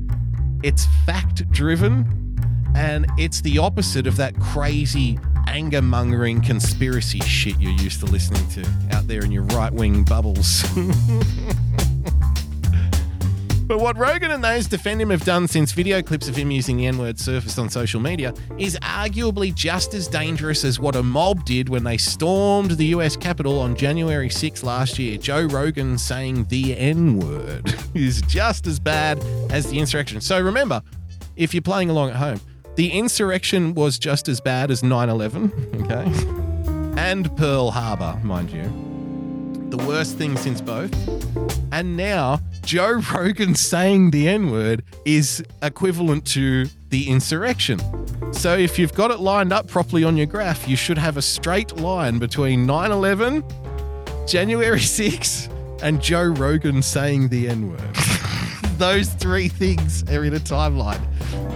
it's 0.61 0.85
fact 1.07 1.49
driven, 1.49 2.37
and 2.75 3.07
it's 3.17 3.41
the 3.41 3.57
opposite 3.57 4.05
of 4.05 4.15
that 4.17 4.39
crazy 4.39 5.17
anger 5.47 5.81
mongering 5.81 6.39
conspiracy 6.39 7.19
shit 7.21 7.59
you're 7.59 7.71
used 7.71 7.99
to 8.01 8.05
listening 8.05 8.47
to 8.49 8.63
out 8.91 9.07
there 9.07 9.25
in 9.25 9.31
your 9.31 9.43
right 9.43 9.73
wing 9.73 10.03
bubbles. 10.03 10.63
But 13.67 13.79
what 13.79 13.97
Rogan 13.97 14.29
and 14.29 14.43
those 14.43 14.67
defend 14.67 15.01
him 15.01 15.09
have 15.09 15.25
done 15.25 15.47
since 15.47 15.71
video 15.71 16.03
clips 16.03 16.27
of 16.27 16.35
him 16.35 16.51
using 16.51 16.77
the 16.77 16.85
N 16.85 16.99
word 16.99 17.19
surfaced 17.19 17.57
on 17.57 17.67
social 17.67 17.99
media 17.99 18.31
is 18.59 18.77
arguably 18.83 19.53
just 19.53 19.95
as 19.95 20.07
dangerous 20.07 20.63
as 20.63 20.79
what 20.79 20.95
a 20.95 21.01
mob 21.01 21.45
did 21.45 21.67
when 21.67 21.83
they 21.83 21.97
stormed 21.97 22.71
the 22.71 22.85
US 22.87 23.17
Capitol 23.17 23.59
on 23.59 23.75
January 23.75 24.29
6 24.29 24.63
last 24.63 24.99
year. 24.99 25.17
Joe 25.17 25.45
Rogan 25.45 25.97
saying 25.97 26.45
the 26.45 26.77
N 26.77 27.17
word 27.19 27.73
is 27.95 28.21
just 28.23 28.67
as 28.67 28.79
bad 28.79 29.17
as 29.49 29.71
the 29.71 29.79
insurrection. 29.79 30.21
So 30.21 30.39
remember, 30.39 30.83
if 31.35 31.53
you're 31.55 31.61
playing 31.61 31.89
along 31.89 32.11
at 32.11 32.17
home, 32.17 32.39
the 32.75 32.91
insurrection 32.91 33.73
was 33.73 33.97
just 33.97 34.29
as 34.29 34.39
bad 34.39 34.69
as 34.69 34.83
9 34.83 35.09
11, 35.09 35.51
okay? 35.81 37.01
And 37.01 37.35
Pearl 37.35 37.71
Harbor, 37.71 38.19
mind 38.23 38.51
you. 38.51 38.94
The 39.69 39.77
worst 39.87 40.17
thing 40.17 40.37
since 40.37 40.61
both. 40.61 40.93
And 41.71 41.97
now, 41.97 42.39
Joe 42.63 43.01
Rogan 43.13 43.55
saying 43.55 44.11
the 44.11 44.27
N 44.27 44.51
word 44.51 44.83
is 45.05 45.43
equivalent 45.61 46.25
to 46.27 46.67
the 46.89 47.09
insurrection. 47.09 47.79
So 48.33 48.55
if 48.55 48.79
you've 48.79 48.93
got 48.93 49.11
it 49.11 49.19
lined 49.19 49.51
up 49.51 49.67
properly 49.67 50.03
on 50.03 50.17
your 50.17 50.27
graph, 50.27 50.67
you 50.67 50.75
should 50.75 50.97
have 50.97 51.17
a 51.17 51.21
straight 51.21 51.75
line 51.77 52.19
between 52.19 52.65
9 52.65 52.91
11, 52.91 53.43
January 54.27 54.79
6, 54.99 55.49
and 55.81 56.01
Joe 56.01 56.23
Rogan 56.25 56.81
saying 56.81 57.29
the 57.29 57.49
N 57.49 57.71
word. 57.71 57.95
Those 58.77 59.09
three 59.09 59.47
things 59.47 60.03
are 60.09 60.23
in 60.23 60.33
a 60.33 60.39
timeline. 60.39 61.01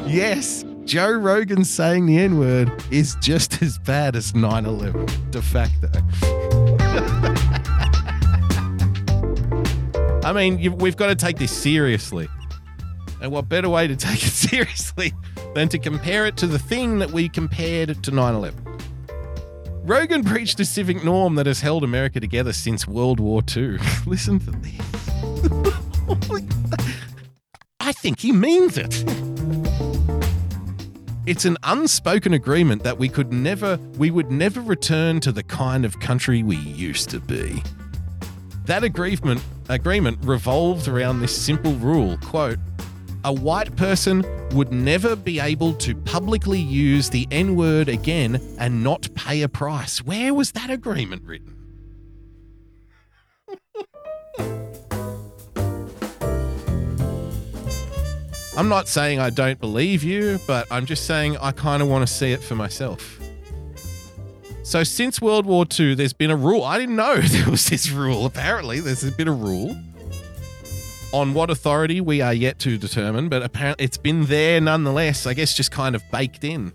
Yes, 0.08 0.66
Joe 0.86 1.12
Rogan 1.12 1.64
saying 1.64 2.08
the 2.08 2.18
N 2.18 2.40
word 2.40 2.72
is 2.92 3.16
just 3.22 3.62
as 3.62 3.78
bad 3.78 4.16
as 4.16 4.34
9 4.34 4.66
11, 4.66 5.06
de 5.32 5.42
facto. 5.42 5.90
I 10.24 10.34
mean, 10.34 10.60
you, 10.60 10.72
we've 10.72 10.98
got 10.98 11.08
to 11.08 11.16
take 11.16 11.38
this 11.38 11.52
seriously. 11.52 12.28
And 13.22 13.32
what 13.32 13.48
better 13.50 13.70
way 13.70 13.88
to 13.88 13.96
take 13.96 14.22
it 14.24 14.32
seriously 14.32 15.14
than 15.56 15.70
to 15.70 15.80
compare 15.80 16.26
it 16.26 16.36
to 16.38 16.48
the 16.48 16.60
thing 16.60 17.00
that 17.00 17.12
we 17.12 17.30
compared 17.30 18.04
to 18.04 18.12
9 18.12 18.36
11? 18.36 18.66
Rogan 19.84 20.24
preached 20.24 20.60
a 20.60 20.66
civic 20.66 21.04
norm 21.04 21.36
that 21.36 21.46
has 21.46 21.62
held 21.62 21.84
America 21.84 22.20
together 22.20 22.54
since 22.54 22.88
World 22.88 23.20
War 23.20 23.42
II. 23.56 23.78
Listen 24.06 24.40
to 24.40 24.52
this. 24.52 24.80
I 27.80 27.92
think 27.94 28.20
he 28.20 28.32
means 28.32 28.78
it. 28.78 29.04
It's 31.26 31.46
an 31.46 31.58
unspoken 31.64 32.34
agreement 32.34 32.84
that 32.84 32.98
we 32.98 33.08
could 33.08 33.32
never, 33.32 33.78
we 33.98 34.12
would 34.12 34.32
never 34.32 34.62
return 34.62 35.22
to 35.22 35.32
the 35.32 35.44
kind 35.44 35.86
of 35.86 36.00
country 36.00 36.44
we 36.44 36.58
used 36.58 37.10
to 37.12 37.20
be. 37.20 37.64
That 38.66 38.84
agreement 38.84 39.42
agreement 39.70 40.18
revolved 40.24 40.88
around 40.88 41.20
this 41.20 41.36
simple 41.36 41.74
rule, 41.74 42.18
quote, 42.18 42.60
a 43.24 43.34
white 43.34 43.76
person 43.76 44.26
would 44.52 44.72
never 44.72 45.16
be 45.16 45.40
able 45.40 45.74
to 45.74 45.94
publicly 45.94 46.60
use 46.60 47.10
the 47.10 47.28
N-word 47.32 47.90
again 47.90 48.42
and 48.58 48.84
not 48.84 49.14
pay 49.14 49.42
a 49.42 49.50
price. 49.50 50.00
Where 50.00 50.34
was 50.34 50.54
that 50.54 50.70
agreement 50.70 51.24
written? 51.24 51.56
I'm 58.58 58.70
not 58.70 58.88
saying 58.88 59.20
I 59.20 59.30
don't 59.30 59.60
believe 59.60 60.04
you, 60.04 60.40
but 60.48 60.68
I'm 60.72 60.86
just 60.86 61.06
saying 61.06 61.38
I 61.38 61.52
kind 61.52 61.82
of 61.82 61.88
want 61.88 62.08
to 62.08 62.14
see 62.14 62.32
it 62.32 62.42
for 62.42 62.56
myself. 62.56 63.19
So 64.70 64.84
since 64.84 65.20
World 65.20 65.48
War 65.48 65.66
II, 65.80 65.96
there's 65.96 66.14
been 66.14 66.30
a 66.30 66.36
rule. 66.36 66.64
I 66.64 66.78
didn't 66.78 66.96
know 66.96 67.16
there 67.22 67.50
was 67.50 67.66
this 67.66 67.90
rule. 67.90 68.28
Apparently, 68.28 68.80
there's 68.80 69.04
been 69.16 69.28
a 69.28 69.34
rule 69.34 69.76
on 71.12 71.34
what 71.34 71.50
authority 71.50 72.02
we 72.02 72.22
are 72.22 72.36
yet 72.36 72.60
to 72.60 72.78
determine, 72.78 73.30
but 73.30 73.42
apparently 73.42 73.84
it's 73.86 73.98
been 73.98 74.26
there 74.26 74.62
nonetheless. 74.62 75.26
I 75.26 75.34
guess 75.34 75.56
just 75.56 75.72
kind 75.72 75.96
of 75.96 76.04
baked 76.12 76.44
in, 76.44 76.72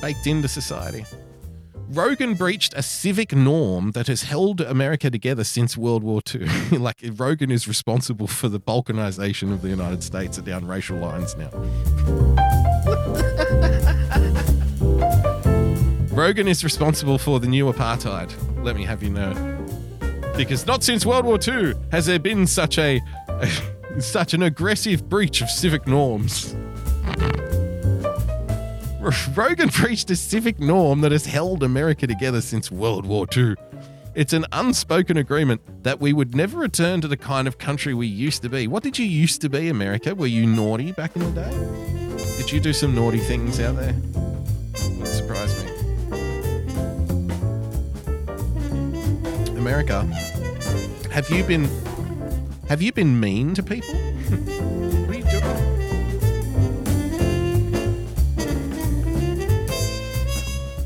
baked 0.00 0.28
into 0.28 0.46
society. 0.46 1.04
Rogan 1.88 2.34
breached 2.34 2.74
a 2.74 2.82
civic 2.82 3.34
norm 3.34 3.90
that 3.90 4.06
has 4.06 4.22
held 4.22 4.60
America 4.60 5.10
together 5.10 5.42
since 5.42 5.76
World 5.76 6.04
War 6.04 6.20
II. 6.32 6.46
like 6.78 7.04
Rogan 7.16 7.50
is 7.50 7.66
responsible 7.66 8.28
for 8.28 8.48
the 8.48 8.60
balkanization 8.60 9.52
of 9.52 9.62
the 9.62 9.68
United 9.68 10.04
States 10.04 10.38
down 10.38 10.64
racial 10.68 10.98
lines 10.98 11.34
now. 11.36 11.50
Rogan 16.12 16.46
is 16.46 16.62
responsible 16.62 17.16
for 17.16 17.40
the 17.40 17.46
new 17.46 17.72
apartheid. 17.72 18.30
Let 18.62 18.76
me 18.76 18.84
have 18.84 19.02
you 19.02 19.08
know. 19.08 19.32
Because 20.36 20.66
not 20.66 20.84
since 20.84 21.06
World 21.06 21.24
War 21.24 21.38
II 21.46 21.72
has 21.90 22.04
there 22.04 22.18
been 22.18 22.46
such 22.46 22.78
a, 22.78 23.00
such 23.98 24.34
an 24.34 24.42
aggressive 24.42 25.08
breach 25.08 25.40
of 25.40 25.48
civic 25.48 25.86
norms. 25.86 26.54
Rogan 29.34 29.70
preached 29.70 30.10
a 30.10 30.16
civic 30.16 30.60
norm 30.60 31.00
that 31.00 31.12
has 31.12 31.24
held 31.24 31.62
America 31.62 32.06
together 32.06 32.42
since 32.42 32.70
World 32.70 33.06
War 33.06 33.26
II. 33.34 33.54
It's 34.14 34.34
an 34.34 34.44
unspoken 34.52 35.16
agreement 35.16 35.62
that 35.82 35.98
we 35.98 36.12
would 36.12 36.34
never 36.34 36.58
return 36.58 37.00
to 37.00 37.08
the 37.08 37.16
kind 37.16 37.48
of 37.48 37.56
country 37.56 37.94
we 37.94 38.06
used 38.06 38.42
to 38.42 38.50
be. 38.50 38.68
What 38.68 38.82
did 38.82 38.98
you 38.98 39.06
used 39.06 39.40
to 39.40 39.48
be, 39.48 39.70
America? 39.70 40.14
Were 40.14 40.26
you 40.26 40.46
naughty 40.46 40.92
back 40.92 41.16
in 41.16 41.22
the 41.22 41.30
day? 41.30 42.36
Did 42.36 42.52
you 42.52 42.60
do 42.60 42.74
some 42.74 42.94
naughty 42.94 43.18
things 43.18 43.58
out 43.60 43.76
there? 43.76 43.94
Wouldn't 44.74 45.08
surprise 45.08 45.64
me. 45.64 45.81
America, 49.62 50.02
have 51.12 51.30
you 51.30 51.44
been 51.44 51.68
have 52.68 52.82
you 52.82 52.90
been 52.92 53.20
mean 53.20 53.54
to 53.54 53.62
people? 53.62 53.94
what 53.94 55.14
are 55.14 55.18
you 55.18 55.22
doing? 55.22 55.72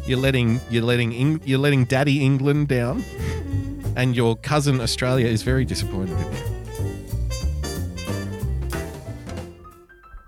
You're 0.04 0.18
letting 0.18 0.60
you're 0.68 0.82
letting 0.82 1.14
Eng, 1.14 1.40
you're 1.46 1.58
letting 1.58 1.86
Daddy 1.86 2.22
England 2.22 2.68
down, 2.68 3.02
and 3.96 4.14
your 4.14 4.36
cousin 4.36 4.82
Australia 4.82 5.26
is 5.26 5.42
very 5.42 5.64
disappointed 5.64 6.20
in 6.20 6.32
you. 6.34 6.55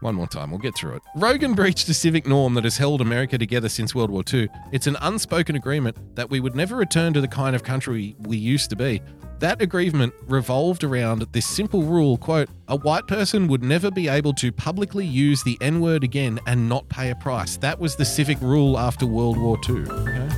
One 0.01 0.15
more 0.15 0.29
time, 0.29 0.51
we'll 0.51 0.61
get 0.61 0.77
through 0.77 0.95
it. 0.95 1.03
Rogan 1.17 1.55
breached 1.55 1.89
a 1.89 1.95
civic 1.95 2.25
norm 2.27 2.55
that 2.55 2.63
has 2.65 2.77
held 2.77 3.01
America 3.01 3.37
together 3.37 3.69
since 3.69 3.97
World 3.97 4.11
War 4.11 4.23
II. 4.33 4.49
It's 4.71 4.87
an 4.87 4.97
unspoken 5.01 5.57
agreement 5.57 5.97
that 6.15 6.31
we 6.31 6.39
would 6.39 6.55
never 6.55 6.77
return 6.77 7.13
to 7.15 7.21
the 7.21 7.27
kind 7.27 7.57
of 7.57 7.65
country 7.65 8.15
we 8.21 8.37
used 8.37 8.71
to 8.71 8.77
be. 8.77 9.03
That 9.41 9.61
agreement 9.61 10.15
revolved 10.27 10.85
around 10.85 11.23
this 11.33 11.47
simple 11.47 11.83
rule, 11.83 12.17
quote, 12.17 12.49
a 12.69 12.77
white 12.77 13.07
person 13.09 13.49
would 13.49 13.65
never 13.65 13.91
be 13.91 14.09
able 14.09 14.33
to 14.35 14.53
publicly 14.53 15.05
use 15.05 15.43
the 15.43 15.59
N-word 15.61 16.05
again 16.05 16.39
and 16.47 16.69
not 16.69 16.89
pay 16.89 17.11
a 17.11 17.17
price. 17.17 17.57
That 17.57 17.79
was 17.79 17.97
the 17.97 18.05
civic 18.05 18.41
rule 18.41 18.79
after 18.79 19.05
World 19.07 19.37
War 19.37 19.59
II. 19.69 19.83
Okay? 19.83 20.29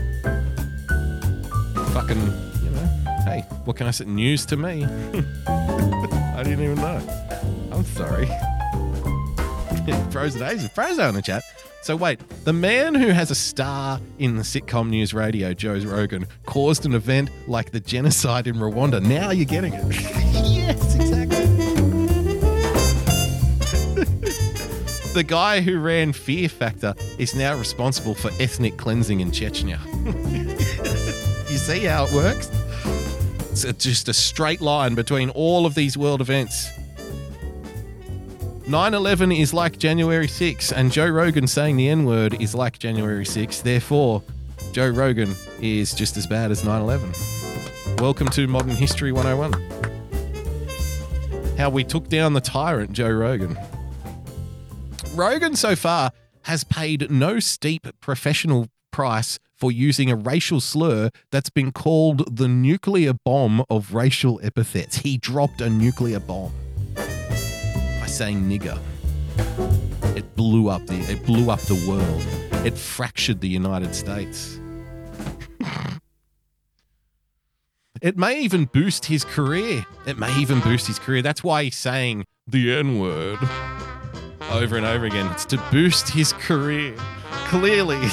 Fucking, 1.92 2.20
you 2.62 2.70
know, 2.70 3.22
hey, 3.24 3.44
what 3.64 3.76
can 3.76 3.86
I 3.86 3.90
say? 3.90 4.04
News 4.06 4.46
to 4.46 4.56
me. 4.56 4.84
I 5.46 6.42
didn't 6.42 6.64
even 6.64 6.76
know. 6.76 7.00
I'm 7.72 7.84
sorry. 7.84 8.28
Frozen 10.10 10.40
Days, 10.40 10.68
Frozen 10.70 11.08
in 11.08 11.14
the 11.14 11.22
chat. 11.22 11.42
So 11.82 11.96
wait, 11.96 12.20
the 12.44 12.52
man 12.52 12.94
who 12.94 13.08
has 13.08 13.30
a 13.30 13.34
star 13.34 14.00
in 14.18 14.36
the 14.36 14.42
sitcom 14.42 14.90
news 14.90 15.14
radio, 15.14 15.54
Joe 15.54 15.78
Rogan, 15.78 16.26
caused 16.44 16.84
an 16.84 16.94
event 16.94 17.30
like 17.48 17.70
the 17.70 17.80
genocide 17.80 18.46
in 18.46 18.56
Rwanda. 18.56 19.02
Now 19.02 19.30
you're 19.30 19.46
getting 19.46 19.72
it. 19.72 19.82
yes, 20.44 20.94
exactly. 20.94 21.46
the 25.14 25.24
guy 25.26 25.62
who 25.62 25.78
ran 25.78 26.12
Fear 26.12 26.50
Factor 26.50 26.94
is 27.18 27.34
now 27.34 27.56
responsible 27.56 28.14
for 28.14 28.30
ethnic 28.38 28.76
cleansing 28.76 29.20
in 29.20 29.30
Chechnya. 29.30 29.80
you 31.50 31.56
see 31.56 31.84
how 31.84 32.04
it 32.04 32.12
works? 32.12 32.50
It's 33.64 33.84
just 33.84 34.08
a 34.08 34.14
straight 34.14 34.60
line 34.60 34.94
between 34.94 35.30
all 35.30 35.64
of 35.64 35.74
these 35.74 35.96
world 35.96 36.20
events. 36.20 36.68
9 38.70 38.94
11 38.94 39.32
is 39.32 39.52
like 39.52 39.78
January 39.78 40.28
6, 40.28 40.70
and 40.70 40.92
Joe 40.92 41.08
Rogan 41.08 41.48
saying 41.48 41.76
the 41.76 41.88
N 41.88 42.04
word 42.04 42.40
is 42.40 42.54
like 42.54 42.78
January 42.78 43.26
6. 43.26 43.62
Therefore, 43.62 44.22
Joe 44.70 44.90
Rogan 44.90 45.34
is 45.60 45.92
just 45.92 46.16
as 46.16 46.24
bad 46.24 46.52
as 46.52 46.64
9 46.64 46.80
11. 46.80 47.12
Welcome 47.98 48.28
to 48.28 48.46
Modern 48.46 48.76
History 48.76 49.10
101. 49.10 49.54
How 51.58 51.68
we 51.68 51.82
took 51.82 52.08
down 52.08 52.34
the 52.34 52.40
tyrant, 52.40 52.92
Joe 52.92 53.10
Rogan. 53.10 53.58
Rogan 55.16 55.56
so 55.56 55.74
far 55.74 56.12
has 56.42 56.62
paid 56.62 57.10
no 57.10 57.40
steep 57.40 57.88
professional 58.00 58.68
price 58.92 59.40
for 59.56 59.72
using 59.72 60.12
a 60.12 60.14
racial 60.14 60.60
slur 60.60 61.10
that's 61.32 61.50
been 61.50 61.72
called 61.72 62.36
the 62.36 62.46
nuclear 62.46 63.14
bomb 63.14 63.64
of 63.68 63.94
racial 63.94 64.40
epithets. 64.44 64.98
He 64.98 65.18
dropped 65.18 65.60
a 65.60 65.68
nuclear 65.68 66.20
bomb 66.20 66.52
saying 68.10 68.42
nigger. 68.42 68.78
It 70.16 70.36
blew 70.36 70.68
up 70.68 70.86
the 70.86 70.98
it 71.10 71.24
blew 71.24 71.50
up 71.50 71.60
the 71.60 71.82
world. 71.88 72.26
It 72.66 72.76
fractured 72.76 73.40
the 73.40 73.48
United 73.48 73.94
States. 73.94 74.60
It 78.02 78.16
may 78.16 78.40
even 78.40 78.64
boost 78.64 79.04
his 79.04 79.24
career. 79.24 79.84
It 80.06 80.18
may 80.18 80.34
even 80.38 80.60
boost 80.60 80.86
his 80.86 80.98
career. 80.98 81.20
That's 81.20 81.44
why 81.44 81.64
he's 81.64 81.76
saying 81.76 82.24
the 82.46 82.74
N 82.74 82.98
word 82.98 83.38
over 84.50 84.76
and 84.76 84.86
over 84.86 85.04
again. 85.06 85.30
It's 85.32 85.44
to 85.46 85.58
boost 85.70 86.08
his 86.08 86.32
career. 86.32 86.94
Clearly. 87.46 88.00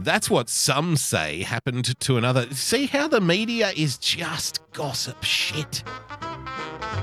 That's 0.00 0.30
what 0.30 0.48
some 0.48 0.96
say 0.96 1.42
happened 1.42 1.98
to 2.00 2.16
another. 2.16 2.52
See 2.54 2.86
how 2.86 3.08
the 3.08 3.20
media 3.20 3.72
is 3.76 3.98
just 3.98 4.60
gossip 4.72 5.22
shit. 5.24 5.82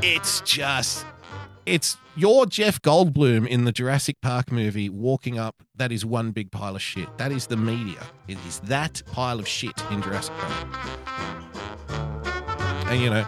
It's 0.02 0.42
just. 0.42 1.06
It's 1.66 1.98
your 2.16 2.46
Jeff 2.46 2.82
Goldblum 2.82 3.48
in 3.48 3.66
the 3.66 3.72
Jurassic 3.72 4.20
Park 4.22 4.52
movie 4.52 4.90
walking 4.90 5.40
up. 5.40 5.64
That 5.76 5.92
is 5.92 6.06
one 6.06 6.32
big 6.32 6.52
pile 6.52 6.76
of 6.76 6.82
shit. 6.82 7.18
That 7.18 7.32
is 7.32 7.48
the 7.48 7.58
media. 7.58 8.04
It 8.28 8.38
is 8.46 8.60
that 8.62 9.02
pile 9.12 9.40
of 9.40 9.48
shit 9.48 9.74
in 9.92 10.02
Jurassic 10.02 10.36
Park. 10.38 10.68
And 12.88 13.02
you 13.02 13.10
know, 13.10 13.26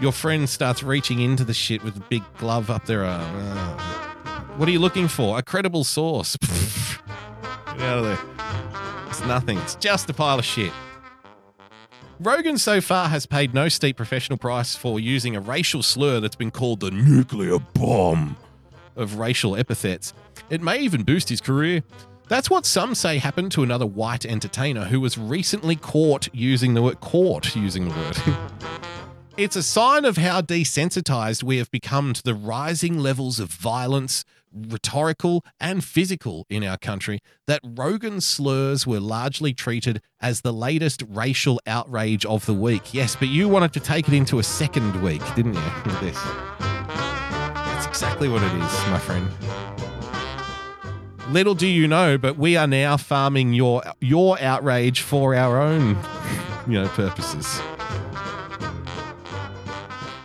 your 0.00 0.12
friend 0.12 0.48
starts 0.48 0.82
reaching 0.82 1.20
into 1.20 1.44
the 1.44 1.54
shit 1.54 1.82
with 1.82 1.96
a 1.96 2.04
big 2.10 2.22
glove 2.38 2.70
up 2.70 2.84
their 2.86 3.04
arm. 3.04 3.36
Uh, 3.36 3.78
what 4.56 4.68
are 4.68 4.72
you 4.72 4.78
looking 4.78 5.08
for? 5.08 5.38
A 5.38 5.42
credible 5.42 5.84
source. 5.84 6.36
Get 6.40 7.80
out 7.80 7.98
of 7.98 8.04
there. 8.04 8.18
It's 9.08 9.24
nothing. 9.24 9.58
It's 9.58 9.74
just 9.76 10.08
a 10.10 10.14
pile 10.14 10.38
of 10.38 10.44
shit. 10.44 10.72
Rogan 12.20 12.58
so 12.58 12.80
far 12.80 13.08
has 13.08 13.26
paid 13.26 13.54
no 13.54 13.68
steep 13.68 13.96
professional 13.96 14.38
price 14.38 14.76
for 14.76 15.00
using 15.00 15.34
a 15.34 15.40
racial 15.40 15.82
slur 15.82 16.20
that's 16.20 16.36
been 16.36 16.52
called 16.52 16.80
the 16.80 16.92
nuclear 16.92 17.58
bomb 17.58 18.36
of 18.94 19.18
racial 19.18 19.56
epithets. 19.56 20.14
It 20.48 20.62
may 20.62 20.78
even 20.78 21.02
boost 21.02 21.28
his 21.28 21.40
career. 21.40 21.82
That's 22.28 22.48
what 22.48 22.66
some 22.66 22.94
say 22.94 23.18
happened 23.18 23.50
to 23.52 23.64
another 23.64 23.84
white 23.84 24.24
entertainer 24.24 24.84
who 24.84 25.00
was 25.00 25.18
recently 25.18 25.74
caught 25.74 26.28
using 26.32 26.74
the 26.74 26.82
word 26.82 27.00
caught 27.00 27.54
using 27.56 27.88
the 27.88 27.94
word. 27.94 28.38
It's 29.36 29.56
a 29.56 29.64
sign 29.64 30.04
of 30.04 30.16
how 30.16 30.42
desensitized 30.42 31.42
we 31.42 31.56
have 31.56 31.68
become 31.72 32.12
to 32.12 32.22
the 32.22 32.34
rising 32.34 32.98
levels 32.98 33.40
of 33.40 33.50
violence, 33.50 34.24
rhetorical 34.54 35.44
and 35.60 35.84
physical 35.84 36.46
in 36.48 36.62
our 36.64 36.78
country 36.78 37.20
that 37.46 37.60
Rogan 37.64 38.20
slurs 38.20 38.86
were 38.86 39.00
largely 39.00 39.52
treated 39.52 40.00
as 40.20 40.40
the 40.40 40.52
latest 40.52 41.02
racial 41.08 41.60
outrage 41.66 42.24
of 42.24 42.46
the 42.46 42.54
week. 42.54 42.94
Yes, 42.94 43.16
but 43.16 43.28
you 43.28 43.48
wanted 43.48 43.72
to 43.74 43.80
take 43.80 44.08
it 44.08 44.14
into 44.14 44.38
a 44.38 44.42
second 44.42 45.02
week, 45.02 45.22
didn't 45.34 45.54
you, 45.54 45.72
with 45.84 46.00
this? 46.00 46.18
That's 46.58 47.86
exactly 47.86 48.28
what 48.28 48.42
it 48.42 48.52
is, 48.52 48.86
my 48.88 48.98
friend. 48.98 49.28
Little 51.30 51.54
do 51.54 51.66
you 51.66 51.88
know, 51.88 52.18
but 52.18 52.36
we 52.36 52.56
are 52.56 52.66
now 52.66 52.96
farming 52.96 53.54
your 53.54 53.82
your 54.00 54.38
outrage 54.40 55.00
for 55.00 55.34
our 55.34 55.60
own, 55.60 55.98
you 56.68 56.74
know, 56.74 56.88
purposes. 56.88 57.60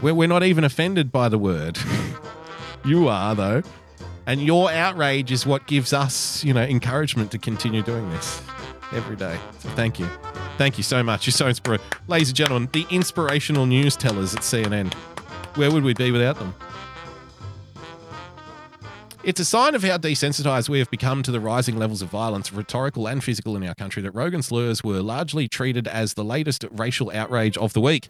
We're, 0.02 0.14
we're 0.14 0.28
not 0.28 0.44
even 0.44 0.64
offended 0.64 1.12
by 1.12 1.30
the 1.30 1.38
word. 1.38 1.78
you 2.86 3.08
are, 3.08 3.36
though. 3.36 3.64
And 4.30 4.44
your 4.44 4.70
outrage 4.70 5.32
is 5.32 5.48
what 5.48 5.66
gives 5.66 5.92
us, 5.92 6.44
you 6.44 6.54
know, 6.54 6.62
encouragement 6.62 7.32
to 7.32 7.40
continue 7.40 7.82
doing 7.82 8.08
this 8.12 8.44
every 8.92 9.16
day. 9.16 9.36
So 9.58 9.70
thank 9.70 9.98
you. 9.98 10.08
Thank 10.56 10.78
you 10.78 10.84
so 10.84 11.02
much. 11.02 11.26
You're 11.26 11.32
so 11.32 11.48
inspirational. 11.48 11.90
Ladies 12.08 12.30
and 12.30 12.38
gentlemen, 12.38 12.70
the 12.72 12.86
inspirational 12.92 13.66
news 13.66 13.96
tellers 13.96 14.36
at 14.36 14.42
CNN. 14.42 14.94
Where 15.56 15.72
would 15.72 15.84
we 15.84 15.96
be 15.96 16.12
without 16.12 16.38
them? 16.38 16.54
It's 19.24 19.40
a 19.40 19.46
sign 19.46 19.74
of 19.74 19.82
how 19.82 19.98
desensitized 19.98 20.70
we 20.70 20.78
have 20.78 20.92
become 20.92 21.24
to 21.24 21.32
the 21.32 21.40
rising 21.40 21.78
levels 21.78 22.04
of 22.04 22.10
violence, 22.10 22.54
rhetorical 22.54 23.08
and 23.08 23.24
physical, 23.24 23.56
in 23.56 23.68
our 23.68 23.74
country 23.74 24.04
that 24.04 24.12
Rogan 24.12 24.44
slurs 24.44 24.84
were 24.84 25.02
largely 25.02 25.48
treated 25.48 25.88
as 25.88 26.14
the 26.14 26.24
latest 26.24 26.66
racial 26.70 27.10
outrage 27.10 27.58
of 27.58 27.74
the 27.74 27.82
week. 27.82 28.10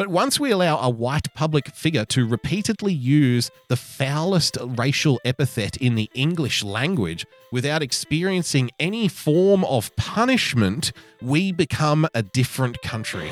But 0.00 0.08
once 0.08 0.40
we 0.40 0.50
allow 0.50 0.78
a 0.78 0.88
white 0.88 1.34
public 1.34 1.74
figure 1.74 2.06
to 2.06 2.26
repeatedly 2.26 2.94
use 2.94 3.50
the 3.68 3.76
foulest 3.76 4.56
racial 4.62 5.20
epithet 5.26 5.76
in 5.76 5.94
the 5.94 6.08
English 6.14 6.64
language 6.64 7.26
without 7.52 7.82
experiencing 7.82 8.70
any 8.80 9.08
form 9.08 9.62
of 9.62 9.94
punishment, 9.96 10.92
we 11.20 11.52
become 11.52 12.08
a 12.14 12.22
different 12.22 12.80
country. 12.80 13.30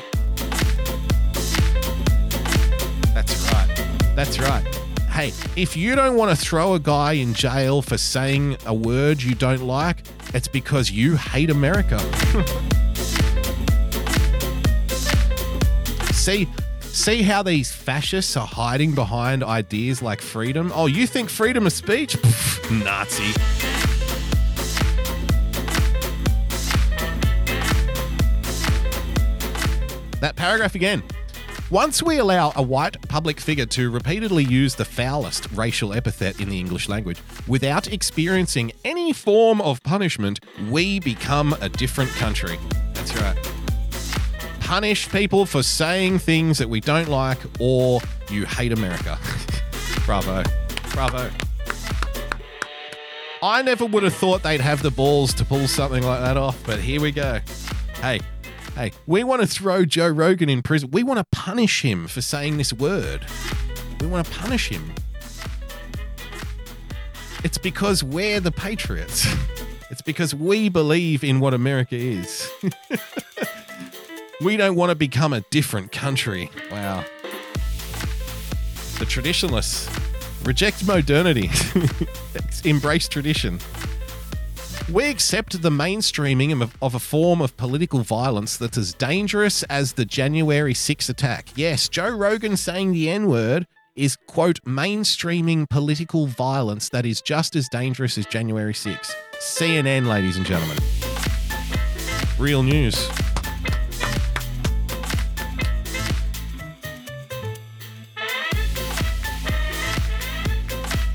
That's 3.15 3.51
right. 3.51 4.13
That's 4.15 4.37
right. 4.37 4.63
Hey, 5.09 5.33
if 5.55 5.75
you 5.75 5.95
don't 5.95 6.17
want 6.17 6.29
to 6.29 6.37
throw 6.37 6.75
a 6.75 6.79
guy 6.79 7.13
in 7.13 7.33
jail 7.33 7.81
for 7.81 7.97
saying 7.97 8.57
a 8.67 8.75
word 8.75 9.23
you 9.23 9.33
don't 9.33 9.63
like, 9.63 10.03
it's 10.35 10.47
because 10.47 10.91
you 10.91 11.15
hate 11.15 11.49
America. 11.49 11.97
see 16.19 16.47
see 16.81 17.21
how 17.21 17.41
these 17.41 17.71
fascists 17.71 18.35
are 18.35 18.45
hiding 18.45 18.93
behind 18.93 19.43
ideas 19.43 20.01
like 20.01 20.21
freedom? 20.21 20.71
Oh, 20.75 20.87
you 20.87 21.07
think 21.07 21.29
freedom 21.29 21.65
of 21.65 21.73
speech? 21.73 22.17
Nazi. 22.71 23.31
That 30.19 30.35
paragraph 30.35 30.75
again. 30.75 31.03
Once 31.69 32.01
we 32.01 32.17
allow 32.17 32.51
a 32.55 32.63
white 32.63 32.99
public 33.07 33.39
figure 33.39 33.65
to 33.67 33.91
repeatedly 33.91 34.43
use 34.43 34.73
the 34.75 34.83
foulest 34.83 35.47
racial 35.51 35.93
epithet 35.93 36.39
in 36.41 36.49
the 36.49 36.59
English 36.59 36.89
language 36.89 37.21
without 37.47 37.87
experiencing 37.93 38.71
any 38.83 39.13
form 39.13 39.61
of 39.61 39.81
punishment, 39.83 40.39
we 40.69 40.99
become 40.99 41.55
a 41.61 41.69
different 41.69 42.09
country. 42.11 42.57
That's 42.93 43.15
right. 43.21 43.48
Punish 44.69 45.09
people 45.09 45.47
for 45.47 45.63
saying 45.63 46.19
things 46.19 46.59
that 46.59 46.69
we 46.69 46.79
don't 46.79 47.07
like 47.07 47.39
or 47.59 47.99
you 48.29 48.45
hate 48.45 48.71
America. 48.71 49.17
Bravo. 50.05 50.43
Bravo. 50.91 51.31
I 53.41 53.63
never 53.63 53.87
would 53.87 54.03
have 54.03 54.13
thought 54.13 54.43
they'd 54.43 54.61
have 54.61 54.83
the 54.83 54.91
balls 54.91 55.33
to 55.33 55.43
pull 55.43 55.67
something 55.67 56.03
like 56.03 56.19
that 56.19 56.37
off, 56.37 56.63
but 56.67 56.79
here 56.79 57.01
we 57.01 57.11
go. 57.11 57.39
Hey, 57.99 58.19
hey, 58.75 58.91
we 59.07 59.23
want 59.23 59.41
to 59.41 59.47
throw 59.47 59.85
Joe 59.85 60.07
Rogan 60.07 60.49
in 60.49 60.61
prison. 60.61 60.91
We 60.91 61.01
want 61.01 61.17
to 61.17 61.25
punish 61.31 61.81
him 61.81 62.07
for 62.07 62.21
saying 62.21 62.57
this 62.57 62.71
word. 62.71 63.25
We 63.99 64.05
want 64.05 64.27
to 64.27 64.31
punish 64.33 64.69
him. 64.69 64.93
It's 67.43 67.57
because 67.57 68.03
we're 68.03 68.39
the 68.39 68.51
patriots. 68.51 69.27
It's 69.91 70.03
because 70.03 70.35
we 70.35 70.69
believe 70.69 71.23
in 71.23 71.39
what 71.39 71.55
America 71.55 71.95
is. 71.95 72.47
we 74.41 74.55
don't 74.57 74.75
want 74.75 74.89
to 74.89 74.95
become 74.95 75.33
a 75.33 75.41
different 75.49 75.91
country. 75.91 76.49
Wow. 76.71 77.03
The 78.99 79.05
traditionalists 79.05 79.89
reject 80.43 80.85
modernity, 80.85 81.49
embrace 82.63 83.07
tradition. 83.07 83.59
We 84.91 85.07
accept 85.09 85.61
the 85.61 85.69
mainstreaming 85.69 86.61
of, 86.61 86.75
of 86.81 86.95
a 86.95 86.99
form 86.99 87.41
of 87.41 87.55
political 87.57 87.99
violence 87.99 88.57
that's 88.57 88.77
as 88.77 88.93
dangerous 88.93 89.61
as 89.63 89.93
the 89.93 90.05
January 90.05 90.73
6 90.73 91.09
attack. 91.09 91.49
Yes, 91.55 91.87
Joe 91.89 92.09
Rogan 92.09 92.57
saying 92.57 92.93
the 92.93 93.09
N 93.09 93.27
word 93.27 93.67
is, 93.95 94.15
quote, 94.15 94.61
mainstreaming 94.63 95.69
political 95.69 96.25
violence 96.25 96.89
that 96.89 97.05
is 97.05 97.21
just 97.21 97.55
as 97.55 97.69
dangerous 97.69 98.17
as 98.17 98.25
January 98.25 98.73
6. 98.73 99.15
CNN, 99.39 100.07
ladies 100.07 100.37
and 100.37 100.45
gentlemen. 100.45 100.77
Real 102.39 102.63
news. 102.63 103.09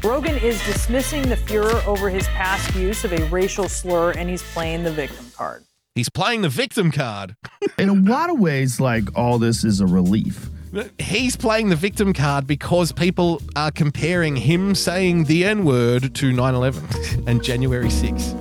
Rogan 0.04 0.36
is 0.36 0.62
dismissing 0.66 1.30
the 1.30 1.36
furor 1.36 1.80
over 1.86 2.10
his 2.10 2.28
past 2.28 2.74
use 2.76 3.04
of 3.04 3.12
a 3.14 3.24
racial 3.30 3.70
slur 3.70 4.10
and 4.10 4.28
he's 4.28 4.42
playing 4.42 4.84
the 4.84 4.90
victim 4.90 5.24
card. 5.34 5.64
He's 5.94 6.10
playing 6.10 6.42
the 6.42 6.50
victim 6.50 6.92
card. 6.92 7.36
In 7.78 7.88
a 7.88 7.94
lot 7.94 8.28
of 8.28 8.38
ways, 8.38 8.78
like 8.78 9.04
all 9.16 9.38
this 9.38 9.64
is 9.64 9.80
a 9.80 9.86
relief. 9.86 10.50
He's 10.98 11.36
playing 11.36 11.70
the 11.70 11.76
victim 11.76 12.12
card 12.12 12.46
because 12.46 12.92
people 12.92 13.40
are 13.56 13.70
comparing 13.70 14.36
him 14.36 14.74
saying 14.74 15.24
the 15.24 15.46
N 15.46 15.64
word 15.64 16.14
to 16.16 16.32
9 16.32 16.54
11 16.54 16.86
and 17.26 17.42
January 17.42 17.88
6. 17.88 18.34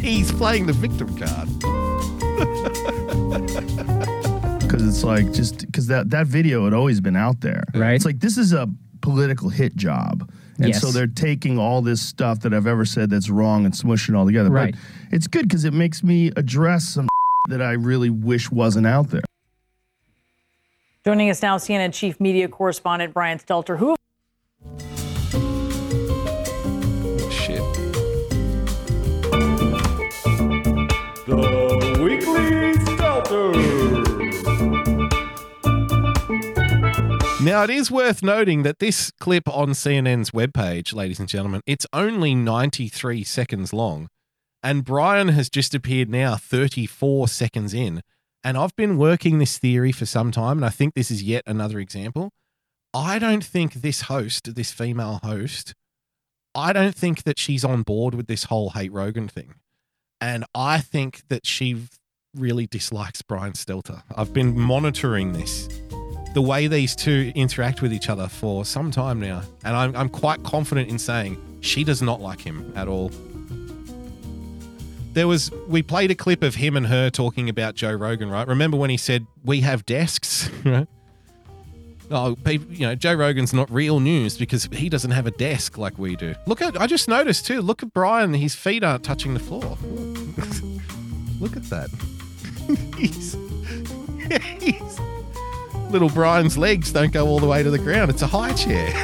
He's 0.00 0.32
playing 0.32 0.64
the 0.64 0.72
victim 0.72 1.14
card. 1.18 1.48
because 4.60 4.88
it's 4.88 5.04
like 5.04 5.32
just 5.32 5.66
because 5.66 5.88
that 5.88 6.08
that 6.10 6.26
video 6.26 6.64
had 6.64 6.72
always 6.72 7.02
been 7.02 7.16
out 7.16 7.42
there. 7.42 7.64
Right. 7.74 7.92
It's 7.92 8.06
like 8.06 8.20
this 8.20 8.38
is 8.38 8.54
a 8.54 8.70
political 9.02 9.50
hit 9.50 9.76
job. 9.76 10.30
And 10.58 10.68
Yes. 10.68 10.80
so 10.80 10.90
they're 10.90 11.06
taking 11.06 11.58
all 11.58 11.82
this 11.82 12.00
stuff 12.02 12.40
that 12.40 12.52
I've 12.52 12.66
ever 12.66 12.84
said 12.84 13.10
that's 13.10 13.30
wrong 13.30 13.64
and 13.64 13.72
smushing 13.72 14.10
it 14.10 14.14
all 14.16 14.26
together. 14.26 14.50
Right. 14.50 14.74
But 14.74 15.14
it's 15.14 15.26
good 15.28 15.48
because 15.48 15.64
it 15.64 15.72
makes 15.72 16.02
me 16.02 16.32
address 16.36 16.84
some 16.88 17.08
that 17.48 17.62
I 17.62 17.72
really 17.72 18.10
wish 18.10 18.50
wasn't 18.50 18.86
out 18.86 19.10
there. 19.10 19.22
Joining 21.04 21.30
us 21.30 21.40
now, 21.40 21.56
CNN 21.56 21.94
chief 21.94 22.20
media 22.20 22.48
correspondent 22.48 23.14
Brian 23.14 23.38
Stelter, 23.38 23.78
who 23.78 23.94
Now, 37.48 37.62
it 37.62 37.70
is 37.70 37.90
worth 37.90 38.22
noting 38.22 38.62
that 38.64 38.78
this 38.78 39.10
clip 39.10 39.48
on 39.48 39.70
CNN's 39.70 40.32
webpage, 40.32 40.92
ladies 40.92 41.18
and 41.18 41.26
gentlemen, 41.26 41.62
it's 41.66 41.86
only 41.94 42.34
93 42.34 43.24
seconds 43.24 43.72
long. 43.72 44.10
And 44.62 44.84
Brian 44.84 45.28
has 45.28 45.48
just 45.48 45.74
appeared 45.74 46.10
now 46.10 46.36
34 46.36 47.26
seconds 47.26 47.72
in. 47.72 48.02
And 48.44 48.58
I've 48.58 48.76
been 48.76 48.98
working 48.98 49.38
this 49.38 49.56
theory 49.56 49.92
for 49.92 50.04
some 50.04 50.30
time, 50.30 50.58
and 50.58 50.64
I 50.66 50.68
think 50.68 50.92
this 50.92 51.10
is 51.10 51.22
yet 51.22 51.42
another 51.46 51.78
example. 51.78 52.32
I 52.92 53.18
don't 53.18 53.42
think 53.42 53.72
this 53.72 54.02
host, 54.02 54.54
this 54.54 54.70
female 54.70 55.20
host, 55.22 55.72
I 56.54 56.74
don't 56.74 56.94
think 56.94 57.22
that 57.22 57.38
she's 57.38 57.64
on 57.64 57.80
board 57.80 58.14
with 58.14 58.26
this 58.26 58.44
whole 58.44 58.70
hate 58.70 58.92
Rogan 58.92 59.26
thing. 59.26 59.54
And 60.20 60.44
I 60.54 60.80
think 60.80 61.22
that 61.30 61.46
she 61.46 61.84
really 62.34 62.66
dislikes 62.66 63.22
Brian 63.22 63.54
Stelter. 63.54 64.02
I've 64.14 64.34
been 64.34 64.60
monitoring 64.60 65.32
this 65.32 65.66
the 66.34 66.42
way 66.42 66.66
these 66.66 66.94
two 66.94 67.32
interact 67.34 67.82
with 67.82 67.92
each 67.92 68.08
other 68.08 68.28
for 68.28 68.64
some 68.64 68.90
time 68.90 69.20
now. 69.20 69.42
And 69.64 69.76
I'm, 69.76 69.96
I'm 69.96 70.08
quite 70.08 70.42
confident 70.42 70.88
in 70.88 70.98
saying 70.98 71.36
she 71.60 71.84
does 71.84 72.02
not 72.02 72.20
like 72.20 72.40
him 72.40 72.72
at 72.76 72.88
all. 72.88 73.10
There 75.14 75.26
was, 75.26 75.50
we 75.66 75.82
played 75.82 76.10
a 76.10 76.14
clip 76.14 76.42
of 76.42 76.54
him 76.54 76.76
and 76.76 76.86
her 76.86 77.10
talking 77.10 77.48
about 77.48 77.74
Joe 77.74 77.92
Rogan, 77.92 78.30
right? 78.30 78.46
Remember 78.46 78.76
when 78.76 78.90
he 78.90 78.96
said, 78.96 79.26
We 79.44 79.62
have 79.62 79.84
desks, 79.86 80.48
right? 80.64 80.86
Oh, 82.10 82.36
you 82.46 82.86
know, 82.86 82.94
Joe 82.94 83.14
Rogan's 83.14 83.52
not 83.52 83.70
real 83.70 84.00
news 84.00 84.38
because 84.38 84.68
he 84.72 84.88
doesn't 84.88 85.10
have 85.10 85.26
a 85.26 85.30
desk 85.30 85.76
like 85.76 85.98
we 85.98 86.16
do. 86.16 86.34
Look 86.46 86.62
at, 86.62 86.80
I 86.80 86.86
just 86.86 87.06
noticed 87.06 87.46
too, 87.46 87.60
look 87.60 87.82
at 87.82 87.92
Brian, 87.92 88.32
his 88.32 88.54
feet 88.54 88.82
aren't 88.82 89.04
touching 89.04 89.34
the 89.34 89.40
floor. 89.40 89.76
look 91.40 91.56
at 91.56 91.64
that. 91.64 91.90
he's, 92.96 93.36
he's, 94.60 95.00
little 95.90 96.10
Brian's 96.10 96.58
legs 96.58 96.92
don't 96.92 97.12
go 97.12 97.26
all 97.26 97.38
the 97.38 97.46
way 97.46 97.62
to 97.62 97.70
the 97.70 97.78
ground. 97.78 98.10
It's 98.10 98.22
a 98.22 98.26
high 98.26 98.52
chair. 98.52 98.86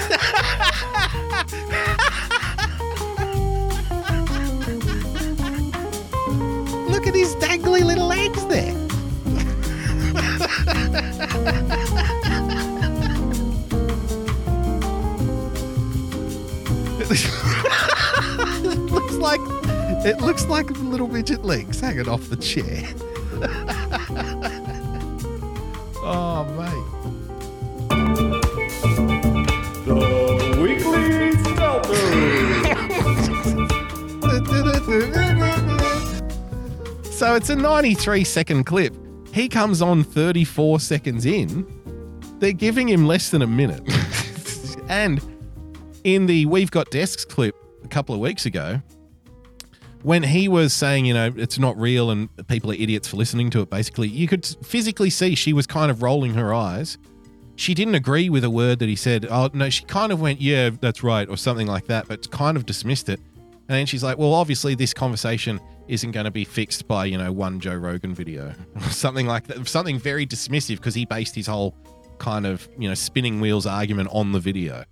Look 6.88 7.06
at 7.06 7.14
his 7.14 7.34
dangly 7.36 7.82
little 7.84 8.06
legs 8.06 8.44
there. 8.46 8.74
it 18.64 18.78
looks 18.90 19.14
like 19.14 19.40
it 20.06 20.20
looks 20.20 20.46
like 20.46 20.70
little 20.70 21.08
midget 21.08 21.44
legs 21.44 21.80
hanging 21.80 22.08
off 22.08 22.28
the 22.28 22.36
chair. 22.36 22.84
oh 26.04 26.44
mate. 26.56 26.84
The 29.84 29.94
Weekly 30.60 31.04
So 37.10 37.34
it's 37.36 37.48
a 37.48 37.56
93 37.56 38.24
second 38.24 38.64
clip. 38.64 38.94
He 39.32 39.48
comes 39.48 39.80
on 39.80 40.04
34 40.04 40.80
seconds 40.80 41.26
in. 41.26 41.66
They're 42.38 42.52
giving 42.52 42.88
him 42.88 43.06
less 43.06 43.30
than 43.30 43.42
a 43.42 43.46
minute. 43.46 43.82
and 44.88 45.20
in 46.04 46.26
the 46.26 46.46
We've 46.46 46.70
Got 46.70 46.90
Desks 46.90 47.24
clip 47.24 47.56
a 47.82 47.88
couple 47.88 48.14
of 48.14 48.20
weeks 48.20 48.46
ago, 48.46 48.82
when 50.04 50.22
he 50.22 50.46
was 50.46 50.72
saying, 50.72 51.06
you 51.06 51.14
know, 51.14 51.32
it's 51.36 51.58
not 51.58 51.76
real 51.76 52.10
and 52.10 52.28
people 52.46 52.70
are 52.70 52.74
idiots 52.74 53.08
for 53.08 53.16
listening 53.16 53.50
to 53.50 53.60
it, 53.62 53.70
basically, 53.70 54.06
you 54.08 54.28
could 54.28 54.46
physically 54.62 55.10
see 55.10 55.34
she 55.34 55.52
was 55.52 55.66
kind 55.66 55.90
of 55.90 56.02
rolling 56.02 56.34
her 56.34 56.54
eyes 56.54 56.96
she 57.56 57.74
didn't 57.74 57.94
agree 57.94 58.28
with 58.28 58.44
a 58.44 58.50
word 58.50 58.78
that 58.80 58.88
he 58.88 58.96
said. 58.96 59.26
Oh 59.30 59.50
no, 59.52 59.70
she 59.70 59.84
kind 59.84 60.12
of 60.12 60.20
went, 60.20 60.40
"Yeah, 60.40 60.70
that's 60.70 61.02
right," 61.02 61.28
or 61.28 61.36
something 61.36 61.66
like 61.66 61.86
that, 61.86 62.08
but 62.08 62.30
kind 62.30 62.56
of 62.56 62.66
dismissed 62.66 63.08
it. 63.08 63.20
And 63.68 63.78
then 63.78 63.86
she's 63.86 64.02
like, 64.02 64.18
"Well, 64.18 64.34
obviously 64.34 64.74
this 64.74 64.92
conversation 64.92 65.60
isn't 65.86 66.12
going 66.12 66.24
to 66.24 66.30
be 66.30 66.44
fixed 66.44 66.88
by 66.88 67.04
you 67.04 67.18
know 67.18 67.32
one 67.32 67.60
Joe 67.60 67.76
Rogan 67.76 68.14
video, 68.14 68.54
or 68.76 68.90
something 68.90 69.26
like 69.26 69.46
that. 69.48 69.66
Something 69.68 69.98
very 69.98 70.26
dismissive 70.26 70.76
because 70.76 70.94
he 70.94 71.04
based 71.04 71.34
his 71.34 71.46
whole 71.46 71.74
kind 72.18 72.46
of 72.46 72.68
you 72.78 72.88
know 72.88 72.94
spinning 72.94 73.40
wheels 73.40 73.66
argument 73.66 74.08
on 74.12 74.32
the 74.32 74.40
video. 74.40 74.84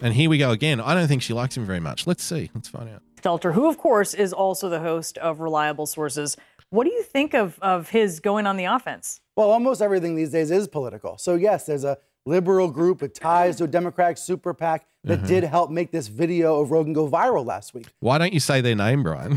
And 0.00 0.12
here 0.12 0.28
we 0.28 0.38
go 0.38 0.50
again. 0.50 0.80
I 0.80 0.94
don't 0.94 1.06
think 1.06 1.22
she 1.22 1.32
likes 1.32 1.56
him 1.56 1.64
very 1.64 1.80
much. 1.80 2.06
Let's 2.06 2.24
see. 2.24 2.50
Let's 2.54 2.68
find 2.68 2.88
out. 2.88 3.03
Stelter, 3.24 3.54
who 3.54 3.66
of 3.68 3.78
course 3.78 4.12
is 4.12 4.32
also 4.34 4.68
the 4.68 4.80
host 4.80 5.16
of 5.18 5.40
Reliable 5.40 5.86
Sources. 5.86 6.36
What 6.70 6.84
do 6.84 6.90
you 6.92 7.02
think 7.02 7.34
of 7.34 7.58
of 7.62 7.88
his 7.90 8.20
going 8.20 8.46
on 8.46 8.56
the 8.58 8.64
offense? 8.64 9.20
Well, 9.36 9.50
almost 9.50 9.80
everything 9.80 10.14
these 10.14 10.30
days 10.30 10.50
is 10.50 10.68
political. 10.68 11.16
So, 11.18 11.34
yes, 11.34 11.64
there's 11.66 11.84
a 11.84 11.96
liberal 12.26 12.68
group 12.70 13.00
with 13.00 13.18
ties 13.18 13.56
to 13.56 13.64
a 13.64 13.66
Democratic 13.66 14.18
super 14.18 14.52
PAC 14.54 14.86
that 15.04 15.22
Mhm. 15.22 15.26
did 15.26 15.44
help 15.44 15.70
make 15.70 15.90
this 15.90 16.08
video 16.08 16.60
of 16.60 16.70
Rogan 16.70 16.92
go 16.92 17.08
viral 17.08 17.44
last 17.46 17.72
week. 17.74 17.86
Why 18.00 18.18
don't 18.18 18.32
you 18.34 18.40
say 18.40 18.60
their 18.60 18.74
name, 18.74 19.02
Brian? 19.02 19.36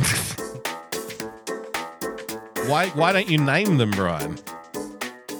why 2.67 2.87
why 2.89 3.13
don't 3.13 3.29
you 3.29 3.37
name 3.37 3.77
them, 3.77 3.91
Brian? 3.91 4.37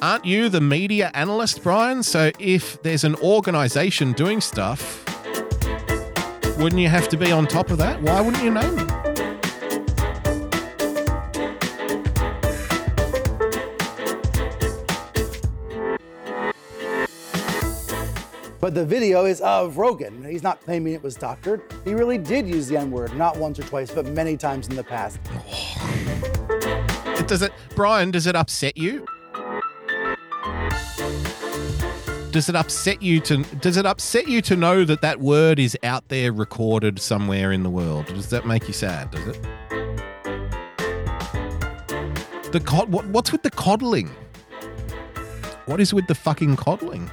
Aren't 0.01 0.25
you 0.25 0.47
the 0.49 0.61
media 0.61 1.11
analyst, 1.13 1.63
Brian? 1.63 2.01
So 2.03 2.31
if 2.39 2.81
there's 2.83 3.03
an 3.03 3.15
organization 3.15 4.13
doing 4.13 4.39
stuff, 4.41 5.03
wouldn't 6.57 6.81
you 6.81 6.89
have 6.89 7.07
to 7.09 7.17
be 7.17 7.31
on 7.31 7.47
top 7.47 7.69
of 7.69 7.77
that? 7.77 8.01
Why 8.01 8.19
wouldn't 8.19 8.43
you 8.43 8.51
name 8.51 8.75
them? 8.75 8.87
But 18.59 18.73
the 18.73 18.85
video 18.85 19.25
is 19.25 19.39
of 19.41 19.77
Rogan. 19.77 20.25
He's 20.25 20.43
not 20.43 20.59
claiming 20.61 20.93
it 20.93 21.01
was 21.01 21.15
doctored. 21.15 21.61
He 21.85 21.93
really 21.93 22.17
did 22.17 22.47
use 22.47 22.67
the 22.67 22.77
N 22.77 22.91
word, 22.91 23.15
not 23.15 23.37
once 23.37 23.59
or 23.59 23.63
twice, 23.63 23.91
but 23.91 24.07
many 24.07 24.35
times 24.35 24.67
in 24.67 24.75
the 24.75 24.83
past. 24.83 25.19
Does 27.27 27.43
it, 27.43 27.53
Brian? 27.75 28.11
Does 28.11 28.27
it 28.27 28.35
upset 28.35 28.77
you? 28.77 29.05
Does 32.37 32.49
it 32.49 32.55
upset 32.55 33.01
you 33.01 33.19
to? 33.21 33.37
Does 33.61 33.77
it 33.77 33.87
upset 33.87 34.27
you 34.27 34.43
to 34.43 34.55
know 34.55 34.85
that 34.85 35.01
that 35.01 35.19
word 35.19 35.57
is 35.57 35.75
out 35.81 36.07
there 36.09 36.31
recorded 36.31 36.99
somewhere 36.99 37.51
in 37.51 37.63
the 37.63 37.69
world? 37.71 38.05
Does 38.05 38.29
that 38.29 38.45
make 38.45 38.67
you 38.67 38.75
sad? 38.75 39.09
Does 39.09 39.29
it? 39.29 39.41
The 42.51 42.61
cod. 42.63 42.89
What, 42.89 43.07
what's 43.07 43.31
with 43.31 43.41
the 43.41 43.49
coddling? 43.49 44.11
What 45.65 45.81
is 45.81 45.95
with 45.95 46.05
the 46.05 46.13
fucking 46.13 46.57
coddling? 46.57 47.09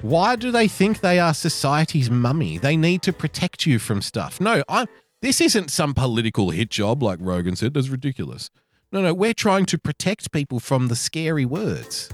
Why 0.00 0.34
do 0.34 0.50
they 0.50 0.66
think 0.66 0.98
they 0.98 1.20
are 1.20 1.32
society's 1.32 2.10
mummy? 2.10 2.58
They 2.58 2.76
need 2.76 3.02
to 3.02 3.12
protect 3.12 3.66
you 3.66 3.78
from 3.78 4.02
stuff. 4.02 4.40
No, 4.40 4.64
I'm. 4.68 4.88
This 5.20 5.40
isn't 5.40 5.70
some 5.70 5.94
political 5.94 6.50
hit 6.50 6.70
job 6.70 7.04
like 7.04 7.20
Rogan 7.22 7.54
said. 7.54 7.74
That's 7.74 7.88
ridiculous. 7.88 8.50
No, 8.90 9.00
no, 9.00 9.14
we're 9.14 9.32
trying 9.32 9.66
to 9.66 9.78
protect 9.78 10.32
people 10.32 10.58
from 10.58 10.88
the 10.88 10.96
scary 10.96 11.44
words. 11.44 12.10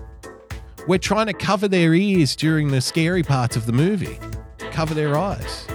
We're 0.89 0.97
trying 0.97 1.27
to 1.27 1.35
cover 1.35 1.69
their 1.69 1.93
ears 1.93 2.35
during 2.35 2.69
the 2.69 2.81
scary 2.81 3.23
parts 3.23 3.56
of 3.56 3.66
the 3.66 3.74
movie, 3.74 4.19
cover 4.70 4.94
their 4.94 5.19
eyes. 5.19 5.66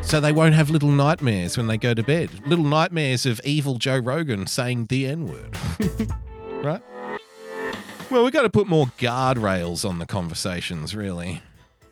So 0.00 0.18
they 0.18 0.32
won't 0.32 0.54
have 0.54 0.70
little 0.70 0.88
nightmares 0.90 1.58
when 1.58 1.66
they 1.66 1.76
go 1.76 1.92
to 1.92 2.02
bed. 2.02 2.30
Little 2.46 2.64
nightmares 2.64 3.26
of 3.26 3.38
evil 3.44 3.74
Joe 3.74 3.98
Rogan 3.98 4.46
saying 4.46 4.86
the 4.86 5.06
N 5.06 5.26
word. 5.26 5.58
right? 6.64 6.80
Well, 8.10 8.24
we've 8.24 8.32
got 8.32 8.42
to 8.42 8.50
put 8.50 8.66
more 8.66 8.86
guardrails 8.96 9.86
on 9.86 9.98
the 9.98 10.06
conversations, 10.06 10.96
really. 10.96 11.42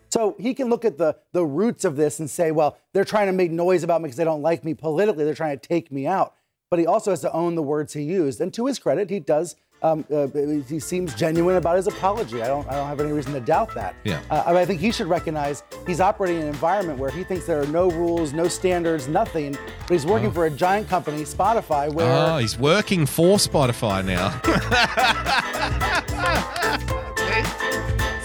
So 0.09 0.37
he 0.41 0.55
can 0.55 0.71
look 0.71 0.87
at 0.87 0.97
the, 0.97 1.19
the 1.33 1.45
roots 1.45 1.85
of 1.85 1.97
this 1.97 2.19
and 2.19 2.31
say, 2.31 2.51
well, 2.51 2.79
they're 2.95 3.05
trying 3.05 3.27
to 3.27 3.35
make 3.35 3.51
noise 3.51 3.83
about 3.83 4.01
me 4.01 4.07
because 4.07 4.17
they 4.17 4.25
don't 4.25 4.41
like 4.41 4.65
me 4.65 4.73
politically. 4.73 5.25
They're 5.25 5.35
trying 5.35 5.59
to 5.59 5.69
take 5.69 5.93
me 5.93 6.07
out. 6.07 6.35
But 6.71 6.79
he 6.79 6.87
also 6.87 7.11
has 7.11 7.21
to 7.21 7.33
own 7.33 7.57
the 7.57 7.63
words 7.63 7.93
he 7.93 8.03
used. 8.05 8.41
And 8.41 8.55
to 8.55 8.65
his 8.65 8.79
credit, 8.79 9.11
he 9.11 9.21
does. 9.21 9.55
Um, 9.83 10.05
uh, 10.13 10.27
he 10.69 10.79
seems 10.79 11.15
genuine 11.15 11.57
about 11.57 11.77
his 11.77 11.87
apology. 11.87 12.43
I 12.43 12.49
don't. 12.49 12.69
I 12.69 12.75
don't 12.75 12.87
have 12.87 13.01
any 13.01 13.13
reason 13.13 13.33
to 13.33 13.41
doubt 13.41 13.75
that. 13.75 13.95
Yeah. 14.05 14.21
Uh, 14.31 14.43
I 14.47 14.65
think 14.67 14.81
he 14.81 14.93
should 14.93 15.07
recognize 15.07 15.63
he's 15.87 16.01
operating 16.01 16.37
in 16.37 16.43
an 16.43 16.49
environment 16.49 16.99
where 16.99 17.11
he 17.11 17.25
thinks 17.25 17.47
there 17.47 17.63
are 17.63 17.67
no 17.67 17.91
rules, 17.91 18.33
no 18.35 18.47
standards, 18.47 19.09
nothing. 19.09 19.57
But 19.87 19.95
he's 19.95 20.05
working 20.07 20.31
for 20.33 20.45
a 20.47 20.51
giant 20.51 20.89
company, 20.89 21.23
Spotify, 21.23 21.91
where 21.93 22.07
Oh, 22.11 22.37
he's 22.39 22.59
working 22.59 23.07
for 23.07 23.39
Spotify 23.39 24.05
now. 24.05 24.31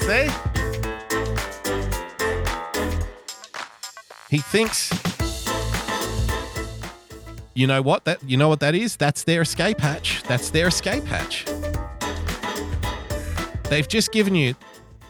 See? 0.06 0.30
He 4.30 4.38
thinks 4.40 4.90
You 7.58 7.68
know 7.68 7.82
what 7.82 8.04
that 8.04 8.22
you 8.30 8.36
know 8.36 8.50
what 8.50 8.60
that 8.60 8.76
is? 8.76 8.98
That's 8.98 9.24
their 9.24 9.42
escape 9.42 9.80
hatch. 9.80 10.24
That's 10.24 10.50
their 10.50 10.68
escape 10.68 11.06
hatch. 11.06 11.46
They've 13.70 13.88
just 13.88 14.12
given 14.12 14.36
you 14.36 14.56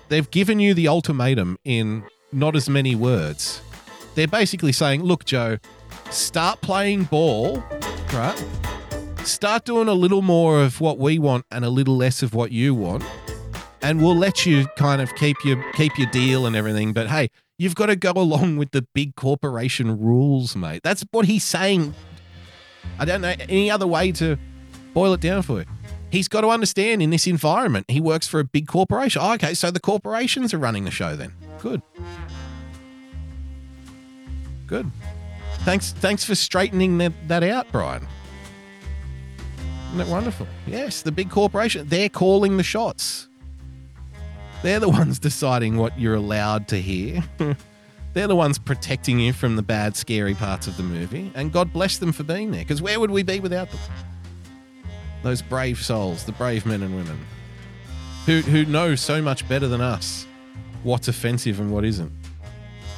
they've 0.09 0.29
given 0.29 0.59
you 0.59 0.75
the 0.75 0.87
ultimatum 0.87 1.57
in 1.65 2.03
not 2.31 2.55
as 2.55 2.69
many 2.69 2.93
words. 2.93 3.61
They're 4.13 4.27
basically 4.27 4.73
saying, 4.73 5.01
"Look, 5.01 5.25
Joe, 5.25 5.57
start 6.11 6.61
playing 6.61 7.05
ball, 7.05 7.63
right? 8.13 8.45
Start 9.23 9.65
doing 9.65 9.87
a 9.87 9.95
little 9.95 10.21
more 10.21 10.61
of 10.61 10.79
what 10.79 10.99
we 10.99 11.17
want 11.17 11.45
and 11.49 11.65
a 11.65 11.69
little 11.71 11.97
less 11.97 12.21
of 12.21 12.35
what 12.35 12.51
you 12.51 12.75
want, 12.75 13.03
and 13.81 14.03
we'll 14.03 14.15
let 14.15 14.45
you 14.45 14.67
kind 14.77 15.01
of 15.01 15.15
keep 15.15 15.37
your 15.43 15.63
keep 15.73 15.97
your 15.97 16.11
deal 16.11 16.45
and 16.45 16.55
everything. 16.55 16.93
But 16.93 17.07
hey, 17.07 17.31
you've 17.57 17.73
got 17.73 17.87
to 17.87 17.95
go 17.95 18.11
along 18.15 18.57
with 18.57 18.69
the 18.69 18.83
big 18.93 19.15
corporation 19.15 19.99
rules, 19.99 20.55
mate. 20.55 20.81
That's 20.83 21.03
what 21.09 21.25
he's 21.25 21.43
saying. 21.43 21.95
I 22.99 23.05
don't 23.05 23.21
know 23.21 23.33
any 23.49 23.69
other 23.69 23.87
way 23.87 24.11
to 24.13 24.37
boil 24.93 25.13
it 25.13 25.21
down 25.21 25.41
for 25.41 25.59
you. 25.59 25.65
He's 26.11 26.27
got 26.27 26.41
to 26.41 26.49
understand 26.49 27.01
in 27.01 27.09
this 27.09 27.27
environment, 27.27 27.89
he 27.89 27.99
works 27.99 28.27
for 28.27 28.39
a 28.39 28.43
big 28.43 28.67
corporation. 28.67 29.21
Oh, 29.23 29.33
okay, 29.33 29.53
so 29.53 29.69
the 29.69 29.79
corporations 29.79 30.53
are 30.53 30.57
running 30.57 30.85
the 30.85 30.91
show 30.91 31.15
then. 31.15 31.33
Good. 31.59 31.81
Good. 34.67 34.89
Thanks 35.59 35.91
thanks 35.91 36.23
for 36.23 36.35
straightening 36.35 36.97
that, 36.99 37.11
that 37.27 37.43
out, 37.43 37.67
Brian. 37.71 38.07
Isn't 39.87 39.97
that 39.97 40.07
wonderful? 40.07 40.47
Yes, 40.67 41.01
the 41.01 41.11
big 41.11 41.29
corporation, 41.29 41.87
they're 41.87 42.09
calling 42.09 42.57
the 42.57 42.63
shots. 42.63 43.27
They're 44.63 44.79
the 44.79 44.89
ones 45.01 45.19
deciding 45.19 45.77
what 45.77 45.99
you're 45.99 46.15
allowed 46.15 46.67
to 46.69 46.81
hear. 46.81 47.23
they're 48.15 48.27
the 48.27 48.35
ones 48.35 48.57
protecting 48.57 49.19
you 49.19 49.33
from 49.33 49.57
the 49.57 49.61
bad, 49.61 49.95
scary 49.95 50.33
parts 50.33 50.67
of 50.67 50.77
the 50.77 50.83
movie. 50.83 51.31
And 51.35 51.51
God 51.51 51.73
bless 51.73 51.97
them 51.97 52.13
for 52.13 52.23
being 52.23 52.49
there, 52.49 52.61
because 52.61 52.81
where 52.81 52.99
would 52.99 53.11
we 53.11 53.23
be 53.23 53.41
without 53.41 53.69
them? 53.69 53.79
Those 55.21 55.41
brave 55.41 55.79
souls, 55.79 56.23
the 56.23 56.31
brave 56.31 56.65
men 56.65 56.81
and 56.81 56.95
women, 56.95 57.19
who, 58.25 58.39
who 58.39 58.65
know 58.65 58.95
so 58.95 59.21
much 59.21 59.47
better 59.49 59.67
than 59.67 59.81
us 59.81 60.25
what's 60.83 61.09
offensive 61.09 61.59
and 61.59 61.71
what 61.71 61.83
isn't. 61.83 62.11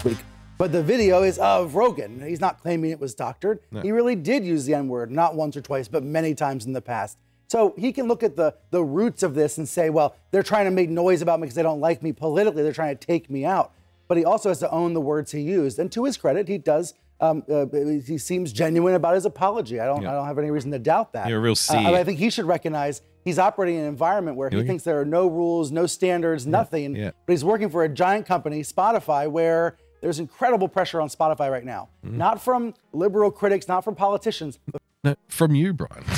week. 0.03 0.17
But 0.59 0.71
the 0.71 0.83
video 0.83 1.23
is 1.23 1.39
of 1.39 1.73
Rogan. 1.73 2.21
He's 2.21 2.39
not 2.39 2.61
claiming 2.61 2.91
it 2.91 2.99
was 2.99 3.15
doctored. 3.15 3.59
No. 3.71 3.81
He 3.81 3.91
really 3.91 4.15
did 4.15 4.45
use 4.45 4.65
the 4.65 4.75
N 4.75 4.87
word, 4.87 5.09
not 5.09 5.35
once 5.35 5.57
or 5.57 5.61
twice, 5.61 5.87
but 5.87 6.03
many 6.03 6.35
times 6.35 6.65
in 6.65 6.73
the 6.73 6.81
past. 6.81 7.17
So 7.47 7.73
he 7.77 7.91
can 7.91 8.07
look 8.07 8.23
at 8.23 8.35
the, 8.35 8.53
the 8.71 8.83
roots 8.83 9.23
of 9.23 9.33
this 9.33 9.57
and 9.57 9.67
say, 9.67 9.89
well, 9.89 10.15
they're 10.31 10.43
trying 10.43 10.65
to 10.65 10.71
make 10.71 10.89
noise 10.89 11.21
about 11.21 11.39
me 11.39 11.45
because 11.45 11.55
they 11.55 11.63
don't 11.63 11.79
like 11.79 12.03
me 12.03 12.11
politically. 12.11 12.61
They're 12.61 12.73
trying 12.73 12.97
to 12.97 13.07
take 13.07 13.29
me 13.29 13.45
out. 13.45 13.71
But 14.07 14.17
he 14.17 14.25
also 14.25 14.49
has 14.49 14.59
to 14.59 14.71
own 14.71 14.93
the 14.93 15.01
words 15.01 15.31
he 15.31 15.41
used. 15.41 15.79
And 15.79 15.91
to 15.91 16.05
his 16.05 16.17
credit, 16.17 16.47
he 16.47 16.57
does. 16.57 16.93
Um, 17.19 17.43
uh, 17.51 17.65
he 18.05 18.17
seems 18.19 18.53
genuine 18.53 18.93
about 18.93 19.15
his 19.15 19.25
apology. 19.25 19.79
I 19.79 19.85
don't. 19.87 20.03
Yeah. 20.03 20.11
I 20.11 20.13
don't 20.13 20.27
have 20.27 20.37
any 20.37 20.51
reason 20.51 20.71
to 20.71 20.79
doubt 20.79 21.13
that. 21.13 21.27
You're 21.27 21.39
a 21.39 21.41
real 21.41 21.53
Uh, 21.53 21.55
seer. 21.55 21.79
I 21.95 22.03
think 22.03 22.19
he 22.19 22.29
should 22.29 22.45
recognize 22.45 23.01
he's 23.25 23.39
operating 23.39 23.75
in 23.77 23.81
an 23.81 23.87
environment 23.89 24.37
where 24.37 24.49
he 24.51 24.63
thinks 24.63 24.83
there 24.83 25.01
are 25.01 25.05
no 25.05 25.27
rules, 25.27 25.71
no 25.71 25.87
standards, 25.87 26.45
nothing. 26.45 26.95
yeah. 26.95 27.11
But 27.25 27.33
he's 27.33 27.43
working 27.43 27.69
for 27.69 27.83
a 27.83 27.89
giant 27.89 28.27
company, 28.27 28.61
Spotify, 28.61 29.29
where 29.29 29.77
there's 30.01 30.19
incredible 30.19 30.67
pressure 30.67 31.01
on 31.01 31.09
Spotify 31.09 31.49
right 31.51 31.65
now. 31.65 31.89
Mm-hmm. 32.05 32.17
Not 32.17 32.39
from 32.41 32.75
liberal 32.93 33.31
critics, 33.31 33.67
not 33.67 33.83
from 33.83 33.95
politicians, 33.95 34.59
but 34.71 34.79
No, 35.03 35.15
from 35.27 35.55
you, 35.55 35.73
Brian. 35.73 36.03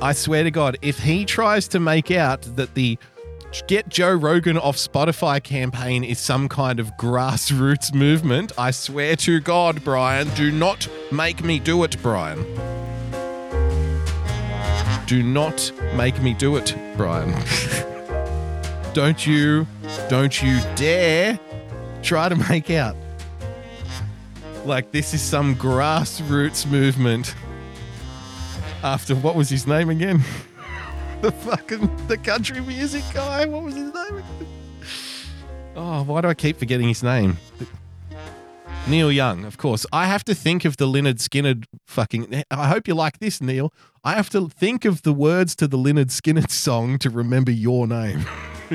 I 0.00 0.12
swear 0.14 0.42
to 0.42 0.50
God, 0.50 0.78
if 0.82 0.98
he 0.98 1.24
tries 1.24 1.68
to 1.68 1.78
make 1.78 2.10
out 2.10 2.42
that 2.56 2.74
the 2.74 2.98
Get 3.66 3.88
Joe 3.88 4.14
Rogan 4.14 4.56
off 4.56 4.76
Spotify 4.76 5.42
campaign 5.42 6.04
is 6.04 6.18
some 6.18 6.48
kind 6.48 6.80
of 6.80 6.96
grassroots 6.96 7.94
movement, 7.94 8.52
I 8.56 8.70
swear 8.70 9.14
to 9.16 9.40
God, 9.40 9.84
Brian, 9.84 10.28
do 10.34 10.50
not 10.50 10.88
make 11.10 11.44
me 11.44 11.58
do 11.58 11.84
it, 11.84 11.96
Brian. 12.02 12.42
Do 15.06 15.22
not 15.22 15.70
make 15.94 16.20
me 16.22 16.32
do 16.32 16.56
it, 16.56 16.74
Brian. 16.96 17.30
don't 18.94 19.26
you, 19.26 19.66
don't 20.08 20.42
you 20.42 20.60
dare 20.74 21.38
try 22.02 22.28
to 22.30 22.36
make 22.36 22.70
out 22.70 22.96
like 24.64 24.92
this 24.92 25.12
is 25.12 25.20
some 25.20 25.56
grassroots 25.56 26.66
movement 26.66 27.34
after 28.82 29.14
what 29.14 29.34
was 29.34 29.48
his 29.48 29.66
name 29.66 29.90
again? 29.90 30.22
the 31.22 31.32
fucking 31.32 32.06
the 32.08 32.18
country 32.18 32.60
music 32.60 33.04
guy. 33.14 33.46
What 33.46 33.62
was 33.62 33.74
his 33.76 33.94
name? 33.94 34.22
Oh, 35.74 36.02
why 36.02 36.20
do 36.20 36.28
I 36.28 36.34
keep 36.34 36.58
forgetting 36.58 36.88
his 36.88 37.02
name? 37.02 37.38
Neil 38.88 39.12
Young, 39.12 39.44
of 39.44 39.58
course. 39.58 39.86
I 39.92 40.06
have 40.06 40.24
to 40.24 40.34
think 40.34 40.64
of 40.64 40.76
the 40.76 40.86
Lynyrd 40.86 41.18
Skynyrd 41.18 41.64
fucking. 41.86 42.42
I 42.50 42.66
hope 42.66 42.88
you 42.88 42.94
like 42.94 43.20
this, 43.20 43.40
Neil. 43.40 43.72
I 44.02 44.14
have 44.14 44.28
to 44.30 44.48
think 44.48 44.84
of 44.84 45.02
the 45.02 45.12
words 45.12 45.54
to 45.56 45.68
the 45.68 45.78
Lynyrd 45.78 46.06
Skynyrd 46.06 46.50
song 46.50 46.98
to 46.98 47.08
remember 47.08 47.52
your 47.52 47.86
name. 47.86 48.26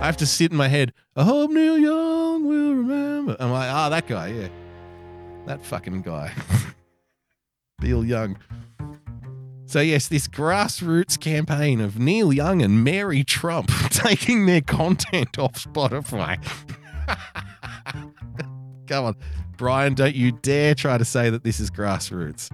I 0.00 0.06
have 0.06 0.16
to 0.16 0.26
sit 0.26 0.50
in 0.50 0.56
my 0.56 0.66
head. 0.66 0.92
I 1.14 1.22
hope 1.22 1.52
Neil 1.52 1.78
Young 1.78 2.44
will 2.44 2.74
remember. 2.74 3.36
I'm 3.38 3.52
like, 3.52 3.70
ah, 3.70 3.88
that 3.88 4.08
guy, 4.08 4.28
yeah, 4.28 4.48
that 5.46 5.64
fucking 5.64 6.02
guy, 6.02 6.32
Neil 7.80 8.04
Young. 8.04 8.36
So 9.72 9.80
yes, 9.80 10.06
this 10.08 10.28
grassroots 10.28 11.18
campaign 11.18 11.80
of 11.80 11.98
Neil 11.98 12.30
Young 12.30 12.60
and 12.60 12.84
Mary 12.84 13.24
Trump 13.24 13.70
taking 13.90 14.44
their 14.44 14.60
content 14.60 15.38
off 15.38 15.54
Spotify. 15.54 16.36
Come 18.86 19.04
on, 19.06 19.16
Brian, 19.56 19.94
don't 19.94 20.14
you 20.14 20.32
dare 20.32 20.74
try 20.74 20.98
to 20.98 21.06
say 21.06 21.30
that 21.30 21.42
this 21.42 21.58
is 21.58 21.70
grassroots. 21.70 22.50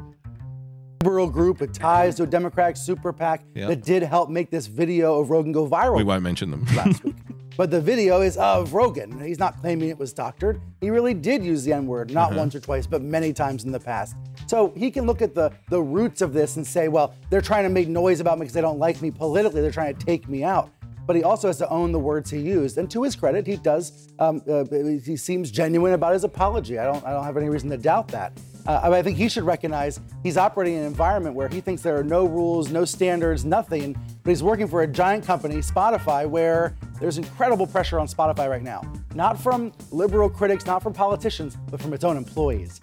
liberal 1.02 1.28
group 1.28 1.58
with 1.58 1.72
ties 1.72 2.14
to 2.18 2.22
a 2.22 2.26
Democratic 2.26 2.76
super 2.76 3.12
PAC 3.12 3.42
Yep. 3.56 3.68
that 3.68 3.82
did 3.82 4.04
help 4.04 4.30
make 4.30 4.52
this 4.52 4.68
video 4.68 5.18
of 5.18 5.28
Rogan 5.30 5.50
go 5.50 5.66
viral. 5.68 5.96
We 5.96 6.04
won't 6.04 6.22
mention 6.22 6.52
them. 6.52 6.66
last 6.76 7.02
week. 7.02 7.16
But 7.56 7.72
the 7.72 7.80
video 7.80 8.20
is 8.20 8.36
of 8.36 8.72
Rogan. 8.72 9.18
He's 9.20 9.40
not 9.40 9.60
claiming 9.60 9.88
it 9.88 9.98
was 9.98 10.12
doctored. 10.12 10.60
He 10.80 10.90
really 10.90 11.12
did 11.12 11.42
use 11.42 11.64
the 11.64 11.72
N 11.72 11.88
word, 11.88 12.12
not 12.12 12.30
Uh-huh. 12.30 12.38
once 12.38 12.54
or 12.54 12.60
twice, 12.60 12.86
but 12.86 13.02
many 13.02 13.32
times 13.32 13.64
in 13.64 13.72
the 13.72 13.80
past. 13.80 14.14
So 14.48 14.72
he 14.74 14.90
can 14.90 15.04
look 15.04 15.20
at 15.20 15.34
the, 15.34 15.52
the 15.68 15.80
roots 15.80 16.22
of 16.22 16.32
this 16.32 16.56
and 16.56 16.66
say, 16.66 16.88
well, 16.88 17.14
they're 17.28 17.42
trying 17.42 17.64
to 17.64 17.68
make 17.68 17.86
noise 17.86 18.20
about 18.20 18.38
me 18.38 18.44
because 18.44 18.54
they 18.54 18.62
don't 18.62 18.78
like 18.78 19.02
me 19.02 19.10
politically. 19.10 19.60
They're 19.60 19.70
trying 19.70 19.94
to 19.94 20.06
take 20.06 20.26
me 20.26 20.42
out. 20.42 20.70
But 21.06 21.16
he 21.16 21.22
also 21.22 21.48
has 21.48 21.58
to 21.58 21.68
own 21.68 21.92
the 21.92 21.98
words 21.98 22.30
he 22.30 22.38
used. 22.38 22.78
And 22.78 22.90
to 22.90 23.02
his 23.02 23.14
credit, 23.14 23.46
he 23.46 23.56
does. 23.56 24.08
Um, 24.18 24.42
uh, 24.50 24.64
he 25.04 25.16
seems 25.16 25.50
genuine 25.50 25.92
about 25.92 26.14
his 26.14 26.24
apology. 26.24 26.78
I 26.78 26.84
don't. 26.84 27.04
I 27.04 27.12
don't 27.12 27.24
have 27.24 27.36
any 27.36 27.48
reason 27.48 27.68
to 27.70 27.76
doubt 27.78 28.08
that. 28.08 28.32
Uh, 28.66 28.90
I 28.92 29.02
think 29.02 29.16
he 29.16 29.28
should 29.30 29.44
recognize 29.44 30.00
he's 30.22 30.36
operating 30.36 30.74
in 30.74 30.80
an 30.80 30.86
environment 30.86 31.34
where 31.34 31.48
he 31.48 31.62
thinks 31.62 31.80
there 31.80 31.98
are 31.98 32.04
no 32.04 32.26
rules, 32.26 32.70
no 32.70 32.84
standards, 32.84 33.46
nothing. 33.46 33.96
But 34.22 34.30
he's 34.30 34.42
working 34.42 34.68
for 34.68 34.82
a 34.82 34.86
giant 34.86 35.24
company, 35.24 35.56
Spotify, 35.56 36.28
where 36.28 36.76
there's 37.00 37.16
incredible 37.16 37.66
pressure 37.66 37.98
on 37.98 38.06
Spotify 38.06 38.48
right 38.50 38.62
now. 38.62 38.82
Not 39.14 39.40
from 39.40 39.72
liberal 39.90 40.28
critics, 40.28 40.66
not 40.66 40.82
from 40.82 40.92
politicians, 40.92 41.56
but 41.70 41.80
from 41.80 41.94
its 41.94 42.04
own 42.04 42.18
employees. 42.18 42.80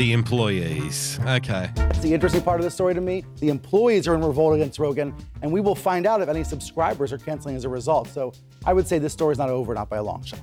The 0.00 0.14
employees. 0.14 1.20
Okay. 1.26 1.70
It's 1.76 1.98
the 1.98 2.14
interesting 2.14 2.40
part 2.40 2.58
of 2.58 2.64
the 2.64 2.70
story 2.70 2.94
to 2.94 3.02
me. 3.02 3.22
The 3.36 3.50
employees 3.50 4.08
are 4.08 4.14
in 4.14 4.24
revolt 4.24 4.54
against 4.54 4.78
Rogan, 4.78 5.14
and 5.42 5.52
we 5.52 5.60
will 5.60 5.74
find 5.74 6.06
out 6.06 6.22
if 6.22 6.28
any 6.30 6.42
subscribers 6.42 7.12
are 7.12 7.18
canceling 7.18 7.54
as 7.54 7.66
a 7.66 7.68
result. 7.68 8.08
So 8.08 8.32
I 8.64 8.72
would 8.72 8.88
say 8.88 8.98
this 8.98 9.12
story's 9.12 9.36
not 9.36 9.50
over, 9.50 9.74
not 9.74 9.90
by 9.90 9.98
a 9.98 10.02
long 10.02 10.24
shot. 10.24 10.40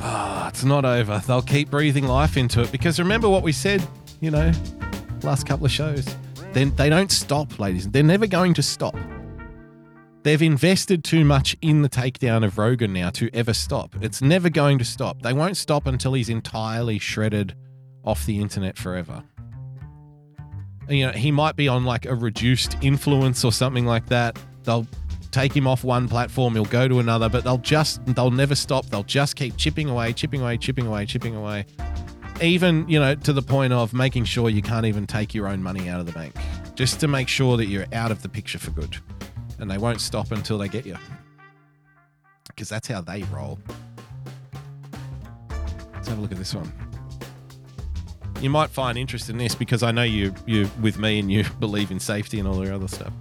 Ah, 0.00 0.48
it's 0.48 0.64
not 0.64 0.86
over. 0.86 1.22
They'll 1.26 1.42
keep 1.42 1.68
breathing 1.68 2.06
life 2.06 2.38
into 2.38 2.62
it 2.62 2.72
because 2.72 2.98
remember 2.98 3.28
what 3.28 3.42
we 3.42 3.52
said, 3.52 3.86
you 4.20 4.30
know, 4.30 4.52
last 5.22 5.46
couple 5.46 5.66
of 5.66 5.70
shows. 5.70 6.06
Then 6.54 6.74
they 6.76 6.88
don't 6.88 7.12
stop, 7.12 7.58
ladies. 7.58 7.90
They're 7.90 8.02
never 8.02 8.26
going 8.26 8.54
to 8.54 8.62
stop. 8.62 8.96
They've 10.22 10.40
invested 10.40 11.04
too 11.04 11.26
much 11.26 11.58
in 11.60 11.82
the 11.82 11.90
takedown 11.90 12.42
of 12.42 12.56
Rogan 12.56 12.94
now 12.94 13.10
to 13.10 13.28
ever 13.34 13.52
stop. 13.52 13.96
It's 14.00 14.22
never 14.22 14.48
going 14.48 14.78
to 14.78 14.84
stop. 14.86 15.20
They 15.20 15.34
won't 15.34 15.58
stop 15.58 15.86
until 15.86 16.14
he's 16.14 16.30
entirely 16.30 16.98
shredded 16.98 17.54
off 18.08 18.24
the 18.24 18.40
internet 18.40 18.78
forever. 18.78 19.22
You 20.88 21.06
know, 21.06 21.12
he 21.12 21.30
might 21.30 21.54
be 21.54 21.68
on 21.68 21.84
like 21.84 22.06
a 22.06 22.14
reduced 22.14 22.76
influence 22.80 23.44
or 23.44 23.52
something 23.52 23.84
like 23.84 24.06
that. 24.06 24.38
They'll 24.64 24.86
take 25.30 25.54
him 25.54 25.66
off 25.66 25.84
one 25.84 26.08
platform, 26.08 26.54
he'll 26.54 26.64
go 26.64 26.88
to 26.88 27.00
another, 27.00 27.28
but 27.28 27.44
they'll 27.44 27.58
just 27.58 28.04
they'll 28.06 28.30
never 28.30 28.54
stop. 28.54 28.86
They'll 28.86 29.02
just 29.02 29.36
keep 29.36 29.58
chipping 29.58 29.90
away, 29.90 30.14
chipping 30.14 30.40
away, 30.40 30.56
chipping 30.56 30.86
away, 30.86 31.04
chipping 31.04 31.36
away. 31.36 31.66
Even, 32.40 32.88
you 32.88 32.98
know, 32.98 33.14
to 33.14 33.32
the 33.34 33.42
point 33.42 33.74
of 33.74 33.92
making 33.92 34.24
sure 34.24 34.48
you 34.48 34.62
can't 34.62 34.86
even 34.86 35.06
take 35.06 35.34
your 35.34 35.48
own 35.48 35.62
money 35.62 35.90
out 35.90 36.00
of 36.00 36.06
the 36.06 36.12
bank. 36.12 36.34
Just 36.74 36.98
to 37.00 37.08
make 37.08 37.28
sure 37.28 37.58
that 37.58 37.66
you're 37.66 37.86
out 37.92 38.10
of 38.10 38.22
the 38.22 38.28
picture 38.28 38.58
for 38.58 38.70
good. 38.70 38.96
And 39.58 39.70
they 39.70 39.76
won't 39.76 40.00
stop 40.00 40.32
until 40.32 40.56
they 40.56 40.68
get 40.68 40.86
you. 40.86 40.96
Because 42.46 42.70
that's 42.70 42.88
how 42.88 43.02
they 43.02 43.24
roll. 43.24 43.58
Let's 45.92 46.08
have 46.08 46.18
a 46.18 46.20
look 46.20 46.32
at 46.32 46.38
this 46.38 46.54
one. 46.54 46.72
You 48.40 48.50
might 48.50 48.70
find 48.70 48.96
interest 48.96 49.28
in 49.28 49.38
this 49.38 49.54
because 49.54 49.82
I 49.82 49.90
know 49.90 50.02
you 50.02 50.34
you 50.46 50.70
with 50.80 50.98
me 50.98 51.18
and 51.18 51.30
you 51.30 51.44
believe 51.60 51.90
in 51.90 52.00
safety 52.00 52.38
and 52.38 52.48
all 52.48 52.56
the 52.56 52.74
other 52.74 52.88
stuff. 52.88 53.12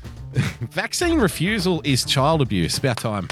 Vaccine 0.70 1.18
refusal 1.18 1.80
is 1.84 2.04
child 2.04 2.42
abuse. 2.42 2.78
About 2.78 2.98
time. 2.98 3.28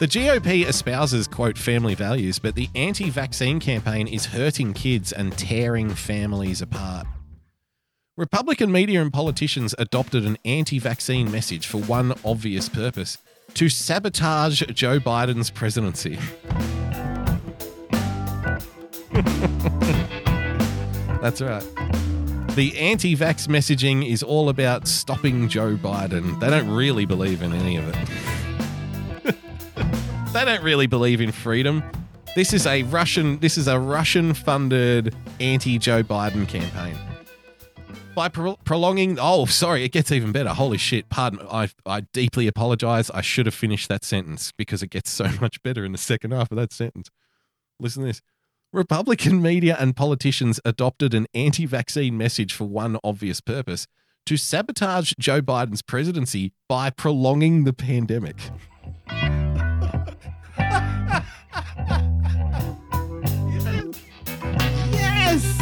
The 0.00 0.06
GOP 0.06 0.66
espouses, 0.66 1.28
quote, 1.28 1.56
family 1.56 1.94
values, 1.94 2.38
but 2.38 2.56
the 2.56 2.68
anti 2.74 3.10
vaccine 3.10 3.60
campaign 3.60 4.08
is 4.08 4.26
hurting 4.26 4.74
kids 4.74 5.12
and 5.12 5.36
tearing 5.38 5.90
families 5.90 6.60
apart. 6.60 7.06
Republican 8.16 8.70
media 8.70 9.00
and 9.00 9.12
politicians 9.12 9.74
adopted 9.78 10.24
an 10.24 10.36
anti 10.44 10.78
vaccine 10.78 11.30
message 11.30 11.66
for 11.66 11.78
one 11.78 12.12
obvious 12.24 12.68
purpose 12.68 13.18
to 13.54 13.68
sabotage 13.68 14.62
Joe 14.72 14.98
Biden's 14.98 15.50
presidency. 15.50 16.18
That's 21.22 21.40
right. 21.40 21.62
The 22.56 22.76
anti 22.78 23.16
vax 23.16 23.48
messaging 23.48 24.08
is 24.08 24.22
all 24.22 24.48
about 24.48 24.88
stopping 24.88 25.48
Joe 25.48 25.76
Biden. 25.76 26.38
They 26.40 26.50
don't 26.50 26.68
really 26.68 27.04
believe 27.04 27.42
in 27.42 27.52
any 27.52 27.76
of 27.76 27.88
it. 29.24 29.24
they 30.32 30.44
don't 30.44 30.62
really 30.62 30.88
believe 30.88 31.20
in 31.20 31.32
freedom. 31.32 31.82
This 32.34 32.52
is 32.52 32.66
a 32.66 32.82
Russian 32.84 33.38
this 33.38 33.56
is 33.56 33.68
a 33.68 33.78
Russian 33.78 34.34
funded 34.34 35.14
anti 35.38 35.78
Joe 35.78 36.02
Biden 36.02 36.48
campaign. 36.48 36.96
By 38.16 38.28
pro- 38.28 38.56
prolonging 38.64 39.18
oh 39.20 39.46
sorry, 39.46 39.84
it 39.84 39.92
gets 39.92 40.10
even 40.10 40.32
better. 40.32 40.50
Holy 40.50 40.78
shit. 40.78 41.08
Pardon. 41.08 41.38
I 41.48 41.68
I 41.86 42.00
deeply 42.12 42.48
apologize. 42.48 43.10
I 43.10 43.20
should 43.20 43.46
have 43.46 43.54
finished 43.54 43.88
that 43.88 44.04
sentence 44.04 44.50
because 44.50 44.82
it 44.82 44.90
gets 44.90 45.10
so 45.10 45.28
much 45.40 45.62
better 45.62 45.84
in 45.84 45.92
the 45.92 45.98
second 45.98 46.32
half 46.32 46.50
of 46.50 46.56
that 46.56 46.72
sentence. 46.72 47.10
Listen 47.78 48.02
to 48.02 48.08
this. 48.08 48.20
Republican 48.74 49.40
media 49.40 49.76
and 49.78 49.94
politicians 49.94 50.58
adopted 50.64 51.14
an 51.14 51.28
anti 51.32 51.64
vaccine 51.64 52.18
message 52.18 52.52
for 52.52 52.64
one 52.64 52.98
obvious 53.04 53.40
purpose 53.40 53.86
to 54.26 54.36
sabotage 54.36 55.12
Joe 55.16 55.40
Biden's 55.40 55.80
presidency 55.80 56.52
by 56.68 56.90
prolonging 56.90 57.62
the 57.62 57.72
pandemic. 57.72 58.34
yes! 64.90 65.60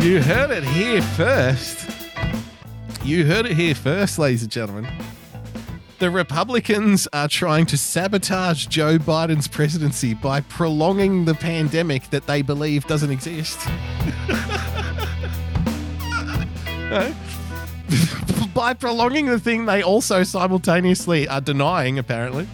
You 0.00 0.20
heard 0.20 0.50
it 0.50 0.64
here 0.64 1.00
first. 1.00 1.88
You 3.04 3.24
heard 3.24 3.46
it 3.46 3.52
here 3.52 3.76
first, 3.76 4.18
ladies 4.18 4.42
and 4.42 4.50
gentlemen. 4.50 4.88
The 6.00 6.10
Republicans 6.10 7.06
are 7.12 7.28
trying 7.28 7.66
to 7.66 7.78
sabotage 7.78 8.66
Joe 8.66 8.98
Biden's 8.98 9.46
presidency 9.46 10.12
by 10.12 10.40
prolonging 10.40 11.24
the 11.24 11.34
pandemic 11.34 12.10
that 12.10 12.26
they 12.26 12.42
believe 12.42 12.86
doesn't 12.86 13.10
exist. 13.10 13.60
By 18.54 18.74
prolonging 18.74 19.26
the 19.26 19.40
thing 19.40 19.66
they 19.66 19.82
also 19.82 20.22
simultaneously 20.22 21.26
are 21.28 21.40
denying, 21.40 21.98
apparently. 21.98 22.46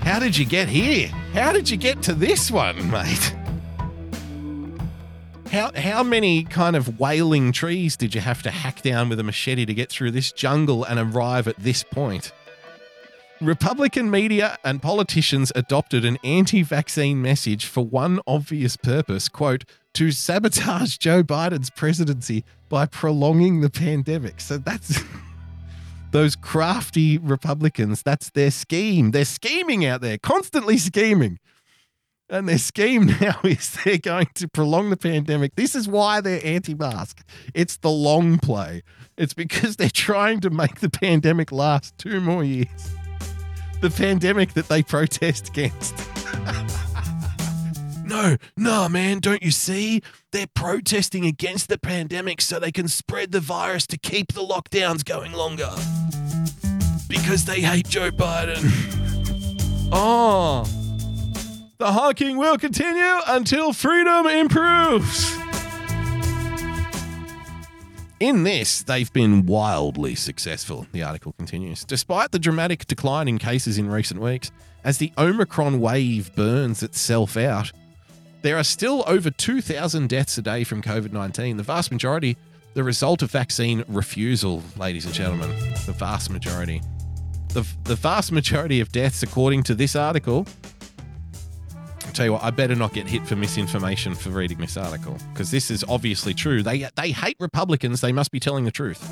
How 0.00 0.18
did 0.18 0.36
you 0.36 0.44
get 0.44 0.68
here? 0.68 1.08
How 1.32 1.52
did 1.52 1.70
you 1.70 1.76
get 1.76 2.02
to 2.02 2.14
this 2.14 2.50
one, 2.50 2.90
mate? 2.90 3.34
How 5.50 5.72
how 5.74 6.04
many 6.04 6.44
kind 6.44 6.76
of 6.76 7.00
wailing 7.00 7.50
trees 7.50 7.96
did 7.96 8.14
you 8.14 8.20
have 8.20 8.40
to 8.42 8.52
hack 8.52 8.82
down 8.82 9.08
with 9.08 9.18
a 9.18 9.24
machete 9.24 9.66
to 9.66 9.74
get 9.74 9.90
through 9.90 10.12
this 10.12 10.30
jungle 10.30 10.84
and 10.84 11.00
arrive 11.00 11.48
at 11.48 11.56
this 11.58 11.82
point? 11.82 12.32
Republican 13.40 14.12
media 14.12 14.56
and 14.62 14.80
politicians 14.80 15.50
adopted 15.56 16.04
an 16.04 16.18
anti-vaccine 16.22 17.20
message 17.20 17.66
for 17.66 17.84
one 17.84 18.20
obvious 18.28 18.76
purpose, 18.76 19.28
quote, 19.28 19.64
to 19.94 20.12
sabotage 20.12 20.98
Joe 20.98 21.24
Biden's 21.24 21.70
presidency 21.70 22.44
by 22.68 22.86
prolonging 22.86 23.60
the 23.60 23.70
pandemic. 23.70 24.40
So 24.40 24.56
that's 24.56 25.02
those 26.12 26.36
crafty 26.36 27.18
Republicans, 27.18 28.02
that's 28.02 28.30
their 28.30 28.52
scheme. 28.52 29.10
They're 29.10 29.24
scheming 29.24 29.84
out 29.84 30.00
there, 30.00 30.18
constantly 30.18 30.78
scheming. 30.78 31.40
And 32.30 32.48
their 32.48 32.58
scheme 32.58 33.06
now 33.20 33.40
is 33.42 33.76
they're 33.84 33.98
going 33.98 34.28
to 34.34 34.48
prolong 34.48 34.90
the 34.90 34.96
pandemic. 34.96 35.56
This 35.56 35.74
is 35.74 35.88
why 35.88 36.20
they're 36.20 36.40
anti 36.44 36.74
mask. 36.74 37.22
It's 37.54 37.76
the 37.78 37.90
long 37.90 38.38
play. 38.38 38.82
It's 39.18 39.34
because 39.34 39.76
they're 39.76 39.90
trying 39.90 40.40
to 40.40 40.50
make 40.50 40.80
the 40.80 40.90
pandemic 40.90 41.50
last 41.50 41.98
two 41.98 42.20
more 42.20 42.44
years. 42.44 42.94
The 43.80 43.90
pandemic 43.90 44.54
that 44.54 44.68
they 44.68 44.82
protest 44.82 45.48
against. 45.48 45.96
no, 48.04 48.36
no, 48.56 48.88
man, 48.88 49.18
don't 49.18 49.42
you 49.42 49.50
see? 49.50 50.02
They're 50.32 50.46
protesting 50.54 51.24
against 51.24 51.68
the 51.68 51.78
pandemic 51.78 52.42
so 52.42 52.60
they 52.60 52.72
can 52.72 52.88
spread 52.88 53.32
the 53.32 53.40
virus 53.40 53.86
to 53.88 53.98
keep 53.98 54.34
the 54.34 54.46
lockdowns 54.46 55.04
going 55.04 55.32
longer. 55.32 55.70
Because 57.08 57.46
they 57.46 57.62
hate 57.62 57.88
Joe 57.88 58.10
Biden. 58.10 58.60
oh. 59.90 60.79
The 61.80 61.92
honking 61.92 62.36
will 62.36 62.58
continue 62.58 63.20
until 63.26 63.72
freedom 63.72 64.26
improves. 64.26 65.34
In 68.20 68.42
this, 68.42 68.82
they've 68.82 69.10
been 69.14 69.46
wildly 69.46 70.14
successful, 70.14 70.86
the 70.92 71.02
article 71.02 71.32
continues. 71.32 71.84
Despite 71.84 72.32
the 72.32 72.38
dramatic 72.38 72.86
decline 72.86 73.28
in 73.28 73.38
cases 73.38 73.78
in 73.78 73.88
recent 73.88 74.20
weeks, 74.20 74.50
as 74.84 74.98
the 74.98 75.10
Omicron 75.16 75.80
wave 75.80 76.36
burns 76.36 76.82
itself 76.82 77.38
out, 77.38 77.72
there 78.42 78.58
are 78.58 78.64
still 78.64 79.02
over 79.06 79.30
2,000 79.30 80.06
deaths 80.06 80.36
a 80.36 80.42
day 80.42 80.64
from 80.64 80.82
COVID 80.82 81.12
19, 81.12 81.56
the 81.56 81.62
vast 81.62 81.90
majority 81.90 82.36
the 82.74 82.84
result 82.84 83.22
of 83.22 83.30
vaccine 83.30 83.84
refusal, 83.88 84.62
ladies 84.76 85.06
and 85.06 85.14
gentlemen. 85.14 85.48
The 85.86 85.94
vast 85.96 86.28
majority. 86.28 86.82
The, 87.54 87.66
the 87.84 87.96
vast 87.96 88.32
majority 88.32 88.80
of 88.80 88.92
deaths, 88.92 89.22
according 89.22 89.62
to 89.62 89.74
this 89.74 89.96
article, 89.96 90.46
I'll 92.10 92.14
tell 92.14 92.26
you 92.26 92.32
what, 92.32 92.42
I 92.42 92.50
better 92.50 92.74
not 92.74 92.92
get 92.92 93.06
hit 93.06 93.24
for 93.24 93.36
misinformation 93.36 94.16
for 94.16 94.30
reading 94.30 94.58
this 94.58 94.76
article 94.76 95.16
because 95.32 95.52
this 95.52 95.70
is 95.70 95.84
obviously 95.88 96.34
true. 96.34 96.60
They 96.60 96.88
they 96.96 97.12
hate 97.12 97.36
Republicans. 97.38 98.00
They 98.00 98.10
must 98.10 98.32
be 98.32 98.40
telling 98.40 98.64
the 98.64 98.72
truth. 98.72 99.08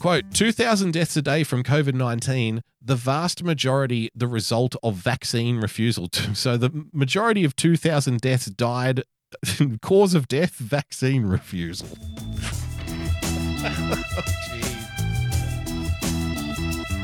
Quote: 0.00 0.24
Two 0.32 0.52
thousand 0.52 0.92
deaths 0.92 1.14
a 1.14 1.20
day 1.20 1.44
from 1.44 1.62
COVID 1.62 1.92
nineteen. 1.92 2.62
The 2.80 2.96
vast 2.96 3.42
majority 3.42 4.10
the 4.14 4.26
result 4.26 4.74
of 4.82 4.94
vaccine 4.94 5.58
refusal. 5.58 6.08
So 6.32 6.56
the 6.56 6.86
majority 6.94 7.44
of 7.44 7.54
two 7.54 7.76
thousand 7.76 8.22
deaths 8.22 8.46
died. 8.46 9.02
Cause 9.82 10.14
of 10.14 10.28
death: 10.28 10.54
vaccine 10.54 11.26
refusal. 11.26 11.88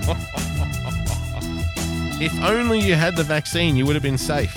Oh, 0.04 0.46
If 2.22 2.40
only 2.40 2.78
you 2.78 2.94
had 2.94 3.16
the 3.16 3.24
vaccine, 3.24 3.74
you 3.74 3.84
would 3.84 3.96
have 3.96 4.02
been 4.04 4.16
safe. 4.16 4.54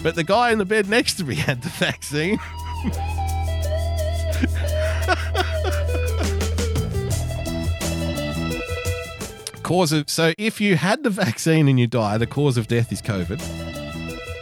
But 0.00 0.14
the 0.14 0.22
guy 0.22 0.52
in 0.52 0.58
the 0.58 0.64
bed 0.64 0.88
next 0.88 1.14
to 1.14 1.24
me 1.24 1.34
had 1.34 1.60
the 1.60 1.68
vaccine. 1.70 2.38
cause 9.64 9.92
of 9.92 10.08
so 10.08 10.32
if 10.38 10.60
you 10.60 10.76
had 10.76 11.02
the 11.02 11.10
vaccine 11.10 11.66
and 11.66 11.80
you 11.80 11.88
die, 11.88 12.16
the 12.16 12.28
cause 12.28 12.56
of 12.56 12.68
death 12.68 12.92
is 12.92 13.02
COVID. 13.02 13.42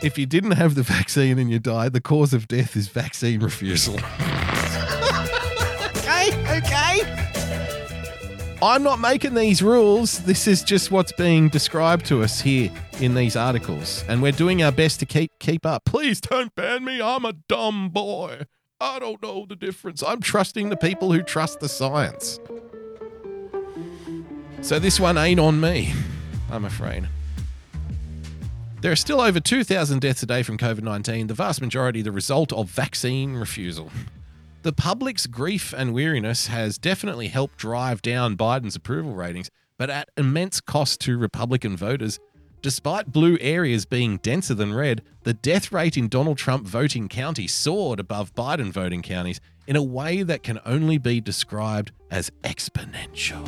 If 0.02 0.18
you 0.18 0.26
didn't 0.26 0.50
have 0.50 0.74
the 0.74 0.82
vaccine 0.82 1.38
and 1.38 1.50
you 1.50 1.58
die, 1.58 1.88
the 1.88 2.02
cause 2.02 2.34
of 2.34 2.48
death 2.48 2.76
is 2.76 2.88
vaccine 2.88 3.40
refusal. 3.40 3.98
I'm 8.60 8.82
not 8.82 8.98
making 8.98 9.34
these 9.34 9.62
rules. 9.62 10.18
This 10.24 10.48
is 10.48 10.64
just 10.64 10.90
what's 10.90 11.12
being 11.12 11.48
described 11.48 12.06
to 12.06 12.24
us 12.24 12.40
here 12.40 12.72
in 13.00 13.14
these 13.14 13.36
articles, 13.36 14.04
and 14.08 14.20
we're 14.20 14.32
doing 14.32 14.64
our 14.64 14.72
best 14.72 14.98
to 14.98 15.06
keep 15.06 15.30
keep 15.38 15.64
up. 15.64 15.84
Please 15.84 16.20
don't 16.20 16.52
ban 16.56 16.84
me. 16.84 17.00
I'm 17.00 17.24
a 17.24 17.34
dumb 17.34 17.90
boy. 17.90 18.42
I 18.80 18.98
don't 18.98 19.22
know 19.22 19.46
the 19.48 19.54
difference. 19.54 20.02
I'm 20.02 20.20
trusting 20.20 20.70
the 20.70 20.76
people 20.76 21.12
who 21.12 21.22
trust 21.22 21.60
the 21.60 21.68
science. 21.68 22.40
So 24.60 24.80
this 24.80 24.98
one 24.98 25.16
ain't 25.16 25.38
on 25.38 25.60
me, 25.60 25.92
I'm 26.50 26.64
afraid. 26.64 27.08
There 28.80 28.90
are 28.90 28.96
still 28.96 29.20
over 29.20 29.38
2,000 29.38 30.00
deaths 30.00 30.22
a 30.24 30.26
day 30.26 30.42
from 30.42 30.58
COVID 30.58 30.82
19, 30.82 31.28
the 31.28 31.34
vast 31.34 31.60
majority 31.60 32.02
the 32.02 32.10
result 32.10 32.52
of 32.52 32.68
vaccine 32.68 33.34
refusal. 33.34 33.92
The 34.62 34.72
public's 34.72 35.28
grief 35.28 35.72
and 35.72 35.94
weariness 35.94 36.48
has 36.48 36.78
definitely 36.78 37.28
helped 37.28 37.58
drive 37.58 38.02
down 38.02 38.36
Biden's 38.36 38.74
approval 38.74 39.14
ratings, 39.14 39.50
but 39.78 39.88
at 39.88 40.10
immense 40.16 40.60
cost 40.60 41.00
to 41.02 41.16
Republican 41.16 41.76
voters. 41.76 42.18
Despite 42.60 43.12
blue 43.12 43.38
areas 43.40 43.86
being 43.86 44.16
denser 44.16 44.54
than 44.54 44.74
red, 44.74 45.02
the 45.22 45.32
death 45.32 45.70
rate 45.70 45.96
in 45.96 46.08
Donald 46.08 46.38
Trump 46.38 46.66
voting 46.66 47.08
counties 47.08 47.54
soared 47.54 48.00
above 48.00 48.34
Biden 48.34 48.72
voting 48.72 49.00
counties 49.00 49.40
in 49.68 49.76
a 49.76 49.82
way 49.82 50.24
that 50.24 50.42
can 50.42 50.58
only 50.66 50.98
be 50.98 51.20
described 51.20 51.92
as 52.10 52.32
exponential. 52.42 53.46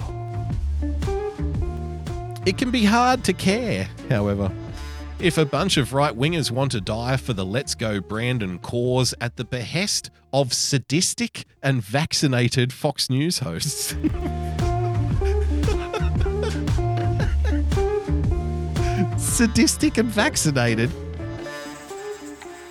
It 2.46 2.56
can 2.56 2.70
be 2.70 2.84
hard 2.84 3.24
to 3.24 3.32
care, 3.32 3.88
however. 4.08 4.52
If 5.22 5.36
a 5.36 5.44
bunch 5.44 5.76
of 5.76 5.92
right 5.92 6.16
wingers 6.16 6.50
want 6.50 6.72
to 6.72 6.80
die 6.80 7.18
for 7.18 7.34
the 7.34 7.44
Let's 7.44 7.74
Go 7.74 8.00
Brandon 8.00 8.58
cause 8.58 9.12
at 9.20 9.36
the 9.36 9.44
behest 9.44 10.10
of 10.32 10.54
sadistic 10.54 11.44
and 11.62 11.82
vaccinated 11.82 12.72
Fox 12.72 13.10
News 13.10 13.40
hosts. 13.40 13.90
sadistic 19.18 19.98
and 19.98 20.08
vaccinated 20.08 20.90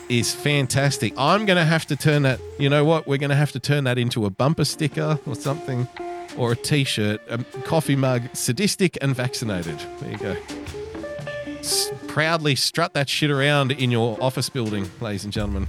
is 0.09 0.33
fantastic. 0.33 1.13
I'm 1.19 1.45
going 1.45 1.57
to 1.57 1.65
have 1.65 1.85
to 1.85 1.95
turn 1.95 2.23
that, 2.23 2.39
you 2.57 2.67
know 2.67 2.83
what? 2.83 3.05
We're 3.05 3.19
going 3.19 3.29
to 3.29 3.35
have 3.35 3.51
to 3.51 3.59
turn 3.59 3.83
that 3.83 3.99
into 3.99 4.25
a 4.25 4.31
bumper 4.31 4.65
sticker 4.65 5.19
or 5.27 5.35
something, 5.35 5.87
or 6.35 6.53
a 6.53 6.55
t 6.55 6.83
shirt, 6.83 7.21
a 7.29 7.37
coffee 7.61 7.95
mug, 7.95 8.23
sadistic 8.33 8.97
and 9.01 9.15
vaccinated. 9.15 9.79
There 9.99 10.11
you 10.11 10.17
go. 10.17 10.35
S- 11.59 11.91
proudly 12.07 12.55
strut 12.55 12.93
that 12.93 13.09
shit 13.09 13.29
around 13.29 13.71
in 13.71 13.91
your 13.91 14.21
office 14.21 14.49
building, 14.49 14.89
ladies 15.01 15.23
and 15.23 15.33
gentlemen. 15.33 15.67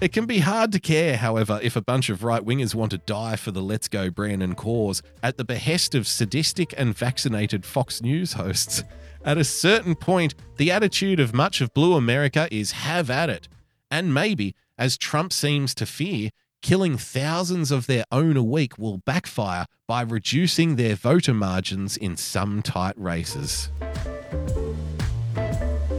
It 0.00 0.12
can 0.12 0.26
be 0.26 0.38
hard 0.38 0.72
to 0.72 0.80
care, 0.80 1.16
however, 1.16 1.60
if 1.62 1.76
a 1.76 1.80
bunch 1.80 2.08
of 2.08 2.24
right 2.24 2.44
wingers 2.44 2.74
want 2.74 2.90
to 2.90 2.98
die 2.98 3.36
for 3.36 3.52
the 3.52 3.62
Let's 3.62 3.86
Go 3.86 4.10
Brandon 4.10 4.56
cause 4.56 5.00
at 5.22 5.36
the 5.36 5.44
behest 5.44 5.94
of 5.94 6.08
sadistic 6.08 6.74
and 6.76 6.96
vaccinated 6.96 7.64
Fox 7.64 8.02
News 8.02 8.32
hosts. 8.32 8.82
At 9.24 9.38
a 9.38 9.44
certain 9.44 9.94
point, 9.94 10.34
the 10.56 10.72
attitude 10.72 11.20
of 11.20 11.32
much 11.32 11.60
of 11.60 11.72
Blue 11.72 11.94
America 11.94 12.48
is 12.50 12.72
have 12.72 13.10
at 13.10 13.30
it. 13.30 13.48
And 13.92 14.12
maybe, 14.12 14.56
as 14.76 14.98
Trump 14.98 15.32
seems 15.32 15.72
to 15.76 15.86
fear, 15.86 16.30
killing 16.62 16.96
thousands 16.96 17.70
of 17.70 17.86
their 17.86 18.04
own 18.10 18.36
a 18.36 18.42
week 18.42 18.76
will 18.78 18.98
backfire 18.98 19.66
by 19.86 20.02
reducing 20.02 20.74
their 20.74 20.96
voter 20.96 21.34
margins 21.34 21.96
in 21.96 22.16
some 22.16 22.62
tight 22.62 22.94
races. 22.96 23.68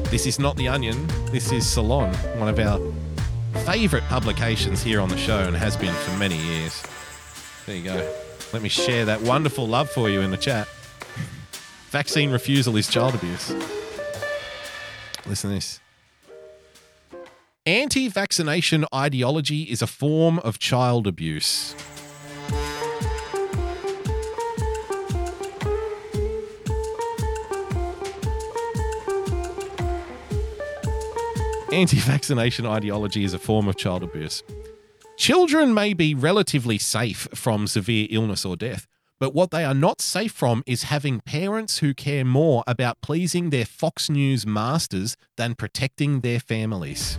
This 0.09 0.25
is 0.25 0.39
not 0.39 0.55
The 0.57 0.67
Onion, 0.67 1.07
this 1.31 1.51
is 1.51 1.67
Salon, 1.69 2.13
one 2.37 2.47
of 2.47 2.59
our 2.59 2.79
favourite 3.65 4.03
publications 4.05 4.83
here 4.83 4.99
on 4.99 5.09
the 5.09 5.17
show 5.17 5.39
and 5.39 5.55
has 5.55 5.77
been 5.77 5.93
for 5.93 6.17
many 6.17 6.37
years. 6.37 6.83
There 7.65 7.75
you 7.75 7.83
go. 7.83 8.13
Let 8.51 8.61
me 8.61 8.69
share 8.69 9.05
that 9.05 9.21
wonderful 9.21 9.67
love 9.67 9.89
for 9.89 10.09
you 10.09 10.21
in 10.21 10.31
the 10.31 10.37
chat. 10.37 10.67
Vaccine 11.89 12.31
refusal 12.31 12.75
is 12.77 12.87
child 12.87 13.15
abuse. 13.15 13.51
Listen 15.25 15.49
to 15.49 15.55
this. 15.55 15.79
Anti 17.65 18.09
vaccination 18.09 18.85
ideology 18.93 19.63
is 19.63 19.81
a 19.81 19.87
form 19.87 20.39
of 20.39 20.59
child 20.59 21.07
abuse. 21.07 21.75
Anti 31.73 31.97
vaccination 31.97 32.67
ideology 32.67 33.23
is 33.23 33.33
a 33.33 33.39
form 33.39 33.67
of 33.67 33.75
child 33.75 34.03
abuse. 34.03 34.43
Children 35.17 35.73
may 35.73 35.95
be 35.95 36.13
relatively 36.13 36.77
safe 36.77 37.27
from 37.33 37.65
severe 37.65 38.05
illness 38.11 38.45
or 38.45 38.55
death, 38.55 38.85
but 39.19 39.33
what 39.33 39.49
they 39.49 39.65
are 39.65 39.73
not 39.73 39.99
safe 39.99 40.31
from 40.31 40.61
is 40.67 40.83
having 40.83 41.19
parents 41.19 41.79
who 41.79 41.95
care 41.95 42.23
more 42.23 42.63
about 42.67 43.01
pleasing 43.01 43.49
their 43.49 43.65
Fox 43.65 44.07
News 44.07 44.45
masters 44.45 45.17
than 45.35 45.55
protecting 45.55 46.19
their 46.19 46.39
families. 46.39 47.17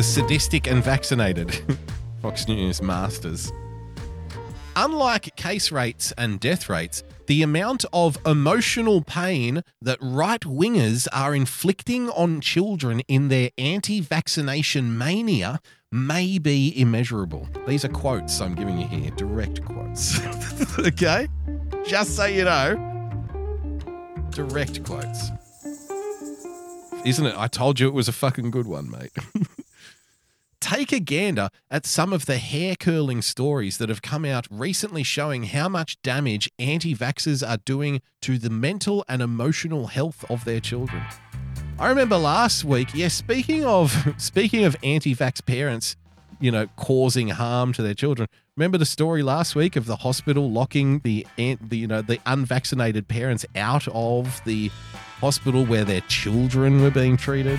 The 0.00 0.04
sadistic 0.04 0.66
and 0.66 0.82
vaccinated 0.82 1.54
Fox 2.22 2.48
News 2.48 2.80
masters. 2.80 3.52
Unlike 4.74 5.36
case 5.36 5.70
rates 5.70 6.10
and 6.16 6.40
death 6.40 6.70
rates, 6.70 7.02
the 7.26 7.42
amount 7.42 7.84
of 7.92 8.16
emotional 8.24 9.02
pain 9.02 9.62
that 9.82 9.98
right 10.00 10.40
wingers 10.40 11.06
are 11.12 11.34
inflicting 11.34 12.08
on 12.08 12.40
children 12.40 13.00
in 13.08 13.28
their 13.28 13.50
anti 13.58 14.00
vaccination 14.00 14.96
mania 14.96 15.60
may 15.92 16.38
be 16.38 16.72
immeasurable. 16.80 17.46
These 17.68 17.84
are 17.84 17.90
quotes 17.90 18.40
I'm 18.40 18.54
giving 18.54 18.78
you 18.78 18.86
here, 18.86 19.10
direct 19.10 19.62
quotes. 19.66 20.18
okay? 20.78 21.28
Just 21.84 22.16
so 22.16 22.24
you 22.24 22.44
know, 22.44 22.74
direct 24.30 24.82
quotes. 24.82 25.30
Isn't 27.04 27.26
it? 27.26 27.34
I 27.36 27.48
told 27.48 27.78
you 27.78 27.88
it 27.88 27.92
was 27.92 28.08
a 28.08 28.12
fucking 28.12 28.50
good 28.50 28.66
one, 28.66 28.90
mate. 28.90 29.12
take 30.60 30.92
a 30.92 31.00
gander 31.00 31.48
at 31.70 31.86
some 31.86 32.12
of 32.12 32.26
the 32.26 32.38
hair 32.38 32.76
curling 32.76 33.22
stories 33.22 33.78
that 33.78 33.88
have 33.88 34.02
come 34.02 34.24
out 34.24 34.46
recently 34.50 35.02
showing 35.02 35.44
how 35.44 35.68
much 35.68 36.00
damage 36.02 36.50
anti 36.58 36.94
vaxxers 36.94 37.46
are 37.46 37.58
doing 37.58 38.00
to 38.22 38.38
the 38.38 38.50
mental 38.50 39.04
and 39.08 39.22
emotional 39.22 39.88
health 39.88 40.24
of 40.30 40.44
their 40.44 40.60
children. 40.60 41.02
I 41.78 41.88
remember 41.88 42.18
last 42.18 42.62
week, 42.62 42.88
yes, 42.92 43.14
speaking 43.14 43.64
of 43.64 44.14
speaking 44.18 44.64
of 44.64 44.76
anti-vax 44.82 45.44
parents, 45.46 45.96
you 46.38 46.50
know, 46.50 46.66
causing 46.76 47.28
harm 47.28 47.72
to 47.72 47.82
their 47.82 47.94
children. 47.94 48.28
Remember 48.56 48.76
the 48.76 48.84
story 48.84 49.22
last 49.22 49.54
week 49.54 49.76
of 49.76 49.86
the 49.86 49.96
hospital 49.96 50.50
locking 50.50 50.98
the, 51.00 51.26
the 51.36 51.78
you 51.78 51.86
know, 51.86 52.02
the 52.02 52.18
unvaccinated 52.26 53.08
parents 53.08 53.46
out 53.56 53.88
of 53.88 54.42
the 54.44 54.70
hospital 55.20 55.64
where 55.64 55.84
their 55.84 56.02
children 56.02 56.82
were 56.82 56.90
being 56.90 57.16
treated? 57.16 57.58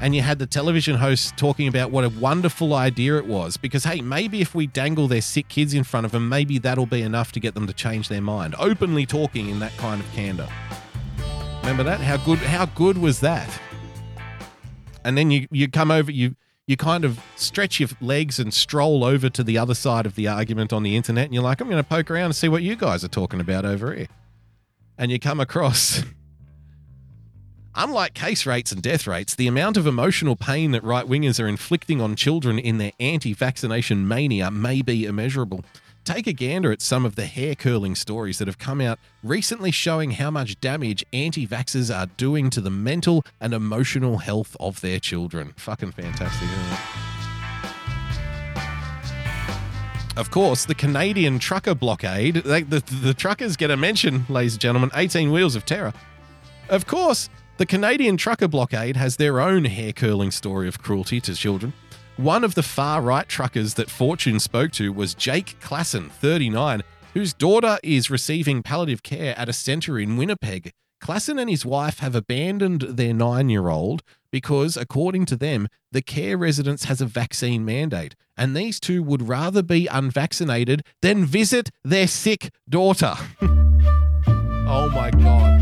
And 0.00 0.14
you 0.14 0.22
had 0.22 0.38
the 0.38 0.46
television 0.46 0.96
host 0.96 1.36
talking 1.36 1.66
about 1.66 1.90
what 1.90 2.04
a 2.04 2.08
wonderful 2.08 2.74
idea 2.74 3.16
it 3.16 3.26
was 3.26 3.56
because, 3.56 3.82
hey, 3.82 4.00
maybe 4.00 4.40
if 4.40 4.54
we 4.54 4.68
dangle 4.68 5.08
their 5.08 5.20
sick 5.20 5.48
kids 5.48 5.74
in 5.74 5.82
front 5.82 6.06
of 6.06 6.12
them, 6.12 6.28
maybe 6.28 6.58
that'll 6.58 6.86
be 6.86 7.02
enough 7.02 7.32
to 7.32 7.40
get 7.40 7.54
them 7.54 7.66
to 7.66 7.72
change 7.72 8.08
their 8.08 8.20
mind. 8.20 8.54
Openly 8.58 9.06
talking 9.06 9.48
in 9.48 9.58
that 9.58 9.76
kind 9.76 10.00
of 10.00 10.10
candor. 10.12 10.48
Remember 11.62 11.82
that? 11.82 12.00
How 12.00 12.16
good 12.18 12.38
how 12.38 12.66
good 12.66 12.96
was 12.96 13.20
that? 13.20 13.50
And 15.04 15.18
then 15.18 15.30
you 15.32 15.48
you 15.50 15.68
come 15.68 15.90
over 15.90 16.12
you 16.12 16.36
you 16.68 16.76
kind 16.76 17.04
of 17.04 17.18
stretch 17.34 17.80
your 17.80 17.88
legs 18.00 18.38
and 18.38 18.54
stroll 18.54 19.02
over 19.02 19.28
to 19.30 19.42
the 19.42 19.58
other 19.58 19.74
side 19.74 20.06
of 20.06 20.14
the 20.14 20.28
argument 20.28 20.72
on 20.72 20.82
the 20.84 20.96
internet 20.96 21.24
and 21.24 21.34
you're 21.34 21.42
like, 21.42 21.60
I'm 21.60 21.68
going 21.68 21.82
to 21.82 21.88
poke 21.88 22.10
around 22.10 22.26
and 22.26 22.36
see 22.36 22.48
what 22.48 22.62
you 22.62 22.76
guys 22.76 23.02
are 23.02 23.08
talking 23.08 23.40
about 23.40 23.64
over 23.64 23.94
here. 23.94 24.08
And 24.96 25.10
you 25.10 25.18
come 25.18 25.40
across 25.40 26.04
Unlike 27.80 28.14
case 28.14 28.44
rates 28.44 28.72
and 28.72 28.82
death 28.82 29.06
rates, 29.06 29.36
the 29.36 29.46
amount 29.46 29.76
of 29.76 29.86
emotional 29.86 30.34
pain 30.34 30.72
that 30.72 30.82
right 30.82 31.06
wingers 31.06 31.40
are 31.40 31.46
inflicting 31.46 32.00
on 32.00 32.16
children 32.16 32.58
in 32.58 32.78
their 32.78 32.90
anti 32.98 33.32
vaccination 33.32 34.08
mania 34.08 34.50
may 34.50 34.82
be 34.82 35.04
immeasurable. 35.04 35.64
Take 36.02 36.26
a 36.26 36.32
gander 36.32 36.72
at 36.72 36.82
some 36.82 37.04
of 37.04 37.14
the 37.14 37.26
hair 37.26 37.54
curling 37.54 37.94
stories 37.94 38.38
that 38.38 38.48
have 38.48 38.58
come 38.58 38.80
out 38.80 38.98
recently 39.22 39.70
showing 39.70 40.10
how 40.10 40.28
much 40.28 40.60
damage 40.60 41.04
anti 41.12 41.46
vaxxers 41.46 41.96
are 41.96 42.06
doing 42.16 42.50
to 42.50 42.60
the 42.60 42.68
mental 42.68 43.24
and 43.40 43.54
emotional 43.54 44.18
health 44.18 44.56
of 44.58 44.80
their 44.80 44.98
children. 44.98 45.52
Fucking 45.56 45.92
fantastic, 45.92 46.48
isn't 46.48 46.72
it? 46.72 46.80
Of 50.16 50.32
course, 50.32 50.64
the 50.64 50.74
Canadian 50.74 51.38
trucker 51.38 51.76
blockade, 51.76 52.34
they, 52.34 52.62
the, 52.62 52.80
the 52.80 53.14
truckers 53.14 53.56
get 53.56 53.70
a 53.70 53.76
mention, 53.76 54.26
ladies 54.28 54.54
and 54.54 54.60
gentlemen, 54.60 54.90
18 54.96 55.30
Wheels 55.30 55.54
of 55.54 55.64
Terror. 55.64 55.92
Of 56.68 56.88
course, 56.88 57.30
the 57.58 57.66
Canadian 57.66 58.16
trucker 58.16 58.46
blockade 58.46 58.96
has 58.96 59.16
their 59.16 59.40
own 59.40 59.64
hair 59.64 59.92
curling 59.92 60.30
story 60.30 60.68
of 60.68 60.80
cruelty 60.80 61.20
to 61.20 61.34
children. 61.34 61.72
One 62.16 62.44
of 62.44 62.54
the 62.54 62.62
far 62.62 63.02
right 63.02 63.28
truckers 63.28 63.74
that 63.74 63.90
Fortune 63.90 64.38
spoke 64.38 64.70
to 64.72 64.92
was 64.92 65.12
Jake 65.12 65.56
Klassen, 65.60 66.08
39, 66.08 66.84
whose 67.14 67.34
daughter 67.34 67.78
is 67.82 68.10
receiving 68.10 68.62
palliative 68.62 69.02
care 69.02 69.36
at 69.36 69.48
a 69.48 69.52
centre 69.52 69.98
in 69.98 70.16
Winnipeg. 70.16 70.70
Klassen 71.02 71.40
and 71.40 71.50
his 71.50 71.66
wife 71.66 71.98
have 71.98 72.14
abandoned 72.14 72.82
their 72.82 73.12
nine 73.12 73.48
year 73.48 73.68
old 73.68 74.04
because, 74.30 74.76
according 74.76 75.26
to 75.26 75.36
them, 75.36 75.66
the 75.90 76.02
care 76.02 76.38
residence 76.38 76.84
has 76.84 77.00
a 77.00 77.06
vaccine 77.06 77.64
mandate, 77.64 78.14
and 78.36 78.56
these 78.56 78.78
two 78.78 79.02
would 79.02 79.28
rather 79.28 79.64
be 79.64 79.88
unvaccinated 79.88 80.84
than 81.02 81.24
visit 81.24 81.70
their 81.82 82.06
sick 82.06 82.50
daughter. 82.68 83.14
oh 83.42 84.90
my 84.94 85.10
God. 85.10 85.57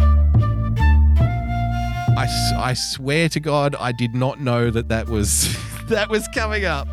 I, 2.17 2.27
I 2.57 2.73
swear 2.73 3.29
to 3.29 3.41
God, 3.41 3.77
I 3.79 3.93
did 3.93 4.15
not 4.15 4.41
know 4.41 4.71
that 4.71 4.89
that 4.89 5.07
was 5.07 5.55
that 5.89 6.09
was 6.09 6.27
coming 6.29 6.65
up. 6.65 6.89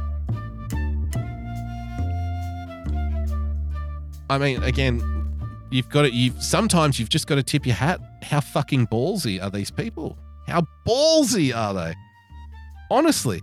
I 4.29 4.37
mean, 4.37 4.61
again, 4.63 5.01
you've 5.71 5.89
got 5.89 6.01
to. 6.03 6.11
You've 6.11 6.43
sometimes 6.43 6.99
you've 6.99 7.09
just 7.09 7.27
got 7.27 7.35
to 7.35 7.43
tip 7.43 7.65
your 7.65 7.75
hat. 7.75 8.01
How 8.21 8.41
fucking 8.41 8.87
ballsy 8.87 9.41
are 9.41 9.49
these 9.49 9.71
people? 9.71 10.17
How 10.45 10.67
ballsy 10.85 11.55
are 11.55 11.73
they? 11.73 11.95
Honestly, 12.91 13.41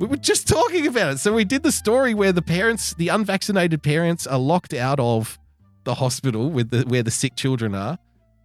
we 0.00 0.08
were 0.08 0.16
just 0.16 0.48
talking 0.48 0.88
about 0.88 1.12
it. 1.12 1.18
So 1.18 1.32
we 1.32 1.44
did 1.44 1.62
the 1.62 1.70
story 1.70 2.12
where 2.12 2.32
the 2.32 2.42
parents, 2.42 2.92
the 2.94 3.06
unvaccinated 3.08 3.84
parents, 3.84 4.26
are 4.26 4.38
locked 4.38 4.74
out 4.74 4.98
of 4.98 5.38
the 5.84 5.94
hospital 5.94 6.50
with 6.50 6.70
the 6.70 6.82
where 6.82 7.04
the 7.04 7.12
sick 7.12 7.36
children 7.36 7.76
are, 7.76 7.98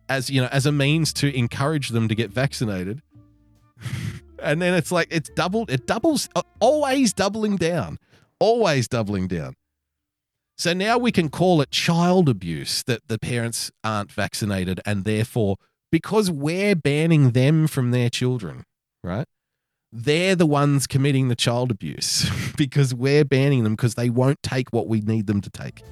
as 0.10 0.30
you 0.30 0.42
know, 0.42 0.50
as 0.52 0.66
a 0.66 0.72
means 0.72 1.14
to 1.14 1.36
encourage 1.36 1.90
them 1.90 2.08
to 2.08 2.16
get 2.16 2.32
vaccinated. 2.32 3.02
and 4.42 4.62
then 4.62 4.74
it's 4.74 4.92
like 4.92 5.08
it's 5.12 5.30
doubled. 5.30 5.70
It 5.70 5.88
doubles, 5.88 6.30
uh, 6.36 6.44
always 6.60 7.14
doubling 7.14 7.56
down, 7.58 7.98
always 8.40 8.88
doubling 8.88 9.28
down. 9.28 9.56
So 10.58 10.74
now 10.74 10.98
we 10.98 11.12
can 11.12 11.30
call 11.30 11.62
it 11.62 11.70
child 11.70 12.28
abuse 12.28 12.84
that 12.84 13.08
the 13.08 13.20
parents 13.20 13.70
aren't 13.84 14.12
vaccinated, 14.12 14.82
and 14.86 15.04
therefore, 15.04 15.58
because 15.92 16.32
we're 16.32 16.76
banning 16.76 17.32
them 17.32 17.68
from 17.68 17.92
their 17.92 18.10
children, 18.10 18.64
right? 19.04 19.28
They're 19.92 20.36
the 20.36 20.48
ones 20.48 20.88
committing 20.88 21.28
the 21.28 21.36
child 21.36 21.70
abuse 21.72 22.30
because 22.58 22.94
we're 22.94 23.24
banning 23.24 23.64
them 23.64 23.76
because 23.76 23.96
they 23.96 24.10
won't 24.10 24.42
take 24.42 24.74
what 24.74 24.88
we 24.88 25.02
need 25.02 25.28
them 25.28 25.42
to 25.42 25.50
take. 25.50 25.84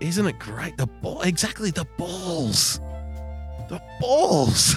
Isn't 0.00 0.26
it 0.26 0.38
great? 0.38 0.78
The 0.78 0.86
ball, 0.86 1.20
exactly 1.20 1.70
the 1.70 1.86
balls, 1.98 2.80
the 3.70 3.80
balls. 4.00 4.76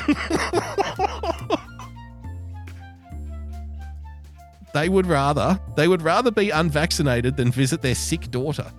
they 4.74 4.88
would 4.88 5.08
rather 5.08 5.60
they 5.76 5.88
would 5.88 6.02
rather 6.04 6.32
be 6.32 6.52
unvaccinated 6.52 7.36
than 7.36 7.52
visit 7.52 7.82
their 7.82 7.96
sick 7.96 8.32
daughter. 8.32 8.72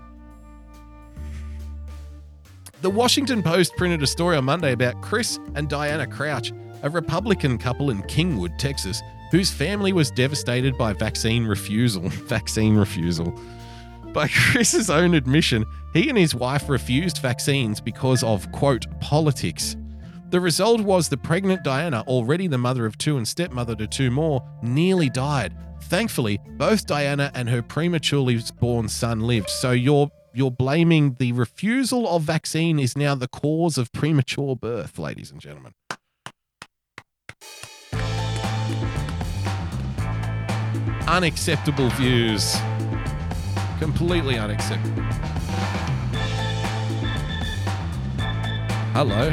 The 2.81 2.91
Washington 2.91 3.43
Post 3.43 3.77
printed 3.77 4.03
a 4.03 4.07
story 4.07 4.37
on 4.37 4.45
Monday 4.45 4.73
about 4.73 5.03
Chris 5.03 5.39
and 5.55 5.69
Diana 5.69 6.07
Crouch, 6.07 6.53
a 6.83 6.91
Republican 6.91 7.59
couple 7.59 7.91
in 7.91 8.03
Kingwood, 8.03 8.57
Texas, 8.59 9.03
whose 9.31 9.51
family 9.51 9.93
was 9.93 10.11
devastated 10.11 10.79
by 10.79 10.93
vaccine 10.93 11.45
refusal. 11.45 12.09
vaccine 12.09 12.77
refusal. 12.77 13.37
By 14.13 14.29
Chris's 14.29 14.91
own 14.91 15.15
admission, 15.15 15.65
he 15.93 16.09
and 16.09 16.17
his 16.17 16.37
wife 16.37 16.69
refused 16.69 17.19
vaccines 17.19 17.81
because 17.81 18.23
of, 18.23 18.53
quote, 18.53 18.87
politics. 19.01 19.77
The 20.35 20.41
result 20.41 20.81
was 20.81 21.09
the 21.09 21.17
pregnant 21.17 21.63
Diana, 21.63 22.03
already 22.09 22.49
the 22.49 22.59
mother 22.59 22.87
of 22.87 22.99
two 22.99 23.19
and 23.19 23.29
stepmother 23.29 23.77
to 23.77 23.87
two 23.87 24.11
more, 24.11 24.43
nearly 24.65 25.09
died. 25.09 25.55
Thankfully, 25.83 26.41
both 26.59 26.89
Diana 26.89 27.31
and 27.37 27.49
her 27.49 27.63
prematurely 27.63 28.41
born 28.61 28.89
son 28.89 29.21
lived. 29.21 29.49
So 29.49 29.71
you're 29.71 30.11
you're 30.35 30.51
blaming 30.51 31.15
the 31.21 31.31
refusal 31.31 32.09
of 32.09 32.23
vaccine 32.23 32.81
is 32.81 32.97
now 32.97 33.15
the 33.15 33.29
cause 33.29 33.79
of 33.79 33.93
premature 33.93 34.57
birth, 34.57 34.99
ladies 34.99 35.31
and 35.31 35.41
gentlemen. 35.41 35.73
Unacceptable 41.07 41.91
views. 41.91 42.57
Completely 43.79 44.37
unacceptable. 44.37 45.05
Hello. 48.95 49.33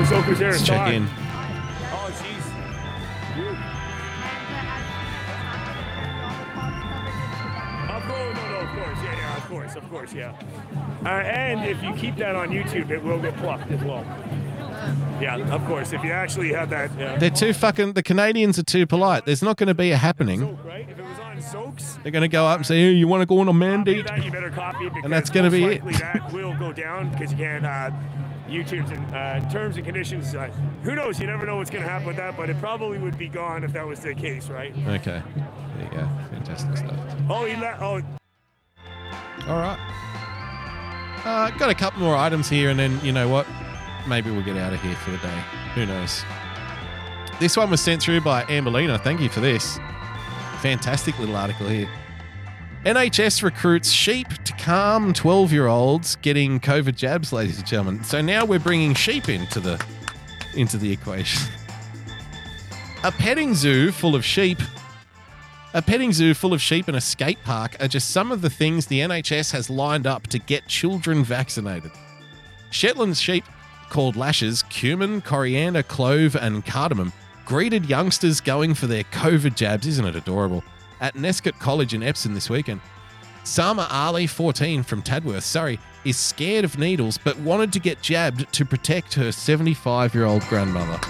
Oh, 0.00 0.34
there. 0.38 0.52
Let's 0.52 0.64
check 0.64 0.94
in. 0.94 1.08
Oh, 1.10 2.08
course, 8.06 8.36
no, 8.36 8.50
no, 8.50 8.58
of 8.60 8.68
course, 8.68 8.98
yeah, 9.02 9.16
yeah, 9.16 9.36
of 9.36 9.48
course, 9.48 9.74
of 9.74 9.90
course, 9.90 10.12
yeah. 10.12 10.34
Uh, 11.04 11.08
and 11.08 11.68
if 11.68 11.82
you 11.82 11.92
keep 11.94 12.16
that 12.16 12.36
on 12.36 12.50
YouTube, 12.50 12.90
it 12.90 13.02
will 13.02 13.18
get 13.20 13.36
plucked 13.38 13.70
as 13.72 13.82
well. 13.82 14.04
Yeah, 15.20 15.38
of 15.52 15.64
course. 15.66 15.92
If 15.92 16.04
you 16.04 16.12
actually 16.12 16.52
have 16.52 16.70
that, 16.70 16.92
yeah. 16.96 17.16
They're 17.18 17.30
too 17.30 17.52
fucking. 17.52 17.94
The 17.94 18.02
Canadians 18.02 18.56
are 18.60 18.62
too 18.62 18.86
polite. 18.86 19.24
There's 19.24 19.42
not 19.42 19.56
going 19.56 19.66
to 19.66 19.74
be 19.74 19.90
a 19.90 19.96
happening. 19.96 20.42
If 20.42 20.96
it 20.96 21.02
was 21.02 21.18
on 21.18 21.42
Soaks, 21.42 21.98
They're 22.04 22.12
going 22.12 22.22
to 22.22 22.28
go 22.28 22.46
up 22.46 22.58
and 22.58 22.66
say, 22.66 22.78
"Hey, 22.78 22.92
you 22.92 23.08
want 23.08 23.22
to 23.22 23.26
go 23.26 23.40
on 23.40 23.48
a 23.48 23.52
mandate?" 23.52 24.06
that 24.06 24.24
you 24.24 24.30
better 24.30 24.50
copy 24.50 24.86
it 24.86 24.94
because 24.94 25.10
that's 25.10 25.30
gonna 25.30 25.50
be 25.50 25.64
it. 25.64 25.84
that 25.98 26.32
will 26.32 26.54
go 26.56 26.72
down 26.72 27.10
because 27.10 27.32
you 27.32 27.38
can't. 27.38 27.66
Uh, 27.66 27.90
YouTube's 28.48 28.90
in, 28.90 28.98
uh, 29.14 29.48
terms 29.50 29.76
and 29.76 29.84
conditions. 29.84 30.34
Uh, 30.34 30.48
who 30.82 30.94
knows? 30.94 31.20
You 31.20 31.26
never 31.26 31.46
know 31.46 31.56
what's 31.56 31.70
going 31.70 31.82
to 31.84 31.88
happen 31.88 32.06
with 32.06 32.16
that, 32.16 32.36
but 32.36 32.50
it 32.50 32.58
probably 32.58 32.98
would 32.98 33.18
be 33.18 33.28
gone 33.28 33.64
if 33.64 33.72
that 33.72 33.86
was 33.86 34.00
the 34.00 34.14
case, 34.14 34.48
right? 34.48 34.72
Okay. 34.88 35.22
There 35.76 35.84
you 35.84 35.90
go. 35.90 36.08
Fantastic 36.30 36.76
stuff. 36.76 36.98
Oh, 37.28 37.44
he 37.44 37.56
left. 37.56 37.82
Oh, 37.82 38.00
All 39.46 39.58
right. 39.58 39.78
Uh, 41.24 41.50
got 41.58 41.70
a 41.70 41.74
couple 41.74 42.00
more 42.00 42.16
items 42.16 42.48
here, 42.48 42.70
and 42.70 42.78
then 42.78 42.98
you 43.04 43.12
know 43.12 43.28
what? 43.28 43.46
maybe 44.08 44.30
we'll 44.30 44.42
get 44.42 44.56
out 44.56 44.72
of 44.72 44.80
here 44.82 44.94
for 44.96 45.10
the 45.10 45.18
day. 45.18 45.44
Who 45.74 45.86
knows? 45.86 46.24
This 47.38 47.56
one 47.56 47.70
was 47.70 47.80
sent 47.80 48.02
through 48.02 48.22
by 48.22 48.42
Amberlina. 48.44 49.00
Thank 49.00 49.20
you 49.20 49.28
for 49.28 49.40
this. 49.40 49.78
Fantastic 50.60 51.18
little 51.18 51.36
article 51.36 51.68
here. 51.68 51.88
NHS 52.84 53.42
recruits 53.42 53.90
sheep 53.90 54.28
to 54.44 54.52
calm 54.52 55.12
12 55.12 55.52
year 55.52 55.66
olds 55.66 56.14
getting 56.16 56.60
COVID 56.60 56.94
jabs, 56.94 57.32
ladies 57.32 57.58
and 57.58 57.66
gentlemen. 57.66 58.04
So 58.04 58.20
now 58.20 58.44
we're 58.44 58.60
bringing 58.60 58.94
sheep 58.94 59.28
into 59.28 59.58
the 59.58 59.84
into 60.54 60.76
the 60.78 60.90
equation. 60.92 61.50
A 63.02 63.10
petting 63.10 63.54
zoo 63.54 63.90
full 63.90 64.14
of 64.14 64.24
sheep. 64.24 64.58
A 65.74 65.82
petting 65.82 66.12
zoo 66.12 66.34
full 66.34 66.54
of 66.54 66.62
sheep 66.62 66.86
and 66.86 66.96
a 66.96 67.00
skate 67.00 67.42
park 67.42 67.76
are 67.80 67.88
just 67.88 68.10
some 68.10 68.30
of 68.30 68.42
the 68.42 68.50
things 68.50 68.86
the 68.86 69.00
NHS 69.00 69.50
has 69.52 69.68
lined 69.68 70.06
up 70.06 70.28
to 70.28 70.38
get 70.38 70.68
children 70.68 71.24
vaccinated. 71.24 71.90
Shetland 72.70 73.16
sheep, 73.16 73.44
called 73.90 74.14
lashes, 74.16 74.62
cumin, 74.64 75.20
coriander, 75.20 75.82
clove, 75.82 76.36
and 76.36 76.64
cardamom, 76.64 77.12
greeted 77.44 77.86
youngsters 77.86 78.40
going 78.40 78.74
for 78.74 78.86
their 78.86 79.04
COVID 79.04 79.56
jabs. 79.56 79.86
Isn't 79.86 80.06
it 80.06 80.14
adorable? 80.14 80.62
At 81.00 81.14
Nescot 81.14 81.58
College 81.58 81.94
in 81.94 82.02
Epsom 82.02 82.34
this 82.34 82.50
weekend. 82.50 82.80
Sama 83.44 83.88
Ali, 83.90 84.26
14, 84.26 84.82
from 84.82 85.00
Tadworth, 85.00 85.44
Surrey, 85.44 85.78
is 86.04 86.18
scared 86.18 86.64
of 86.64 86.78
needles 86.78 87.18
but 87.18 87.38
wanted 87.38 87.72
to 87.72 87.80
get 87.80 88.02
jabbed 88.02 88.52
to 88.52 88.64
protect 88.64 89.14
her 89.14 89.32
75 89.32 90.14
year 90.14 90.24
old 90.24 90.42
grandmother. 90.42 91.00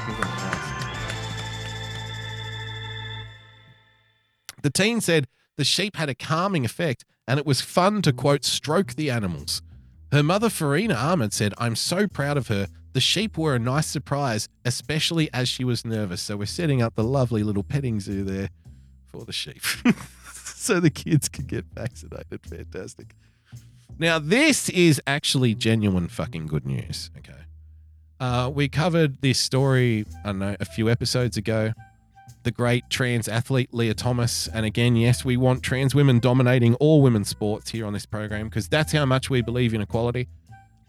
The 4.62 4.70
teen 4.70 5.01
said 5.01 5.27
the 5.56 5.65
sheep 5.65 5.97
had 5.97 6.09
a 6.09 6.15
calming 6.15 6.65
effect 6.65 7.05
and 7.27 7.39
it 7.39 7.47
was 7.47 7.60
fun 7.60 8.02
to 8.02 8.12
quote 8.12 8.44
stroke 8.44 8.94
the 8.94 9.10
animals. 9.10 9.62
Her 10.12 10.23
mother, 10.23 10.48
Farina 10.48 10.94
Ahmed, 10.94 11.32
said, 11.32 11.52
I'm 11.59 11.77
so 11.77 12.06
proud 12.06 12.36
of 12.36 12.48
her. 12.48 12.69
The 12.93 13.01
sheep 13.01 13.36
were 13.36 13.55
a 13.55 13.59
nice 13.59 13.86
surprise, 13.86 14.48
especially 14.65 15.28
as 15.35 15.48
she 15.48 15.65
was 15.65 15.85
nervous. 15.85 16.23
So 16.23 16.36
we're 16.36 16.47
setting 16.47 16.81
up 16.81 16.94
the 16.94 17.05
lovely 17.05 17.43
little 17.43 17.62
petting 17.62 18.01
zoo 18.01 18.24
there 18.24 18.48
for 19.09 19.24
the 19.24 19.32
sheep 19.32 19.62
so 20.32 20.80
the 20.80 20.90
kids 20.90 21.28
could 21.28 21.47
get 21.47 21.64
vaccinated. 21.74 22.40
Fantastic. 22.47 23.14
Now, 23.98 24.18
this 24.18 24.68
is 24.68 25.02
actually 25.06 25.55
genuine 25.55 26.09
fucking 26.09 26.47
good 26.47 26.64
news. 26.64 27.10
Okay. 27.18 27.32
Uh, 28.20 28.51
we 28.52 28.68
covered 28.68 29.20
this 29.22 29.39
story, 29.40 30.05
I 30.24 30.32
know, 30.32 30.56
a 30.60 30.64
few 30.64 30.89
episodes 30.89 31.36
ago. 31.36 31.72
The 32.44 32.51
great 32.51 32.89
trans 32.90 33.28
athlete 33.28 33.72
Lia 33.72 33.94
Thomas. 33.94 34.48
And 34.48 34.64
again, 34.64 34.97
yes, 34.97 35.24
we 35.24 35.36
want 35.36 35.62
trans 35.62 35.94
women 35.94 36.20
dominating 36.20 36.74
all 36.76 37.02
women's 37.02 37.28
sports 37.28 37.70
here 37.70 37.86
on 37.86 37.93
this 37.93 38.06
program 38.06 38.48
because 38.48 38.68
that's 38.68 38.93
how 38.93 39.05
much 39.05 39.30
we 39.30 39.43
believe 39.43 39.74
in 39.74 39.80
equality. 39.80 40.28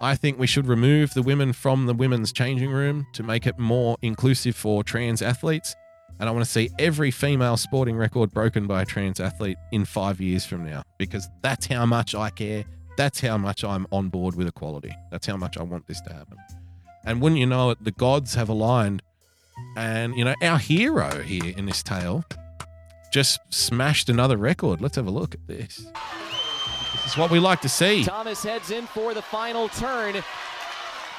I 0.01 0.15
think 0.15 0.39
we 0.39 0.47
should 0.47 0.67
remove 0.67 1.13
the 1.13 1.21
women 1.21 1.51
from 1.51 1.85
the 1.85 1.93
women's 1.93 2.31
changing 2.31 2.71
room 2.71 3.07
to 3.13 3.23
make 3.23 3.45
it 3.45 3.59
more 3.59 3.97
inclusive 4.01 4.55
for 4.55 4.83
trans 4.83 5.21
athletes. 5.21 5.75
And 6.19 6.27
I 6.27 6.31
want 6.31 6.43
to 6.43 6.51
see 6.51 6.69
every 6.77 7.11
female 7.11 7.55
sporting 7.55 7.95
record 7.95 8.31
broken 8.31 8.67
by 8.67 8.81
a 8.81 8.85
trans 8.85 9.19
athlete 9.19 9.57
in 9.71 9.85
five 9.85 10.19
years 10.19 10.45
from 10.45 10.65
now 10.65 10.83
because 10.97 11.27
that's 11.41 11.65
how 11.65 11.85
much 11.85 12.13
I 12.13 12.29
care. 12.29 12.65
That's 12.97 13.21
how 13.21 13.37
much 13.37 13.63
I'm 13.63 13.87
on 13.91 14.09
board 14.09 14.35
with 14.35 14.47
equality. 14.47 14.93
That's 15.11 15.25
how 15.25 15.37
much 15.37 15.57
I 15.57 15.63
want 15.63 15.87
this 15.87 16.01
to 16.01 16.13
happen. 16.13 16.37
And 17.05 17.21
wouldn't 17.21 17.39
you 17.39 17.45
know 17.45 17.69
it, 17.69 17.81
the 17.81 17.91
gods 17.91 18.35
have 18.35 18.49
aligned. 18.49 19.01
And, 19.77 20.15
you 20.17 20.25
know, 20.25 20.35
our 20.41 20.57
hero 20.57 21.21
here 21.21 21.53
in 21.55 21.65
this 21.65 21.81
tale 21.81 22.25
just 23.13 23.39
smashed 23.49 24.09
another 24.09 24.35
record. 24.35 24.81
Let's 24.81 24.97
have 24.97 25.07
a 25.07 25.11
look 25.11 25.33
at 25.33 25.47
this. 25.47 25.77
This 25.77 27.13
is 27.13 27.17
what 27.17 27.31
we 27.31 27.39
like 27.39 27.61
to 27.61 27.69
see. 27.69 28.03
Thomas 28.03 28.43
heads 28.43 28.71
in 28.71 28.85
for 28.87 29.13
the 29.13 29.21
final 29.21 29.69
turn. 29.69 30.15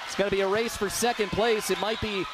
It's 0.06 0.16
going 0.16 0.28
to 0.28 0.36
be 0.36 0.43
a 0.43 0.48
race 0.48 0.77
for 0.77 0.90
second 0.90 1.31
place. 1.31 1.70
It 1.70 1.81
might 1.81 2.01
be 2.01 2.24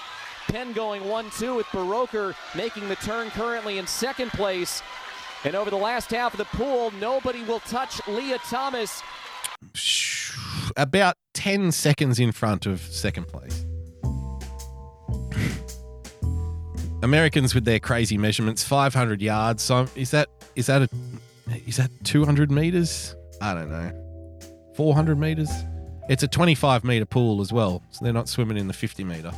Penn 0.48 0.72
going 0.72 1.02
1-2 1.02 1.56
with 1.56 1.66
Buroker 1.66 2.34
making 2.54 2.88
the 2.88 2.96
turn 2.96 3.30
currently 3.30 3.78
in 3.78 3.86
second 3.86 4.30
place. 4.30 4.82
And 5.44 5.54
over 5.54 5.70
the 5.70 5.76
last 5.76 6.10
half 6.10 6.34
of 6.34 6.38
the 6.38 6.44
pool, 6.56 6.90
nobody 7.00 7.42
will 7.44 7.60
touch 7.60 8.00
Lia 8.08 8.38
Thomas. 8.38 9.02
About 10.76 11.16
10 11.34 11.72
seconds 11.72 12.18
in 12.18 12.32
front 12.32 12.66
of 12.66 12.80
second 12.80 13.28
place. 13.28 13.64
Americans 17.02 17.54
with 17.54 17.64
their 17.64 17.78
crazy 17.78 18.18
measurements, 18.18 18.64
500 18.64 19.22
yards. 19.22 19.62
So 19.62 19.86
is 19.94 20.10
that 20.10 20.28
is 20.56 20.66
that 20.66 20.82
a 20.82 20.88
is 21.66 21.76
that 21.76 21.90
200 22.04 22.50
meters? 22.50 23.14
I 23.40 23.54
don't 23.54 23.70
know. 23.70 23.92
400 24.74 25.18
meters? 25.18 25.50
It's 26.08 26.22
a 26.22 26.28
25 26.28 26.84
meter 26.84 27.04
pool 27.04 27.40
as 27.40 27.52
well, 27.52 27.82
so 27.90 28.04
they're 28.04 28.12
not 28.12 28.28
swimming 28.28 28.56
in 28.56 28.66
the 28.66 28.72
50 28.72 29.04
meter, 29.04 29.32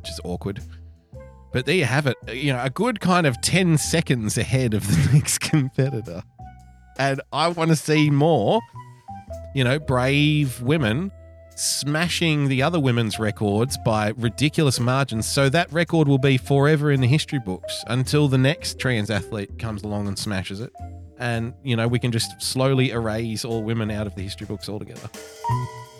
which 0.00 0.10
is 0.10 0.20
awkward. 0.24 0.62
But 1.52 1.66
there 1.66 1.74
you 1.74 1.84
have 1.84 2.06
it. 2.06 2.16
Uh, 2.28 2.32
you 2.32 2.52
know, 2.52 2.62
a 2.62 2.70
good 2.70 3.00
kind 3.00 3.26
of 3.26 3.40
10 3.40 3.76
seconds 3.78 4.38
ahead 4.38 4.74
of 4.74 4.86
the 4.86 5.12
next 5.14 5.38
competitor. 5.38 6.22
And 6.98 7.20
I 7.32 7.48
want 7.48 7.70
to 7.70 7.76
see 7.76 8.10
more, 8.10 8.60
you 9.54 9.64
know, 9.64 9.78
brave 9.78 10.60
women 10.62 11.12
smashing 11.56 12.48
the 12.48 12.62
other 12.62 12.80
women's 12.80 13.18
records 13.18 13.76
by 13.84 14.12
ridiculous 14.16 14.80
margins. 14.80 15.26
So 15.26 15.48
that 15.50 15.70
record 15.72 16.08
will 16.08 16.18
be 16.18 16.38
forever 16.38 16.90
in 16.90 17.00
the 17.00 17.06
history 17.06 17.38
books 17.38 17.84
until 17.88 18.28
the 18.28 18.38
next 18.38 18.78
trans 18.78 19.10
athlete 19.10 19.58
comes 19.58 19.82
along 19.82 20.08
and 20.08 20.18
smashes 20.18 20.60
it. 20.60 20.72
And, 21.18 21.52
you 21.62 21.76
know, 21.76 21.86
we 21.86 21.98
can 21.98 22.12
just 22.12 22.40
slowly 22.40 22.92
erase 22.92 23.44
all 23.44 23.62
women 23.62 23.90
out 23.90 24.06
of 24.06 24.14
the 24.14 24.22
history 24.22 24.46
books 24.46 24.70
altogether. 24.70 25.10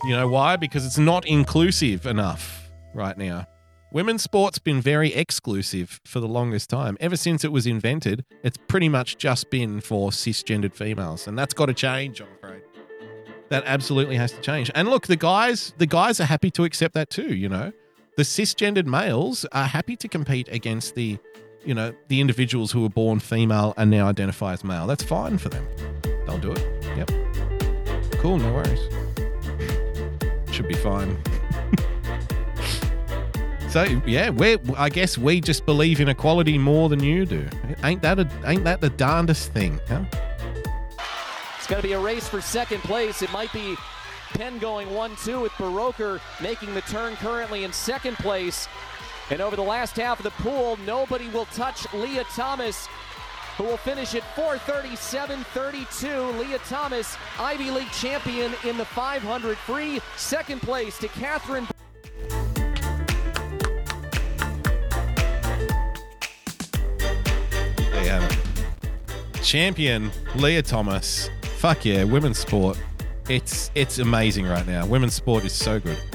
You 0.05 0.16
know 0.16 0.28
why? 0.28 0.56
Because 0.56 0.86
it's 0.86 0.97
not 0.97 1.27
inclusive 1.27 2.06
enough 2.06 2.70
right 2.94 3.18
now. 3.18 3.47
Women's 3.92 4.22
sport's 4.22 4.60
been 4.60 4.80
very 4.80 5.12
exclusive 5.12 6.00
for 6.04 6.20
the 6.20 6.28
longest 6.28 6.70
time. 6.70 6.96
Ever 7.00 7.16
since 7.16 7.44
it 7.44 7.50
was 7.50 7.66
invented, 7.66 8.24
it's 8.44 8.56
pretty 8.56 8.88
much 8.88 9.18
just 9.18 9.50
been 9.50 9.80
for 9.80 10.10
cisgendered 10.10 10.74
females. 10.74 11.26
And 11.26 11.36
that's 11.36 11.52
got 11.52 11.66
to 11.66 11.74
change, 11.74 12.20
I'm 12.20 12.28
afraid. 12.40 12.62
That 13.48 13.64
absolutely 13.66 14.14
has 14.14 14.30
to 14.30 14.40
change. 14.40 14.70
And 14.76 14.88
look, 14.88 15.08
the 15.08 15.16
guys, 15.16 15.74
the 15.78 15.86
guys 15.86 16.20
are 16.20 16.24
happy 16.24 16.52
to 16.52 16.62
accept 16.62 16.94
that 16.94 17.10
too, 17.10 17.34
you 17.34 17.48
know. 17.48 17.72
The 18.16 18.22
cisgendered 18.22 18.86
males 18.86 19.44
are 19.50 19.66
happy 19.66 19.96
to 19.96 20.06
compete 20.06 20.48
against 20.52 20.94
the, 20.94 21.18
you 21.64 21.74
know, 21.74 21.92
the 22.06 22.20
individuals 22.20 22.70
who 22.70 22.82
were 22.82 22.90
born 22.90 23.18
female 23.18 23.74
and 23.76 23.90
now 23.90 24.06
identify 24.06 24.52
as 24.52 24.62
male. 24.62 24.86
That's 24.86 25.02
fine 25.02 25.36
for 25.36 25.48
them. 25.48 25.66
They'll 26.26 26.38
do 26.38 26.52
it. 26.52 26.64
Yep. 26.96 27.10
Cool, 28.20 28.38
no 28.38 28.52
worries. 28.52 28.80
Should 30.52 30.68
be 30.68 30.74
fine. 30.74 31.20
So 33.70 33.84
yeah, 34.05 34.30
we 34.30 34.59
I 34.76 34.88
guess 34.88 35.16
we 35.16 35.40
just 35.40 35.64
believe 35.64 36.01
in 36.01 36.09
equality 36.09 36.59
more 36.59 36.88
than 36.88 37.05
you 37.05 37.24
do. 37.24 37.47
Ain't 37.84 38.02
that 38.02 38.18
a, 38.18 38.28
ain't 38.44 38.64
that 38.64 38.80
the 38.80 38.90
darndest 38.90 39.52
thing, 39.52 39.78
huh? 39.86 40.02
It's 41.56 41.68
going 41.68 41.80
to 41.80 41.86
be 41.86 41.92
a 41.92 42.01
race 42.01 42.28
for 42.28 42.40
second 42.40 42.80
place. 42.80 43.22
It 43.22 43.32
might 43.32 43.52
be 43.52 43.76
Penn 44.30 44.59
going 44.59 44.88
1-2 44.88 45.42
with 45.42 45.52
Buroker 45.52 46.20
making 46.42 46.74
the 46.74 46.80
turn 46.80 47.14
currently 47.16 47.62
in 47.62 47.72
second 47.72 48.16
place. 48.16 48.66
And 49.30 49.40
over 49.40 49.55
the 49.55 49.62
last 49.62 49.94
half 49.94 50.18
of 50.18 50.24
the 50.24 50.32
pool, 50.42 50.76
nobody 50.84 51.28
will 51.28 51.47
touch 51.47 51.86
Lia 51.94 52.24
Thomas, 52.24 52.88
who 53.56 53.64
will 53.64 53.76
finish 53.76 54.16
at 54.16 54.22
437.32. 54.34 56.40
Lia 56.40 56.59
Thomas, 56.59 57.16
Ivy 57.38 57.70
League 57.70 57.92
champion 57.92 58.52
in 58.64 58.76
the 58.76 58.84
500 58.84 59.56
free. 59.59 60.01
Second 60.16 60.60
place 60.60 60.98
to 60.98 61.06
Catherine. 61.06 61.68
Champion 69.43 70.11
Lia 70.37 70.62
Thomas. 70.62 71.28
Fuck 71.59 71.85
yeah, 71.85 72.05
women's 72.05 72.39
sport. 72.39 72.78
It's 73.28 73.70
it's 73.74 73.99
amazing 73.99 74.47
right 74.47 74.66
now. 74.66 74.87
Women's 74.87 75.15
sport 75.15 75.45
is 75.45 75.53
so 75.53 75.81
good. 75.81 75.99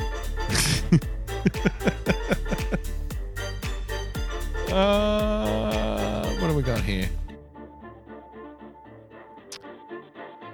uh, 4.71 6.25
what 6.39 6.47
do 6.47 6.55
we 6.55 6.61
got 6.61 6.81
here? 6.81 7.09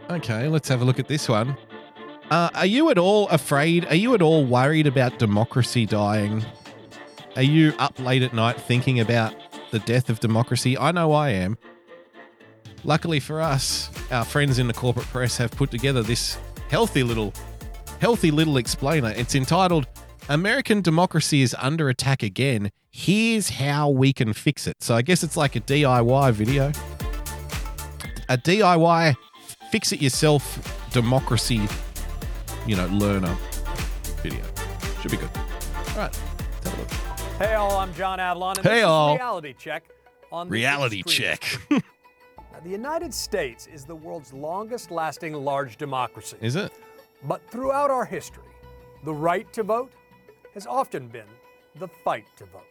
Okay, 0.10 0.48
let's 0.48 0.68
have 0.68 0.82
a 0.82 0.86
look 0.86 1.00
at 1.00 1.08
this 1.08 1.30
one. 1.30 1.56
Uh, 2.30 2.50
are 2.56 2.66
you 2.66 2.90
at 2.90 2.98
all 2.98 3.28
afraid? 3.30 3.86
Are 3.86 3.96
you 3.96 4.14
at 4.14 4.22
all 4.22 4.46
worried 4.46 4.88
about 4.88 5.20
democracy 5.20 5.86
dying? 5.86 6.46
Are 7.36 7.44
you 7.44 7.74
up 7.80 7.98
late 8.00 8.24
at 8.24 8.34
night 8.34 8.60
thinking 8.60 9.00
about 9.00 9.34
the 9.72 9.80
death 9.80 10.10
of 10.10 10.19
democracy? 10.19 10.77
I 10.77 10.91
know 10.91 11.11
I 11.11 11.30
am. 11.30 11.57
Luckily 12.84 13.19
for 13.19 13.41
us, 13.41 13.89
our 14.11 14.26
friends 14.26 14.60
in 14.60 14.68
the 14.68 14.73
corporate 14.73 15.06
press 15.07 15.38
have 15.38 15.52
put 15.52 15.72
together 15.72 16.02
this 16.03 16.38
healthy 16.69 17.03
little 17.03 17.34
healthy 17.99 18.31
little 18.31 18.57
explainer. 18.57 19.11
It's 19.15 19.35
entitled 19.35 19.85
American 20.30 20.81
Democracy 20.81 21.41
is 21.41 21.56
Under 21.60 21.89
Attack 21.89 22.23
Again. 22.23 22.72
Here's 22.89 23.49
how 23.49 23.89
we 23.89 24.11
can 24.11 24.34
fix 24.34 24.65
it. 24.68 24.81
So 24.81 24.95
I 24.95 25.02
guess 25.02 25.23
it's 25.23 25.38
like 25.38 25.56
a 25.56 25.60
DIY 25.61 26.31
video. 26.34 26.72
A 28.30 28.38
DIY 28.38 29.15
fix 29.72 29.91
it 29.91 30.02
yourself 30.02 30.89
democracy, 30.91 31.61
you 32.65 32.76
know, 32.76 32.88
learner 32.88 33.35
video. 34.23 34.43
Should 35.02 35.11
be 35.11 35.18
good. 35.18 35.30
All 35.35 35.98
right. 35.98 36.19
Let's 36.64 36.69
have 36.69 36.77
a 36.77 36.81
look. 36.81 37.11
Hey 37.42 37.56
all, 37.56 37.78
I'm 37.78 37.92
John 37.96 38.20
Avlon. 38.20 38.56
And 38.58 38.64
Hey, 38.64 38.76
this 38.76 38.84
all. 38.84 39.16
Is 39.16 39.20
reality 39.20 39.56
check 39.58 39.84
on 40.32 40.48
the 40.48 40.52
Reality 40.52 41.02
check. 41.02 41.44
Now, 41.72 42.60
the 42.64 42.70
United 42.70 43.12
States 43.12 43.66
is 43.66 43.84
the 43.84 43.96
world's 43.96 44.32
longest-lasting 44.32 45.34
large 45.34 45.78
democracy. 45.78 46.38
Is 46.40 46.56
it? 46.56 46.72
But 47.24 47.42
throughout 47.50 47.90
our 47.90 48.06
history, 48.06 48.44
the 49.06 49.14
right 49.14 49.52
to 49.54 49.64
vote 49.64 49.92
has 50.54 50.68
often 50.68 51.08
been 51.08 51.26
the 51.80 51.88
fight 51.88 52.26
to 52.38 52.46
vote. 52.46 52.62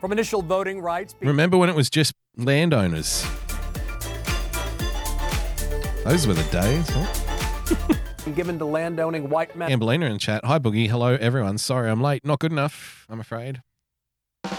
From 0.00 0.12
initial 0.12 0.40
voting 0.40 0.80
rights 0.80 1.12
being 1.12 1.28
Remember 1.28 1.56
when 1.56 1.68
it 1.68 1.74
was 1.74 1.90
just 1.90 2.12
landowners? 2.36 3.26
Those 6.04 6.28
were 6.28 6.34
the 6.34 6.46
days. 6.52 6.88
Huh? 6.90 7.94
given 8.36 8.56
to 8.60 8.64
landowning 8.64 9.28
white 9.28 9.56
men. 9.56 9.68
Ambelina 9.68 10.08
in 10.08 10.18
chat. 10.20 10.44
Hi, 10.44 10.60
Boogie. 10.60 10.88
Hello, 10.88 11.16
everyone. 11.16 11.58
Sorry 11.58 11.90
I'm 11.90 12.00
late. 12.00 12.24
Not 12.24 12.38
good 12.38 12.52
enough, 12.52 13.06
I'm 13.08 13.18
afraid. 13.18 13.62
Not 14.44 14.56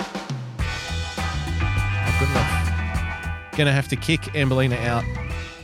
good 2.19 2.29
enough. 2.29 3.55
Gonna 3.57 3.71
have 3.71 3.87
to 3.89 3.95
kick 3.95 4.21
Ambelina 4.33 4.77
out 4.85 5.03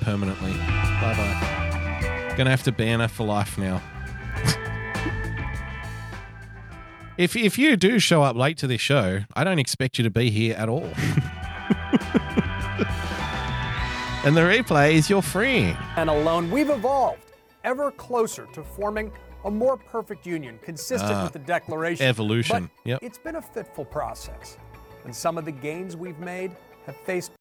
permanently. 0.02 0.54
Bye 0.54 1.14
bye. 1.18 2.34
Gonna 2.38 2.50
have 2.50 2.64
to 2.64 2.72
ban 2.72 3.00
her 3.00 3.08
for 3.08 3.26
life 3.26 3.58
now. 3.58 3.82
if, 7.18 7.36
if 7.36 7.58
you 7.58 7.76
do 7.76 8.00
show 8.00 8.24
up 8.24 8.36
late 8.36 8.58
to 8.60 8.68
this 8.68 8.82
show, 8.82 9.22
I 9.36 9.44
don't 9.44 9.60
expect 9.60 9.98
you 9.98 10.04
to 10.04 10.10
be 10.12 10.30
here 10.30 10.56
at 10.56 10.70
all. 10.70 10.84
and 14.24 14.36
the 14.36 14.42
replay 14.42 14.94
is 14.94 15.10
your 15.10 15.22
friend. 15.22 15.78
and 15.96 16.10
alone, 16.10 16.52
we've 16.52 16.70
evolved 16.70 17.22
ever 17.64 17.92
closer 17.92 18.46
to 18.54 18.64
forming 18.64 19.12
a 19.46 19.52
more 19.52 19.78
perfect 19.78 20.26
union 20.26 20.60
consistent 20.64 21.12
Ah, 21.14 21.24
with 21.24 21.34
the 21.34 21.40
Declaration. 21.40 22.06
evolution. 22.06 22.70
But 22.84 22.90
Yep. 22.90 23.00
It's 23.04 23.18
been 23.18 23.36
a 23.36 23.42
fitful 23.42 23.86
process, 23.86 24.58
and 25.06 25.16
some 25.16 25.38
of 25.38 25.46
the 25.46 25.52
gains 25.52 25.96
we've 25.96 26.20
made 26.20 26.56
have 26.86 26.96
faced 26.98 27.32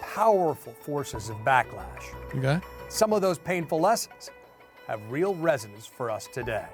powerful 0.00 0.72
forces 0.72 1.28
of 1.28 1.36
backlash. 1.38 2.04
Okay. 2.36 2.60
Some 2.88 3.12
of 3.12 3.20
those 3.22 3.38
painful 3.38 3.80
lessons 3.80 4.30
have 4.86 5.00
real 5.10 5.34
resonance 5.36 5.86
for 5.86 6.10
us 6.10 6.26
today. 6.32 6.66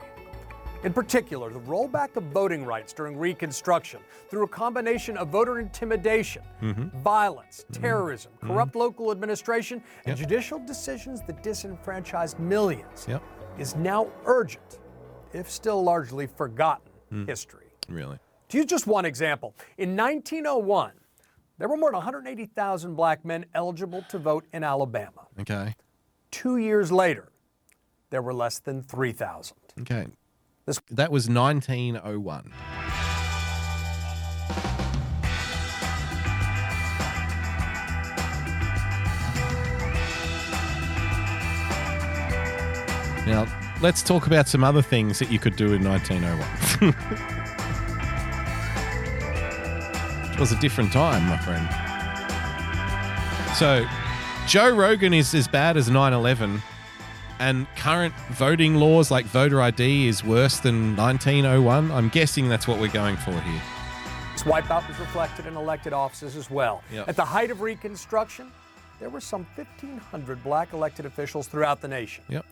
In 0.85 0.93
particular, 0.93 1.51
the 1.51 1.59
rollback 1.61 2.17
of 2.17 2.25
voting 2.25 2.65
rights 2.65 2.93
during 2.93 3.17
Reconstruction 3.19 4.01
through 4.31 4.45
a 4.45 4.49
combination 4.49 5.17
of 5.17 5.29
voter 5.29 5.59
intimidation, 5.59 6.43
Mhm. 6.63 6.93
violence, 6.97 7.65
terrorism, 7.73 8.31
corrupt 8.43 8.77
local 8.77 9.11
administration, 9.11 9.83
and 10.05 10.19
Yep. 10.19 10.29
judicial 10.29 10.59
decisions 10.61 11.23
that 11.23 11.43
disenfranchised 11.43 12.39
millions 12.39 13.07
Yep. 13.09 13.23
Is 13.59 13.75
now 13.77 14.09
urgent, 14.25 14.79
if 15.33 15.51
still 15.51 15.83
largely 15.83 16.27
forgotten, 16.27 16.91
Hmm. 17.11 17.25
history. 17.27 17.67
Really? 17.89 18.19
To 18.49 18.57
use 18.59 18.67
just 18.67 18.87
one 18.87 19.05
example, 19.05 19.55
in 19.79 19.95
1901, 19.97 20.93
there 21.59 21.69
were 21.69 21.77
more 21.77 21.91
than 21.91 21.97
180,000 21.97 22.95
black 22.95 23.25
men 23.25 23.47
eligible 23.55 24.03
to 24.11 24.19
vote 24.19 24.45
in 24.53 24.63
Alabama. 24.65 25.27
Okay. 25.41 25.75
Two 26.31 26.57
years 26.57 26.91
later, 26.93 27.29
there 28.11 28.23
were 28.23 28.35
less 28.35 28.59
than 28.59 28.83
3,000. 28.83 29.57
Okay. 29.81 30.07
that 30.91 31.13
was 31.13 31.29
1901. 31.29 32.53
Now, 43.27 43.47
let's 43.81 44.03
talk 44.03 44.27
about 44.27 44.47
some 44.47 44.63
other 44.63 44.83
things 44.83 45.19
that 45.19 45.31
you 45.33 45.39
could 45.39 45.57
do 45.57 45.73
in 45.73 45.83
1901. 45.83 46.95
it 50.33 50.39
was 50.39 50.53
a 50.53 50.61
different 50.61 50.93
time, 50.93 51.27
my 51.27 51.37
friend. 51.39 51.69
So, 53.57 53.85
Joe 54.47 54.71
Rogan 54.75 55.13
is 55.13 55.35
as 55.35 55.49
bad 55.49 55.77
as 55.77 55.91
9 55.91 56.13
11, 56.13 56.63
and 57.41 57.67
current 57.77 58.15
voting 58.31 58.77
laws 58.77 59.11
like 59.11 59.27
voter 59.27 59.61
ID 59.61 60.07
is 60.07 60.23
worse 60.23 60.61
than 60.61 60.95
1901. 60.95 61.91
I'm 61.91 62.09
guessing 62.09 62.49
that's 62.49 62.69
what 62.69 62.79
we're 62.79 62.89
going 62.89 63.17
for 63.17 63.33
here. 63.33 63.63
This 64.33 64.45
wipeout 64.45 64.87
was 64.87 64.99
reflected 65.01 65.47
in 65.47 65.57
elected 65.57 65.93
offices 65.93 66.37
as 66.37 66.49
well. 66.51 66.85
Yep. 66.93 67.09
At 67.09 67.17
the 67.17 67.25
height 67.25 67.51
of 67.51 67.61
Reconstruction, 67.61 68.53
there 69.01 69.11
were 69.11 69.21
some 69.21 69.47
1,500 69.57 70.45
black 70.45 70.73
elected 70.73 71.07
officials 71.07 71.49
throughout 71.49 71.81
the 71.81 71.89
nation. 71.89 72.23
Yep. 72.29 72.47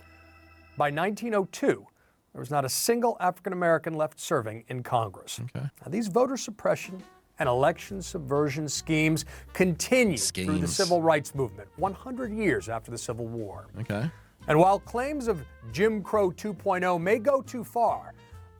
By 0.76 0.90
1902, 0.90 1.86
there 2.32 2.40
was 2.40 2.50
not 2.50 2.64
a 2.64 2.68
single 2.68 3.16
African 3.20 3.52
American 3.52 3.94
left 3.94 4.18
serving 4.18 4.64
in 4.68 4.82
Congress. 4.82 5.40
Okay. 5.40 5.64
Now, 5.64 5.88
these 5.88 6.08
voter 6.08 6.36
suppression 6.36 7.00
and 7.38 7.48
election 7.48 8.02
subversion 8.02 8.68
schemes 8.68 9.24
continued 9.52 10.20
through 10.20 10.58
the 10.58 10.68
civil 10.68 11.00
rights 11.00 11.34
movement 11.34 11.68
100 11.76 12.32
years 12.32 12.68
after 12.68 12.90
the 12.90 12.98
Civil 12.98 13.26
War. 13.26 13.66
Okay. 13.80 14.10
And 14.46 14.58
while 14.58 14.78
claims 14.78 15.28
of 15.28 15.44
Jim 15.72 16.02
Crow 16.02 16.30
2.0 16.30 17.00
may 17.00 17.18
go 17.18 17.40
too 17.40 17.64
far, 17.64 18.12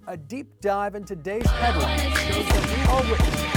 a 0.06 0.16
deep 0.16 0.48
dive 0.60 0.94
in 0.94 1.04
today's 1.04 1.46
headlines 1.46 2.18
shows 2.20 2.46
that 2.46 2.76
we 2.76 2.82
are 2.92 3.10
witnessing 3.10 3.50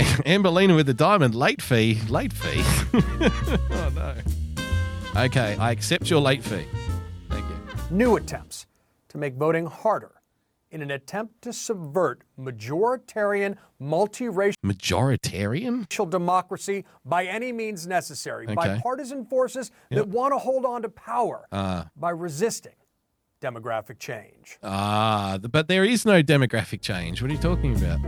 Amberlina 0.24 0.74
with 0.74 0.86
the 0.86 0.94
diamond. 0.94 1.34
Late 1.34 1.60
fee. 1.60 2.00
Late 2.08 2.32
fee. 2.32 2.62
oh, 3.70 3.92
no. 3.94 4.14
Okay, 5.16 5.56
I 5.58 5.70
accept 5.72 6.08
your 6.08 6.20
late 6.20 6.42
fee. 6.42 6.64
Thank 7.28 7.44
you. 7.48 7.56
new 7.90 8.16
attempts 8.16 8.66
to 9.08 9.18
make 9.18 9.34
voting 9.34 9.66
harder 9.66 10.12
in 10.70 10.82
an 10.82 10.90
attempt 10.92 11.42
to 11.42 11.52
subvert 11.52 12.22
majoritarian, 12.38 13.56
multiracial 13.82 14.54
Majoritarian? 14.64 16.10
democracy 16.10 16.84
by 17.04 17.24
any 17.24 17.50
means 17.50 17.86
necessary, 17.88 18.46
by 18.46 18.52
Okay. 18.70 18.80
partisan 18.82 19.24
forces 19.26 19.72
Yep. 19.90 19.98
that 19.98 20.08
want 20.08 20.32
to 20.32 20.38
hold 20.38 20.64
on 20.64 20.82
to 20.82 20.88
power, 20.88 21.46
Ah. 21.50 21.88
by 21.96 22.10
resisting 22.10 22.74
demographic 23.42 23.98
change. 23.98 24.58
Ah, 24.62 25.38
but 25.50 25.66
there 25.66 25.84
is 25.84 26.06
no 26.06 26.22
demographic 26.22 26.80
change. 26.82 27.20
What 27.20 27.30
are 27.30 27.34
you 27.34 27.40
talking 27.40 27.74
about? 27.74 27.98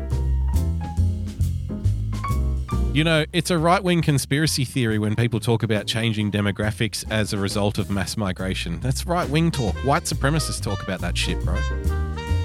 You 2.92 3.04
know, 3.04 3.24
it's 3.32 3.50
a 3.50 3.56
right 3.56 3.82
wing 3.82 4.02
conspiracy 4.02 4.66
theory 4.66 4.98
when 4.98 5.16
people 5.16 5.40
talk 5.40 5.62
about 5.62 5.86
changing 5.86 6.30
demographics 6.30 7.10
as 7.10 7.32
a 7.32 7.38
result 7.38 7.78
of 7.78 7.88
mass 7.90 8.18
migration. 8.18 8.80
That's 8.80 9.06
right 9.06 9.26
wing 9.30 9.50
talk. 9.50 9.74
White 9.76 10.02
supremacists 10.02 10.60
talk 10.60 10.82
about 10.82 11.00
that 11.00 11.16
shit, 11.16 11.42
bro. 11.42 11.56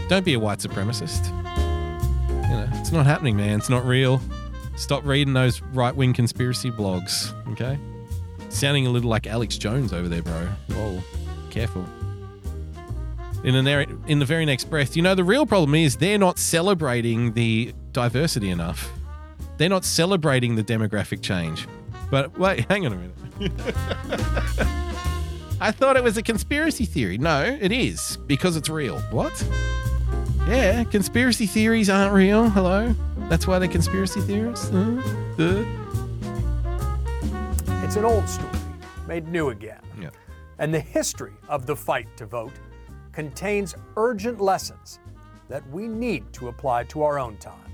Don't 0.08 0.24
be 0.24 0.36
a 0.36 0.40
white 0.40 0.60
supremacist. 0.60 1.28
You 2.48 2.56
know, 2.56 2.70
it's 2.76 2.94
not 2.94 3.06
happening, 3.06 3.36
man. 3.36 3.60
It's 3.60 3.70
not 3.70 3.86
real. 3.86 4.22
Stop 4.78 5.06
reading 5.06 5.34
those 5.34 5.62
right 5.74 5.94
wing 5.94 6.14
conspiracy 6.14 6.72
blogs, 6.72 7.34
okay? 7.52 7.78
Sounding 8.48 8.88
a 8.88 8.90
little 8.90 9.10
like 9.10 9.28
Alex 9.28 9.58
Jones 9.58 9.92
over 9.92 10.08
there, 10.08 10.22
bro. 10.22 10.48
Whoa, 10.70 11.04
careful 11.50 11.86
in 13.44 13.54
the, 13.54 13.62
ner- 13.62 13.86
in 14.08 14.20
the 14.20 14.26
very 14.26 14.46
next 14.46 14.66
breath, 14.66 14.96
you 14.96 15.02
know, 15.02 15.14
the 15.14 15.24
real 15.24 15.46
problem 15.46 15.76
is 15.76 15.98
they're 15.98 16.18
not 16.18 16.40
celebrating 16.40 17.34
the 17.34 17.74
diversity 17.92 18.50
enough. 18.50 18.97
They're 19.58 19.70
not 19.70 19.86
celebrating 19.86 20.56
the 20.56 20.64
demographic 20.64 21.22
change. 21.22 21.68
But 22.10 22.38
wait, 22.38 22.70
hang 22.70 22.86
on 22.86 22.94
a 22.94 22.96
minute. 22.96 23.16
I 25.60 25.72
thought 25.72 25.98
it 25.98 26.04
was 26.04 26.18
a 26.18 26.22
conspiracy 26.22 26.86
theory. 26.86 27.18
No, 27.18 27.44
it 27.44 27.72
is 27.72 28.18
because 28.28 28.56
it's 28.56 28.70
real. 28.70 29.00
What? 29.12 29.46
Yeah, 30.48 30.84
conspiracy 30.86 31.48
theories 31.48 31.90
aren't 31.90 32.14
real. 32.14 32.50
Hello? 32.50 32.96
That's 33.30 33.48
why 33.48 33.60
they're 33.60 33.68
conspiracy 33.68 34.22
theorists? 34.22 34.70
Huh? 34.70 35.02
Uh. 35.40 35.66
It's 37.84 37.96
an 37.96 38.06
old 38.06 38.30
story 38.30 38.58
made 39.08 39.28
new 39.28 39.50
again. 39.50 39.82
Yeah. 40.00 40.10
And 40.60 40.74
the 40.74 40.80
history 40.80 41.34
of 41.48 41.66
the 41.66 41.76
fight 41.76 42.08
to 42.18 42.26
vote 42.26 42.54
contains 43.12 43.76
urgent 43.96 44.40
lessons 44.42 45.00
that 45.50 45.68
we 45.70 45.88
need 45.88 46.32
to 46.34 46.50
apply 46.50 46.84
to 46.86 47.04
our 47.04 47.18
own 47.18 47.38
times. 47.38 47.67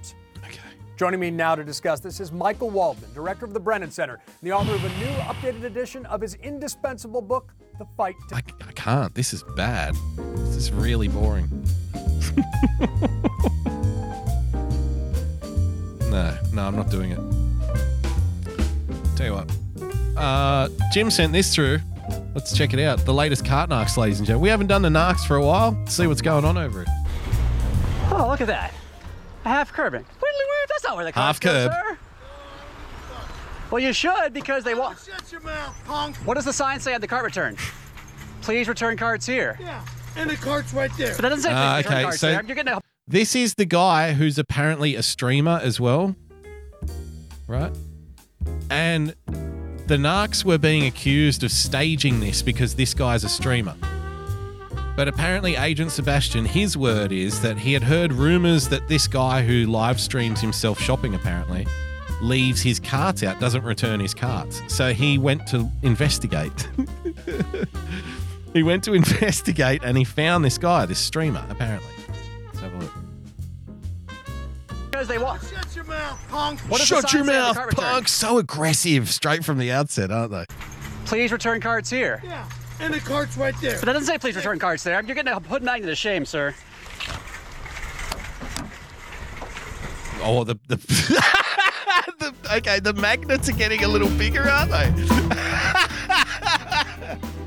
Okay. 0.93 0.97
Joining 0.97 1.19
me 1.19 1.31
now 1.31 1.55
to 1.55 1.63
discuss 1.63 1.99
this 1.99 2.19
is 2.19 2.31
Michael 2.31 2.69
Waldman, 2.69 3.11
director 3.13 3.45
of 3.45 3.53
the 3.53 3.59
Brennan 3.59 3.91
Center, 3.91 4.15
and 4.15 4.23
the 4.41 4.51
author 4.51 4.73
of 4.73 4.83
a 4.83 4.89
new 4.99 5.11
updated 5.21 5.63
edition 5.63 6.05
of 6.05 6.21
his 6.21 6.35
indispensable 6.35 7.21
book, 7.21 7.53
The 7.79 7.85
Fight 7.97 8.15
to 8.29 8.35
I 8.35 8.41
can't. 8.73 9.13
This 9.15 9.33
is 9.33 9.43
bad. 9.55 9.95
This 10.15 10.55
is 10.55 10.71
really 10.71 11.07
boring. 11.07 11.49
no, 16.09 16.37
no, 16.53 16.63
I'm 16.63 16.75
not 16.75 16.89
doing 16.89 17.11
it. 17.11 17.19
Tell 19.15 19.25
you 19.25 19.33
what. 19.33 19.49
Uh, 20.17 20.69
Jim 20.91 21.09
sent 21.09 21.33
this 21.33 21.53
through. 21.53 21.79
Let's 22.35 22.55
check 22.55 22.73
it 22.73 22.79
out. 22.79 22.99
The 23.05 23.13
latest 23.13 23.45
cart 23.45 23.69
narcs, 23.69 23.97
ladies 23.97 24.19
and 24.19 24.27
gentlemen. 24.27 24.43
We 24.43 24.49
haven't 24.49 24.67
done 24.67 24.81
the 24.81 24.89
narcs 24.89 25.25
for 25.25 25.37
a 25.37 25.45
while. 25.45 25.71
Let's 25.71 25.95
see 25.95 26.07
what's 26.07 26.21
going 26.21 26.45
on 26.45 26.57
over 26.57 26.83
it. 26.83 26.89
Oh, 28.11 28.27
look 28.29 28.41
at 28.41 28.47
that. 28.47 28.73
A 29.45 29.49
half 29.49 29.73
curbing. 29.73 30.05
That's 30.69 30.83
not 30.83 30.95
where 30.95 31.05
the 31.05 31.11
Half 31.11 31.39
carts 31.39 31.39
go, 31.39 31.51
curb. 31.51 31.71
sir. 31.71 31.97
Well, 33.71 33.81
you 33.81 33.91
should 33.93 34.33
because 34.33 34.63
they 34.63 34.75
want. 34.75 34.99
Shut 34.99 35.31
your 35.31 35.41
mouth, 35.41 35.75
punk. 35.85 36.15
What 36.17 36.35
does 36.35 36.45
the 36.45 36.53
sign 36.53 36.79
say 36.79 36.93
on 36.93 37.01
the 37.01 37.07
cart 37.07 37.25
return? 37.25 37.57
Please 38.41 38.67
return 38.67 38.97
carts 38.97 39.25
here. 39.25 39.57
Yeah. 39.59 39.83
And 40.15 40.29
the 40.29 40.35
cart's 40.35 40.73
right 40.73 40.91
there. 40.97 41.13
But 41.15 41.23
that 41.23 41.29
doesn't 41.29 41.43
say 41.43 41.49
please 41.49 41.55
ah, 41.57 41.77
return 41.77 41.91
okay, 41.93 42.03
cards 42.03 42.19
so- 42.19 42.27
there. 42.31 42.43
You're 42.45 42.55
getting 42.55 42.73
a 42.73 42.81
This 43.07 43.35
is 43.35 43.55
the 43.55 43.65
guy 43.65 44.13
who's 44.13 44.37
apparently 44.37 44.95
a 44.95 45.01
streamer 45.03 45.59
as 45.63 45.79
well. 45.79 46.15
Right? 47.47 47.71
And 48.69 49.15
the 49.87 49.97
Narcs 49.97 50.45
were 50.45 50.57
being 50.57 50.85
accused 50.85 51.43
of 51.43 51.51
staging 51.51 52.19
this 52.19 52.41
because 52.41 52.75
this 52.75 52.93
guy's 52.93 53.23
a 53.23 53.29
streamer. 53.29 53.75
But 54.95 55.07
apparently, 55.07 55.55
Agent 55.55 55.91
Sebastian, 55.91 56.45
his 56.45 56.77
word 56.77 57.11
is 57.11 57.41
that 57.41 57.57
he 57.57 57.73
had 57.73 57.81
heard 57.83 58.13
rumors 58.13 58.69
that 58.69 58.87
this 58.87 59.07
guy 59.07 59.41
who 59.43 59.65
live 59.65 59.99
streams 59.99 60.39
himself 60.39 60.79
shopping, 60.79 61.15
apparently, 61.15 61.65
leaves 62.21 62.61
his 62.61 62.79
carts 62.79 63.23
out, 63.23 63.39
doesn't 63.39 63.63
return 63.63 63.99
his 63.99 64.13
carts. 64.13 64.61
So 64.67 64.93
he 64.93 65.17
went 65.17 65.47
to 65.47 65.67
investigate. 65.81 66.69
he 68.53 68.61
went 68.61 68.83
to 68.83 68.93
investigate 68.93 69.81
and 69.83 69.97
he 69.97 70.03
found 70.03 70.45
this 70.45 70.59
guy, 70.59 70.85
this 70.85 70.99
streamer, 70.99 71.43
apparently. 71.49 71.89
Let's 72.45 72.59
have 72.59 72.73
a 72.73 72.77
look. 72.77 72.91
because 74.91 75.07
they 75.07 75.17
want. 75.17 75.41
Shut 75.43 75.75
your 75.75 75.85
mouth, 75.85 76.23
punk. 76.29 76.59
What 76.61 76.77
does 76.79 76.87
the 76.89 76.95
Shut 76.95 77.09
sign 77.09 77.25
your 77.25 77.25
say 77.25 77.35
on 77.35 77.41
the 77.41 77.47
mouth, 77.47 77.55
cart 77.55 77.67
return? 77.71 77.85
punk! 77.85 78.07
So 78.07 78.37
aggressive, 78.37 79.09
straight 79.09 79.43
from 79.43 79.57
the 79.57 79.71
outset, 79.71 80.11
aren't 80.11 80.31
they? 80.31 80.45
Please 81.05 81.31
return 81.31 81.59
cards 81.59 81.89
here. 81.89 82.21
Yeah. 82.23 82.47
And 82.83 82.93
the 82.93 82.99
cart's 82.99 83.37
right 83.37 83.55
there. 83.61 83.79
But 83.79 83.85
that 83.85 83.93
doesn't 83.93 84.07
say 84.07 84.17
please 84.17 84.35
return 84.35 84.59
cards 84.59 84.83
there. 84.83 85.01
You're 85.01 85.15
getting 85.15 85.33
a 85.33 85.39
put 85.39 85.63
Magnet 85.63 85.87
to 85.87 85.95
shame, 85.95 86.25
sir. 86.25 86.53
Oh, 90.21 90.43
the 90.43 90.59
the, 90.67 90.75
the 92.19 92.33
okay, 92.57 92.81
the 92.81 92.93
magnets 92.93 93.47
are 93.47 93.53
getting 93.53 93.85
a 93.85 93.87
little 93.87 94.09
bigger, 94.17 94.43
aren't 94.43 94.71
they? 94.71 94.87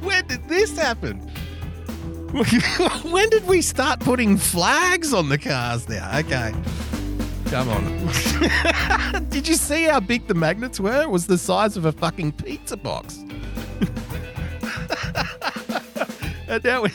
when 0.01 0.27
did 0.27 0.49
this 0.49 0.77
happen? 0.79 1.19
when 3.11 3.29
did 3.29 3.47
we 3.47 3.61
start 3.61 4.01
putting 4.01 4.39
flags 4.39 5.13
on 5.13 5.29
the 5.29 5.37
cars 5.37 5.87
now? 5.87 6.19
Okay. 6.19 6.55
Come 7.47 7.69
on. 7.69 9.29
did 9.29 9.47
you 9.47 9.55
see 9.55 9.85
how 9.85 10.01
big 10.01 10.27
the 10.29 10.35
magnets 10.35 10.81
were? 10.81 11.03
It 11.03 11.11
was 11.11 11.27
the 11.27 11.39
size 11.39 11.77
of 11.77 11.85
a 11.85 11.93
fucking 11.93 12.33
pizza 12.33 12.77
box. 12.77 13.23
And 16.49 16.65
now 16.65 16.83
we're 16.83 16.91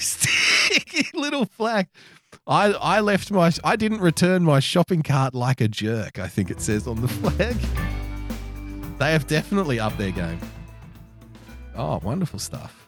little 1.13 1.45
flag. 1.45 1.87
I 2.47 2.71
I 2.73 2.99
left 3.01 3.31
my 3.31 3.51
I 3.63 3.75
didn't 3.75 4.01
return 4.01 4.43
my 4.43 4.59
shopping 4.59 5.03
cart 5.03 5.33
like 5.35 5.61
a 5.61 5.67
jerk. 5.67 6.19
I 6.19 6.27
think 6.27 6.49
it 6.49 6.61
says 6.61 6.87
on 6.87 7.01
the 7.01 7.07
flag. 7.07 7.55
They 8.99 9.11
have 9.11 9.27
definitely 9.27 9.79
upped 9.79 9.97
their 9.97 10.11
game. 10.11 10.39
Oh, 11.75 11.99
wonderful 12.03 12.39
stuff. 12.39 12.87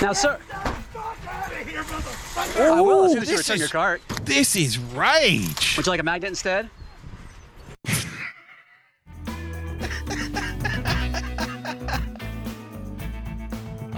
Now, 0.00 0.12
sir. 0.12 0.38
Motherfucker. 0.52 2.70
I 2.70 2.80
will 2.80 3.04
as 3.04 3.12
soon 3.12 3.22
as 3.22 3.30
you 3.30 3.36
return 3.36 3.54
is- 3.56 3.60
your 3.60 3.68
cart. 3.68 4.02
This 4.22 4.56
is 4.56 4.78
rage. 4.78 5.76
Would 5.76 5.86
you 5.86 5.90
like 5.90 6.00
a 6.00 6.04
magnet 6.04 6.30
instead? 6.30 6.70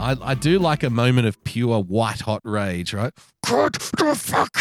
I, 0.04 0.16
I 0.20 0.34
do 0.34 0.58
like 0.58 0.82
a 0.82 0.90
moment 0.90 1.26
of 1.26 1.42
pure 1.44 1.80
white 1.80 2.20
hot 2.20 2.42
rage, 2.44 2.92
right? 2.92 3.14
Get 3.46 3.72
the 3.72 4.14
fuck! 4.14 4.54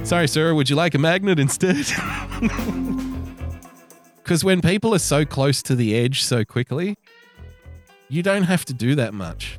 Sorry, 0.04 0.28
sir, 0.28 0.54
would 0.54 0.68
you 0.68 0.76
like 0.76 0.94
a 0.94 0.98
magnet 0.98 1.38
instead? 1.38 1.86
Because 4.22 4.44
when 4.44 4.60
people 4.60 4.94
are 4.94 5.00
so 5.00 5.24
close 5.24 5.60
to 5.62 5.74
the 5.74 5.96
edge 5.96 6.22
so 6.22 6.44
quickly, 6.44 6.96
you 8.08 8.22
don't 8.22 8.44
have 8.44 8.64
to 8.66 8.72
do 8.72 8.94
that 8.94 9.12
much. 9.12 9.58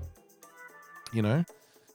You 1.11 1.21
know? 1.21 1.43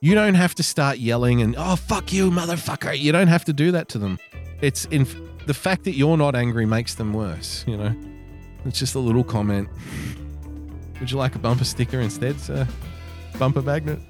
You 0.02 0.14
don't 0.14 0.34
have 0.34 0.54
to 0.56 0.62
start 0.62 0.98
yelling 0.98 1.40
and, 1.40 1.54
oh, 1.56 1.76
fuck 1.76 2.12
you, 2.12 2.30
motherfucker. 2.30 2.98
You 2.98 3.12
don't 3.12 3.28
have 3.28 3.46
to 3.46 3.54
do 3.54 3.72
that 3.72 3.88
to 3.90 3.98
them. 3.98 4.18
It's 4.60 4.84
in 4.86 5.06
the 5.46 5.54
fact 5.54 5.84
that 5.84 5.92
you're 5.92 6.18
not 6.18 6.34
angry 6.34 6.66
makes 6.66 6.96
them 6.96 7.14
worse, 7.14 7.64
you 7.66 7.78
know? 7.78 7.96
It's 8.66 8.78
just 8.78 8.94
a 8.94 8.98
little 8.98 9.24
comment. 9.24 9.68
Would 11.00 11.10
you 11.10 11.18
like 11.18 11.34
a 11.34 11.38
bumper 11.38 11.64
sticker 11.64 12.00
instead, 12.00 12.40
sir? 12.40 12.66
Bumper 13.38 13.62
magnet? 13.62 14.00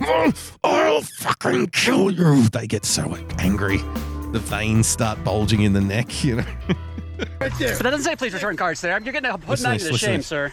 I'll 0.64 1.00
fucking 1.00 1.68
kill 1.68 2.10
you. 2.10 2.48
They 2.48 2.66
get 2.66 2.84
so 2.84 3.16
angry. 3.38 3.78
The 4.32 4.40
veins 4.40 4.86
start 4.86 5.22
bulging 5.24 5.62
in 5.62 5.72
the 5.72 5.80
neck, 5.80 6.24
you 6.24 6.36
know? 6.36 6.44
Right 7.40 7.52
there. 7.58 7.76
But 7.76 7.84
that 7.84 7.90
doesn't 7.90 8.02
say 8.02 8.16
please 8.16 8.34
return 8.34 8.56
cards 8.56 8.80
there. 8.80 9.00
You're 9.00 9.12
getting 9.12 9.30
a 9.30 9.38
put 9.38 9.48
Listen 9.48 9.64
to 9.64 9.70
Magnet 9.70 9.92
to 9.92 9.98
shame, 9.98 10.22
sir. 10.22 10.52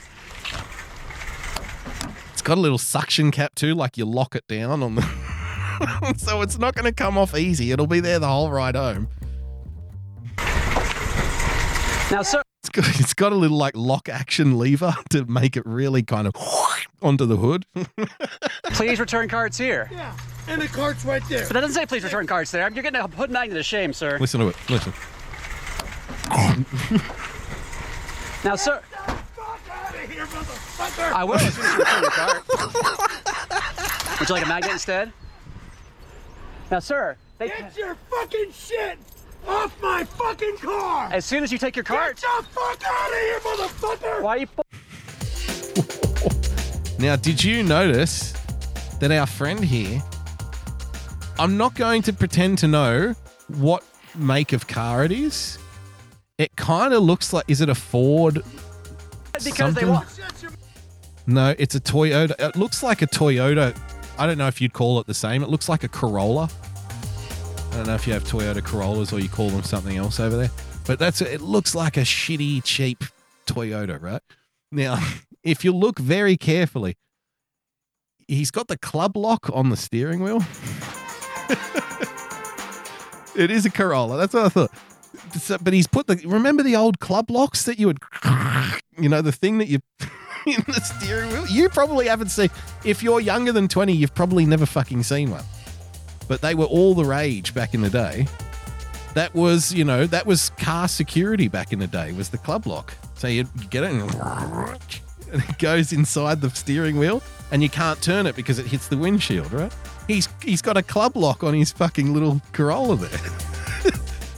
It's 2.31 2.41
got 2.41 2.57
a 2.57 2.61
little 2.61 2.77
suction 2.77 3.31
cap 3.31 3.55
too, 3.55 3.73
like 3.75 3.97
you 3.97 4.05
lock 4.05 4.35
it 4.35 4.47
down 4.47 4.83
on 4.83 4.95
the. 4.95 6.13
so 6.17 6.41
it's 6.41 6.57
not 6.57 6.75
going 6.75 6.85
to 6.85 6.93
come 6.93 7.17
off 7.17 7.35
easy. 7.35 7.71
It'll 7.71 7.87
be 7.87 7.99
there 7.99 8.19
the 8.19 8.27
whole 8.27 8.49
ride 8.51 8.75
home. 8.75 9.09
Now, 12.11 12.21
sir. 12.21 12.42
It's 12.63 12.69
got, 12.69 12.87
it's 12.99 13.13
got 13.13 13.33
a 13.33 13.35
little 13.35 13.57
like 13.57 13.75
lock 13.75 14.07
action 14.09 14.57
lever 14.57 14.95
to 15.09 15.25
make 15.25 15.57
it 15.57 15.65
really 15.65 16.03
kind 16.03 16.27
of 16.27 16.33
onto 17.01 17.25
the 17.25 17.35
hood. 17.35 17.65
Please 18.71 18.99
return 18.99 19.27
cards 19.27 19.57
here. 19.57 19.89
Yeah. 19.91 20.15
And 20.47 20.61
the 20.61 20.67
cart's 20.67 21.05
right 21.05 21.21
there. 21.29 21.45
But 21.45 21.53
that 21.53 21.61
doesn't 21.61 21.73
say 21.73 21.85
please 21.85 22.03
return 22.03 22.27
cards 22.27 22.51
there. 22.51 22.69
You're 22.69 22.83
getting 22.83 22.99
a 22.99 23.07
put 23.07 23.29
Magnet 23.29 23.55
to 23.55 23.63
shame, 23.63 23.93
sir. 23.93 24.17
Listen 24.19 24.41
to 24.41 24.47
it. 24.49 24.55
Listen. 24.69 24.93
Now, 28.43 28.55
sir. 28.57 28.81
Here. 30.09 30.27
I 31.13 31.23
will 31.23 31.35
as 31.35 31.53
soon 31.53 31.65
as 31.65 31.71
you 31.71 31.79
return 31.79 32.01
your 32.01 32.11
cart. 32.11 32.43
Would 34.19 34.29
you 34.29 34.35
like 34.35 34.45
a 34.45 34.49
magnet 34.49 34.71
instead? 34.73 35.13
Now, 36.69 36.79
sir. 36.79 37.15
They, 37.37 37.47
Get 37.47 37.77
your 37.77 37.95
fucking 38.09 38.51
shit 38.51 38.97
off 39.47 39.81
my 39.81 40.03
fucking 40.03 40.57
car. 40.57 41.09
as 41.11 41.25
soon 41.25 41.43
as 41.43 41.51
you 41.51 41.57
take 41.57 41.75
your 41.75 41.83
cart. 41.83 42.21
Get 42.21 42.29
the 42.39 42.49
fuck 42.49 42.81
out 42.85 43.11
of 43.11 43.17
here, 43.19 43.39
motherfucker. 43.39 44.21
Why 44.21 44.31
are 44.31 44.37
you? 44.39 44.47
Now, 46.99 47.15
did 47.15 47.43
you 47.43 47.63
notice 47.63 48.33
that 48.99 49.11
our 49.11 49.25
friend 49.25 49.63
here? 49.63 50.01
I'm 51.39 51.57
not 51.57 51.75
going 51.75 52.01
to 52.03 52.13
pretend 52.13 52.59
to 52.59 52.67
know 52.67 53.15
what 53.47 53.83
make 54.15 54.53
of 54.53 54.67
car 54.67 55.03
it 55.03 55.11
is. 55.11 55.57
It 56.37 56.55
kind 56.55 56.93
of 56.93 57.03
looks 57.03 57.33
like. 57.33 57.45
Is 57.47 57.61
it 57.61 57.69
a 57.69 57.75
Ford? 57.75 58.43
Because 59.25 59.43
they 59.43 59.51
something? 59.51 59.89
want. 59.89 60.07
No, 61.25 61.55
it's 61.57 61.75
a 61.75 61.79
Toyota. 61.79 62.35
It 62.39 62.55
looks 62.55 62.83
like 62.83 63.01
a 63.01 63.07
Toyota. 63.07 63.77
I 64.17 64.27
don't 64.27 64.37
know 64.37 64.47
if 64.47 64.61
you'd 64.61 64.73
call 64.73 64.99
it 64.99 65.07
the 65.07 65.13
same. 65.13 65.41
It 65.41 65.49
looks 65.49 65.67
like 65.67 65.83
a 65.83 65.87
Corolla. 65.87 66.49
I 67.73 67.77
don't 67.77 67.87
know 67.87 67.95
if 67.95 68.05
you 68.05 68.13
have 68.13 68.23
Toyota 68.23 68.63
Corollas 68.63 69.11
or 69.11 69.19
you 69.19 69.27
call 69.27 69.49
them 69.49 69.63
something 69.63 69.97
else 69.97 70.19
over 70.19 70.37
there. 70.37 70.51
But 70.85 70.99
that's 70.99 71.21
it 71.21 71.41
looks 71.41 71.73
like 71.73 71.97
a 71.97 72.01
shitty 72.01 72.63
cheap 72.63 73.03
Toyota, 73.47 73.99
right? 73.99 74.21
Now, 74.71 74.99
if 75.43 75.65
you 75.65 75.71
look 75.71 75.97
very 75.97 76.37
carefully, 76.37 76.97
he's 78.27 78.51
got 78.51 78.67
the 78.67 78.77
club 78.77 79.17
lock 79.17 79.49
on 79.51 79.71
the 79.71 79.75
steering 79.75 80.21
wheel. 80.21 80.37
it 83.35 83.49
is 83.49 83.65
a 83.65 83.71
Corolla. 83.71 84.17
That's 84.17 84.35
what 84.35 84.45
I 84.45 84.49
thought. 84.49 84.71
So- 85.39 85.57
but 85.57 85.73
he's 85.73 85.87
put 85.87 86.05
the 86.05 86.17
remember 86.27 86.61
the 86.61 86.75
old 86.75 86.99
club 86.99 87.31
locks 87.31 87.65
that 87.65 87.79
you 87.79 87.87
would 87.87 87.97
you 88.99 89.09
know 89.09 89.23
the 89.23 89.31
thing 89.31 89.57
that 89.57 89.67
you 89.67 89.79
in 90.45 90.63
the 90.67 90.79
steering 90.79 91.31
wheel 91.31 91.47
you 91.47 91.69
probably 91.69 92.07
haven't 92.07 92.29
seen 92.29 92.49
if 92.85 93.01
you're 93.01 93.19
younger 93.19 93.51
than 93.51 93.67
20 93.67 93.93
you've 93.93 94.13
probably 94.13 94.45
never 94.45 94.65
fucking 94.67 95.01
seen 95.01 95.31
one 95.31 95.43
but 96.27 96.41
they 96.41 96.55
were 96.55 96.65
all 96.65 96.93
the 96.93 97.05
rage 97.05 97.53
back 97.53 97.73
in 97.73 97.81
the 97.81 97.89
day 97.89 98.27
that 99.13 99.33
was 99.33 99.73
you 99.73 99.83
know 99.83 100.05
that 100.07 100.25
was 100.25 100.49
car 100.51 100.87
security 100.87 101.47
back 101.47 101.71
in 101.71 101.79
the 101.79 101.87
day 101.87 102.11
was 102.13 102.29
the 102.29 102.37
club 102.37 102.65
lock 102.65 102.93
so 103.15 103.27
you 103.27 103.43
get 103.69 103.83
it 103.83 103.91
and 105.31 105.43
it 105.43 105.57
goes 105.59 105.93
inside 105.93 106.41
the 106.41 106.49
steering 106.49 106.97
wheel 106.97 107.21
and 107.51 107.61
you 107.61 107.69
can't 107.69 108.01
turn 108.01 108.25
it 108.25 108.35
because 108.35 108.59
it 108.59 108.65
hits 108.65 108.87
the 108.87 108.97
windshield 108.97 109.51
right 109.51 109.73
he's 110.07 110.27
he's 110.41 110.61
got 110.61 110.77
a 110.77 110.83
club 110.83 111.15
lock 111.15 111.43
on 111.43 111.53
his 111.53 111.71
fucking 111.71 112.13
little 112.13 112.41
corolla 112.51 112.95
there 112.95 113.09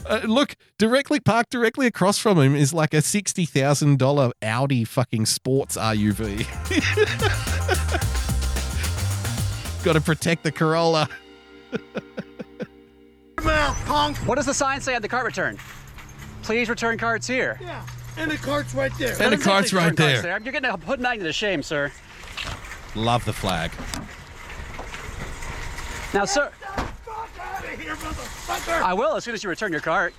Uh, 0.08 0.22
look, 0.26 0.56
directly 0.78 1.20
parked 1.20 1.50
directly 1.50 1.88
across 1.88 2.20
from 2.20 2.38
him 2.38 2.56
is 2.56 2.74
like 2.74 2.94
a 2.94 3.02
sixty 3.02 3.46
thousand 3.46 3.98
dollar 3.98 4.32
Audi 4.42 4.84
fucking 4.84 5.26
sports 5.26 5.78
RUV. 5.78 6.46
Got 9.84 9.94
to 9.94 10.02
protect 10.02 10.44
the 10.44 10.52
Corolla. 10.52 11.10
Mouth. 13.44 14.28
What 14.28 14.36
does 14.36 14.46
the 14.46 14.54
sign 14.54 14.82
say 14.82 14.96
on 14.96 15.02
the 15.02 15.08
cart 15.08 15.26
return? 15.26 15.58
Please 16.44 16.70
return 16.70 16.98
carts 16.98 17.28
here. 17.28 17.58
Yeah. 17.62 17.86
And 18.18 18.32
the 18.32 18.38
cart's 18.38 18.74
right 18.74 18.92
there. 18.98 19.10
And 19.10 19.18
the 19.18 19.24
Doesn't 19.24 19.40
say 19.40 19.50
cart's 19.50 19.74
right 19.74 19.96
cards 19.96 20.22
there. 20.22 20.40
You're 20.44 20.54
getting 20.54 20.70
a 20.70 20.78
put 20.78 21.00
Magnet 21.00 21.26
to 21.26 21.34
shame, 21.34 21.64
sir. 21.64 21.92
Love 22.96 23.26
the 23.26 23.34
flag. 23.34 23.72
Now, 26.14 26.26
sir. 26.26 26.52
Here, 27.78 27.96
motherfucker. 27.96 28.82
I 28.82 28.94
will 28.94 29.16
as 29.16 29.24
soon 29.24 29.34
as 29.34 29.44
you 29.44 29.50
return 29.50 29.72
your 29.72 29.82
cart. 29.82 30.14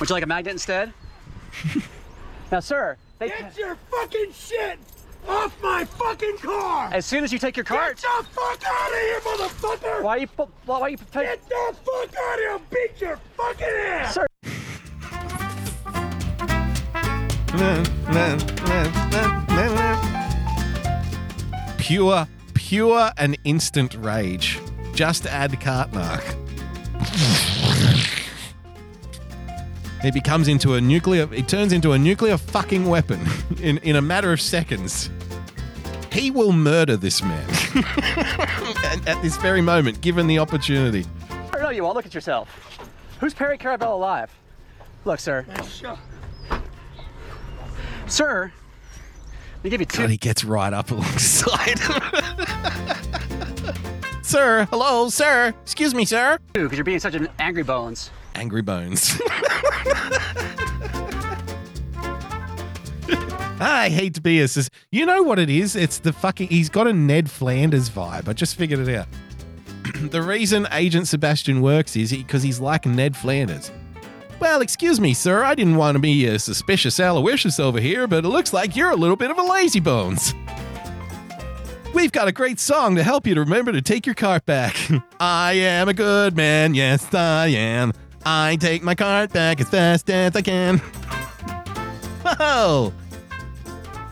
Would 0.00 0.08
you 0.08 0.14
like 0.14 0.24
a 0.24 0.26
magnet 0.26 0.52
instead? 0.52 0.92
now, 2.52 2.60
sir. 2.60 2.96
They, 3.18 3.28
Get 3.28 3.56
your 3.56 3.76
fucking 3.90 4.32
shit 4.32 4.78
off 5.28 5.54
my 5.62 5.84
fucking 5.84 6.38
car! 6.38 6.90
As 6.92 7.06
soon 7.06 7.24
as 7.24 7.32
you 7.32 7.38
take 7.38 7.56
your 7.56 7.64
cart. 7.64 8.00
Get 8.00 8.02
the 8.02 8.26
fuck 8.30 8.62
out 8.66 8.92
of 8.92 8.98
here, 8.98 9.20
motherfucker! 9.20 10.02
Why 10.02 10.16
are 10.16 10.18
you? 10.20 10.26
pu- 10.26 10.48
Why 10.64 10.80
are 10.80 10.90
you? 10.90 10.96
Get 10.96 11.48
the 11.48 11.76
fuck 11.84 12.16
out 12.16 12.34
of 12.34 12.38
here! 12.38 12.50
I'll 12.50 12.62
beat 12.70 13.00
your 13.00 13.18
fucking 13.36 13.66
ass! 13.66 14.14
Sir. 14.14 14.26
Pure, 21.78 22.26
pure 22.54 23.10
and 23.16 23.38
instant 23.44 23.94
rage. 23.94 24.58
Just 24.94 25.26
add 25.26 25.58
cart 25.60 25.92
mark. 25.92 26.24
It 30.04 30.14
becomes 30.14 30.48
into 30.48 30.74
a 30.74 30.80
nuclear. 30.80 31.28
It 31.32 31.48
turns 31.48 31.72
into 31.72 31.92
a 31.92 31.98
nuclear 31.98 32.36
fucking 32.36 32.86
weapon 32.86 33.20
in 33.60 33.78
in 33.78 33.96
a 33.96 34.02
matter 34.02 34.32
of 34.32 34.40
seconds. 34.40 35.10
He 36.12 36.30
will 36.30 36.52
murder 36.52 36.96
this 36.96 37.22
man 37.22 37.48
at, 37.76 39.06
at 39.06 39.22
this 39.22 39.36
very 39.36 39.60
moment, 39.60 40.00
given 40.00 40.26
the 40.26 40.38
opportunity. 40.38 41.04
Or 41.52 41.60
no, 41.60 41.70
you 41.70 41.82
won't. 41.82 41.94
Look 41.96 42.06
at 42.06 42.14
yourself. 42.14 42.48
Who's 43.20 43.34
Perry 43.34 43.58
Carabell 43.58 43.92
alive? 43.92 44.30
Look, 45.04 45.20
sir. 45.20 45.44
Sir, 48.06 48.52
let 49.56 49.64
me 49.64 49.70
give 49.70 49.80
you 49.80 49.86
two. 49.86 50.02
God, 50.02 50.10
he 50.10 50.16
gets 50.16 50.44
right 50.44 50.72
up 50.72 50.90
alongside. 50.92 51.78
sir, 54.22 54.66
hello, 54.70 55.08
sir. 55.08 55.54
Excuse 55.62 55.94
me, 55.94 56.04
sir. 56.04 56.38
Because 56.52 56.76
you're 56.78 56.84
being 56.84 57.00
such 57.00 57.14
an 57.14 57.28
angry 57.38 57.62
bones. 57.62 58.10
Angry 58.36 58.62
Bones. 58.62 59.20
I 63.58 63.88
hate 63.88 64.14
to 64.14 64.20
be 64.20 64.40
a 64.40 64.48
sis- 64.48 64.68
You 64.92 65.06
know 65.06 65.22
what 65.22 65.38
it 65.38 65.48
is? 65.48 65.74
It's 65.74 65.98
the 65.98 66.12
fucking. 66.12 66.48
He's 66.48 66.68
got 66.68 66.86
a 66.86 66.92
Ned 66.92 67.30
Flanders 67.30 67.88
vibe. 67.88 68.28
I 68.28 68.34
just 68.34 68.56
figured 68.56 68.86
it 68.86 68.94
out. 68.94 69.08
the 70.10 70.20
reason 70.20 70.68
Agent 70.70 71.08
Sebastian 71.08 71.62
works 71.62 71.96
is 71.96 72.12
because 72.12 72.42
he's 72.42 72.60
like 72.60 72.84
Ned 72.84 73.16
Flanders. 73.16 73.70
Well, 74.38 74.60
excuse 74.60 75.00
me, 75.00 75.14
sir. 75.14 75.42
I 75.42 75.54
didn't 75.54 75.76
want 75.76 75.94
to 75.94 75.98
be 76.00 76.26
a 76.26 76.38
suspicious 76.38 77.00
Aloysius 77.00 77.58
over 77.58 77.80
here, 77.80 78.06
but 78.06 78.26
it 78.26 78.28
looks 78.28 78.52
like 78.52 78.76
you're 78.76 78.90
a 78.90 78.96
little 78.96 79.16
bit 79.16 79.30
of 79.30 79.38
a 79.38 79.42
lazy 79.42 79.80
bones. 79.80 80.34
We've 81.94 82.12
got 82.12 82.28
a 82.28 82.32
great 82.32 82.60
song 82.60 82.96
to 82.96 83.02
help 83.02 83.26
you 83.26 83.34
to 83.34 83.40
remember 83.40 83.72
to 83.72 83.80
take 83.80 84.04
your 84.04 84.14
cart 84.14 84.44
back. 84.44 84.76
I 85.20 85.54
am 85.54 85.88
a 85.88 85.94
good 85.94 86.36
man, 86.36 86.74
yes, 86.74 87.14
I 87.14 87.46
am. 87.48 87.94
I 88.28 88.56
take 88.60 88.82
my 88.82 88.96
cart 88.96 89.32
back 89.32 89.60
as 89.60 89.68
fast 89.68 90.10
as 90.10 90.34
I 90.34 90.42
can. 90.42 90.78
Ho! 92.24 92.92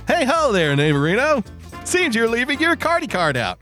Hey 0.07 0.25
ho 0.25 0.53
there, 0.53 0.77
neighborino. 0.77 1.45
Seems 1.85 2.15
you're 2.15 2.29
leaving 2.29 2.61
your 2.61 2.77
carty 2.77 3.09
card 3.09 3.37
out. 3.37 3.59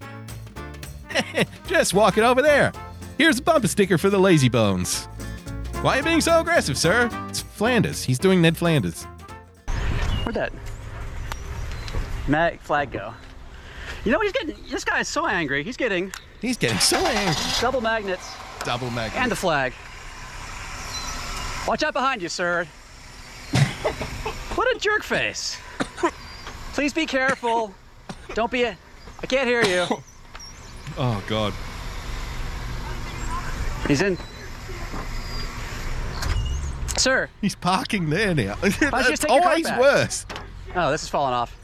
Just 1.66 1.94
walk 1.94 2.18
it 2.18 2.22
over 2.22 2.42
there. 2.42 2.70
Here's 3.16 3.38
a 3.38 3.42
bumper 3.42 3.66
sticker 3.66 3.96
for 3.96 4.10
the 4.10 4.18
lazy 4.18 4.50
bones. 4.50 5.06
Why 5.80 5.94
are 5.94 5.96
you 5.98 6.02
being 6.02 6.20
so 6.20 6.40
aggressive, 6.40 6.76
sir? 6.76 7.08
It's 7.30 7.40
Flanders. 7.40 8.04
He's 8.04 8.18
doing 8.18 8.42
Ned 8.42 8.58
Flanders. 8.58 9.04
Where'd 10.24 10.34
that 10.34 10.52
mag 12.28 12.60
flag 12.60 12.92
go? 12.92 13.14
You 14.04 14.12
know 14.12 14.20
he's 14.20 14.32
getting. 14.32 14.54
This 14.70 14.84
guy 14.84 15.00
is 15.00 15.08
so 15.08 15.26
angry. 15.26 15.64
He's 15.64 15.78
getting. 15.78 16.12
He's 16.42 16.58
getting 16.58 16.78
so 16.78 16.98
angry. 16.98 17.42
Double 17.58 17.80
magnets 17.80 18.34
Double 18.66 18.90
magnet. 18.90 19.18
and 19.18 19.30
the 19.30 19.36
flag. 19.36 19.72
Watch 21.66 21.82
out 21.82 21.92
behind 21.92 22.22
you, 22.22 22.28
sir. 22.28 22.66
what 24.54 24.76
a 24.76 24.78
jerk 24.78 25.02
face. 25.02 25.58
Please 26.72 26.92
be 26.92 27.06
careful. 27.06 27.72
Don't 28.34 28.50
be 28.50 28.64
a. 28.64 28.76
I 29.22 29.26
can't 29.26 29.46
hear 29.46 29.64
you. 29.64 29.86
Oh 30.98 31.22
God. 31.26 31.54
He's 33.86 34.02
in. 34.02 34.18
Sir. 36.98 37.30
He's 37.40 37.54
parking 37.54 38.10
there 38.10 38.34
now. 38.34 38.54
Why 38.60 38.68
don't 38.68 38.80
you 38.80 38.90
That's 38.90 39.08
just 39.08 39.22
take 39.22 39.30
oh, 39.30 39.34
your 39.36 39.42
cart 39.42 39.64
always 39.64 39.80
worse. 39.80 40.26
Oh, 40.74 40.90
this 40.90 41.02
is 41.02 41.08
falling 41.08 41.34
off. 41.34 41.56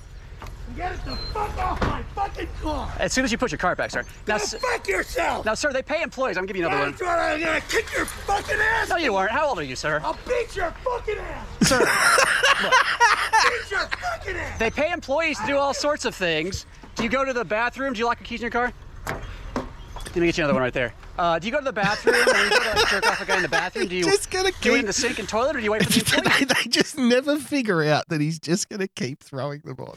Get 0.77 0.93
it 0.93 1.05
the 1.05 1.17
fuck 1.17 1.57
off 1.59 1.81
my 1.81 2.03
fucking 2.15 2.49
car! 2.63 2.93
As 2.99 3.13
soon 3.13 3.25
as 3.25 3.33
you 3.33 3.39
put 3.39 3.51
your 3.51 3.59
car 3.59 3.75
back, 3.75 3.91
sir. 3.91 4.05
Now, 4.27 4.39
Go 4.39 4.45
fuck 4.45 4.87
yourself! 4.87 5.45
now, 5.45 5.55
sir, 5.55 5.73
they 5.73 5.83
pay 5.83 6.03
employees. 6.03 6.37
I'm 6.37 6.47
giving 6.47 6.63
you 6.63 6.69
another 6.69 6.83
one. 6.83 6.91
That's 6.93 7.03
right, 7.03 7.35
I'm 7.35 7.41
gonna 7.41 7.61
kick 7.63 7.93
your 7.97 8.07
fucking 8.07 8.57
ass! 8.59 8.89
No, 8.89 8.97
you 8.97 9.15
aren't. 9.17 9.33
How 9.33 9.49
old 9.49 9.59
are 9.59 9.63
you, 9.65 9.77
sir? 9.77 10.01
I'll 10.05 10.19
beat 10.27 10.55
your 10.55 10.71
fucking 10.85 11.17
ass! 11.19 11.69
Sir, 11.69 11.79
beat 13.51 13.71
your 13.71 13.81
fucking 13.81 14.37
ass! 14.37 14.59
they 14.59 14.71
pay 14.71 14.93
employees 14.93 15.39
to 15.41 15.47
do 15.47 15.57
all 15.57 15.75
sorts 15.75 16.05
of 16.05 16.15
things. 16.15 16.67
Do 16.95 17.03
you 17.03 17.09
go 17.09 17.25
to 17.25 17.33
the 17.33 17.45
bathroom? 17.45 17.93
Do 17.95 17.99
you 18.01 18.07
lock 18.07 18.21
your 18.21 18.27
keys 18.27 18.41
in 18.41 18.45
your 18.45 18.51
car? 18.51 18.73
Let 19.07 20.17
me 20.17 20.27
get 20.27 20.39
you 20.39 20.45
another 20.45 20.55
one 20.55 20.63
right 20.63 20.73
there. 20.73 20.95
Uh, 21.19 21.39
do 21.39 21.47
you 21.47 21.53
go 21.53 21.59
to 21.59 21.65
the 21.65 21.73
bathroom 21.73 22.15
and 22.15 22.27
you 22.27 22.51
go 22.51 22.59
to 22.61 22.77
like, 22.79 22.89
jerk 22.89 23.07
off 23.07 23.21
a 23.21 23.27
guy 23.27 23.37
in 23.37 23.43
the 23.43 23.49
bathroom? 23.49 23.87
Do 23.89 23.97
you 23.97 24.05
Just 24.05 24.31
gonna 24.31 24.51
do 24.61 24.75
it 24.75 24.81
in 24.81 24.87
the 24.87 24.93
sink 24.93 25.19
and 25.19 25.29
toilet, 25.29 25.57
or 25.57 25.59
do 25.59 25.65
you 25.65 25.73
wait 25.73 25.85
for 25.85 25.93
the 25.93 25.99
employee? 26.17 26.45
they, 26.45 26.55
they 26.65 26.69
just 26.71 26.97
never 26.97 27.39
figure 27.39 27.83
out 27.85 28.09
that 28.09 28.21
he's 28.21 28.39
just 28.39 28.69
going 28.69 28.81
to 28.81 28.89
keep 28.89 29.23
throwing 29.23 29.61
them 29.61 29.77
on. 29.81 29.97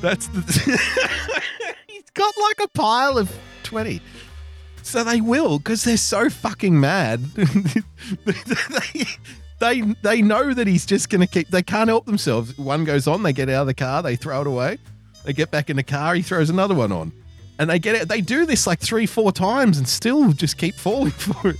That's 0.00 0.26
the. 0.28 0.40
he's 1.86 2.10
got 2.14 2.34
like 2.36 2.60
a 2.62 2.68
pile 2.68 3.18
of 3.18 3.30
20. 3.64 4.00
So 4.82 5.04
they 5.04 5.20
will 5.20 5.58
because 5.58 5.84
they're 5.84 5.96
so 5.96 6.30
fucking 6.30 6.78
mad. 6.78 7.22
they, 8.24 9.04
they, 9.60 9.80
they 10.02 10.22
know 10.22 10.52
that 10.54 10.66
he's 10.66 10.86
just 10.86 11.10
going 11.10 11.20
to 11.20 11.26
keep. 11.26 11.48
They 11.48 11.62
can't 11.62 11.88
help 11.88 12.06
themselves. 12.06 12.56
One 12.58 12.84
goes 12.84 13.06
on, 13.06 13.22
they 13.22 13.32
get 13.32 13.48
out 13.48 13.62
of 13.62 13.66
the 13.66 13.74
car, 13.74 14.02
they 14.02 14.16
throw 14.16 14.40
it 14.40 14.46
away. 14.46 14.78
They 15.24 15.32
get 15.32 15.50
back 15.50 15.68
in 15.68 15.76
the 15.76 15.82
car, 15.82 16.14
he 16.14 16.22
throws 16.22 16.50
another 16.50 16.74
one 16.74 16.92
on. 16.92 17.12
And 17.58 17.68
they 17.68 17.78
get 17.78 17.94
it. 17.94 18.08
They 18.08 18.22
do 18.22 18.46
this 18.46 18.66
like 18.66 18.80
three, 18.80 19.04
four 19.04 19.32
times 19.32 19.76
and 19.76 19.86
still 19.86 20.32
just 20.32 20.56
keep 20.56 20.74
falling 20.74 21.10
for 21.10 21.50
it. 21.50 21.56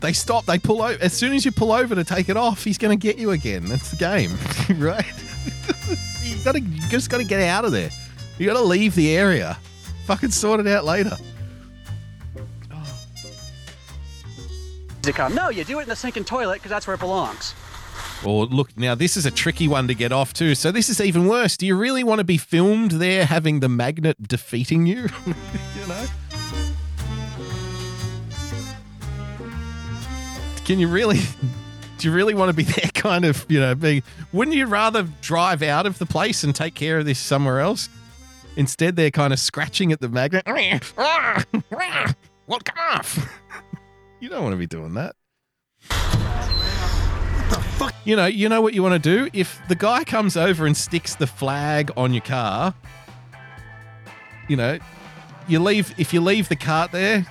They 0.00 0.12
stop. 0.12 0.44
They 0.44 0.58
pull 0.58 0.82
over. 0.82 1.02
As 1.02 1.14
soon 1.14 1.32
as 1.32 1.46
you 1.46 1.50
pull 1.50 1.72
over 1.72 1.94
to 1.94 2.04
take 2.04 2.28
it 2.28 2.36
off, 2.36 2.62
he's 2.62 2.76
going 2.76 2.96
to 2.96 3.02
get 3.02 3.16
you 3.16 3.30
again. 3.30 3.64
That's 3.64 3.90
the 3.90 3.96
game, 3.96 4.36
right? 4.78 5.06
You 6.24 6.44
got 6.44 6.52
to 6.52 6.60
you 6.60 6.88
just 6.88 7.10
got 7.10 7.18
to 7.18 7.24
get 7.24 7.40
out 7.40 7.64
of 7.64 7.72
there. 7.72 7.90
You 8.38 8.46
got 8.46 8.54
to 8.54 8.62
leave 8.62 8.94
the 8.94 9.16
area. 9.16 9.58
Fucking 10.06 10.30
sort 10.30 10.60
it 10.60 10.66
out 10.66 10.84
later. 10.84 11.16
Come? 15.12 15.34
No, 15.34 15.50
you 15.50 15.64
do 15.64 15.78
it 15.80 15.82
in 15.82 15.88
the 15.88 15.96
sink 15.96 16.16
and 16.16 16.26
toilet 16.26 16.54
because 16.54 16.70
that's 16.70 16.86
where 16.86 16.94
it 16.94 17.00
belongs. 17.00 17.54
Or 18.24 18.46
look, 18.46 18.76
now 18.76 18.94
this 18.94 19.18
is 19.18 19.26
a 19.26 19.30
tricky 19.30 19.68
one 19.68 19.86
to 19.88 19.94
get 19.94 20.12
off 20.12 20.32
too. 20.32 20.54
So 20.54 20.72
this 20.72 20.88
is 20.88 21.00
even 21.00 21.28
worse. 21.28 21.58
Do 21.58 21.66
you 21.66 21.76
really 21.76 22.02
want 22.02 22.20
to 22.20 22.24
be 22.24 22.38
filmed 22.38 22.92
there 22.92 23.26
having 23.26 23.60
the 23.60 23.68
magnet 23.68 24.16
defeating 24.26 24.86
you? 24.86 25.08
you 25.26 25.86
know? 25.86 26.06
Can 30.64 30.78
you 30.78 30.88
really 30.88 31.20
do 31.98 32.08
you 32.08 32.14
really 32.14 32.34
want 32.34 32.50
to 32.50 32.54
be 32.54 32.62
there 32.64 32.90
kind 32.94 33.24
of, 33.24 33.46
you 33.48 33.60
know, 33.60 33.74
be 33.74 34.02
wouldn't 34.32 34.56
you 34.56 34.66
rather 34.66 35.04
drive 35.20 35.62
out 35.62 35.86
of 35.86 35.98
the 35.98 36.06
place 36.06 36.44
and 36.44 36.54
take 36.54 36.74
care 36.74 36.98
of 36.98 37.06
this 37.06 37.18
somewhere 37.18 37.60
else? 37.60 37.88
Instead 38.56 38.96
they're 38.96 39.10
kind 39.10 39.32
of 39.32 39.38
scratching 39.38 39.92
at 39.92 40.00
the 40.00 40.08
magnet. 40.08 40.44
Come 42.64 42.78
off. 42.78 43.16
you 44.20 44.28
don't 44.28 44.42
want 44.42 44.52
to 44.52 44.58
be 44.58 44.66
doing 44.66 44.94
that. 44.94 45.16
You 48.04 48.16
know, 48.16 48.26
you 48.26 48.48
know 48.50 48.60
what 48.60 48.74
you 48.74 48.82
want 48.82 49.02
to 49.02 49.16
do? 49.16 49.30
If 49.32 49.60
the 49.68 49.74
guy 49.74 50.04
comes 50.04 50.36
over 50.36 50.66
and 50.66 50.76
sticks 50.76 51.14
the 51.14 51.26
flag 51.26 51.90
on 51.96 52.12
your 52.12 52.22
car, 52.22 52.74
you 54.46 54.56
know, 54.56 54.78
you 55.48 55.58
leave 55.58 55.94
if 55.98 56.12
you 56.12 56.20
leave 56.20 56.48
the 56.48 56.56
cart 56.56 56.92
there, 56.92 57.26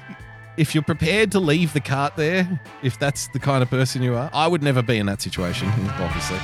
if 0.58 0.76
you're 0.76 0.84
prepared 0.84 1.32
to 1.32 1.40
leave 1.40 1.74
the 1.74 1.80
cart 1.80 2.16
there, 2.16 2.62
if 2.84 3.00
that's 3.00 3.28
the 3.30 3.40
kind 3.40 3.64
of 3.64 3.70
person 3.70 4.04
you 4.04 4.16
are, 4.16 4.30
I 4.34 4.48
would 4.48 4.62
never 4.62 4.82
be 4.82 4.98
in 4.98 5.06
that 5.08 5.22
situation, 5.22 5.68
obviously. 5.70 6.38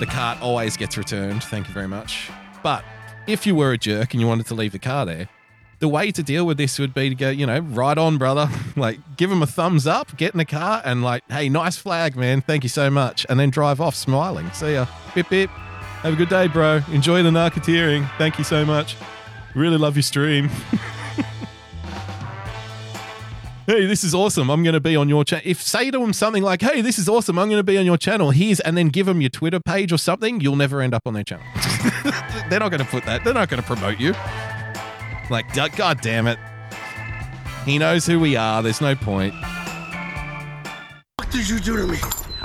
The 0.00 0.06
cart 0.06 0.40
always 0.40 0.76
gets 0.76 0.96
returned, 0.96 1.42
thank 1.44 1.68
you 1.68 1.74
very 1.74 1.88
much. 1.88 2.30
But 2.62 2.84
if 3.26 3.46
you 3.46 3.54
were 3.54 3.72
a 3.72 3.78
jerk 3.78 4.14
and 4.14 4.20
you 4.20 4.26
wanted 4.26 4.46
to 4.46 4.54
leave 4.54 4.72
the 4.72 4.78
car 4.78 5.04
there, 5.04 5.28
the 5.80 5.88
way 5.88 6.10
to 6.10 6.22
deal 6.22 6.44
with 6.44 6.56
this 6.56 6.78
would 6.78 6.92
be 6.92 7.10
to 7.10 7.14
go, 7.14 7.30
you 7.30 7.46
know, 7.46 7.60
right 7.60 7.96
on, 7.96 8.18
brother. 8.18 8.48
like, 8.76 8.98
give 9.16 9.30
him 9.30 9.42
a 9.42 9.46
thumbs 9.46 9.86
up, 9.86 10.16
get 10.16 10.34
in 10.34 10.38
the 10.38 10.44
car, 10.44 10.82
and 10.84 11.02
like, 11.02 11.22
hey, 11.30 11.48
nice 11.48 11.76
flag, 11.76 12.16
man. 12.16 12.40
Thank 12.40 12.64
you 12.64 12.68
so 12.68 12.90
much. 12.90 13.26
And 13.28 13.38
then 13.38 13.50
drive 13.50 13.80
off 13.80 13.94
smiling. 13.94 14.50
See 14.52 14.72
ya. 14.72 14.86
Bip, 15.14 15.28
bip. 15.28 15.50
Have 15.50 16.14
a 16.14 16.16
good 16.16 16.28
day, 16.28 16.48
bro. 16.48 16.80
Enjoy 16.90 17.22
the 17.22 17.30
narcoteering. 17.30 18.10
Thank 18.18 18.38
you 18.38 18.44
so 18.44 18.64
much. 18.64 18.96
Really 19.54 19.76
love 19.76 19.96
your 19.96 20.02
stream. 20.02 20.50
hey, 23.68 23.84
this 23.84 24.02
is 24.02 24.14
awesome. 24.14 24.50
I'm 24.50 24.62
going 24.62 24.72
to 24.72 24.80
be 24.80 24.96
on 24.96 25.10
your 25.10 25.24
channel. 25.24 25.42
If 25.44 25.60
say 25.60 25.90
to 25.90 26.02
him 26.02 26.14
something 26.14 26.42
like, 26.42 26.62
hey, 26.62 26.80
this 26.80 26.98
is 26.98 27.06
awesome. 27.06 27.38
I'm 27.38 27.48
going 27.48 27.58
to 27.58 27.64
be 27.64 27.76
on 27.76 27.84
your 27.84 27.98
channel. 27.98 28.30
Here's, 28.30 28.60
and 28.60 28.78
then 28.78 28.88
give 28.88 29.06
him 29.06 29.20
your 29.20 29.28
Twitter 29.28 29.60
page 29.60 29.92
or 29.92 29.98
something, 29.98 30.40
you'll 30.40 30.56
never 30.56 30.80
end 30.80 30.94
up 30.94 31.06
on 31.06 31.12
their 31.12 31.22
channel. 31.22 31.44
They're 32.48 32.60
not 32.60 32.70
going 32.70 32.80
to 32.80 32.86
put 32.86 33.04
that. 33.04 33.24
They're 33.24 33.34
not 33.34 33.50
going 33.50 33.62
to 33.62 33.66
promote 33.66 34.00
you. 34.00 34.14
Like, 35.30 35.54
God 35.76 36.00
damn 36.00 36.26
it. 36.26 36.38
He 37.66 37.78
knows 37.78 38.06
who 38.06 38.18
we 38.18 38.36
are. 38.36 38.62
There's 38.62 38.80
no 38.80 38.96
point. 38.96 39.34
What 41.16 41.30
did 41.30 41.46
you 41.46 41.60
do 41.60 41.76
to 41.76 41.86
me? 41.86 41.98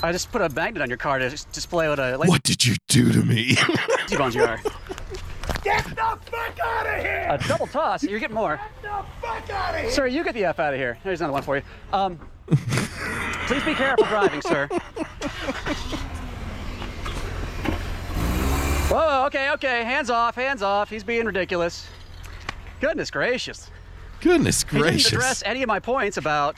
I 0.04 0.12
just 0.12 0.30
put 0.34 0.42
a 0.42 0.50
magnet 0.50 0.82
on 0.82 0.90
your 0.90 0.98
car 0.98 1.20
to 1.20 1.30
display 1.30 1.88
what 1.88 2.00
a 2.00 2.18
What 2.18 2.44
did 2.44 2.66
you 2.66 2.76
do 2.90 3.14
to 3.14 3.24
me? 3.24 3.56
lazy 4.02 4.18
bones 4.18 4.36
you 4.36 4.44
are. 4.44 4.60
Get 5.64 5.84
the 5.86 5.96
fuck 5.96 6.60
out 6.64 6.86
of 6.86 7.02
here! 7.02 7.28
A 7.30 7.38
double 7.48 7.68
toss. 7.68 8.04
You're 8.04 8.20
getting 8.20 8.36
more. 8.36 8.58
Get 8.58 8.82
the 8.82 9.06
fuck 9.22 9.50
out 9.50 9.76
of 9.76 9.82
here! 9.82 9.92
Sir, 9.92 10.08
you 10.08 10.24
get 10.24 10.34
the 10.34 10.46
F 10.46 10.60
out 10.60 10.74
of 10.74 10.80
here. 10.80 10.98
There's 11.04 11.22
another 11.22 11.34
one 11.34 11.44
for 11.44 11.56
you. 11.58 11.64
Um, 11.94 12.20
please 13.48 13.64
be 13.64 13.74
careful 13.74 14.06
driving, 14.06 14.42
sir. 14.42 14.68
Whoa, 18.90 19.26
okay, 19.26 19.52
okay. 19.52 19.84
Hands 19.84 20.10
off, 20.10 20.36
hands 20.36 20.62
off. 20.62 20.90
He's 20.90 21.04
being 21.04 21.26
ridiculous. 21.26 21.88
Goodness 22.80 23.10
gracious. 23.10 23.72
Goodness 24.22 24.64
He 24.64 24.70
didn't 24.78 24.82
gracious. 24.82 25.14
address 25.14 25.44
any 25.46 25.64
of 25.64 25.68
my 25.68 25.80
points 25.80 26.18
about 26.18 26.58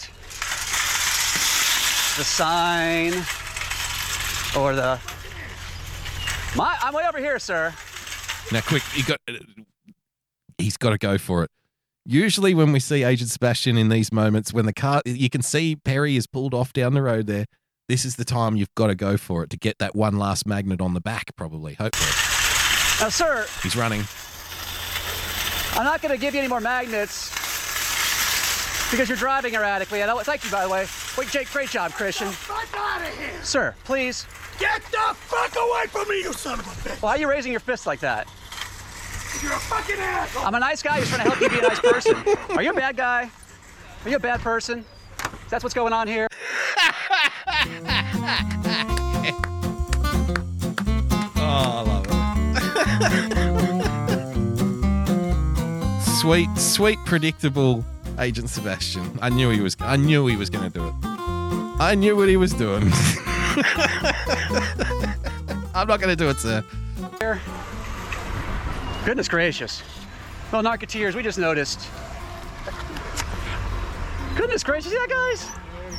the 2.17 2.23
sign 2.23 3.13
or 4.57 4.75
the. 4.75 4.99
My, 6.55 6.77
I'm 6.81 6.93
way 6.93 7.03
over 7.07 7.19
here, 7.19 7.37
sir. 7.39 7.73
Now, 8.51 8.61
quick, 8.61 8.83
you 8.95 9.03
got. 9.03 9.19
He's 10.57 10.77
got 10.77 10.91
to 10.91 10.97
go 10.97 11.17
for 11.17 11.43
it. 11.43 11.51
Usually, 12.05 12.53
when 12.53 12.71
we 12.71 12.79
see 12.79 13.03
Agent 13.03 13.29
Sebastian 13.31 13.77
in 13.77 13.89
these 13.89 14.11
moments, 14.11 14.53
when 14.53 14.65
the 14.65 14.73
car, 14.73 15.01
you 15.05 15.29
can 15.29 15.41
see 15.41 15.75
Perry 15.75 16.15
is 16.15 16.27
pulled 16.27 16.53
off 16.53 16.71
down 16.71 16.93
the 16.93 17.01
road 17.01 17.27
there. 17.27 17.45
This 17.89 18.05
is 18.05 18.15
the 18.15 18.25
time 18.25 18.55
you've 18.55 18.73
got 18.75 18.87
to 18.87 18.95
go 18.95 19.17
for 19.17 19.43
it 19.43 19.49
to 19.51 19.57
get 19.57 19.79
that 19.79 19.95
one 19.95 20.17
last 20.17 20.47
magnet 20.47 20.81
on 20.81 20.93
the 20.93 21.01
back, 21.01 21.35
probably. 21.35 21.73
Hopefully, 21.73 23.03
Now, 23.03 23.09
sir, 23.09 23.45
he's 23.63 23.75
running. 23.75 24.03
I'm 25.77 25.83
not 25.83 26.01
going 26.01 26.13
to 26.13 26.19
give 26.19 26.33
you 26.33 26.39
any 26.39 26.47
more 26.47 26.61
magnets 26.61 27.29
because 28.91 29.09
you're 29.09 29.17
driving 29.17 29.55
erratically. 29.55 30.01
I 30.01 30.05
know. 30.05 30.19
Thank 30.19 30.45
you, 30.45 30.51
by 30.51 30.63
the 30.63 30.69
way. 30.69 30.85
Wait, 31.17 31.29
Jake, 31.29 31.49
great 31.51 31.69
job, 31.69 31.93
Christian. 31.93 32.27
Fuck 32.27 32.67
out 32.75 33.01
of 33.01 33.17
here! 33.17 33.41
Sir, 33.41 33.73
please. 33.85 34.27
Get 34.59 34.81
the 34.91 35.13
fuck 35.13 35.55
away 35.55 35.85
from 35.87 36.09
me, 36.09 36.17
you 36.19 36.33
son 36.33 36.59
of 36.59 36.65
a 36.65 36.89
bitch! 36.89 37.01
Why 37.01 37.11
are 37.11 37.17
you 37.17 37.29
raising 37.29 37.53
your 37.53 37.61
fist 37.61 37.87
like 37.87 38.01
that? 38.01 38.27
You're 39.41 39.53
a 39.53 39.59
fucking 39.59 39.95
asshole! 39.97 40.45
I'm 40.45 40.55
a 40.55 40.59
nice 40.59 40.83
guy 40.83 40.99
who's 40.99 41.07
trying 41.07 41.23
to 41.23 41.29
help 41.29 41.39
you 41.39 41.49
be 41.49 41.59
a 41.59 41.69
nice 41.69 41.79
person. 41.79 42.17
Are 42.49 42.61
you 42.61 42.71
a 42.71 42.73
bad 42.73 42.97
guy? 42.97 43.29
Are 44.03 44.09
you 44.09 44.17
a 44.17 44.19
bad 44.19 44.41
person? 44.41 44.83
That's 45.49 45.63
what's 45.63 45.73
going 45.73 45.93
on 45.93 46.07
here. 46.07 46.27
Oh, 51.47 51.47
I 51.47 51.81
love 51.83 52.05
it. 55.93 56.01
sweet, 56.19 56.49
sweet, 56.57 56.97
predictable 57.05 57.85
Agent 58.19 58.49
Sebastian. 58.49 59.19
I 59.21 59.29
knew 59.29 59.49
he 59.49 59.61
was. 59.61 59.75
I 59.79 59.97
knew 59.97 60.27
he 60.27 60.35
was 60.35 60.49
going 60.49 60.71
to 60.71 60.79
do 60.79 60.87
it. 60.87 60.93
I 61.79 61.95
knew 61.95 62.15
what 62.15 62.29
he 62.29 62.37
was 62.37 62.53
doing. 62.53 62.83
I'm 65.75 65.87
not 65.87 65.99
going 65.99 66.09
to 66.09 66.15
do 66.15 66.29
it, 66.29 66.37
sir. 66.37 66.63
Goodness 69.05 69.27
gracious. 69.27 69.83
Well, 70.51 70.63
Narcoteers, 70.63 71.15
we 71.15 71.23
just 71.23 71.37
noticed. 71.37 71.87
Goodness 74.37 74.63
gracious, 74.63 74.93
yeah, 74.93 75.05
guys. 75.07 75.47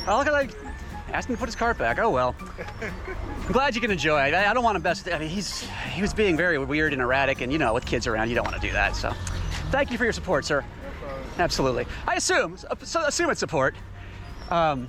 Oh, 0.06 0.18
look 0.18 0.26
at 0.28 0.32
that. 0.32 0.56
Asked 1.12 1.28
him 1.28 1.36
to 1.36 1.38
put 1.38 1.46
his 1.46 1.54
cart 1.54 1.78
back. 1.78 1.98
Oh 1.98 2.10
well. 2.10 2.34
I'm 2.80 3.52
glad 3.52 3.74
you 3.74 3.80
can 3.80 3.90
enjoy. 3.90 4.16
I, 4.16 4.50
I 4.50 4.54
don't 4.54 4.64
want 4.64 4.76
him 4.76 4.82
best. 4.82 5.08
I 5.08 5.18
mean, 5.18 5.28
he's 5.28 5.60
he 5.92 6.02
was 6.02 6.12
being 6.12 6.36
very 6.36 6.58
weird 6.58 6.92
and 6.92 7.00
erratic, 7.00 7.40
and 7.40 7.52
you 7.52 7.58
know, 7.58 7.72
with 7.74 7.86
kids 7.86 8.06
around, 8.06 8.28
you 8.28 8.34
don't 8.34 8.44
want 8.44 8.56
to 8.60 8.66
do 8.66 8.72
that. 8.72 8.96
So, 8.96 9.12
thank 9.70 9.90
you 9.90 9.98
for 9.98 10.04
your 10.04 10.12
support, 10.12 10.44
sir. 10.44 10.64
Absolutely. 11.38 11.86
I 12.06 12.14
assume 12.14 12.56
so 12.56 13.00
assume 13.04 13.30
it's 13.30 13.40
support. 13.40 13.74
Um. 14.50 14.88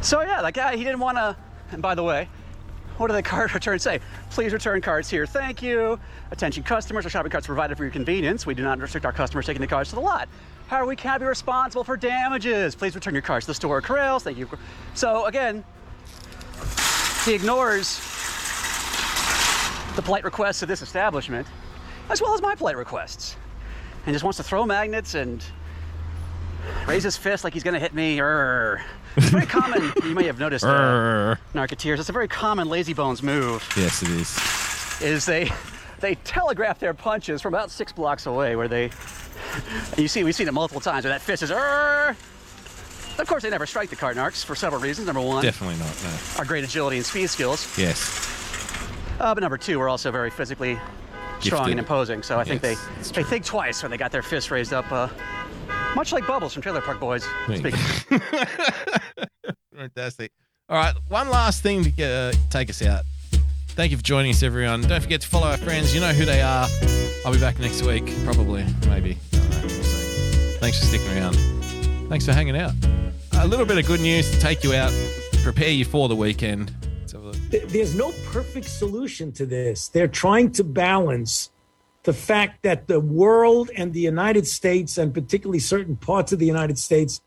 So 0.00 0.20
yeah, 0.22 0.40
like 0.40 0.56
uh, 0.56 0.70
he 0.70 0.84
didn't 0.84 1.00
want 1.00 1.18
to. 1.18 1.36
And 1.72 1.82
by 1.82 1.94
the 1.94 2.02
way, 2.02 2.28
what 2.96 3.08
do 3.08 3.12
the 3.14 3.22
card 3.22 3.52
returns 3.54 3.82
say? 3.82 4.00
Please 4.30 4.52
return 4.52 4.80
cards 4.80 5.08
here. 5.08 5.26
Thank 5.26 5.62
you. 5.62 5.98
Attention 6.30 6.62
customers, 6.62 7.04
our 7.04 7.10
shopping 7.10 7.30
carts 7.30 7.46
provided 7.46 7.76
for 7.76 7.84
your 7.84 7.92
convenience. 7.92 8.46
We 8.46 8.54
do 8.54 8.62
not 8.62 8.78
restrict 8.78 9.06
our 9.06 9.12
customers 9.12 9.46
taking 9.46 9.60
the 9.60 9.66
cards 9.66 9.90
to 9.90 9.96
the 9.96 10.00
lot. 10.00 10.28
However, 10.68 10.86
we 10.86 10.96
cannot 10.96 11.20
be 11.20 11.26
responsible 11.26 11.82
for 11.82 11.96
damages. 11.96 12.74
Please 12.74 12.94
return 12.94 13.14
your 13.14 13.22
cards 13.22 13.46
to 13.46 13.50
the 13.50 13.54
store 13.54 13.78
or 13.78 13.80
corrals. 13.80 14.22
Thank 14.22 14.36
you. 14.36 14.48
So 14.94 15.24
again, 15.26 15.64
he 17.24 17.34
ignores 17.34 17.98
the 19.96 20.02
polite 20.02 20.24
requests 20.24 20.62
of 20.62 20.68
this 20.68 20.82
establishment, 20.82 21.46
as 22.10 22.20
well 22.20 22.34
as 22.34 22.42
my 22.42 22.54
polite 22.54 22.76
requests, 22.76 23.36
and 24.08 24.14
just 24.14 24.24
wants 24.24 24.38
to 24.38 24.42
throw 24.42 24.64
magnets 24.64 25.14
and 25.14 25.44
raise 26.86 27.02
his 27.02 27.14
fist 27.18 27.44
like 27.44 27.52
he's 27.52 27.62
going 27.62 27.74
to 27.74 27.78
hit 27.78 27.92
me. 27.92 28.16
Urgh. 28.16 28.80
It's 29.18 29.28
very 29.28 29.44
common. 29.44 29.92
you 30.02 30.14
may 30.14 30.24
have 30.24 30.38
noticed, 30.38 30.64
uh. 30.64 31.36
Narcoteers. 31.52 31.98
It's 32.00 32.08
a 32.08 32.12
very 32.12 32.26
common 32.26 32.70
lazy 32.70 32.94
bones 32.94 33.22
move. 33.22 33.68
Yes, 33.76 34.02
it 34.02 34.08
is. 34.08 35.02
Is 35.02 35.26
they 35.26 35.50
they 36.00 36.14
telegraph 36.14 36.78
their 36.78 36.94
punches 36.94 37.42
from 37.42 37.52
about 37.52 37.70
six 37.70 37.92
blocks 37.92 38.24
away, 38.24 38.56
where 38.56 38.66
they 38.66 38.90
you 39.98 40.08
see 40.08 40.24
we've 40.24 40.34
seen 40.34 40.48
it 40.48 40.54
multiple 40.54 40.80
times 40.80 41.04
where 41.04 41.12
that 41.12 41.20
fist 41.20 41.42
is. 41.42 41.50
Urgh. 41.50 42.16
Of 43.18 43.26
course, 43.26 43.42
they 43.42 43.50
never 43.50 43.66
strike 43.66 43.90
the 43.90 43.96
card 43.96 44.16
narcs 44.16 44.42
for 44.42 44.54
several 44.54 44.80
reasons. 44.80 45.06
Number 45.06 45.20
one, 45.20 45.42
Definitely 45.42 45.76
not. 45.76 46.02
No. 46.02 46.16
our 46.38 46.46
great 46.46 46.64
agility 46.64 46.96
and 46.96 47.04
speed 47.04 47.28
skills. 47.28 47.76
Yes. 47.76 48.26
Uh, 49.20 49.34
but 49.34 49.42
number 49.42 49.58
two, 49.58 49.78
we're 49.78 49.90
also 49.90 50.10
very 50.10 50.30
physically 50.30 50.78
strong 51.40 51.70
and 51.70 51.78
imposing. 51.78 52.22
So 52.22 52.38
I 52.38 52.44
think 52.44 52.62
Yes, 52.62 53.10
they 53.10 53.22
they 53.22 53.28
think 53.28 53.44
twice 53.44 53.82
when 53.82 53.90
they 53.90 53.96
got 53.96 54.12
their 54.12 54.22
fists 54.22 54.50
raised 54.50 54.72
up. 54.72 54.90
Uh, 54.90 55.08
much 55.94 56.12
like 56.12 56.26
Bubbles 56.26 56.52
from 56.52 56.62
Trailer 56.62 56.80
Park 56.80 57.00
Boys. 57.00 57.26
There 57.46 57.56
you 57.56 57.70
Speaking. 57.72 58.20
Fantastic. 59.76 60.32
All 60.68 60.76
right, 60.76 60.94
one 61.08 61.30
last 61.30 61.62
thing 61.62 61.82
to 61.82 61.90
get, 61.90 62.10
uh, 62.10 62.32
take 62.50 62.68
us 62.68 62.82
out. 62.82 63.04
Thank 63.68 63.90
you 63.90 63.96
for 63.96 64.02
joining 64.02 64.32
us, 64.32 64.42
everyone. 64.42 64.82
Don't 64.82 65.00
forget 65.00 65.20
to 65.22 65.28
follow 65.28 65.46
our 65.46 65.56
friends. 65.56 65.94
You 65.94 66.00
know 66.00 66.12
who 66.12 66.24
they 66.24 66.42
are. 66.42 66.66
I'll 67.24 67.32
be 67.32 67.40
back 67.40 67.58
next 67.58 67.82
week, 67.82 68.12
probably, 68.24 68.66
maybe. 68.86 69.14
Know. 69.32 69.40
We'll. 69.62 70.58
Thanks 70.58 70.80
for 70.80 70.86
sticking 70.86 71.08
around. 71.16 71.34
Thanks 72.08 72.26
for 72.26 72.32
hanging 72.32 72.56
out. 72.56 72.72
A 73.34 73.46
little 73.46 73.64
bit 73.64 73.78
of 73.78 73.86
good 73.86 74.00
news 74.00 74.30
to 74.32 74.40
take 74.40 74.64
you 74.64 74.74
out, 74.74 74.92
prepare 75.42 75.70
you 75.70 75.84
for 75.84 76.08
the 76.08 76.16
weekend. 76.16 76.72
Th- 77.50 77.64
There's 77.64 77.94
no 77.94 78.12
perfect 78.26 78.66
solution 78.66 79.32
to 79.32 79.46
this. 79.46 79.88
They're 79.88 80.08
trying 80.08 80.52
to 80.52 80.64
balance 80.64 81.50
the 82.02 82.12
fact 82.12 82.62
that 82.62 82.86
the 82.86 83.00
world 83.00 83.70
and 83.74 83.92
the 83.92 84.00
United 84.00 84.46
States, 84.46 84.98
and 84.98 85.12
particularly 85.12 85.58
certain 85.58 85.96
parts 85.96 86.32
of 86.32 86.38
the 86.38 86.46
United 86.46 86.78
States, 86.78 87.20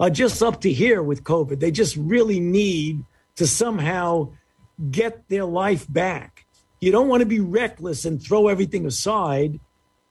are 0.00 0.10
just 0.10 0.42
up 0.42 0.60
to 0.62 0.72
here 0.72 1.02
with 1.02 1.24
COVID. 1.24 1.60
They 1.60 1.70
just 1.70 1.96
really 1.96 2.40
need 2.40 3.04
to 3.36 3.46
somehow 3.46 4.30
get 4.90 5.28
their 5.28 5.44
life 5.44 5.86
back. 5.92 6.46
You 6.80 6.92
don't 6.92 7.08
want 7.08 7.20
to 7.20 7.26
be 7.26 7.40
reckless 7.40 8.04
and 8.04 8.22
throw 8.22 8.48
everything 8.48 8.86
aside, 8.86 9.58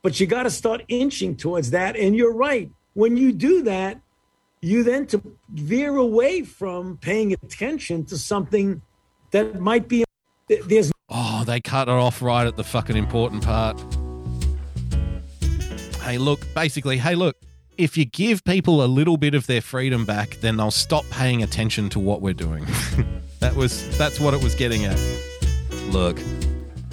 but 0.01 0.19
you 0.19 0.27
got 0.27 0.43
to 0.43 0.49
start 0.49 0.83
inching 0.87 1.35
towards 1.35 1.71
that. 1.71 1.95
And 1.95 2.15
you're 2.15 2.33
right. 2.33 2.71
When 2.93 3.17
you 3.17 3.31
do 3.31 3.63
that, 3.63 4.01
you 4.61 4.83
then 4.83 5.05
to 5.07 5.21
veer 5.49 5.95
away 5.95 6.43
from 6.43 6.97
paying 6.97 7.33
attention 7.33 8.05
to 8.05 8.17
something 8.17 8.81
that 9.37 9.59
might 9.59 9.87
be 9.87 10.03
there's 10.65 10.91
Oh, 11.09 11.43
they 11.45 11.61
cut 11.61 11.87
it 11.87 11.91
off 11.91 12.21
right 12.21 12.45
at 12.45 12.57
the 12.57 12.63
fucking 12.63 12.97
important 12.97 13.43
part. 13.43 13.79
Hey, 16.01 16.17
look, 16.17 16.41
basically, 16.53 16.97
hey, 16.97 17.15
look, 17.15 17.37
if 17.77 17.97
you 17.97 18.05
give 18.05 18.43
people 18.43 18.83
a 18.83 18.87
little 18.87 19.15
bit 19.15 19.33
of 19.33 19.47
their 19.47 19.61
freedom 19.61 20.05
back, 20.05 20.37
then 20.41 20.57
they'll 20.57 20.71
stop 20.71 21.05
paying 21.09 21.43
attention 21.43 21.89
to 21.89 21.99
what 21.99 22.21
we're 22.21 22.33
doing. 22.33 22.65
that 23.39 23.55
was 23.55 23.97
that's 23.97 24.19
what 24.19 24.33
it 24.33 24.43
was 24.43 24.55
getting 24.55 24.83
at. 24.85 24.99
Look, 25.89 26.19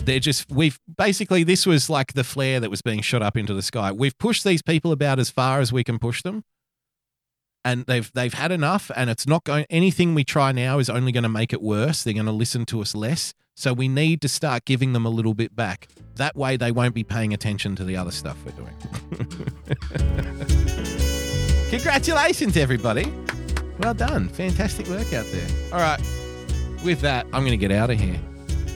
they're 0.04 0.20
just 0.20 0.48
we've 0.50 0.78
basically 0.96 1.42
this 1.42 1.66
was 1.66 1.90
like 1.90 2.12
the 2.12 2.24
flare 2.24 2.60
that 2.60 2.70
was 2.70 2.82
being 2.82 3.00
shot 3.00 3.22
up 3.22 3.36
into 3.36 3.54
the 3.54 3.62
sky. 3.62 3.90
We've 3.90 4.16
pushed 4.18 4.44
these 4.44 4.62
people 4.62 4.92
about 4.92 5.18
as 5.18 5.30
far 5.30 5.60
as 5.60 5.72
we 5.72 5.82
can 5.82 5.98
push 5.98 6.22
them. 6.22 6.44
And 7.64 7.86
they've 7.86 8.10
they've 8.12 8.34
had 8.34 8.52
enough 8.52 8.90
and 8.94 9.08
it's 9.08 9.26
not 9.26 9.44
going 9.44 9.64
anything 9.70 10.14
we 10.14 10.22
try 10.22 10.52
now 10.52 10.78
is 10.78 10.90
only 10.90 11.12
going 11.12 11.22
to 11.22 11.28
make 11.30 11.52
it 11.52 11.62
worse. 11.62 12.02
They're 12.02 12.14
going 12.14 12.26
to 12.26 12.32
listen 12.32 12.66
to 12.66 12.82
us 12.82 12.94
less. 12.94 13.32
So 13.56 13.72
we 13.72 13.88
need 13.88 14.20
to 14.22 14.28
start 14.28 14.64
giving 14.64 14.92
them 14.92 15.06
a 15.06 15.08
little 15.08 15.34
bit 15.34 15.54
back. 15.54 15.88
That 16.16 16.36
way 16.36 16.56
they 16.56 16.72
won't 16.72 16.94
be 16.94 17.04
paying 17.04 17.32
attention 17.32 17.76
to 17.76 17.84
the 17.84 17.96
other 17.96 18.10
stuff 18.10 18.36
we're 18.44 18.52
doing. 18.52 18.76
Congratulations, 21.70 22.56
everybody. 22.56 23.12
Well 23.78 23.94
done. 23.94 24.28
Fantastic 24.28 24.88
work 24.88 25.12
out 25.12 25.26
there. 25.26 25.46
All 25.72 25.80
right. 25.80 26.00
With 26.84 27.00
that, 27.00 27.26
I'm 27.26 27.42
going 27.42 27.52
to 27.52 27.56
get 27.56 27.72
out 27.72 27.90
of 27.90 27.98
here. 27.98 28.20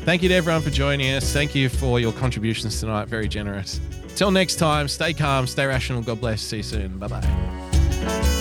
Thank 0.04 0.22
you 0.22 0.28
to 0.30 0.34
everyone 0.34 0.62
for 0.62 0.70
joining 0.70 1.12
us. 1.14 1.32
Thank 1.32 1.54
you 1.54 1.68
for 1.68 2.00
your 2.00 2.12
contributions 2.12 2.80
tonight. 2.80 3.08
Very 3.08 3.28
generous. 3.28 3.80
Till 4.16 4.30
next 4.30 4.56
time, 4.56 4.88
stay 4.88 5.12
calm, 5.12 5.46
stay 5.46 5.66
rational. 5.66 6.02
God 6.02 6.20
bless. 6.20 6.40
See 6.40 6.58
you 6.58 6.62
soon. 6.62 6.98
Bye 6.98 7.08
bye. 7.08 8.34